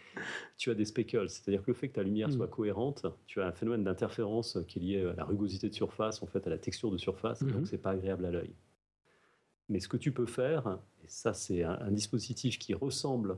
tu 0.58 0.72
as 0.72 0.74
des 0.74 0.86
speckles, 0.86 1.30
c'est-à-dire 1.30 1.62
que 1.62 1.70
le 1.70 1.76
fait 1.76 1.90
que 1.90 1.94
ta 1.94 2.04
lumière 2.04 2.32
soit 2.32 2.48
hmm. 2.48 2.50
cohérente, 2.50 3.06
tu 3.28 3.42
as 3.42 3.46
un 3.46 3.52
phénomène 3.52 3.84
d'interférence 3.84 4.58
qui 4.68 4.80
est 4.80 4.82
lié 4.82 5.02
à 5.06 5.14
la 5.14 5.24
rugosité 5.24 5.70
de 5.70 5.76
surface, 5.76 6.24
en 6.24 6.26
fait, 6.26 6.48
à 6.48 6.50
la 6.50 6.58
texture 6.58 6.90
de 6.90 6.98
surface, 6.98 7.44
donc 7.44 7.62
hmm. 7.62 7.66
c'est 7.66 7.78
pas 7.78 7.92
agréable 7.92 8.26
à 8.26 8.32
l'œil. 8.32 8.56
Mais 9.70 9.80
ce 9.80 9.88
que 9.88 9.98
tu 9.98 10.12
peux 10.12 10.26
faire, 10.26 10.80
et 11.04 11.08
ça 11.08 11.36
c'est 11.36 11.62
un 11.62 11.92
dispositif 11.92 12.58
qui 12.58 12.74
ressemble 12.74 13.38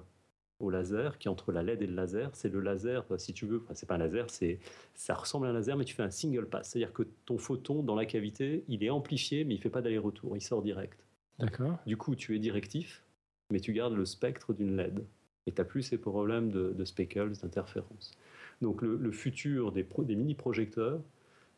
au 0.59 0.69
laser, 0.69 1.17
qui 1.17 1.29
entre 1.29 1.51
la 1.51 1.63
LED 1.63 1.81
et 1.81 1.87
le 1.87 1.95
laser, 1.95 2.29
c'est 2.33 2.49
le 2.49 2.59
laser, 2.59 3.05
si 3.17 3.33
tu 3.33 3.45
veux, 3.45 3.63
c'est 3.73 3.87
pas 3.87 3.95
un 3.95 3.99
laser, 3.99 4.29
c'est, 4.29 4.59
ça 4.93 5.13
ressemble 5.13 5.47
à 5.47 5.49
un 5.49 5.53
laser, 5.53 5.77
mais 5.77 5.85
tu 5.85 5.95
fais 5.95 6.03
un 6.03 6.11
single 6.11 6.47
pass. 6.47 6.69
C'est-à-dire 6.69 6.93
que 6.93 7.03
ton 7.25 7.37
photon 7.37 7.81
dans 7.81 7.95
la 7.95 8.05
cavité, 8.05 8.63
il 8.67 8.83
est 8.83 8.89
amplifié, 8.89 9.45
mais 9.45 9.55
il 9.55 9.61
fait 9.61 9.69
pas 9.69 9.81
d'aller-retour, 9.81 10.35
il 10.35 10.41
sort 10.41 10.61
direct. 10.61 10.99
D'accord. 11.39 11.79
Du 11.85 11.95
coup, 11.95 12.15
tu 12.15 12.35
es 12.35 12.39
directif, 12.39 13.03
mais 13.51 13.59
tu 13.59 13.73
gardes 13.73 13.93
le 13.93 14.05
spectre 14.05 14.53
d'une 14.53 14.75
LED. 14.75 15.05
Et 15.47 15.51
tu 15.51 15.61
n'as 15.61 15.65
plus 15.65 15.83
ces 15.83 15.97
problèmes 15.97 16.51
de, 16.51 16.85
speckles, 16.85 17.37
d'interférences. 17.41 18.11
Donc 18.61 18.81
le, 18.81 19.11
futur 19.11 19.71
des, 19.71 19.87
des 19.99 20.15
mini-projecteurs 20.15 21.01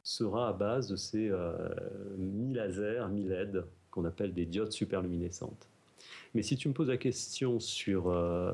sera 0.04 0.49
à 0.49 0.54
base 0.54 0.88
de 0.88 0.95
ces 0.95 1.30
euh, 1.30 1.56
mi-lasers, 2.18 3.08
mi-LED, 3.10 3.66
qu'on 3.89 4.06
appelle 4.06 4.34
des 4.34 4.45
diodes 4.45 4.72
superluminescentes. 4.72 5.70
Mais 6.34 6.44
si 6.44 6.56
tu 6.56 6.68
me 6.70 6.74
poses 6.74 6.90
la 6.90 6.98
question 6.98 7.60
sur 7.60 8.10
euh, 8.10 8.54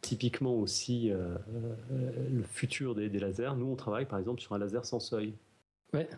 typiquement 0.00 0.54
aussi 0.54 1.10
euh, 1.10 1.36
le 2.30 2.42
futur 2.42 2.94
des, 2.94 3.08
lasers, 3.08 3.56
nous 3.56 3.66
on 3.66 3.76
travaille 3.76 4.06
par 4.06 4.18
exemple 4.18 4.40
sur 4.40 4.54
un 4.54 4.58
laser 4.58 4.84
sans 4.84 5.00
seuil. 5.00 5.34
Ouais. 5.92 6.08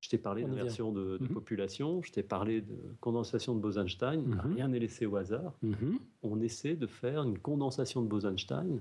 Je 0.00 0.10
t'ai 0.10 0.18
parlé 0.18 0.44
d'inversion 0.44 0.92
de, 0.92 1.16
de 1.16 1.24
mhm. 1.24 1.30
population, 1.30 2.02
je 2.02 2.12
t'ai 2.12 2.22
parlé 2.22 2.60
de 2.60 2.76
condensation 3.00 3.54
de 3.54 3.60
Bose-Einstein, 3.60 4.20
mhm. 4.20 4.54
rien 4.54 4.68
n'est 4.68 4.78
laissé 4.78 5.06
au 5.06 5.16
hasard. 5.16 5.54
Mhm. 5.62 5.98
On 6.22 6.40
essaie 6.42 6.74
de 6.74 6.86
faire 6.86 7.22
une 7.22 7.38
condensation 7.38 8.02
de 8.02 8.08
Bose-Einstein 8.08 8.80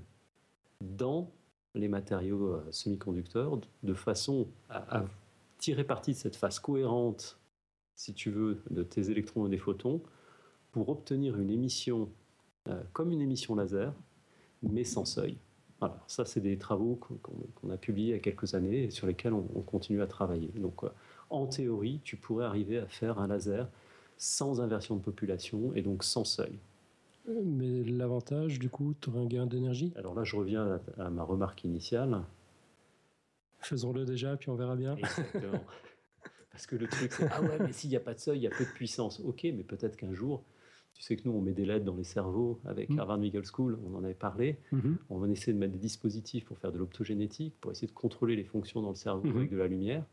dans 0.81 1.31
les 1.75 1.87
matériaux 1.87 2.55
euh, 2.55 2.67
semi-conducteurs 2.71 3.59
de 3.83 3.93
façon 3.93 4.47
à, 4.69 5.05
tirer 5.57 5.85
parti 5.85 6.11
de 6.11 6.17
cette 6.17 6.35
phase 6.35 6.59
cohérente 6.59 7.37
si 7.95 8.13
tu 8.13 8.29
veux, 8.29 8.61
de 8.69 8.83
tes 8.83 9.09
électrons 9.09 9.47
et 9.47 9.49
des 9.49 9.57
photons 9.57 10.01
pour 10.71 10.89
obtenir 10.89 11.39
une 11.39 11.49
émission 11.49 12.09
euh, 12.69 12.81
comme 12.93 13.11
une 13.11 13.21
émission 13.21 13.55
laser, 13.55 13.93
mais 14.61 14.85
sans 14.85 15.03
seuil. 15.03 15.37
Voilà, 15.79 16.01
ça, 16.07 16.23
c'est 16.23 16.39
des 16.39 16.57
travaux 16.57 16.97
qu'on 17.61 17.69
a 17.69 17.75
publiés 17.75 18.09
il 18.09 18.11
y 18.11 18.17
a 18.17 18.19
quelques 18.19 18.53
années 18.53 18.85
et 18.85 18.89
sur 18.89 19.05
lesquels 19.05 19.33
on, 19.33 19.43
continue 19.63 20.01
à 20.01 20.07
travailler. 20.07 20.47
Donc, 20.55 20.83
euh, 20.83 20.89
en 21.29 21.45
théorie, 21.45 21.99
tu 22.05 22.15
pourrais 22.15 22.45
arriver 22.45 22.77
à 22.77 22.87
faire 22.87 23.19
un 23.19 23.27
laser 23.27 23.69
sans 24.17 24.61
inversion 24.61 24.95
de 24.95 25.01
population 25.01 25.73
et 25.75 25.81
donc 25.81 26.05
sans 26.05 26.23
seuil. 26.23 26.57
Mais 27.27 27.83
l'avantage, 27.83 28.59
du 28.59 28.69
coup, 28.69 28.93
tu 29.01 29.09
aurais 29.09 29.19
un 29.19 29.25
gain 29.25 29.45
d'énergie? 29.45 29.91
Alors 29.97 30.15
là, 30.15 30.23
je 30.23 30.37
reviens 30.37 30.79
à, 30.97 31.05
à 31.05 31.09
ma 31.09 31.23
remarque 31.23 31.65
initiale. 31.65 32.21
Faisons-le 33.59 34.05
déjà, 34.05 34.37
puis 34.37 34.49
on 34.49 34.55
verra 34.55 34.77
bien. 34.77 34.95
Exactement. 34.95 35.63
Parce 36.53 36.67
que 36.67 36.75
le 36.75 36.87
truc, 36.87 37.11
c'est 37.11 37.27
ah 37.31 37.41
ouais, 37.41 37.57
mais 37.59 37.73
s'il 37.73 37.89
n'y 37.89 37.95
a 37.95 37.99
pas 37.99 38.13
de 38.13 38.19
seuil, 38.19 38.39
il 38.39 38.43
y 38.43 38.47
a 38.47 38.51
peu 38.51 38.63
de 38.63 38.69
puissance. 38.69 39.19
Ok, 39.19 39.43
mais 39.43 39.63
peut-être 39.63 39.97
qu'un 39.97 40.13
jour, 40.13 40.45
tu 40.93 41.01
sais 41.01 41.15
que 41.15 41.27
nous, 41.27 41.35
on 41.35 41.41
met 41.41 41.51
des 41.51 41.65
LED 41.65 41.83
dans 41.83 41.95
les 41.95 42.03
cerveaux 42.03 42.59
avec 42.63 42.89
mm. 42.89 42.99
Harvard 42.99 43.17
Medical 43.17 43.43
School, 43.43 43.79
on 43.85 43.95
en 43.95 44.03
avait 44.03 44.13
parlé. 44.13 44.59
Mm-hmm. 44.71 44.95
On 45.09 45.29
essaie 45.31 45.51
de 45.51 45.57
mettre 45.57 45.73
des 45.73 45.79
dispositifs 45.79 46.45
pour 46.45 46.59
faire 46.59 46.71
de 46.71 46.77
l'optogénétique, 46.77 47.55
pour 47.59 47.71
essayer 47.71 47.87
de 47.87 47.93
contrôler 47.93 48.35
les 48.35 48.43
fonctions 48.43 48.83
dans 48.83 48.89
le 48.89 48.95
cerveau 48.95 49.27
mm-hmm. 49.27 49.37
avec 49.37 49.51
de 49.51 49.57
la 49.57 49.67
lumière. 49.67 50.05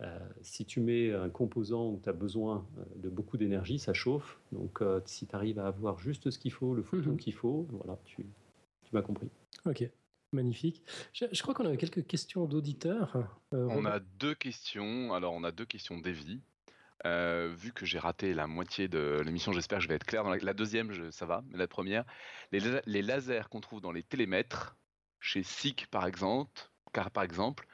Euh, 0.00 0.18
si 0.42 0.66
tu 0.66 0.80
mets 0.80 1.12
un 1.12 1.30
composant 1.30 1.90
où 1.90 2.00
tu 2.00 2.08
as 2.08 2.12
besoin 2.12 2.66
euh, 2.78 2.84
de 2.96 3.08
beaucoup 3.08 3.38
d'énergie, 3.38 3.78
ça 3.78 3.94
chauffe. 3.94 4.38
Donc, 4.52 4.82
euh, 4.82 5.00
si 5.06 5.26
tu 5.26 5.34
arrives 5.34 5.58
à 5.58 5.66
avoir 5.66 5.98
juste 5.98 6.30
ce 6.30 6.38
qu'il 6.38 6.52
faut, 6.52 6.74
le 6.74 6.82
photon 6.82 7.12
mm-hmm. 7.12 7.16
qu'il 7.16 7.34
faut, 7.34 7.66
voilà, 7.70 7.98
tu, 8.04 8.26
tu 8.84 8.94
m'as 8.94 9.02
compris. 9.02 9.30
Ok. 9.64 9.88
Magnifique. 10.32 10.82
Je, 11.14 11.42
crois 11.42 11.54
qu'on 11.54 11.64
avait 11.64 11.78
quelques 11.78 12.06
questions 12.06 12.44
d'auditeurs. 12.44 13.16
Euh, 13.54 13.66
on 13.70 13.86
a 13.86 13.98
deux 13.98 14.34
questions. 14.34 15.14
Alors, 15.14 15.32
on 15.32 15.42
a 15.42 15.52
deux 15.52 15.64
questions 15.64 15.98
d'Evie. 15.98 16.42
Euh, 17.06 17.54
vu 17.56 17.72
que 17.72 17.86
j'ai 17.86 17.98
raté 17.98 18.34
la 18.34 18.46
moitié 18.46 18.88
de 18.88 19.22
l'émission, 19.24 19.52
j'espère 19.52 19.78
que 19.78 19.84
je 19.84 19.88
vais 19.88 19.94
être 19.94 20.04
clair. 20.04 20.24
Dans 20.24 20.34
la, 20.34 20.54
deuxième, 20.54 21.12
ça 21.12 21.26
va, 21.26 21.44
mais 21.48 21.56
la 21.56 21.68
première, 21.68 22.04
les, 22.52 23.02
lasers 23.02 23.48
qu'on 23.50 23.60
trouve 23.60 23.80
dans 23.80 23.92
les 23.92 24.02
télémètres, 24.02 24.76
chez 25.20 25.42
SICK 25.42 25.86
par 25.90 26.06
exemple, 26.06 26.60
car 26.92 27.10
par 27.10 27.22
exemple, 27.22 27.66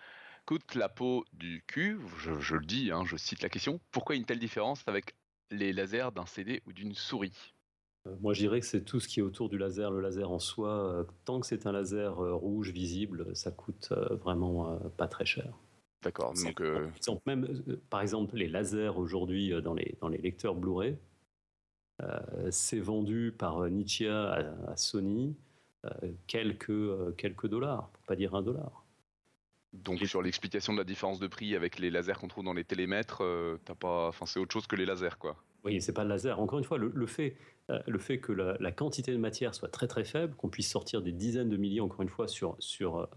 coûtent 0.44 0.74
la 0.74 0.88
peau 0.88 1.24
du 1.32 1.64
cul. 1.66 1.98
Je, 2.18 2.54
le 2.54 2.66
dis, 2.66 2.90
hein, 2.92 3.04
je 3.06 3.16
cite 3.16 3.42
la 3.42 3.48
question. 3.48 3.80
Pourquoi 3.90 4.14
une 4.14 4.26
telle 4.26 4.38
différence 4.38 4.86
avec 4.86 5.14
les 5.50 5.72
lasers 5.72 6.12
d'un 6.14 6.26
CD 6.26 6.62
ou 6.66 6.72
d'une 6.72 6.94
souris? 6.94 7.53
Moi, 8.20 8.34
je 8.34 8.40
dirais 8.40 8.60
que 8.60 8.66
c'est 8.66 8.82
tout 8.82 9.00
ce 9.00 9.08
qui 9.08 9.20
est 9.20 9.22
autour 9.22 9.48
du 9.48 9.56
laser. 9.56 9.90
Le 9.90 10.00
laser 10.00 10.30
en 10.30 10.38
soi, 10.38 10.70
euh, 10.70 11.04
tant 11.24 11.40
que 11.40 11.46
c'est 11.46 11.66
un 11.66 11.72
laser 11.72 12.20
euh, 12.20 12.34
rouge 12.34 12.70
visible, 12.70 13.34
ça 13.34 13.50
coûte 13.50 13.92
vraiment 14.22 14.78
pas 14.96 15.08
très 15.08 15.24
cher. 15.24 15.52
D'accord. 16.02 16.34
Donc, 17.06 17.24
même, 17.24 17.48
par 17.88 18.02
exemple, 18.02 18.36
les 18.36 18.48
lasers 18.48 18.92
aujourd'hui 18.96 19.52
dans 19.62 19.72
les, 19.72 19.96
dans 20.00 20.08
les 20.08 20.18
lecteurs 20.18 20.54
Blu-ray, 20.54 20.98
c'est 22.50 22.80
vendu 22.80 23.32
par 23.36 23.70
Nietzsche 23.70 24.08
à, 24.08 24.76
Sony 24.76 25.34
quelques, 26.26 27.16
quelques 27.16 27.46
dollars, 27.46 27.88
pour 27.88 28.02
pas 28.02 28.16
dire 28.16 28.34
un 28.34 28.42
dollar. 28.42 28.84
Donc 29.72 30.00
sur 30.00 30.20
l'explication 30.20 30.74
de 30.74 30.78
la 30.78 30.84
différence 30.84 31.20
de 31.20 31.26
prix 31.26 31.56
avec 31.56 31.78
les 31.78 31.90
lasers 31.90 32.14
qu'on 32.20 32.28
trouve 32.28 32.44
dans 32.44 32.52
les 32.52 32.64
télémètres, 32.64 33.22
t'as 33.64 33.74
pas, 33.74 34.08
enfin 34.08 34.26
c'est 34.26 34.38
autre 34.38 34.52
chose 34.52 34.66
que 34.66 34.76
les 34.76 34.84
lasers 34.84 35.18
quoi. 35.18 35.36
Oui, 35.64 35.80
c'est 35.80 35.92
pas 35.92 36.04
le 36.04 36.10
laser. 36.10 36.40
Encore 36.40 36.58
une 36.58 36.64
fois, 36.64 36.78
le, 36.78 37.06
fait, 37.06 37.36
le 37.86 37.98
fait 37.98 38.18
que 38.18 38.32
la, 38.32 38.72
quantité 38.72 39.12
de 39.12 39.16
matière 39.16 39.54
soit 39.54 39.68
très 39.68 39.86
très 39.86 40.04
faible, 40.04 40.34
qu'on 40.36 40.48
puisse 40.48 40.70
sortir 40.70 41.00
des 41.00 41.12
dizaines 41.12 41.48
de 41.48 41.56
milliers, 41.56 41.80
encore 41.80 42.02
une 42.02 42.08
fois, 42.08 42.28
sur, 42.28 42.56
sur 42.58 43.08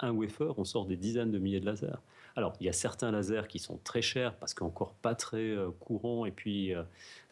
un 0.00 0.12
wafer, 0.12 0.58
on 0.58 0.64
sort 0.64 0.86
des 0.86 0.96
dizaines 0.96 1.30
de 1.30 1.38
milliers 1.38 1.60
de 1.60 1.66
lasers. 1.66 1.98
Alors, 2.36 2.54
il 2.60 2.66
y 2.66 2.68
a 2.68 2.72
certains 2.72 3.10
lasers 3.10 3.46
qui 3.48 3.58
sont 3.58 3.78
très 3.84 4.02
chers 4.02 4.34
parce 4.36 4.54
qu'encore 4.54 4.94
pas 4.94 5.14
très 5.14 5.50
euh, 5.50 5.70
courants, 5.78 6.26
et 6.26 6.32
puis 6.32 6.74
euh, 6.74 6.82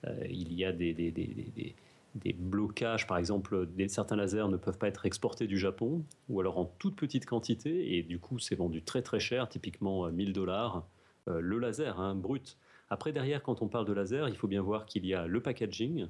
euh, 0.06 0.24
il 0.30 0.52
y 0.52 0.64
a 0.64 0.72
des, 0.72 0.94
des, 0.94 1.10
des, 1.10 1.74
des, 2.14 2.32
blocages. 2.32 3.06
Par 3.06 3.18
exemple, 3.18 3.66
certains 3.88 4.16
lasers 4.16 4.48
ne 4.48 4.56
peuvent 4.56 4.78
pas 4.78 4.88
être 4.88 5.06
exportés 5.06 5.46
du 5.46 5.58
Japon, 5.58 6.04
ou 6.28 6.40
alors 6.40 6.58
en 6.58 6.66
toute 6.78 6.94
petite 6.94 7.26
quantité, 7.26 7.96
et 7.96 8.02
du 8.02 8.18
coup, 8.20 8.38
c'est 8.38 8.54
vendu 8.54 8.82
très 8.82 9.02
très 9.02 9.20
cher, 9.20 9.48
typiquement 9.48 10.08
1000 10.10 10.32
dollars, 10.32 10.86
le 11.26 11.58
laser, 11.58 12.00
hein, 12.00 12.14
brut. 12.14 12.56
Après, 12.92 13.12
derrière, 13.12 13.42
quand 13.42 13.62
on 13.62 13.68
parle 13.68 13.86
de 13.86 13.92
laser, 13.92 14.28
il 14.28 14.36
faut 14.36 14.48
bien 14.48 14.62
voir 14.62 14.86
qu'il 14.86 15.06
y 15.06 15.14
a 15.14 15.26
le 15.26 15.40
packaging, 15.40 16.06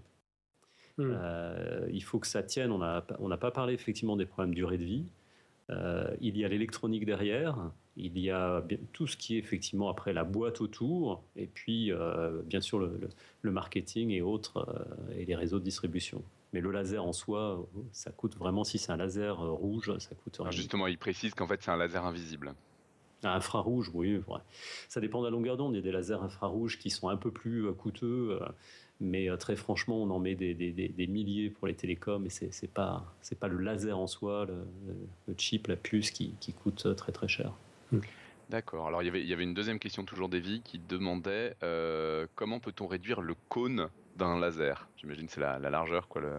hmm. 0.99 1.15
il 1.91 2.03
faut 2.03 2.19
que 2.19 2.27
ça 2.27 2.43
tienne. 2.43 2.73
On 2.73 2.79
n'a 2.79 3.07
on 3.19 3.29
pas 3.37 3.51
parlé 3.51 3.75
effectivement 3.75 4.17
des 4.17 4.27
problèmes 4.27 4.51
de 4.51 4.57
durée 4.57 4.79
de 4.79 4.85
vie. 4.85 5.07
Euh, 5.71 6.15
il 6.21 6.37
y 6.37 6.45
a 6.45 6.49
l'électronique 6.49 7.07
derrière, 7.07 7.57
il 7.97 8.19
y 8.19 8.31
a 8.31 8.65
tout 8.93 9.07
ce 9.07 9.17
qui 9.17 9.37
est 9.37 9.39
effectivement 9.39 9.89
après 9.89 10.13
la 10.13 10.25
boîte 10.25 10.61
autour, 10.61 11.23
et 11.37 11.47
puis 11.47 11.93
euh, 11.93 12.43
bien 12.45 12.61
sûr 12.61 12.79
le, 12.79 13.51
marketing 13.51 14.11
et 14.11 14.23
autres, 14.23 14.67
euh, 14.69 15.15
et 15.19 15.25
les 15.25 15.35
réseaux 15.35 15.59
de 15.59 15.65
distribution. 15.65 16.23
Mais 16.53 16.61
le 16.61 16.71
laser 16.71 17.05
en 17.05 17.13
soi, 17.13 17.67
ça 17.93 18.11
coûte 18.11 18.37
vraiment, 18.37 18.65
si 18.65 18.79
c'est 18.79 18.93
un 18.93 18.97
laser 18.97 19.39
rouge, 19.39 19.97
ça 19.99 20.15
coûte 20.15 20.37
rien. 20.39 20.51
Justement, 20.51 20.87
il 20.87 20.99
précise 20.99 21.33
qu'en 21.35 21.47
fait 21.47 21.63
c'est 21.63 21.71
un 21.71 21.77
laser 21.77 22.05
invisible. 22.05 22.55
Infrarouge, 23.31 23.91
oui, 23.95 24.21
ça 24.89 25.01
dépend 25.01 25.21
de 25.21 25.27
la 25.27 25.31
longueur 25.31 25.57
d'onde. 25.57 25.75
Il 25.75 25.77
y 25.77 25.81
a 25.81 25.83
des 25.83 25.93
lasers 25.93 26.23
infrarouges 26.23 26.79
qui 26.79 26.91
sont 26.91 27.09
un 27.09 27.17
peu 27.17 27.31
plus 27.31 27.73
coûteux. 27.75 28.39
Mais 29.03 29.29
euh, 29.29 29.37
très 29.37 29.57
franchement, 29.57 30.01
on 30.01 30.11
en 30.11 30.21
met 30.21 30.37
des, 30.37 31.07
milliers 31.09 31.51
pour 31.51 31.67
les 31.67 31.75
télécoms 31.75 32.25
et 32.25 32.31
c'est 32.31 32.73
pas 32.73 33.05
c'est 33.21 33.39
pas 33.39 33.49
le 33.49 33.59
laser 33.59 33.99
en 33.99 34.07
soi, 34.07 34.47
le, 34.47 35.35
chip, 35.37 35.67
la 35.67 35.75
puce 35.75 36.13
qui, 36.13 36.35
coûte 36.63 36.95
très 36.97 37.11
très 37.11 37.27
cher. 37.27 37.53
Hmm. 37.91 37.99
D'accord. 38.49 38.87
Alors 38.87 39.03
il 39.03 39.07
y 39.07 39.09
avait 39.09 39.21
il 39.21 39.27
y 39.27 39.33
avait 39.33 39.43
une 39.43 39.55
deuxième 39.55 39.81
question 39.81 40.05
toujours 40.05 40.29
d'Evie 40.29 40.63
qui 40.63 40.79
demandait 40.79 41.57
euh, 41.65 42.27
comment 42.37 42.61
peut-on 42.61 42.87
réduire 42.87 43.21
le 43.23 43.35
cône 43.49 43.89
d'un 44.17 44.39
laser? 44.39 44.89
J'imagine 44.97 45.29
c'est 45.29 45.41
la, 45.41 45.59
largeur 45.59 46.07
quoi 46.07 46.21
le. 46.21 46.33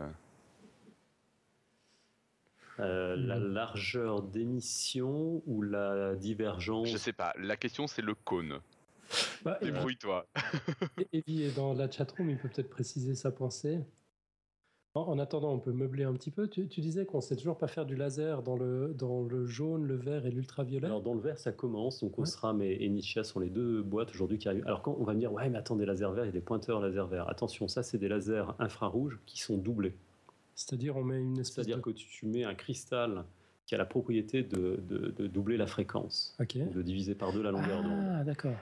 Euh, 2.79 3.15
la 3.15 3.39
hmm. 3.39 3.53
largeur 3.53 4.23
d'émission 4.23 5.43
ou 5.45 5.61
la 5.61 6.15
divergence 6.15 6.89
Je 6.89 6.97
sais 6.97 7.13
pas. 7.13 7.33
La 7.37 7.55
question 7.55 7.87
c'est 7.87 8.01
le 8.01 8.15
cône. 8.15 8.59
Bah, 9.43 9.59
Débrouille-toi. 9.61 10.25
Evie 11.13 11.43
est 11.43 11.55
dans 11.55 11.73
la 11.73 11.89
chatroom, 11.89 12.31
il 12.31 12.37
peut 12.37 12.49
peut-être 12.49 12.69
préciser 12.69 13.13
sa 13.13 13.31
pensée. 13.31 13.79
En, 14.95 15.17
attendant, 15.17 15.51
on 15.51 15.59
peut 15.59 15.71
meubler 15.71 16.03
un 16.03 16.13
petit 16.13 16.29
peu. 16.29 16.47
Tu, 16.47 16.67
disais 16.67 17.07
qu'on 17.07 17.17
ne 17.17 17.23
sait 17.23 17.35
toujours 17.35 17.57
pas 17.57 17.67
faire 17.67 17.87
du 17.87 17.95
laser 17.95 18.43
dans 18.43 18.55
le, 18.55 18.93
dans 18.93 19.23
le 19.23 19.47
jaune, 19.47 19.87
le 19.87 19.95
vert 19.95 20.27
et 20.27 20.29
l'ultraviolet. 20.29 20.85
Alors 20.85 21.01
dans 21.01 21.15
le 21.15 21.19
vert, 21.19 21.39
ça 21.39 21.51
commence. 21.51 22.01
Donc 22.01 22.19
Osram 22.19 22.61
et, 22.61 22.77
et 22.79 22.89
Nichia 22.89 23.23
sont 23.23 23.39
les 23.39 23.49
deux 23.49 23.81
boîtes 23.81 24.11
aujourd'hui 24.11 24.37
qui 24.37 24.47
arrivent. 24.47 24.67
Alors 24.67 24.83
quand 24.83 24.95
on 24.99 25.03
va 25.03 25.15
me 25.15 25.19
dire, 25.19 25.33
ouais, 25.33 25.49
mais 25.49 25.57
attends, 25.57 25.75
des 25.75 25.87
lasers 25.87 26.11
verts, 26.13 26.25
il 26.25 26.27
y 26.27 26.29
a 26.29 26.33
des 26.33 26.41
pointeurs 26.41 26.79
laser 26.79 27.07
verts. 27.07 27.27
Attention, 27.27 27.67
ça, 27.67 27.81
c'est 27.81 27.97
des 27.97 28.07
lasers 28.07 28.45
infrarouges 28.59 29.19
qui 29.25 29.39
sont 29.39 29.57
doublés. 29.57 29.95
C'est-à-dire, 30.55 30.97
on 30.97 31.03
met 31.03 31.21
une 31.21 31.39
espèce 31.39 31.65
C'est-à-dire 31.65 31.81
que 31.81 31.89
tu 31.89 32.25
mets 32.25 32.43
un 32.43 32.55
cristal 32.55 33.25
qui 33.65 33.75
a 33.75 33.77
la 33.77 33.85
propriété 33.85 34.43
de, 34.43 34.79
de, 34.87 35.27
doubler 35.27 35.55
la 35.55 35.67
fréquence, 35.67 36.35
de 36.39 36.81
diviser 36.81 37.15
par 37.15 37.31
deux 37.31 37.41
la 37.41 37.51
longueur 37.51 37.81
d'onde. 37.81 38.03
Ah, 38.11 38.23
d'accord. 38.23 38.55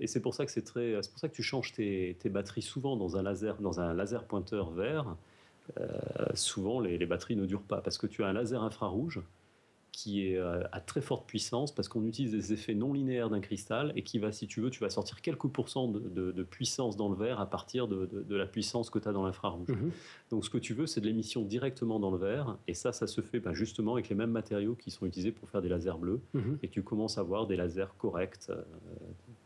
Et 0.00 0.06
c'est 0.08 0.20
pour 0.20 0.34
ça 0.34 0.44
que 0.44 0.50
c'est 0.50 0.64
très, 0.64 1.00
c'est 1.00 1.10
pour 1.10 1.20
ça 1.20 1.28
que 1.28 1.34
tu 1.34 1.44
changes 1.44 1.72
tes, 1.72 2.16
tes, 2.18 2.28
batteries 2.28 2.62
souvent 2.62 2.96
dans 2.96 3.16
un 3.16 3.22
laser, 3.22 3.60
dans 3.60 3.78
un 3.80 3.94
laser 3.94 4.24
pointeur 4.24 4.70
vert. 4.70 5.16
Euh, 5.78 5.88
souvent, 6.34 6.80
les, 6.80 6.98
les, 6.98 7.06
batteries 7.06 7.36
ne 7.36 7.46
durent 7.46 7.62
pas 7.62 7.80
parce 7.80 7.98
que 7.98 8.06
tu 8.06 8.24
as 8.24 8.26
un 8.26 8.32
laser 8.32 8.62
infrarouge 8.62 9.20
qui 9.98 10.28
est 10.28 10.36
euh, 10.36 10.62
à 10.70 10.80
très 10.80 11.00
forte 11.00 11.26
puissance 11.26 11.74
parce 11.74 11.88
qu'on 11.88 12.04
utilise 12.04 12.30
des 12.30 12.52
effets 12.52 12.76
non 12.76 12.92
linéaires 12.92 13.30
d'un 13.30 13.40
cristal 13.40 13.92
et 13.96 14.04
qui 14.04 14.20
va, 14.20 14.30
si 14.30 14.46
tu 14.46 14.60
veux, 14.60 14.70
tu 14.70 14.78
vas 14.78 14.90
sortir 14.90 15.20
quelques 15.22 15.48
pourcents 15.48 15.88
de, 15.88 16.42
puissance 16.44 16.96
dans 16.96 17.08
le 17.08 17.16
verre 17.16 17.40
à 17.40 17.50
partir 17.50 17.88
de, 17.88 18.24
la 18.36 18.46
puissance 18.46 18.90
que 18.90 19.00
tu 19.00 19.08
as 19.08 19.12
dans 19.12 19.26
l'infrarouge. 19.26 19.70
Mhm. 19.70 19.90
Donc 20.30 20.44
ce 20.44 20.50
que 20.50 20.58
tu 20.58 20.72
veux, 20.72 20.86
c'est 20.86 21.00
de 21.00 21.06
l'émission 21.06 21.42
directement 21.42 21.98
dans 21.98 22.12
le 22.12 22.18
verre 22.18 22.58
et 22.68 22.74
ça, 22.74 22.92
ça 22.92 23.08
se 23.08 23.20
fait 23.20 23.40
bah, 23.40 23.54
justement 23.54 23.94
avec 23.94 24.08
les 24.08 24.14
mêmes 24.14 24.30
matériaux 24.30 24.76
qui 24.76 24.92
sont 24.92 25.04
utilisés 25.04 25.32
pour 25.32 25.50
faire 25.50 25.62
des 25.62 25.68
lasers 25.68 25.98
bleus 25.98 26.20
mhm. 26.32 26.60
et 26.62 26.68
tu 26.68 26.84
commences 26.84 27.18
à 27.18 27.22
avoir 27.22 27.48
des 27.48 27.56
lasers 27.56 27.96
corrects 27.98 28.50
euh, 28.50 28.62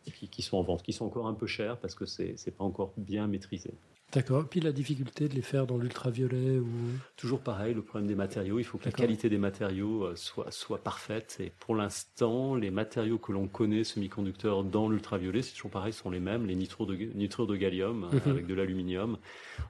qui, 0.04 0.28
qui, 0.28 0.42
sont 0.42 0.58
en 0.58 0.62
vente, 0.62 0.82
qui 0.82 0.92
sont 0.92 1.06
encore 1.06 1.28
un 1.28 1.34
peu 1.34 1.46
chers 1.46 1.78
parce 1.78 1.94
que 1.94 2.04
c'est 2.04 2.54
pas 2.54 2.64
encore 2.64 2.92
bien 2.98 3.26
maîtrisé. 3.26 3.72
D'accord. 4.12 4.46
Puis 4.46 4.60
la 4.60 4.72
difficulté 4.72 5.26
de 5.26 5.34
les 5.34 5.40
faire 5.40 5.66
dans 5.66 5.78
l'ultraviolet 5.78 6.58
ou 6.58 6.68
toujours 7.16 7.40
pareil, 7.40 7.72
le 7.72 7.80
problème 7.82 8.06
des 8.06 8.14
matériaux. 8.14 8.58
Il 8.58 8.64
faut 8.64 8.76
que 8.76 8.84
la 8.84 8.92
qualité 8.92 9.30
des 9.30 9.38
matériaux 9.38 10.04
euh, 10.04 10.16
soit 10.16 10.50
soit 10.50 10.82
parfaite. 10.84 11.38
Et 11.40 11.50
pour 11.58 11.74
l'instant, 11.74 12.54
les 12.54 12.70
matériaux 12.70 13.18
que 13.18 13.32
l'on 13.32 13.48
connaît 13.48 13.84
semi-conducteurs 13.84 14.64
dans 14.64 14.88
l'ultraviolet, 14.88 15.40
c'est 15.40 15.54
toujours 15.54 15.70
pareil, 15.70 15.94
sont 15.94 16.10
les 16.10 16.20
mêmes, 16.20 16.46
les 16.46 16.54
nitrures 16.54 16.86
de 16.86 16.94
nitrures 16.94 17.46
de 17.46 17.56
gallium 17.56 18.04
euh, 18.04 18.16
mhm. 18.16 18.30
avec 18.30 18.46
de 18.46 18.54
l'aluminium. 18.54 19.16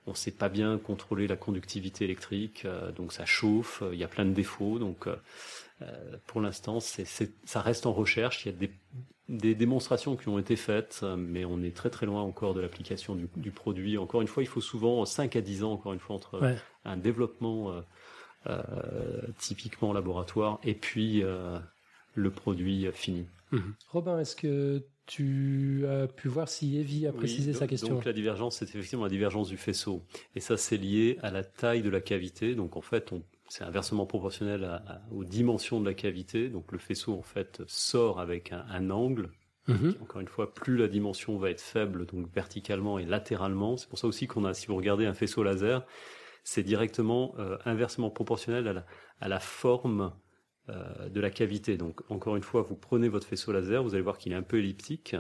On 0.06 0.10
ne 0.10 0.16
sait 0.16 0.32
pas 0.32 0.48
bien 0.48 0.76
contrôler 0.76 1.28
la 1.28 1.36
conductivité 1.36 2.04
électrique, 2.04 2.64
euh, 2.64 2.90
donc 2.90 3.12
ça 3.12 3.24
chauffe. 3.24 3.84
Il 3.92 3.98
y 3.98 4.04
a 4.04 4.08
plein 4.08 4.24
de 4.24 4.32
défauts. 4.32 4.80
Donc 4.80 5.08
pour 6.26 6.40
l'instant, 6.40 6.78
ça 6.80 7.60
reste 7.60 7.86
en 7.86 7.92
recherche. 7.92 8.44
Il 8.44 8.52
y 8.52 8.54
a 8.54 8.58
des 8.58 8.70
des 9.28 9.54
démonstrations 9.54 10.16
qui 10.16 10.28
ont 10.28 10.38
été 10.38 10.56
faites, 10.56 11.04
mais 11.16 11.44
on 11.44 11.62
est 11.62 11.74
très 11.74 11.90
très 11.90 12.06
loin 12.06 12.22
encore 12.22 12.54
de 12.54 12.60
l'application 12.60 13.14
du, 13.14 13.50
produit. 13.50 13.96
Encore 13.96 14.20
une 14.20 14.26
fois, 14.26 14.42
il 14.42 14.48
faut 14.48 14.60
souvent 14.60 15.04
5 15.04 15.36
à 15.36 15.40
10 15.40 15.64
ans, 15.64 15.72
encore 15.72 15.92
une 15.92 16.00
fois, 16.00 16.16
entre 16.16 16.56
un 16.84 16.96
développement 16.96 17.70
euh, 17.70 17.80
euh, 18.48 18.62
typiquement 19.38 19.90
en 19.90 19.92
laboratoire 19.92 20.58
et 20.64 20.74
puis 20.74 21.22
euh, 21.22 21.58
le 22.14 22.30
produit 22.30 22.86
fini. 22.92 23.26
Mhm. 23.52 23.74
Robin, 23.90 24.18
est-ce 24.18 24.34
que 24.34 24.82
tu 25.06 25.84
as 25.86 26.08
pu 26.08 26.28
voir 26.28 26.48
si 26.48 26.78
Evie 26.78 27.06
a 27.06 27.12
précisé 27.12 27.52
sa 27.52 27.66
question? 27.66 27.94
Donc 27.94 28.04
la 28.04 28.12
divergence, 28.12 28.56
c'est 28.56 28.64
effectivement 28.64 29.04
la 29.04 29.10
divergence 29.10 29.48
du 29.48 29.56
faisceau. 29.56 30.02
Et 30.34 30.40
ça, 30.40 30.56
c'est 30.56 30.76
lié 30.76 31.18
à 31.22 31.30
la 31.30 31.44
taille 31.44 31.82
de 31.82 31.90
la 31.90 32.00
cavité. 32.00 32.54
Donc 32.54 32.76
en 32.76 32.80
fait, 32.80 33.12
on 33.12 33.22
c'est 33.52 33.64
inversement 33.64 34.06
proportionnel 34.06 34.80
aux 35.10 35.24
dimensions 35.24 35.78
de 35.78 35.84
la 35.84 35.92
cavité. 35.92 36.48
Donc 36.48 36.72
le 36.72 36.78
faisceau 36.78 37.12
en 37.12 37.20
fait 37.20 37.60
sort 37.66 38.18
avec 38.18 38.50
un, 38.50 38.88
angle. 38.88 39.30
Mhm. 39.68 39.96
Encore 40.00 40.22
une 40.22 40.28
fois, 40.28 40.54
plus 40.54 40.78
la 40.78 40.88
dimension 40.88 41.36
va 41.36 41.50
être 41.50 41.60
faible, 41.60 42.06
donc 42.06 42.32
verticalement 42.32 42.98
et 42.98 43.04
latéralement. 43.04 43.76
C'est 43.76 43.90
pour 43.90 43.98
ça 43.98 44.06
aussi 44.06 44.26
qu'on 44.26 44.46
a, 44.46 44.54
si 44.54 44.68
vous 44.68 44.76
regardez 44.76 45.04
un 45.04 45.12
faisceau 45.12 45.42
laser, 45.42 45.84
c'est 46.44 46.62
directement 46.62 47.34
euh, 47.38 47.58
inversement 47.66 48.08
proportionnel 48.08 48.86
à 49.20 49.28
la, 49.28 49.38
forme 49.38 50.14
euh, 50.70 51.10
de 51.10 51.20
la 51.20 51.28
cavité. 51.28 51.76
Donc 51.76 52.10
encore 52.10 52.36
une 52.36 52.42
fois, 52.42 52.62
vous 52.62 52.74
prenez 52.74 53.10
votre 53.10 53.26
faisceau 53.26 53.52
laser, 53.52 53.82
vous 53.82 53.92
allez 53.92 54.02
voir 54.02 54.16
qu'il 54.16 54.32
est 54.32 54.36
un 54.36 54.42
peu 54.42 54.60
elliptique. 54.60 55.14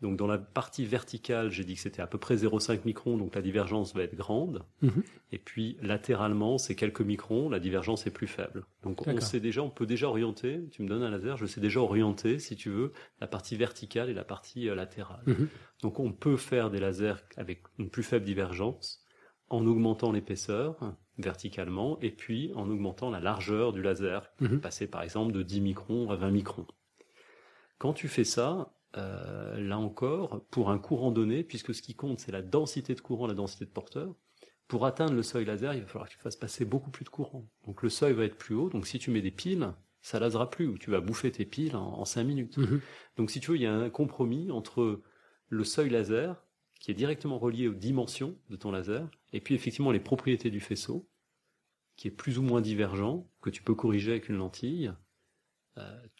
Donc 0.00 0.16
dans 0.16 0.26
la 0.26 0.38
partie 0.38 0.86
verticale, 0.86 1.50
j'ai 1.50 1.64
dit 1.64 1.74
que 1.74 1.80
c'était 1.80 2.00
à 2.00 2.06
peu 2.06 2.18
près 2.18 2.36
0,5 2.36 2.80
microns, 2.84 3.18
donc 3.18 3.34
la 3.34 3.42
divergence 3.42 3.94
va 3.94 4.02
être 4.02 4.14
grande. 4.14 4.64
Mhm. 4.80 5.02
Et 5.32 5.38
puis 5.38 5.76
latéralement, 5.82 6.56
c'est 6.56 6.74
quelques 6.74 7.02
microns, 7.02 7.50
la 7.50 7.60
divergence 7.60 8.06
est 8.06 8.10
plus 8.10 8.26
faible. 8.26 8.64
Donc 8.82 9.06
on 9.06 9.20
sait 9.20 9.40
déjà, 9.40 9.62
on 9.62 9.70
peut 9.70 9.86
déjà 9.86 10.08
orienter. 10.08 10.66
Tu 10.70 10.82
me 10.82 10.88
donnes 10.88 11.02
un 11.02 11.10
laser, 11.10 11.36
je 11.36 11.46
sais 11.46 11.60
déjà 11.60 11.80
orienter, 11.80 12.38
si 12.38 12.56
tu 12.56 12.70
veux, 12.70 12.92
la 13.20 13.26
partie 13.26 13.56
verticale 13.56 14.08
et 14.08 14.14
la 14.14 14.24
partie 14.24 14.68
euh, 14.68 14.74
latérale. 14.74 15.22
Mhm. 15.26 15.48
Donc 15.82 16.00
on 16.00 16.12
peut 16.12 16.36
faire 16.36 16.70
des 16.70 16.80
lasers 16.80 17.24
avec 17.36 17.62
une 17.78 17.90
plus 17.90 18.02
faible 18.02 18.24
divergence 18.24 19.04
en 19.50 19.66
augmentant 19.66 20.12
l'épaisseur 20.12 20.94
verticalement 21.18 21.98
et 22.00 22.10
puis 22.10 22.52
en 22.54 22.70
augmentant 22.70 23.10
la 23.10 23.20
largeur 23.20 23.72
du 23.72 23.82
laser, 23.82 24.30
mhm. 24.40 24.60
passer 24.60 24.86
par 24.86 25.02
exemple 25.02 25.32
de 25.32 25.42
10 25.42 25.60
microns 25.60 26.10
à 26.10 26.16
20 26.16 26.30
microns. 26.30 26.66
Quand 27.78 27.92
tu 27.92 28.08
fais 28.08 28.24
ça, 28.24 28.72
euh, 28.96 29.60
là 29.60 29.78
encore, 29.78 30.44
pour 30.50 30.70
un 30.70 30.78
courant 30.78 31.12
donné, 31.12 31.44
puisque 31.44 31.74
ce 31.74 31.82
qui 31.82 31.94
compte, 31.94 32.18
c'est 32.18 32.32
la 32.32 32.42
densité 32.42 32.94
de 32.94 33.00
courant, 33.00 33.26
la 33.26 33.34
densité 33.34 33.64
de 33.64 33.70
porteur, 33.70 34.14
pour 34.66 34.86
atteindre 34.86 35.14
le 35.14 35.22
seuil 35.22 35.44
laser, 35.44 35.74
il 35.74 35.82
va 35.82 35.86
falloir 35.86 36.08
que 36.08 36.14
tu 36.14 36.20
fasses 36.20 36.36
passer 36.36 36.64
beaucoup 36.64 36.90
plus 36.90 37.04
de 37.04 37.10
courant. 37.10 37.48
Donc 37.66 37.82
le 37.82 37.88
seuil 37.88 38.12
va 38.12 38.24
être 38.24 38.36
plus 38.36 38.54
haut, 38.54 38.70
donc 38.70 38.86
si 38.86 38.98
tu 38.98 39.10
mets 39.10 39.20
des 39.20 39.30
piles, 39.30 39.72
ça 40.00 40.18
lasera 40.18 40.48
plus, 40.48 40.66
ou 40.66 40.78
tu 40.78 40.90
vas 40.90 41.00
bouffer 41.00 41.30
tes 41.30 41.44
piles 41.44 41.76
en, 41.76 42.04
5 42.04 42.24
minutes. 42.24 42.56
Mhm. 42.56 42.80
Donc 43.16 43.30
si 43.30 43.40
tu 43.40 43.50
veux, 43.50 43.56
il 43.56 43.62
y 43.62 43.66
a 43.66 43.74
un 43.74 43.90
compromis 43.90 44.50
entre 44.50 45.02
le 45.48 45.64
seuil 45.64 45.90
laser, 45.90 46.44
qui 46.78 46.90
est 46.90 46.94
directement 46.94 47.38
relié 47.38 47.68
aux 47.68 47.74
dimensions 47.74 48.38
de 48.48 48.56
ton 48.56 48.70
laser, 48.70 49.08
et 49.32 49.40
puis 49.40 49.54
effectivement 49.54 49.92
les 49.92 50.00
propriétés 50.00 50.50
du 50.50 50.60
faisceau, 50.60 51.08
qui 51.96 52.08
est 52.08 52.12
plus 52.12 52.38
ou 52.38 52.42
moins 52.42 52.60
divergent, 52.60 53.28
que 53.42 53.50
tu 53.50 53.62
peux 53.62 53.74
corriger 53.74 54.12
avec 54.12 54.28
une 54.28 54.36
lentille, 54.36 54.92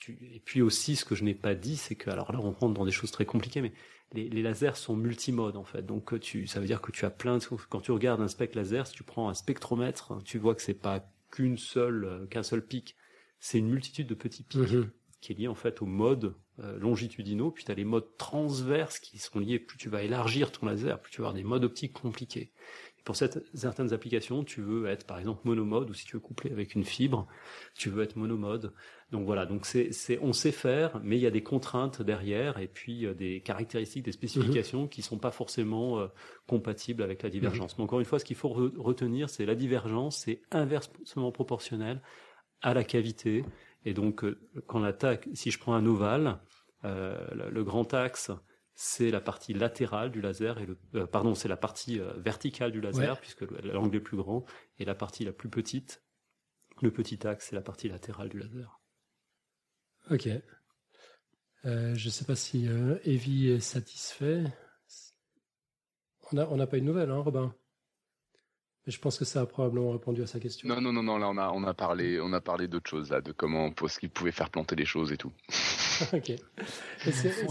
et 0.08 0.40
puis 0.44 0.62
aussi, 0.62 0.96
ce 0.96 1.04
que 1.04 1.14
je 1.14 1.24
n'ai 1.24 1.34
pas 1.34 1.54
dit, 1.54 1.76
c'est 1.76 1.94
que, 1.94 2.10
alors 2.10 2.32
là, 2.32 2.38
on 2.40 2.52
rentre 2.52 2.74
dans 2.74 2.84
des 2.84 2.92
choses 2.92 3.10
très 3.10 3.26
compliquées, 3.26 3.60
mais 3.60 3.72
les, 4.12 4.42
lasers 4.42 4.76
sont 4.76 4.96
multimodes 4.96 5.56
en 5.56 5.64
fait. 5.64 5.82
Donc 5.82 6.18
tu, 6.20 6.46
ça 6.46 6.60
veut 6.60 6.66
dire 6.66 6.80
que 6.80 6.92
tu 6.92 7.04
as 7.04 7.10
plein 7.10 7.38
de 7.38 7.44
quand 7.68 7.80
tu 7.80 7.92
regardes 7.92 8.20
un 8.20 8.28
spectre 8.28 8.56
laser, 8.56 8.86
si 8.86 8.94
tu 8.94 9.04
prends 9.04 9.28
un 9.28 9.34
spectromètre, 9.34 10.18
tu 10.24 10.38
vois 10.38 10.54
que 10.54 10.62
c'est 10.62 10.74
pas 10.74 11.04
qu'une 11.30 11.58
seule, 11.58 12.26
qu'un 12.30 12.42
seul 12.42 12.64
pic, 12.64 12.96
c'est 13.38 13.58
une 13.58 13.68
multitude 13.68 14.06
de 14.06 14.14
petits 14.14 14.42
pics 14.42 14.72
mhm. 14.72 14.90
qui 15.20 15.32
est 15.32 15.36
lié 15.36 15.48
en 15.48 15.54
fait 15.54 15.80
aux 15.80 15.86
modes 15.86 16.34
euh, 16.58 16.78
longitudinaux. 16.78 17.50
Puis 17.50 17.64
tu 17.64 17.70
as 17.70 17.74
les 17.74 17.84
modes 17.84 18.16
transverses 18.18 18.98
qui 18.98 19.18
sont 19.18 19.38
liés. 19.38 19.58
Plus 19.58 19.78
tu 19.78 19.88
vas 19.88 20.02
élargir 20.02 20.52
ton 20.52 20.66
laser, 20.66 21.00
plus 21.00 21.10
tu 21.10 21.20
vas 21.20 21.28
avoir 21.28 21.34
des 21.34 21.48
modes 21.48 21.64
optiques 21.64 21.92
compliqués. 21.92 22.52
Pour 23.10 23.16
cette, 23.16 23.44
certaines 23.54 23.92
applications, 23.92 24.44
tu 24.44 24.62
veux 24.62 24.86
être 24.86 25.04
par 25.04 25.18
exemple 25.18 25.40
monomode 25.42 25.90
ou 25.90 25.94
si 25.94 26.04
tu 26.04 26.12
veux 26.14 26.20
coupler 26.20 26.52
avec 26.52 26.76
une 26.76 26.84
fibre, 26.84 27.26
tu 27.74 27.90
veux 27.90 28.04
être 28.04 28.14
monomode. 28.14 28.72
Donc 29.10 29.26
voilà, 29.26 29.46
donc 29.46 29.66
c'est, 29.66 29.90
on 30.22 30.32
sait 30.32 30.52
faire, 30.52 31.00
mais 31.02 31.16
il 31.16 31.20
y 31.20 31.26
a 31.26 31.32
des 31.32 31.42
contraintes 31.42 32.02
derrière 32.02 32.60
et 32.60 32.68
puis 32.68 33.06
euh, 33.06 33.12
des 33.12 33.40
caractéristiques, 33.40 34.04
des 34.04 34.12
spécifications 34.12 34.82
qui 34.82 34.84
mhm. 34.84 34.90
qui 34.90 35.02
sont 35.02 35.18
pas 35.18 35.32
forcément 35.32 35.98
euh, 35.98 36.06
compatibles 36.46 37.02
avec 37.02 37.24
la 37.24 37.30
divergence. 37.30 37.76
Mais 37.78 37.82
encore 37.82 37.98
une 37.98 38.06
fois, 38.06 38.20
ce 38.20 38.24
qu'il 38.24 38.36
faut 38.36 38.50
retenir, 38.50 39.28
c'est 39.28 39.44
la 39.44 39.56
divergence, 39.56 40.18
c'est 40.18 40.40
inversement 40.52 41.32
proportionnel 41.32 42.02
à 42.62 42.74
la 42.74 42.84
cavité. 42.84 43.44
Et 43.84 43.92
donc, 43.92 44.22
euh, 44.22 44.38
quand 44.68 44.78
l'attaque, 44.78 45.28
si 45.34 45.50
je 45.50 45.58
prends 45.58 45.74
un 45.74 45.84
ovale, 45.84 46.38
le, 46.84 47.62
grand 47.64 47.92
axe, 47.92 48.30
c'est 48.82 49.10
la 49.10 49.20
partie 49.20 49.52
latérale 49.52 50.10
du 50.10 50.22
laser 50.22 50.58
et 50.58 50.64
le, 50.64 51.06
pardon, 51.06 51.34
c'est 51.34 51.48
la 51.48 51.58
partie 51.58 52.00
verticale 52.16 52.72
du 52.72 52.80
laser 52.80 53.20
puisque 53.20 53.42
l'angle 53.42 53.96
est 53.96 54.00
plus 54.00 54.16
grand 54.16 54.46
et 54.78 54.86
la 54.86 54.94
partie 54.94 55.22
la 55.22 55.32
plus 55.32 55.50
petite, 55.50 56.02
le 56.80 56.90
petit 56.90 57.26
axe, 57.26 57.48
c'est 57.50 57.56
la 57.56 57.60
partie 57.60 57.90
latérale 57.90 58.30
du 58.30 58.38
laser. 58.38 58.80
Ok. 60.10 60.28
Euh, 61.66 61.94
je 61.94 62.06
ne 62.06 62.10
sais 62.10 62.24
pas 62.24 62.36
si 62.36 62.68
euh, 62.68 62.96
Evie 63.04 63.48
est 63.48 63.60
satisfait. 63.60 64.44
On 66.32 66.36
n'a 66.36 66.48
on 66.48 66.66
pas 66.66 66.78
une 66.78 66.86
nouvelle, 66.86 67.10
hein, 67.10 67.18
Robin? 67.18 67.54
Mais 68.86 68.92
je 68.92 68.98
pense 68.98 69.18
que 69.18 69.26
ça 69.26 69.42
a 69.42 69.46
probablement 69.46 69.90
répondu 69.90 70.22
à 70.22 70.26
sa 70.26 70.40
question. 70.40 70.66
Non, 70.66 70.80
non, 70.80 70.90
non, 70.90 71.02
non. 71.02 71.18
Là, 71.18 71.28
on 71.28 71.36
a, 71.36 71.50
on 71.50 71.64
a 71.64 71.74
parlé, 71.74 72.18
on 72.18 72.32
a 72.32 72.40
parlé 72.40 72.66
d'autres 72.66 72.88
choses 72.88 73.10
là, 73.10 73.20
de 73.20 73.32
comment, 73.32 73.74
ce 73.86 73.98
qu'il 73.98 74.08
pouvait 74.08 74.32
faire 74.32 74.48
planter 74.48 74.74
les 74.74 74.86
choses 74.86 75.12
et 75.12 75.18
tout. 75.18 75.32
ok. 76.14 76.32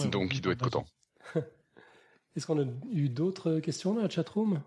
Donc, 0.10 0.34
il 0.34 0.42
doit 0.42 0.54
être 0.54 0.64
content. 0.64 0.88
Est-ce 2.40 2.48
qu'on 2.48 2.62
a 2.62 2.66
eu 2.94 3.10
d'autres 3.10 3.60
questions 3.60 3.94
dans 3.94 4.02
la 4.02 4.08
chatroom? 4.08 4.62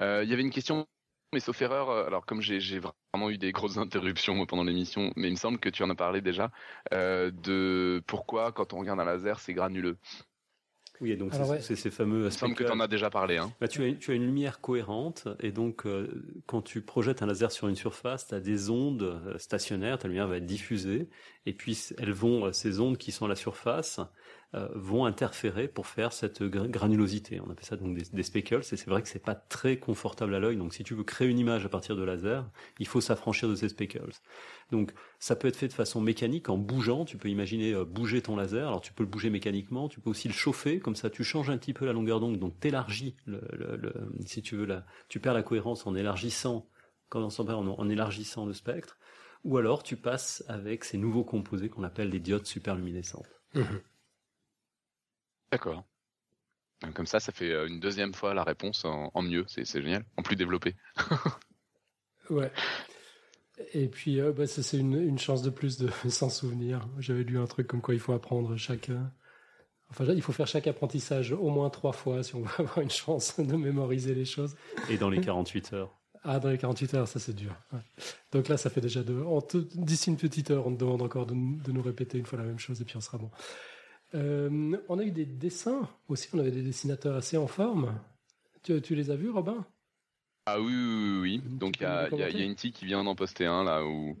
Euh, 0.00 0.22
Il 0.22 0.30
y 0.30 0.32
avait 0.32 0.42
une 0.42 0.50
question 0.50 0.86
mais 1.32 1.40
sauf 1.40 1.60
erreur, 1.60 1.90
euh, 1.90 2.06
alors 2.06 2.24
comme 2.24 2.40
j'ai 2.40 2.78
vraiment 2.78 3.30
eu 3.30 3.36
des 3.36 3.50
grosses 3.50 3.76
interruptions 3.78 4.46
pendant 4.46 4.62
l'émission, 4.62 5.12
mais 5.16 5.26
il 5.26 5.32
me 5.32 5.36
semble 5.36 5.58
que 5.58 5.68
tu 5.68 5.82
en 5.82 5.90
as 5.90 5.96
parlé 5.96 6.20
déjà, 6.20 6.52
euh, 6.94 7.32
de 7.32 8.00
pourquoi 8.06 8.52
quand 8.52 8.72
on 8.74 8.78
regarde 8.78 9.00
un 9.00 9.04
laser 9.04 9.40
c'est 9.40 9.54
granuleux. 9.54 9.98
Oui, 11.00 11.10
et 11.10 11.16
donc 11.16 11.32
c'est 11.60 11.76
ces 11.76 11.90
fameux. 11.90 12.20
Il 12.20 12.24
me 12.24 12.30
semble 12.30 12.54
que 12.54 12.62
tu 12.62 12.70
en 12.70 12.80
as 12.80 12.86
déjà 12.86 13.10
parlé. 13.10 13.36
Hein. 13.36 13.52
Bah, 13.60 13.68
tu, 13.68 13.84
as, 13.84 13.92
tu 13.94 14.12
as 14.12 14.14
une 14.14 14.24
lumière 14.24 14.60
cohérente, 14.60 15.26
et 15.40 15.50
donc 15.50 15.84
euh, 15.84 16.40
quand 16.46 16.62
tu 16.62 16.80
projettes 16.80 17.22
un 17.22 17.26
laser 17.26 17.50
sur 17.50 17.66
une 17.66 17.76
surface, 17.76 18.28
tu 18.28 18.34
as 18.36 18.40
des 18.40 18.70
ondes 18.70 19.20
stationnaires, 19.38 19.98
ta 19.98 20.06
lumière 20.06 20.28
va 20.28 20.36
être 20.36 20.46
diffusée, 20.46 21.08
et 21.44 21.52
puis 21.52 21.76
elles 21.98 22.12
vont, 22.12 22.52
ces 22.52 22.78
ondes 22.78 22.98
qui 22.98 23.10
sont 23.10 23.26
à 23.26 23.28
la 23.28 23.36
surface, 23.36 24.00
vont 24.74 25.04
interférer 25.04 25.68
pour 25.68 25.86
faire 25.86 26.12
cette 26.12 26.42
granulosité. 26.42 27.40
On 27.40 27.50
appelle 27.50 27.66
ça 27.66 27.76
donc 27.76 27.96
des, 27.96 28.22
speckles, 28.22 28.60
et 28.60 28.76
c'est 28.76 28.86
vrai 28.86 29.02
que 29.02 29.08
c'est 29.08 29.22
pas 29.22 29.34
très 29.34 29.76
confortable 29.76 30.34
à 30.34 30.38
l'œil. 30.38 30.56
Donc 30.56 30.72
si 30.72 30.84
tu 30.84 30.94
veux 30.94 31.04
créer 31.04 31.28
une 31.28 31.38
image 31.38 31.66
à 31.66 31.68
partir 31.68 31.96
de 31.96 32.02
laser, 32.02 32.48
il 32.78 32.86
faut 32.86 33.02
s'affranchir 33.02 33.48
de 33.48 33.54
ces 33.54 33.68
speckles. 33.68 34.12
Donc 34.70 34.92
ça 35.18 35.36
peut 35.36 35.48
être 35.48 35.56
fait 35.56 35.68
de 35.68 35.72
façon 35.72 36.00
mécanique 36.00 36.48
en 36.48 36.56
bougeant. 36.56 37.04
Tu 37.04 37.18
peux 37.18 37.28
imaginer 37.28 37.72
euh, 37.74 37.84
bouger 37.84 38.22
ton 38.22 38.36
laser. 38.36 38.68
Alors 38.68 38.80
tu 38.80 38.92
peux 38.92 39.02
le 39.02 39.08
bouger 39.08 39.30
mécaniquement. 39.30 39.88
Tu 39.88 40.00
peux 40.00 40.10
aussi 40.10 40.28
le 40.28 40.34
chauffer. 40.34 40.78
Comme 40.80 40.96
ça, 40.96 41.10
tu 41.10 41.24
changes 41.24 41.50
un 41.50 41.58
petit 41.58 41.72
peu 41.72 41.84
la 41.84 41.92
longueur 41.92 42.20
d'onde. 42.20 42.38
Donc 42.38 42.58
t'élargis 42.58 43.16
le, 43.26 43.40
le, 43.52 43.92
si 44.26 44.42
tu 44.42 44.56
veux 44.56 44.66
la, 44.66 44.84
tu 45.08 45.20
perds 45.20 45.34
la 45.34 45.42
cohérence 45.42 45.86
en 45.86 45.94
élargissant, 45.94 46.68
quand 47.08 47.20
on 47.20 47.48
en, 47.48 47.68
en 47.68 47.88
élargissant 47.88 48.46
le 48.46 48.52
spectre. 48.52 48.98
Ou 49.44 49.56
alors 49.56 49.82
tu 49.82 49.96
passes 49.96 50.44
avec 50.48 50.84
ces 50.84 50.98
nouveaux 50.98 51.24
composés 51.24 51.68
qu'on 51.68 51.84
appelle 51.84 52.10
des 52.10 52.20
diodes 52.20 52.46
superluminescentes. 52.46 53.40
Mmh. 53.54 53.62
D'accord. 55.50 55.84
Comme 56.94 57.06
ça, 57.06 57.18
ça 57.18 57.32
fait 57.32 57.50
euh, 57.50 57.66
une 57.66 57.80
deuxième 57.80 58.14
fois 58.14 58.34
la 58.34 58.44
réponse 58.44 58.84
en, 58.84 59.22
mieux. 59.22 59.44
C'est 59.48 59.64
génial. 59.64 60.04
En 60.16 60.22
plus 60.22 60.36
développé. 60.36 60.76
ouais. 62.30 62.52
Et 63.74 63.88
puis, 63.88 64.20
euh, 64.20 64.32
bah, 64.32 64.46
c'est 64.46 64.78
une, 64.78 65.18
chance 65.18 65.42
de 65.42 65.50
plus 65.50 65.78
de 65.78 65.88
s'en 66.08 66.30
souvenir. 66.30 66.86
J'avais 66.98 67.24
lu 67.24 67.38
un 67.38 67.46
truc 67.46 67.66
comme 67.66 67.80
quoi 67.80 67.94
il 67.94 68.00
faut 68.00 68.12
apprendre 68.12 68.56
chaque. 68.56 68.90
Enfin, 69.90 70.04
il 70.04 70.22
faut 70.22 70.32
faire 70.32 70.46
chaque 70.46 70.66
apprentissage 70.66 71.32
au 71.32 71.50
moins 71.50 71.70
trois 71.70 71.92
fois 71.92 72.22
si 72.22 72.36
on 72.36 72.42
veut 72.42 72.50
avoir 72.58 72.78
une 72.78 72.90
chance 72.90 73.40
de 73.40 73.56
mémoriser 73.56 74.14
les 74.14 74.24
choses. 74.24 74.54
Et 74.88 74.98
dans 74.98 75.10
les 75.10 75.20
48 75.20 75.72
heures. 75.72 75.94
Ah, 76.22 76.38
dans 76.38 76.50
les 76.50 76.58
48 76.58 76.94
heures, 76.94 77.08
ça 77.08 77.18
c'est 77.18 77.34
dur. 77.34 77.54
Donc 78.32 78.48
là, 78.48 78.56
ça 78.56 78.70
fait 78.70 78.80
déjà 78.80 79.02
deux. 79.02 79.24
D'ici 79.74 80.10
une 80.10 80.16
petite 80.16 80.50
heure, 80.50 80.66
on 80.66 80.74
te 80.74 80.78
demande 80.78 81.00
encore 81.00 81.26
de, 81.26 81.34
de, 81.34 81.72
nous 81.72 81.82
répéter 81.82 82.18
une 82.18 82.26
fois 82.26 82.38
la 82.38 82.44
même 82.44 82.58
chose 82.58 82.80
et 82.80 82.84
puis 82.84 82.96
on 82.96 83.00
sera 83.00 83.18
bon. 83.18 83.30
Euh, 84.14 84.76
on 84.88 84.98
a 84.98 85.02
eu 85.02 85.10
des 85.10 85.26
dessins 85.26 85.88
aussi, 86.08 86.28
on 86.32 86.38
avait 86.38 86.50
des 86.50 86.62
dessinateurs 86.62 87.16
assez 87.16 87.36
en 87.36 87.46
forme. 87.46 87.98
Tu, 88.62 88.94
les 88.94 89.10
as 89.10 89.16
vus, 89.16 89.30
Robin? 89.30 89.64
Ah 90.46 90.60
oui, 90.60 90.72
oui, 90.74 91.18
oui. 91.20 91.42
Donc 91.44 91.78
il 91.78 91.82
y 91.82 91.86
a, 91.86 92.08
y, 92.10 92.42
a, 92.42 92.46
Inti 92.46 92.72
qui 92.72 92.84
vient 92.84 93.04
d'en 93.04 93.14
poster 93.14 93.46
un 93.46 93.64
là 93.64 93.84
où 93.84 94.18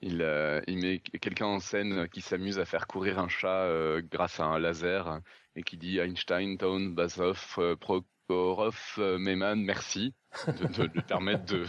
il, 0.00 0.22
euh, 0.22 0.60
il 0.66 0.78
met 0.78 0.98
quelqu'un 0.98 1.46
en 1.46 1.60
scène 1.60 2.08
qui 2.08 2.20
s'amuse 2.20 2.58
à 2.58 2.64
faire 2.64 2.86
courir 2.86 3.18
un 3.18 3.28
chat 3.28 3.64
euh, 3.64 4.02
grâce 4.10 4.40
à 4.40 4.44
un 4.44 4.58
laser 4.58 5.20
et 5.56 5.62
qui 5.62 5.76
dit 5.76 5.98
Einstein, 5.98 6.56
Town, 6.56 6.94
Basov, 6.94 7.76
Prokhorov, 7.80 8.94
Meyman, 8.98 9.62
merci 9.62 10.14
de, 10.46 10.84
lui 10.84 11.02
permettre 11.02 11.44
de, 11.44 11.66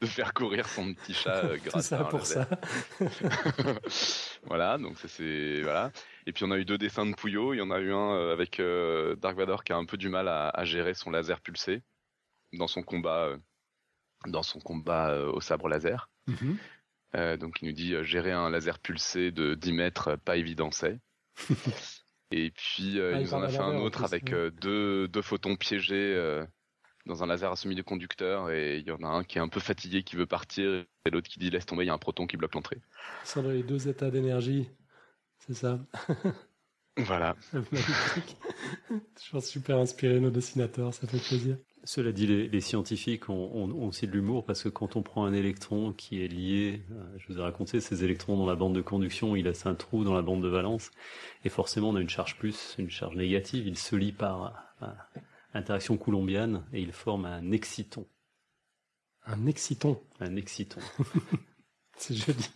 de, 0.00 0.06
faire 0.06 0.34
courir 0.34 0.68
son 0.68 0.92
petit 0.94 1.14
chat 1.14 1.42
grâce 1.64 1.88
ça 1.88 1.98
à 1.98 2.00
un 2.02 2.04
pour 2.04 2.20
laser. 2.20 2.46
ça. 2.98 3.08
voilà, 4.46 4.78
donc 4.78 4.96
c'est 4.98 5.62
voilà. 5.62 5.92
Et 6.26 6.32
puis 6.32 6.44
on 6.44 6.50
a 6.50 6.58
eu 6.58 6.64
deux 6.64 6.78
dessins 6.78 7.06
de 7.06 7.14
Pouillot. 7.14 7.54
Il 7.54 7.58
y 7.58 7.62
en 7.62 7.70
a 7.70 7.80
eu 7.80 7.92
un 7.92 8.14
euh, 8.14 8.32
avec 8.32 8.60
euh, 8.60 9.16
Dark 9.16 9.36
Vador 9.36 9.64
qui 9.64 9.72
a 9.72 9.76
un 9.76 9.84
peu 9.84 9.96
du 9.96 10.08
mal 10.08 10.28
à, 10.28 10.64
gérer 10.64 10.94
son 10.94 11.10
laser 11.10 11.40
pulsé 11.40 11.82
dans 12.52 12.68
son 12.68 12.82
combat, 12.82 13.24
euh, 13.24 13.38
dans 14.26 14.42
son 14.42 14.60
combat 14.60 15.16
au 15.26 15.40
sabre 15.40 15.68
laser. 15.68 16.10
Mhm. 16.28 16.56
donc 17.38 17.60
il 17.60 17.66
nous 17.66 17.74
dit 17.74 17.94
gérer 18.04 18.30
un 18.30 18.48
laser 18.48 18.78
pulsé 18.78 19.32
de 19.32 19.54
10 19.54 19.72
mètres, 19.72 20.16
pas 20.16 20.36
évident 20.36 20.70
c'est. 20.70 21.00
Et 22.30 22.50
puis 22.50 22.98
ah, 23.00 23.12
il 23.12 23.22
nous 23.22 23.34
en 23.34 23.42
a 23.42 23.48
fait 23.48 23.58
un 23.58 23.76
autre 23.76 24.04
avec 24.04 24.32
deux, 24.32 25.08
deux 25.08 25.22
photons 25.22 25.56
piégés 25.56 26.44
dans 27.04 27.22
un 27.22 27.26
laser 27.26 27.50
à 27.50 27.56
semi-conducteur 27.56 28.50
et 28.50 28.78
il 28.78 28.86
y 28.86 28.90
en 28.90 29.02
a 29.02 29.08
un 29.08 29.24
qui 29.24 29.38
est 29.38 29.40
un 29.40 29.48
peu 29.48 29.60
fatigué 29.60 30.02
qui 30.02 30.16
veut 30.16 30.26
partir 30.26 30.84
et 31.04 31.10
l'autre 31.10 31.28
qui 31.28 31.40
dit 31.40 31.50
laisse 31.50 31.66
tomber, 31.66 31.84
il 31.84 31.88
y 31.88 31.90
a 31.90 31.94
un 31.94 31.98
proton 31.98 32.26
qui 32.26 32.36
bloque 32.36 32.54
l'entrée. 32.54 32.80
Ce 33.24 33.34
sont 33.34 33.42
les 33.42 33.62
deux 33.62 33.88
états 33.88 34.10
d'énergie 34.10 34.70
c'est 35.46 35.54
ça. 35.54 35.78
Voilà. 36.96 37.36
Magnifique. 37.52 38.36
Pense 39.30 39.46
super 39.46 39.78
inspiré 39.78 40.20
nos 40.20 40.30
dessinateurs, 40.30 40.92
ça 40.92 41.06
fait 41.06 41.18
plaisir. 41.18 41.56
Cela 41.84 42.12
dit, 42.12 42.26
les, 42.26 42.60
scientifiques 42.60 43.28
ont, 43.28 43.72
aussi 43.82 44.06
de 44.06 44.12
l'humour 44.12 44.44
parce 44.44 44.62
que 44.62 44.68
quand 44.68 44.94
on 44.94 45.02
prend 45.02 45.24
un 45.24 45.32
électron 45.32 45.92
qui 45.92 46.22
est 46.22 46.28
lié, 46.28 46.82
euh, 46.92 47.18
je 47.18 47.26
vous 47.26 47.38
ai 47.40 47.42
raconté, 47.42 47.80
ces 47.80 48.04
électrons 48.04 48.36
dans 48.36 48.46
la 48.46 48.54
bande 48.54 48.74
de 48.74 48.82
conduction, 48.82 49.34
il 49.34 49.46
laisse 49.46 49.66
un 49.66 49.74
trou 49.74 50.04
dans 50.04 50.14
la 50.14 50.22
bande 50.22 50.42
de 50.42 50.48
valence 50.48 50.92
et 51.44 51.48
forcément 51.48 51.88
on 51.88 51.96
a 51.96 52.00
une 52.00 52.08
charge 52.08 52.38
plus, 52.38 52.76
une 52.78 52.90
charge 52.90 53.16
négative, 53.16 53.66
il 53.66 53.76
se 53.76 53.96
lie 53.96 54.12
par 54.12 54.54
euh, 54.82 54.86
interaction 55.54 55.96
coulombienne 55.96 56.62
et 56.72 56.80
il 56.80 56.92
forme 56.92 57.24
un 57.24 57.50
exciton. 57.50 58.06
Un 59.26 59.46
exciton 59.46 60.00
Un 60.20 60.36
exciton. 60.36 60.80
C'est 61.96 62.14
joli. 62.14 62.48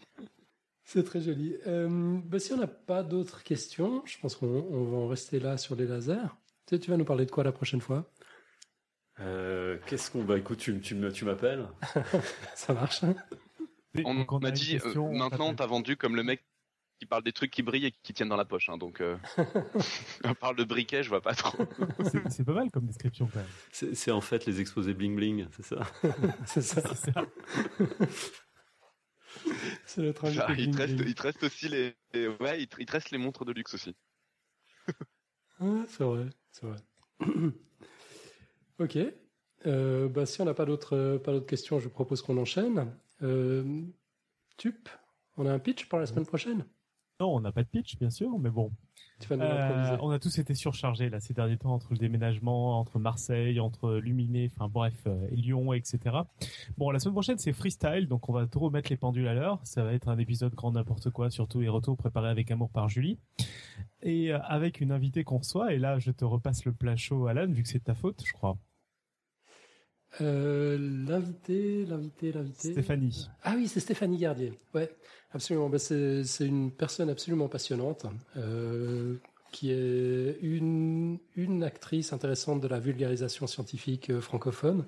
C'est 0.88 1.02
très 1.02 1.20
joli. 1.20 1.56
Euh, 1.66 2.20
bah, 2.24 2.38
si 2.38 2.52
on 2.52 2.58
n'a 2.58 2.68
pas 2.68 3.02
d'autres 3.02 3.42
questions, 3.42 4.02
je 4.06 4.16
pense 4.20 4.36
qu'on 4.36 4.84
va 4.84 4.96
en 4.96 5.08
rester 5.08 5.40
là 5.40 5.58
sur 5.58 5.74
les 5.74 5.84
lasers. 5.84 6.28
Tu, 6.66 6.78
vas 6.88 6.96
nous 6.96 7.04
parler 7.04 7.26
de 7.26 7.30
quoi 7.32 7.42
la 7.42 7.50
prochaine 7.50 7.80
fois? 7.80 8.08
Euh, 9.18 9.78
Qu'est-ce 9.86 10.12
qu'on 10.12 10.22
va 10.22 10.38
Écoute, 10.38 10.58
tu, 10.58 10.80
tu 10.80 11.24
m'appelles? 11.24 11.66
Ça 12.54 12.72
marche. 12.72 13.00
On, 14.04 14.38
m'a 14.38 14.52
dit, 14.52 14.78
euh, 14.84 15.10
maintenant, 15.10 15.52
t'as 15.54 15.66
vendu 15.66 15.96
comme 15.96 16.14
le 16.14 16.22
mec 16.22 16.44
qui 17.00 17.06
parle 17.06 17.24
des 17.24 17.32
trucs 17.32 17.50
qui 17.50 17.64
brillent 17.64 17.86
et 17.86 17.94
qui 18.04 18.12
tiennent 18.12 18.28
dans 18.28 18.36
la 18.36 18.44
poche. 18.44 18.68
Hein, 18.68 18.78
donc, 18.78 19.02
on 20.24 20.34
parle 20.34 20.54
de 20.54 20.64
briquet, 20.64 21.02
je 21.02 21.08
vois 21.08 21.20
pas 21.20 21.34
trop. 21.34 21.58
c'est 22.30 22.44
pas 22.44 22.52
mal 22.52 22.70
comme 22.70 22.86
description 22.86 23.28
quand 23.32 23.40
même. 23.40 23.48
C'est 23.72 24.12
en 24.12 24.20
fait 24.20 24.46
les 24.46 24.60
exposés 24.60 24.94
bling 24.94 25.16
bling, 25.16 25.46
c'est 25.50 25.64
ça? 25.64 25.80
C'est 26.46 26.62
ça. 26.62 26.94
ça. 26.94 27.26
C'est 29.86 30.02
le 30.02 30.14
ah, 30.22 30.54
il, 30.58 30.70
te 30.70 30.76
reste, 30.76 30.94
il 30.98 31.14
te 31.14 31.22
reste 31.22 31.42
aussi 31.42 31.68
les, 31.68 31.94
ouais, 32.40 32.60
il 32.60 32.68
te, 32.68 32.92
reste 32.92 33.10
les 33.10 33.18
montres 33.18 33.44
de 33.44 33.52
luxe 33.52 33.74
aussi. 33.74 33.94
c'est 35.88 36.04
vrai, 36.04 36.26
c'est 36.52 36.66
vrai. 36.66 36.76
ok. 38.78 38.98
Euh, 39.66 40.08
bah, 40.08 40.26
si 40.26 40.40
on 40.40 40.44
n'a 40.44 40.54
pas 40.54 40.66
d'autres 40.66 41.18
pas 41.24 41.32
d'autres 41.32 41.46
questions, 41.46 41.80
je 41.80 41.88
propose 41.88 42.22
qu'on 42.22 42.36
enchaîne. 42.36 42.92
Euh, 43.22 43.82
Tup, 44.56 44.88
On 45.36 45.46
a 45.46 45.52
un 45.52 45.58
pitch 45.58 45.88
pour 45.88 45.98
la 45.98 46.06
semaine 46.06 46.26
prochaine? 46.26 46.64
Non, 47.20 47.36
on 47.36 47.40
n'a 47.40 47.52
pas 47.52 47.62
de 47.62 47.68
pitch, 47.68 47.98
bien 47.98 48.10
sûr, 48.10 48.38
mais 48.38 48.50
bon. 48.50 48.72
Euh, 49.30 49.96
on 50.00 50.10
a 50.10 50.18
tous 50.18 50.38
été 50.38 50.54
surchargés 50.54 51.08
là 51.08 51.20
ces 51.20 51.32
derniers 51.32 51.56
temps 51.56 51.72
entre 51.72 51.88
le 51.92 51.98
déménagement, 51.98 52.78
entre 52.78 52.98
Marseille, 52.98 53.60
entre 53.60 53.94
Luminé, 53.94 54.50
enfin 54.52 54.68
bref, 54.68 54.94
euh, 55.06 55.26
Lyon, 55.30 55.72
etc. 55.72 55.98
Bon, 56.76 56.90
la 56.90 56.98
semaine 56.98 57.14
prochaine 57.14 57.38
c'est 57.38 57.52
freestyle, 57.52 58.08
donc 58.08 58.28
on 58.28 58.32
va 58.32 58.46
tout 58.46 58.60
remettre 58.60 58.90
les 58.90 58.96
pendules 58.96 59.28
à 59.28 59.34
l'heure. 59.34 59.60
Ça 59.64 59.82
va 59.84 59.92
être 59.92 60.08
un 60.08 60.18
épisode 60.18 60.54
grand 60.54 60.72
n'importe 60.72 61.10
quoi, 61.10 61.30
surtout 61.30 61.60
les 61.60 61.68
retours 61.68 61.96
préparés 61.96 62.28
avec 62.28 62.50
amour 62.50 62.70
par 62.70 62.88
Julie 62.88 63.18
et 64.02 64.32
euh, 64.32 64.38
avec 64.42 64.80
une 64.80 64.92
invitée 64.92 65.24
qu'on 65.24 65.38
reçoit. 65.38 65.72
Et 65.72 65.78
là, 65.78 65.98
je 65.98 66.10
te 66.10 66.24
repasse 66.24 66.64
le 66.64 66.72
plat 66.72 66.96
chaud, 66.96 67.26
Alan, 67.26 67.46
vu 67.50 67.62
que 67.62 67.68
c'est 67.68 67.84
ta 67.84 67.94
faute, 67.94 68.22
je 68.24 68.32
crois. 68.32 68.58
L'invité, 70.20 71.84
l'invité, 71.86 72.32
l'invité. 72.32 72.72
Stéphanie. 72.72 73.28
Ah 73.42 73.54
oui, 73.56 73.68
c'est 73.68 73.80
Stéphanie 73.80 74.18
Gardier. 74.18 74.52
Ouais. 74.74 74.90
Absolument, 75.36 75.68
bah, 75.68 75.78
c'est 75.78 76.24
une 76.40 76.70
personne 76.70 77.10
absolument 77.10 77.48
passionnante, 77.48 78.06
euh, 78.38 79.16
qui 79.52 79.70
est 79.70 80.38
une, 80.40 81.18
une 81.34 81.62
actrice 81.62 82.14
intéressante 82.14 82.62
de 82.62 82.68
la 82.68 82.78
vulgarisation 82.78 83.46
scientifique 83.46 84.08
euh, 84.08 84.22
francophone. 84.22 84.86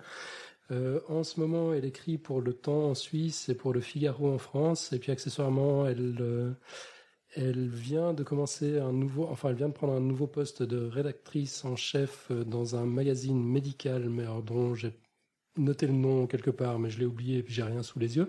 Euh, 0.71 1.01
en 1.09 1.23
ce 1.23 1.39
moment, 1.41 1.75
elle 1.75 1.85
écrit 1.85 2.17
pour 2.17 2.41
Le 2.41 2.55
Temps 2.55 2.91
en 2.91 2.95
Suisse 2.95 3.51
et 3.51 3.55
pour 3.55 3.75
Le 3.75 3.81
Figaro 3.81 4.33
en 4.33 4.39
France, 4.39 4.91
et 4.95 4.99
puis 4.99 5.13
accessoirement, 5.13 5.87
elle, 5.87 6.55
elle 7.35 7.69
vient 7.69 8.15
de 8.15 8.23
commencer 8.23 8.79
un 8.79 8.93
nouveau, 8.93 9.27
enfin, 9.27 9.51
elle 9.51 9.57
vient 9.57 9.69
de 9.69 9.75
prendre 9.75 9.93
un 9.93 10.01
nouveau 10.01 10.29
poste 10.29 10.63
de 10.63 10.87
rédactrice 10.87 11.65
en 11.67 11.77
chef 11.77 12.33
dans 12.33 12.75
un 12.75 12.87
magazine 12.87 13.43
médical, 13.43 14.09
mais 14.09 14.25
dont 14.47 14.75
j'ai 14.75 14.93
noté 15.59 15.87
le 15.87 15.93
nom 15.93 16.27
quelque 16.27 16.51
part, 16.51 16.79
mais 16.79 16.91
je 16.91 16.99
l'ai 16.99 17.07
oublié 17.07 17.39
et 17.39 17.43
puis 17.43 17.55
j'ai 17.55 17.63
rien 17.63 17.83
sous 17.83 17.99
les 17.99 18.17
yeux. 18.17 18.29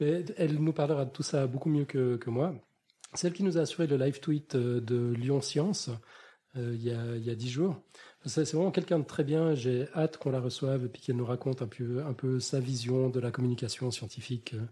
Mais 0.00 0.24
elle 0.36 0.56
nous 0.56 0.72
parlera 0.72 1.04
de 1.04 1.10
tout 1.10 1.22
ça 1.22 1.46
beaucoup 1.46 1.68
mieux 1.68 1.84
que, 1.84 2.16
que 2.16 2.30
moi. 2.30 2.54
Celle 3.14 3.32
qui 3.32 3.42
nous 3.42 3.58
a 3.58 3.62
assuré 3.62 3.86
le 3.86 3.96
live 3.96 4.20
tweet 4.20 4.54
euh, 4.54 4.80
de 4.80 5.12
Lyon 5.12 5.40
Science 5.40 5.90
euh, 6.56 6.74
il, 6.74 6.82
y 6.82 6.90
a, 6.90 7.16
il 7.16 7.24
y 7.24 7.30
a 7.30 7.34
dix 7.34 7.50
jours. 7.50 7.80
C'est 8.24 8.52
vraiment 8.52 8.70
quelqu'un 8.70 8.98
de 8.98 9.04
très 9.04 9.24
bien. 9.24 9.54
J'ai 9.54 9.88
hâte 9.94 10.16
qu'on 10.16 10.30
la 10.30 10.40
reçoive 10.40 10.84
et 10.84 10.88
puis 10.88 11.00
qu'elle 11.00 11.16
nous 11.16 11.24
raconte 11.24 11.62
un 11.62 11.66
peu, 11.66 12.04
un 12.04 12.12
peu 12.12 12.40
sa 12.40 12.60
vision 12.60 13.08
de 13.08 13.20
la 13.20 13.30
communication 13.30 13.90
scientifique 13.90 14.54
euh, 14.54 14.66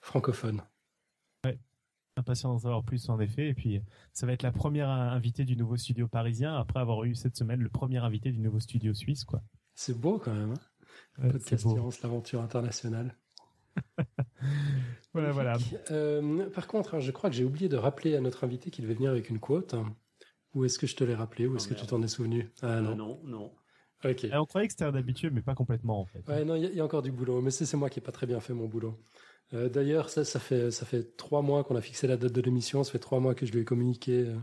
francophone. 0.00 0.62
Ouais. 1.44 1.58
Impatient 2.16 2.50
d'en 2.50 2.58
savoir 2.58 2.82
plus 2.82 3.08
en 3.08 3.20
effet. 3.20 3.48
Et 3.48 3.54
puis, 3.54 3.80
ça 4.12 4.26
va 4.26 4.32
être 4.32 4.42
la 4.42 4.52
première 4.52 4.88
invitée 4.88 5.44
du 5.44 5.56
nouveau 5.56 5.76
studio 5.76 6.08
parisien 6.08 6.56
après 6.56 6.80
avoir 6.80 7.04
eu 7.04 7.14
cette 7.14 7.36
semaine 7.36 7.60
le 7.60 7.68
premier 7.68 7.98
invité 7.98 8.32
du 8.32 8.40
nouveau 8.40 8.58
studio 8.58 8.92
suisse, 8.94 9.24
quoi. 9.24 9.42
C'est 9.74 9.96
beau 9.96 10.18
quand 10.18 10.34
même. 10.34 10.52
Hein 10.52 10.60
podcast 11.20 11.66
l'aventure 12.02 12.40
internationale. 12.40 13.16
voilà, 15.12 15.30
voilà. 15.30 15.58
Euh, 15.90 16.48
par 16.50 16.66
contre, 16.66 16.94
hein, 16.94 17.00
je 17.00 17.10
crois 17.10 17.30
que 17.30 17.36
j'ai 17.36 17.44
oublié 17.44 17.68
de 17.68 17.76
rappeler 17.76 18.16
à 18.16 18.20
notre 18.20 18.44
invité 18.44 18.70
qu'il 18.70 18.84
devait 18.84 18.94
venir 18.94 19.10
avec 19.10 19.30
une 19.30 19.38
quote. 19.38 19.74
Ou 20.54 20.64
est-ce 20.64 20.78
que 20.78 20.86
je 20.86 20.96
te 20.96 21.04
l'ai 21.04 21.14
rappelé 21.14 21.46
Ou 21.46 21.56
est-ce 21.56 21.68
que 21.68 21.74
tu 21.74 21.86
t'en 21.86 22.02
es 22.02 22.08
souvenu? 22.08 22.50
Ah 22.62 22.80
non. 22.80 22.96
non, 22.96 23.20
non. 23.24 23.52
Ok. 24.04 24.26
on 24.32 24.44
croyait 24.44 24.68
que 24.68 24.72
c'était 24.72 24.84
un 24.84 24.94
habitué, 24.94 25.28
mais 25.30 25.42
pas 25.42 25.54
complètement 25.54 26.00
en 26.00 26.06
fait. 26.06 26.26
Ouais, 26.28 26.44
non, 26.44 26.54
il 26.54 26.72
y, 26.72 26.80
a 26.80 26.84
encore 26.84 27.02
du 27.02 27.10
boulot, 27.10 27.40
mais 27.40 27.50
c'est 27.50 27.76
moi 27.76 27.90
qui 27.90 27.98
n'ai 27.98 28.04
pas 28.04 28.12
très 28.12 28.26
bien 28.26 28.40
fait 28.40 28.54
mon 28.54 28.66
boulot. 28.66 28.96
Euh, 29.54 29.68
d'ailleurs, 29.68 30.08
ça, 30.08 30.24
ça 30.24 30.38
fait 30.38 30.70
ça 30.70 30.86
fait 30.86 31.16
trois 31.16 31.42
mois 31.42 31.64
qu'on 31.64 31.74
a 31.74 31.80
fixé 31.80 32.06
la 32.06 32.16
date 32.16 32.32
de 32.32 32.40
l'émission. 32.40 32.84
Ça 32.84 32.92
fait 32.92 32.98
trois 32.98 33.18
mois 33.18 33.34
que 33.34 33.44
je 33.44 33.52
lui 33.52 33.60
ai 33.60 33.64
communiqué 33.64 34.26
euh, 34.26 34.36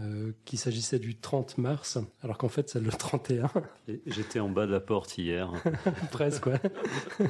euh, 0.00 0.32
qu'il 0.44 0.58
s'agissait 0.58 0.98
du 0.98 1.16
30 1.16 1.58
mars, 1.58 1.98
alors 2.22 2.36
qu'en 2.36 2.48
fait 2.48 2.68
c'est 2.68 2.80
le 2.80 2.90
31. 2.90 3.50
J'étais 4.06 4.40
en 4.40 4.48
bas 4.48 4.66
de 4.66 4.72
la 4.72 4.80
porte 4.80 5.16
hier. 5.18 5.52
Presque, 6.10 6.46
ouais. 6.46 6.60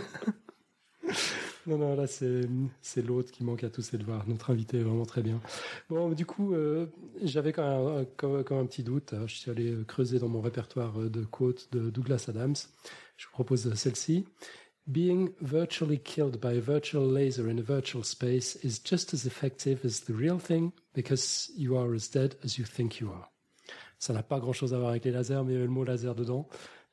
non, 1.66 1.76
non, 1.76 1.94
là 1.94 2.06
c'est 2.06 3.02
l'autre 3.02 3.32
qui 3.32 3.44
manque 3.44 3.64
à 3.64 3.70
tous 3.70 3.82
ces 3.82 3.98
devoirs. 3.98 4.24
Notre 4.26 4.50
invité 4.50 4.78
est 4.78 4.82
vraiment 4.82 5.04
très 5.04 5.22
bien. 5.22 5.40
Bon, 5.90 6.10
du 6.10 6.24
coup, 6.24 6.54
euh, 6.54 6.86
j'avais 7.22 7.52
quand 7.52 7.96
même, 7.96 8.06
quand, 8.16 8.58
un 8.58 8.66
petit 8.66 8.82
doute. 8.82 9.14
Je 9.26 9.34
suis 9.34 9.50
allé 9.50 9.76
creuser 9.86 10.18
dans 10.18 10.28
mon 10.28 10.40
répertoire 10.40 10.98
de 10.98 11.24
quotes 11.24 11.68
de 11.72 11.90
Douglas 11.90 12.26
Adams. 12.28 12.56
Je 13.16 13.26
vous 13.26 13.32
propose 13.32 13.74
celle-ci. 13.74 14.24
Being 14.86 15.32
virtually 15.40 15.98
killed 15.98 16.42
by 16.42 16.52
a 16.52 16.60
virtual 16.60 17.06
laser 17.06 17.48
in 17.48 17.58
a 17.58 17.62
virtual 17.62 18.04
space 18.04 18.56
is 18.62 18.78
just 18.84 19.14
as 19.14 19.24
effective 19.24 19.82
as 19.82 20.00
the 20.00 20.12
real 20.12 20.38
thing 20.38 20.72
because 20.92 21.50
you 21.56 21.74
are 21.74 21.94
as 21.94 22.10
dead 22.10 22.36
as 22.44 22.58
you 22.58 22.66
think 22.66 23.00
you 23.00 23.10
are. 23.10 23.30
Ça 23.98 24.12
n'a 24.12 24.22
pas 24.22 24.40
grand 24.40 24.52
chose 24.52 24.74
à 24.74 24.78
voir 24.78 24.90
avec 24.90 25.06
les 25.06 25.10
lasers, 25.10 25.42
mais 25.42 25.52
il 25.52 25.54
y 25.54 25.56
avait 25.56 25.64
le 25.64 25.70
mot 25.70 25.84
laser 25.84 26.14
dedans. 26.14 26.46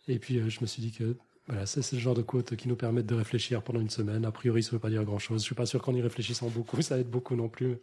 Et 0.07 0.19
puis 0.19 0.37
euh, 0.37 0.47
je 0.47 0.61
me 0.61 0.67
suis 0.67 0.81
dit 0.81 0.93
que 0.93 1.17
voilà, 1.47 1.65
c'est 1.65 1.91
le 1.91 1.99
genre 1.99 2.13
de 2.13 2.21
quote 2.21 2.55
qui 2.55 2.69
nous 2.69 2.77
permettent 2.77 3.07
de 3.07 3.15
réfléchir 3.15 3.61
pendant 3.61 3.81
une 3.81 3.89
semaine. 3.89 4.23
A 4.23 4.31
priori, 4.31 4.63
ça 4.63 4.69
ne 4.69 4.73
veut 4.73 4.79
pas 4.79 4.89
dire 4.89 5.03
grand 5.03 5.19
chose. 5.19 5.41
Je 5.41 5.45
suis 5.45 5.55
pas 5.55 5.65
sûr 5.65 5.81
qu'en 5.81 5.93
y 5.93 6.01
réfléchissant 6.01 6.47
beaucoup, 6.47 6.81
ça 6.81 6.97
aide 6.97 7.09
beaucoup 7.09 7.35
non 7.35 7.49
plus. 7.49 7.75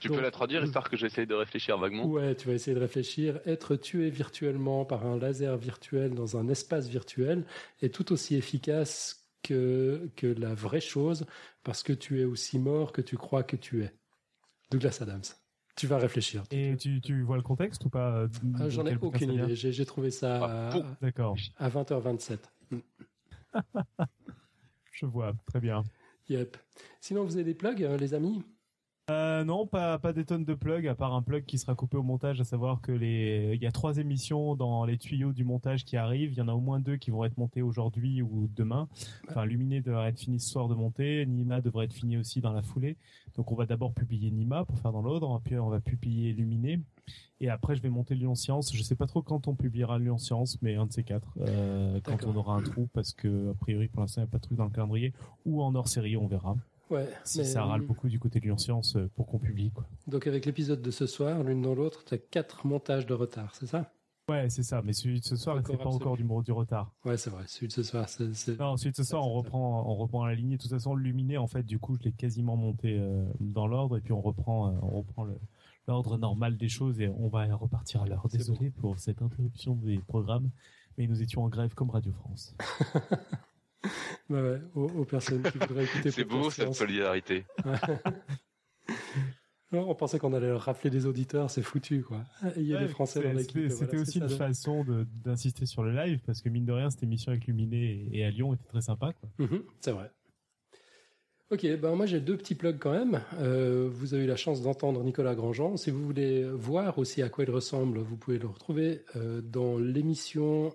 Tu 0.00 0.10
peux 0.10 0.20
la 0.20 0.30
traduire 0.30 0.62
histoire 0.62 0.90
que 0.90 0.98
j'essaye 0.98 1.26
de 1.26 1.34
réfléchir 1.34 1.78
vaguement? 1.78 2.04
Ouais, 2.04 2.34
tu 2.34 2.48
vas 2.48 2.52
essayer 2.52 2.74
de 2.74 2.80
réfléchir. 2.80 3.40
Être 3.46 3.76
tué 3.76 4.10
virtuellement 4.10 4.84
par 4.84 5.06
un 5.06 5.16
laser 5.18 5.56
virtuel 5.56 6.14
dans 6.14 6.36
un 6.36 6.48
espace 6.48 6.88
virtuel 6.88 7.46
est 7.80 7.94
tout 7.94 8.12
aussi 8.12 8.36
efficace 8.36 9.24
que, 9.42 10.10
que 10.16 10.26
la 10.26 10.54
vraie 10.54 10.80
chose 10.80 11.26
parce 11.64 11.82
que 11.82 11.92
tu 11.92 12.20
es 12.20 12.24
aussi 12.24 12.58
mort 12.58 12.92
que 12.92 13.02
tu 13.02 13.16
crois 13.16 13.42
que 13.42 13.56
tu 13.56 13.82
es. 13.82 13.92
Douglas 14.70 14.98
Adams. 15.00 15.22
Tu 15.76 15.86
vas 15.86 15.98
réfléchir. 15.98 16.42
Et 16.50 16.76
tu, 16.76 17.00
tu 17.00 17.22
vois 17.22 17.36
le 17.36 17.42
contexte 17.42 17.84
ou 17.84 17.88
pas 17.88 18.12
euh, 18.16 18.28
ah, 18.58 18.68
J'en 18.68 18.84
ai 18.84 18.96
aucune 18.96 19.32
idée. 19.32 19.54
J'ai 19.54 19.86
trouvé 19.86 20.10
ça 20.10 20.40
ah, 20.42 20.76
à, 21.00 21.64
à 21.64 21.68
20h27. 21.70 22.38
Je 24.92 25.06
vois, 25.06 25.32
très 25.46 25.60
bien. 25.60 25.84
Yep. 26.28 26.56
Sinon, 27.00 27.24
vous 27.24 27.36
avez 27.36 27.44
des 27.44 27.54
plugs, 27.54 27.82
euh, 27.84 27.96
les 27.96 28.12
amis? 28.12 28.42
Euh, 29.10 29.44
non, 29.44 29.66
pas, 29.66 29.98
pas 29.98 30.12
des 30.12 30.24
tonnes 30.24 30.44
de 30.44 30.54
plugs, 30.54 30.86
à 30.86 30.94
part 30.94 31.14
un 31.14 31.22
plug 31.22 31.44
qui 31.44 31.56
sera 31.58 31.74
coupé 31.74 31.96
au 31.96 32.02
montage, 32.02 32.40
à 32.40 32.44
savoir 32.44 32.80
que 32.80 32.92
les, 32.92 33.52
il 33.54 33.62
y 33.62 33.66
a 33.66 33.72
trois 33.72 33.98
émissions 33.98 34.54
dans 34.54 34.84
les 34.84 34.98
tuyaux 34.98 35.32
du 35.32 35.44
montage 35.44 35.84
qui 35.84 35.96
arrivent. 35.96 36.32
Il 36.32 36.38
y 36.38 36.42
en 36.42 36.48
a 36.48 36.52
au 36.52 36.60
moins 36.60 36.80
deux 36.80 36.96
qui 36.96 37.10
vont 37.10 37.24
être 37.24 37.38
montées 37.38 37.62
aujourd'hui 37.62 38.20
ou 38.22 38.48
demain. 38.54 38.88
Enfin, 39.28 39.44
Luminé 39.44 39.80
devrait 39.80 40.10
être 40.10 40.20
fini 40.20 40.38
ce 40.40 40.50
soir 40.50 40.68
de 40.68 40.74
monter. 40.74 41.24
Nima 41.26 41.60
devrait 41.60 41.86
être 41.86 41.94
fini 41.94 42.16
aussi 42.18 42.40
dans 42.40 42.52
la 42.52 42.62
foulée. 42.62 42.96
Donc, 43.36 43.50
on 43.50 43.54
va 43.54 43.66
d'abord 43.66 43.94
publier 43.94 44.30
Nima 44.30 44.64
pour 44.64 44.78
faire 44.78 44.92
dans 44.92 45.02
l'ordre. 45.02 45.40
Puis, 45.42 45.58
on 45.58 45.70
va 45.70 45.80
publier 45.80 46.32
Luminé. 46.32 46.80
Et 47.40 47.48
après, 47.48 47.76
je 47.76 47.82
vais 47.82 47.88
monter 47.90 48.14
Lyon 48.14 48.34
Science. 48.34 48.74
Je 48.74 48.82
sais 48.82 48.96
pas 48.96 49.06
trop 49.06 49.22
quand 49.22 49.48
on 49.48 49.54
publiera 49.54 49.98
Lyon 49.98 50.18
Science, 50.18 50.60
mais 50.60 50.74
un 50.74 50.86
de 50.86 50.92
ces 50.92 51.04
quatre, 51.04 51.32
euh, 51.40 52.00
quand 52.02 52.24
on 52.24 52.36
aura 52.36 52.56
un 52.56 52.62
trou, 52.62 52.88
parce 52.92 53.12
que, 53.12 53.50
a 53.50 53.54
priori, 53.54 53.88
pour 53.88 54.00
l'instant, 54.00 54.20
il 54.20 54.24
n'y 54.24 54.28
a 54.28 54.32
pas 54.32 54.38
de 54.38 54.42
truc 54.42 54.58
dans 54.58 54.64
le 54.64 54.70
calendrier. 54.70 55.12
Ou 55.46 55.62
en 55.62 55.74
hors 55.74 55.88
série, 55.88 56.16
on 56.16 56.26
verra. 56.26 56.56
Ouais, 56.90 57.08
si 57.24 57.44
ça 57.44 57.64
râle 57.64 57.82
beaucoup 57.82 58.08
du 58.08 58.18
côté 58.18 58.40
de 58.40 58.56
Science 58.56 58.96
euh, 58.96 59.10
pour 59.14 59.26
qu'on 59.26 59.38
publie. 59.38 59.70
Quoi. 59.70 59.86
Donc 60.06 60.26
avec 60.26 60.46
l'épisode 60.46 60.80
de 60.80 60.90
ce 60.90 61.06
soir, 61.06 61.42
l'une 61.42 61.62
dans 61.62 61.74
l'autre, 61.74 62.04
tu 62.04 62.14
as 62.14 62.18
quatre 62.18 62.66
montages 62.66 63.06
de 63.06 63.14
retard, 63.14 63.54
c'est 63.54 63.66
ça? 63.66 63.92
Ouais, 64.28 64.50
c'est 64.50 64.62
ça. 64.62 64.82
Mais 64.82 64.92
celui 64.92 65.20
de 65.20 65.24
ce 65.24 65.36
soir, 65.36 65.58
c'est 65.66 65.76
pas 65.76 65.86
encore 65.86 66.16
du, 66.16 66.24
du 66.44 66.52
retard. 66.52 66.92
Ouais, 67.04 67.16
c'est 67.16 67.30
vrai. 67.30 67.44
Celui 67.46 67.68
de 67.68 67.72
ce 67.72 67.82
soir, 67.82 68.08
c'est. 68.08 68.58
Non, 68.58 68.76
celui 68.76 68.90
de 68.90 68.96
ce 68.96 69.04
soir, 69.04 69.26
on 69.26 69.32
reprend, 69.32 69.90
on 69.90 69.94
reprend 69.94 70.26
la 70.26 70.34
lignée. 70.34 70.56
De 70.56 70.62
toute 70.62 70.70
façon, 70.70 70.94
le 70.94 71.02
luminé, 71.02 71.38
en 71.38 71.46
fait, 71.46 71.62
du 71.62 71.78
coup, 71.78 71.96
je 71.96 72.04
l'ai 72.04 72.12
quasiment 72.12 72.56
monté 72.56 72.98
euh, 72.98 73.24
dans 73.40 73.66
l'ordre, 73.66 73.96
et 73.96 74.00
puis 74.00 74.12
on 74.12 74.20
reprend, 74.20 74.68
euh, 74.68 74.78
on 74.82 74.98
reprend 74.98 75.26
l'ordre 75.86 76.18
normal 76.18 76.58
des 76.58 76.68
choses, 76.68 77.00
et 77.00 77.08
on 77.08 77.28
va 77.28 77.46
repartir 77.54 78.02
à 78.02 78.06
l'heure. 78.06 78.28
Désolé 78.30 78.70
pour 78.70 78.98
cette 78.98 79.22
interruption 79.22 79.74
des 79.76 79.98
programmes, 79.98 80.50
mais 80.98 81.06
nous 81.06 81.22
étions 81.22 81.42
en 81.42 81.48
grève 81.48 81.72
comme 81.74 81.90
Radio 81.90 82.12
France. 82.12 82.54
bah 84.28 84.42
ouais, 84.42 84.60
aux, 84.74 85.04
personnes 85.04 85.42
qui 85.42 85.58
voudraient 85.58 85.84
écouter. 85.92 86.10
C'est 86.10 86.24
beau 86.24 86.50
cette 86.50 86.74
solidarité. 86.74 87.44
on 89.72 89.94
pensait 89.94 90.18
qu'on 90.18 90.32
allait 90.32 90.48
leur 90.48 90.62
rafler 90.62 90.90
des 90.90 91.06
auditeurs, 91.06 91.50
c'est 91.50 91.62
foutu 91.62 92.02
quoi. 92.02 92.24
Il 92.56 92.64
y 92.64 92.74
a 92.74 92.80
des 92.80 92.88
Français 92.88 93.22
dans 93.22 93.32
l'équipe. 93.32 93.70
C'était 93.70 93.98
aussi 93.98 94.18
une 94.18 94.28
façon 94.28 94.84
d'insister 95.24 95.66
sur 95.66 95.82
le 95.82 95.92
live 95.92 96.20
parce 96.26 96.42
que 96.42 96.48
mine 96.48 96.64
de 96.64 96.72
rien, 96.72 96.90
cette 96.90 97.02
émission 97.02 97.32
avec 97.32 97.46
Luminé 97.46 98.08
et, 98.12 98.24
à 98.24 98.30
Lyon 98.30 98.54
était 98.54 98.66
très 98.66 98.80
sympa. 98.80 99.12
Mhm, 99.38 99.62
c'est 99.80 99.92
vrai. 99.92 100.10
Ok, 101.50 101.66
ben 101.80 101.94
moi 101.94 102.04
j'ai 102.04 102.20
deux 102.20 102.36
petits 102.36 102.54
plugs 102.54 102.78
quand 102.78 102.92
même. 102.92 103.22
Euh, 103.38 103.88
vous 103.90 104.12
avez 104.12 104.24
eu 104.24 104.26
la 104.26 104.36
chance 104.36 104.60
d'entendre 104.60 105.02
Nicolas 105.02 105.34
Grandjean. 105.34 105.78
Si 105.78 105.90
vous 105.90 106.04
voulez 106.04 106.44
voir 106.44 106.98
aussi 106.98 107.22
à 107.22 107.30
quoi 107.30 107.44
il 107.44 107.50
ressemble, 107.50 108.00
vous 108.00 108.18
pouvez 108.18 108.38
le 108.38 108.48
retrouver 108.48 109.02
euh, 109.16 109.40
dans 109.40 109.78
l'émission 109.78 110.74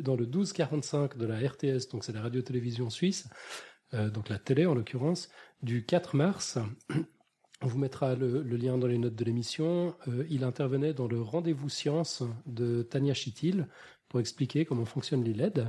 dans 0.00 0.16
le 0.16 0.24
1245 0.24 1.16
de 1.16 1.26
la 1.26 1.36
RTS, 1.36 1.88
donc 1.90 2.04
c'est 2.04 2.12
la 2.12 2.22
radio-télévision 2.22 2.90
suisse, 2.90 3.28
euh, 3.94 4.10
donc 4.10 4.28
la 4.28 4.38
télé 4.38 4.66
en 4.66 4.74
l'occurrence, 4.74 5.28
du 5.62 5.84
4 5.84 6.16
mars. 6.16 6.58
On 7.62 7.66
vous 7.66 7.78
mettra 7.78 8.14
le, 8.14 8.42
lien 8.42 8.76
dans 8.78 8.86
les 8.86 8.98
notes 8.98 9.14
de 9.14 9.24
l'émission. 9.24 9.96
Euh, 10.08 10.26
il 10.28 10.44
intervenait 10.44 10.92
dans 10.92 11.08
le 11.08 11.20
rendez-vous 11.20 11.68
science 11.68 12.22
de 12.44 12.82
Tania 12.82 13.14
Chitil 13.14 13.66
pour 14.08 14.20
expliquer 14.20 14.64
comment 14.64 14.84
fonctionne 14.84 15.24
l'ILED. 15.24 15.68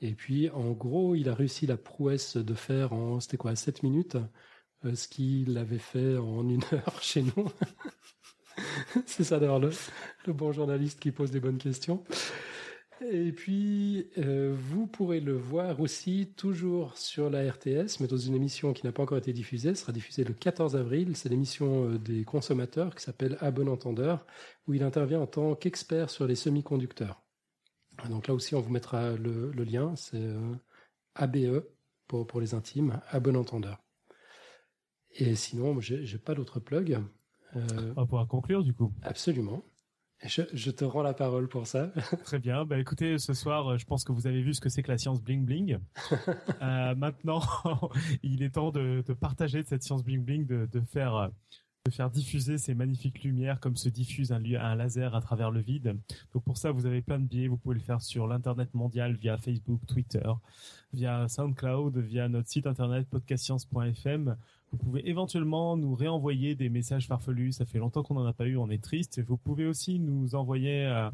Et 0.00 0.14
puis, 0.14 0.50
en 0.50 0.72
gros, 0.72 1.14
il 1.14 1.28
a 1.28 1.34
réussi 1.34 1.66
la 1.66 1.76
prouesse 1.76 2.36
de 2.36 2.54
faire 2.54 2.92
en, 2.92 3.20
c'était 3.20 3.36
quoi, 3.36 3.56
7 3.56 3.82
minutes, 3.82 4.16
euh, 4.84 4.94
ce 4.94 5.08
qu'il 5.08 5.56
avait 5.58 5.78
fait 5.78 6.16
en 6.16 6.48
une 6.48 6.62
heure 6.72 7.02
chez 7.02 7.22
nous. 7.22 7.50
C'est 9.06 9.24
ça 9.24 9.40
d'ailleurs 9.40 9.58
le, 9.58 9.70
le 10.26 10.32
bon 10.32 10.52
journaliste 10.52 11.00
qui 11.00 11.10
pose 11.10 11.30
des 11.32 11.40
bonnes 11.40 11.58
questions. 11.58 12.04
Et 13.00 13.32
puis, 13.32 14.08
euh, 14.18 14.54
vous 14.56 14.86
pourrez 14.86 15.20
le 15.20 15.34
voir 15.34 15.80
aussi 15.80 16.32
toujours 16.36 16.96
sur 16.96 17.28
la 17.28 17.50
RTS, 17.50 18.00
mais 18.00 18.06
dans 18.06 18.16
une 18.16 18.34
émission 18.34 18.72
qui 18.72 18.86
n'a 18.86 18.92
pas 18.92 19.02
encore 19.02 19.18
été 19.18 19.32
diffusée. 19.32 19.74
Ce 19.74 19.82
sera 19.82 19.92
diffusée 19.92 20.24
le 20.24 20.34
14 20.34 20.76
avril. 20.76 21.16
C'est 21.16 21.28
l'émission 21.28 21.90
euh, 21.90 21.98
des 21.98 22.24
consommateurs 22.24 22.94
qui 22.94 23.02
s'appelle 23.02 23.36
À 23.40 23.50
bon 23.50 23.68
entendeur, 23.68 24.24
où 24.68 24.74
il 24.74 24.82
intervient 24.82 25.20
en 25.20 25.26
tant 25.26 25.54
qu'expert 25.54 26.08
sur 26.08 26.26
les 26.26 26.36
semi-conducteurs. 26.36 27.22
Donc 28.08 28.28
là 28.28 28.34
aussi, 28.34 28.54
on 28.54 28.60
vous 28.60 28.72
mettra 28.72 29.12
le, 29.12 29.50
lien. 29.50 29.94
C'est 29.96 30.16
euh, 30.16 30.54
ABE 31.14 31.64
pour, 32.06 32.26
pour 32.26 32.40
les 32.40 32.54
intimes, 32.54 33.00
À 33.08 33.18
bon 33.18 33.36
entendeur. 33.36 33.82
Et 35.16 35.34
sinon, 35.36 35.80
j'ai 35.80 36.18
pas 36.18 36.34
d'autres 36.34 36.58
plugs. 36.58 36.98
on 37.54 37.92
va 37.92 38.04
pouvoir 38.04 38.26
conclure 38.26 38.64
du 38.64 38.72
coup. 38.72 38.92
Absolument. 39.02 39.62
Je, 40.22 40.70
te 40.70 40.84
rends 40.84 41.02
la 41.02 41.12
parole 41.12 41.48
pour 41.48 41.66
ça. 41.66 41.88
Très 42.24 42.38
bien. 42.38 42.64
Bah, 42.64 42.78
écoutez, 42.78 43.18
ce 43.18 43.34
soir, 43.34 43.68
euh, 43.68 43.78
je 43.78 43.84
pense 43.84 44.04
que 44.04 44.12
vous 44.12 44.26
avez 44.26 44.42
vu 44.42 44.54
ce 44.54 44.60
que 44.60 44.68
c'est 44.68 44.82
que 44.82 44.90
la 44.90 44.98
science 44.98 45.22
bling 45.22 45.44
bling. 45.44 45.78
Euh, 46.62 46.94
maintenant, 46.94 47.42
il 48.22 48.42
est 48.42 48.54
temps 48.54 48.70
de, 48.70 49.02
partager 49.20 49.62
cette 49.64 49.82
science 49.82 50.02
bling 50.02 50.24
bling, 50.24 50.46
de, 50.46 50.80
faire 50.80 51.30
de 51.84 51.90
faire 51.90 52.10
diffuser 52.10 52.56
ces 52.56 52.74
magnifiques 52.74 53.22
lumières 53.22 53.60
comme 53.60 53.76
se 53.76 53.90
diffuse 53.90 54.32
un, 54.32 54.42
un, 54.42 54.74
laser 54.74 55.14
à 55.14 55.20
travers 55.20 55.50
le 55.50 55.60
vide. 55.60 55.98
Donc 56.32 56.44
pour 56.44 56.56
ça, 56.56 56.70
vous 56.72 56.86
avez 56.86 57.02
plein 57.02 57.18
de 57.18 57.26
biais. 57.26 57.48
Vous 57.48 57.58
pouvez 57.58 57.74
le 57.74 57.80
faire 57.80 58.00
sur 58.00 58.26
l'internet 58.26 58.72
mondial 58.72 59.16
via 59.16 59.36
Facebook, 59.36 59.80
Twitter, 59.86 60.30
via 60.94 61.28
SoundCloud, 61.28 61.98
via 61.98 62.28
notre 62.28 62.48
site 62.48 62.66
internet 62.66 63.06
podcastscience.fm. 63.10 64.36
Vous 64.74 64.84
pouvez 64.84 65.08
éventuellement 65.08 65.76
nous 65.76 65.94
réenvoyer 65.94 66.56
des 66.56 66.68
messages 66.68 67.06
farfelus. 67.06 67.52
Ça 67.52 67.64
fait 67.64 67.78
longtemps 67.78 68.02
qu'on 68.02 68.14
n'en 68.14 68.26
a 68.26 68.32
pas 68.32 68.46
eu, 68.46 68.56
on 68.56 68.68
est 68.70 68.82
triste. 68.82 69.22
Vous 69.22 69.36
pouvez 69.36 69.66
aussi 69.66 70.00
nous 70.00 70.34
envoyer, 70.34 70.84
euh, 70.84 71.10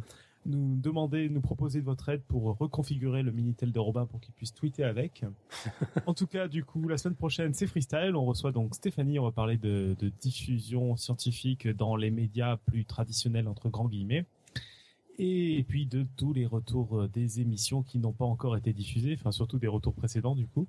nous 0.46 0.76
demander, 0.76 1.28
nous 1.28 1.42
proposer 1.42 1.80
de 1.80 1.84
votre 1.84 2.08
aide 2.08 2.22
pour 2.22 2.56
reconfigurer 2.56 3.22
le 3.22 3.32
Minitel 3.32 3.70
de 3.70 3.78
Robin 3.78 4.06
pour 4.06 4.18
qu'il 4.18 4.32
puisse 4.32 4.54
tweeter 4.54 4.82
avec. 4.82 5.26
en 6.06 6.14
tout 6.14 6.26
cas, 6.26 6.48
du 6.48 6.64
coup, 6.64 6.88
la 6.88 6.96
semaine 6.96 7.16
prochaine, 7.16 7.52
c'est 7.52 7.66
freestyle. 7.66 8.16
On 8.16 8.24
reçoit 8.24 8.50
donc 8.50 8.74
Stéphanie. 8.74 9.18
On 9.18 9.24
va 9.24 9.32
parler 9.32 9.58
de, 9.58 9.94
diffusion 10.22 10.96
scientifique 10.96 11.68
dans 11.68 11.96
les 11.96 12.10
médias 12.10 12.56
plus 12.56 12.86
traditionnels 12.86 13.46
entre 13.46 13.68
grands 13.68 13.88
guillemets 13.88 14.24
et 15.18 15.66
puis 15.68 15.84
de 15.84 16.06
tous 16.16 16.32
les 16.32 16.46
retours 16.46 17.06
des 17.08 17.42
émissions 17.42 17.82
qui 17.82 17.98
n'ont 17.98 18.14
pas 18.14 18.24
encore 18.24 18.56
été 18.56 18.72
diffusées, 18.72 19.18
enfin 19.20 19.32
surtout 19.32 19.58
des 19.58 19.66
retours 19.66 19.92
précédents 19.92 20.34
du 20.34 20.46
coup. 20.46 20.66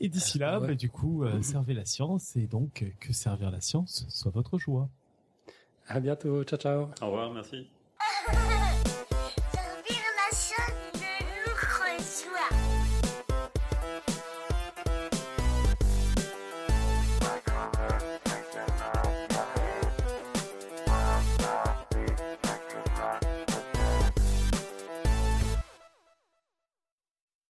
Et 0.00 0.08
d'ici 0.08 0.38
là, 0.38 0.60
bah, 0.60 0.74
du 0.74 0.88
coup, 0.88 1.24
euh, 1.24 1.42
servez 1.42 1.74
la 1.74 1.84
science 1.84 2.34
et 2.36 2.46
donc 2.46 2.84
que 3.00 3.12
servir 3.12 3.50
la 3.50 3.60
science 3.60 4.06
soit 4.08 4.30
votre 4.30 4.58
joie. 4.58 4.88
À 5.86 6.00
bientôt. 6.00 6.42
Ciao, 6.44 6.58
ciao. 6.58 6.88
Au 7.02 7.06
revoir, 7.06 7.32
merci. 7.32 7.68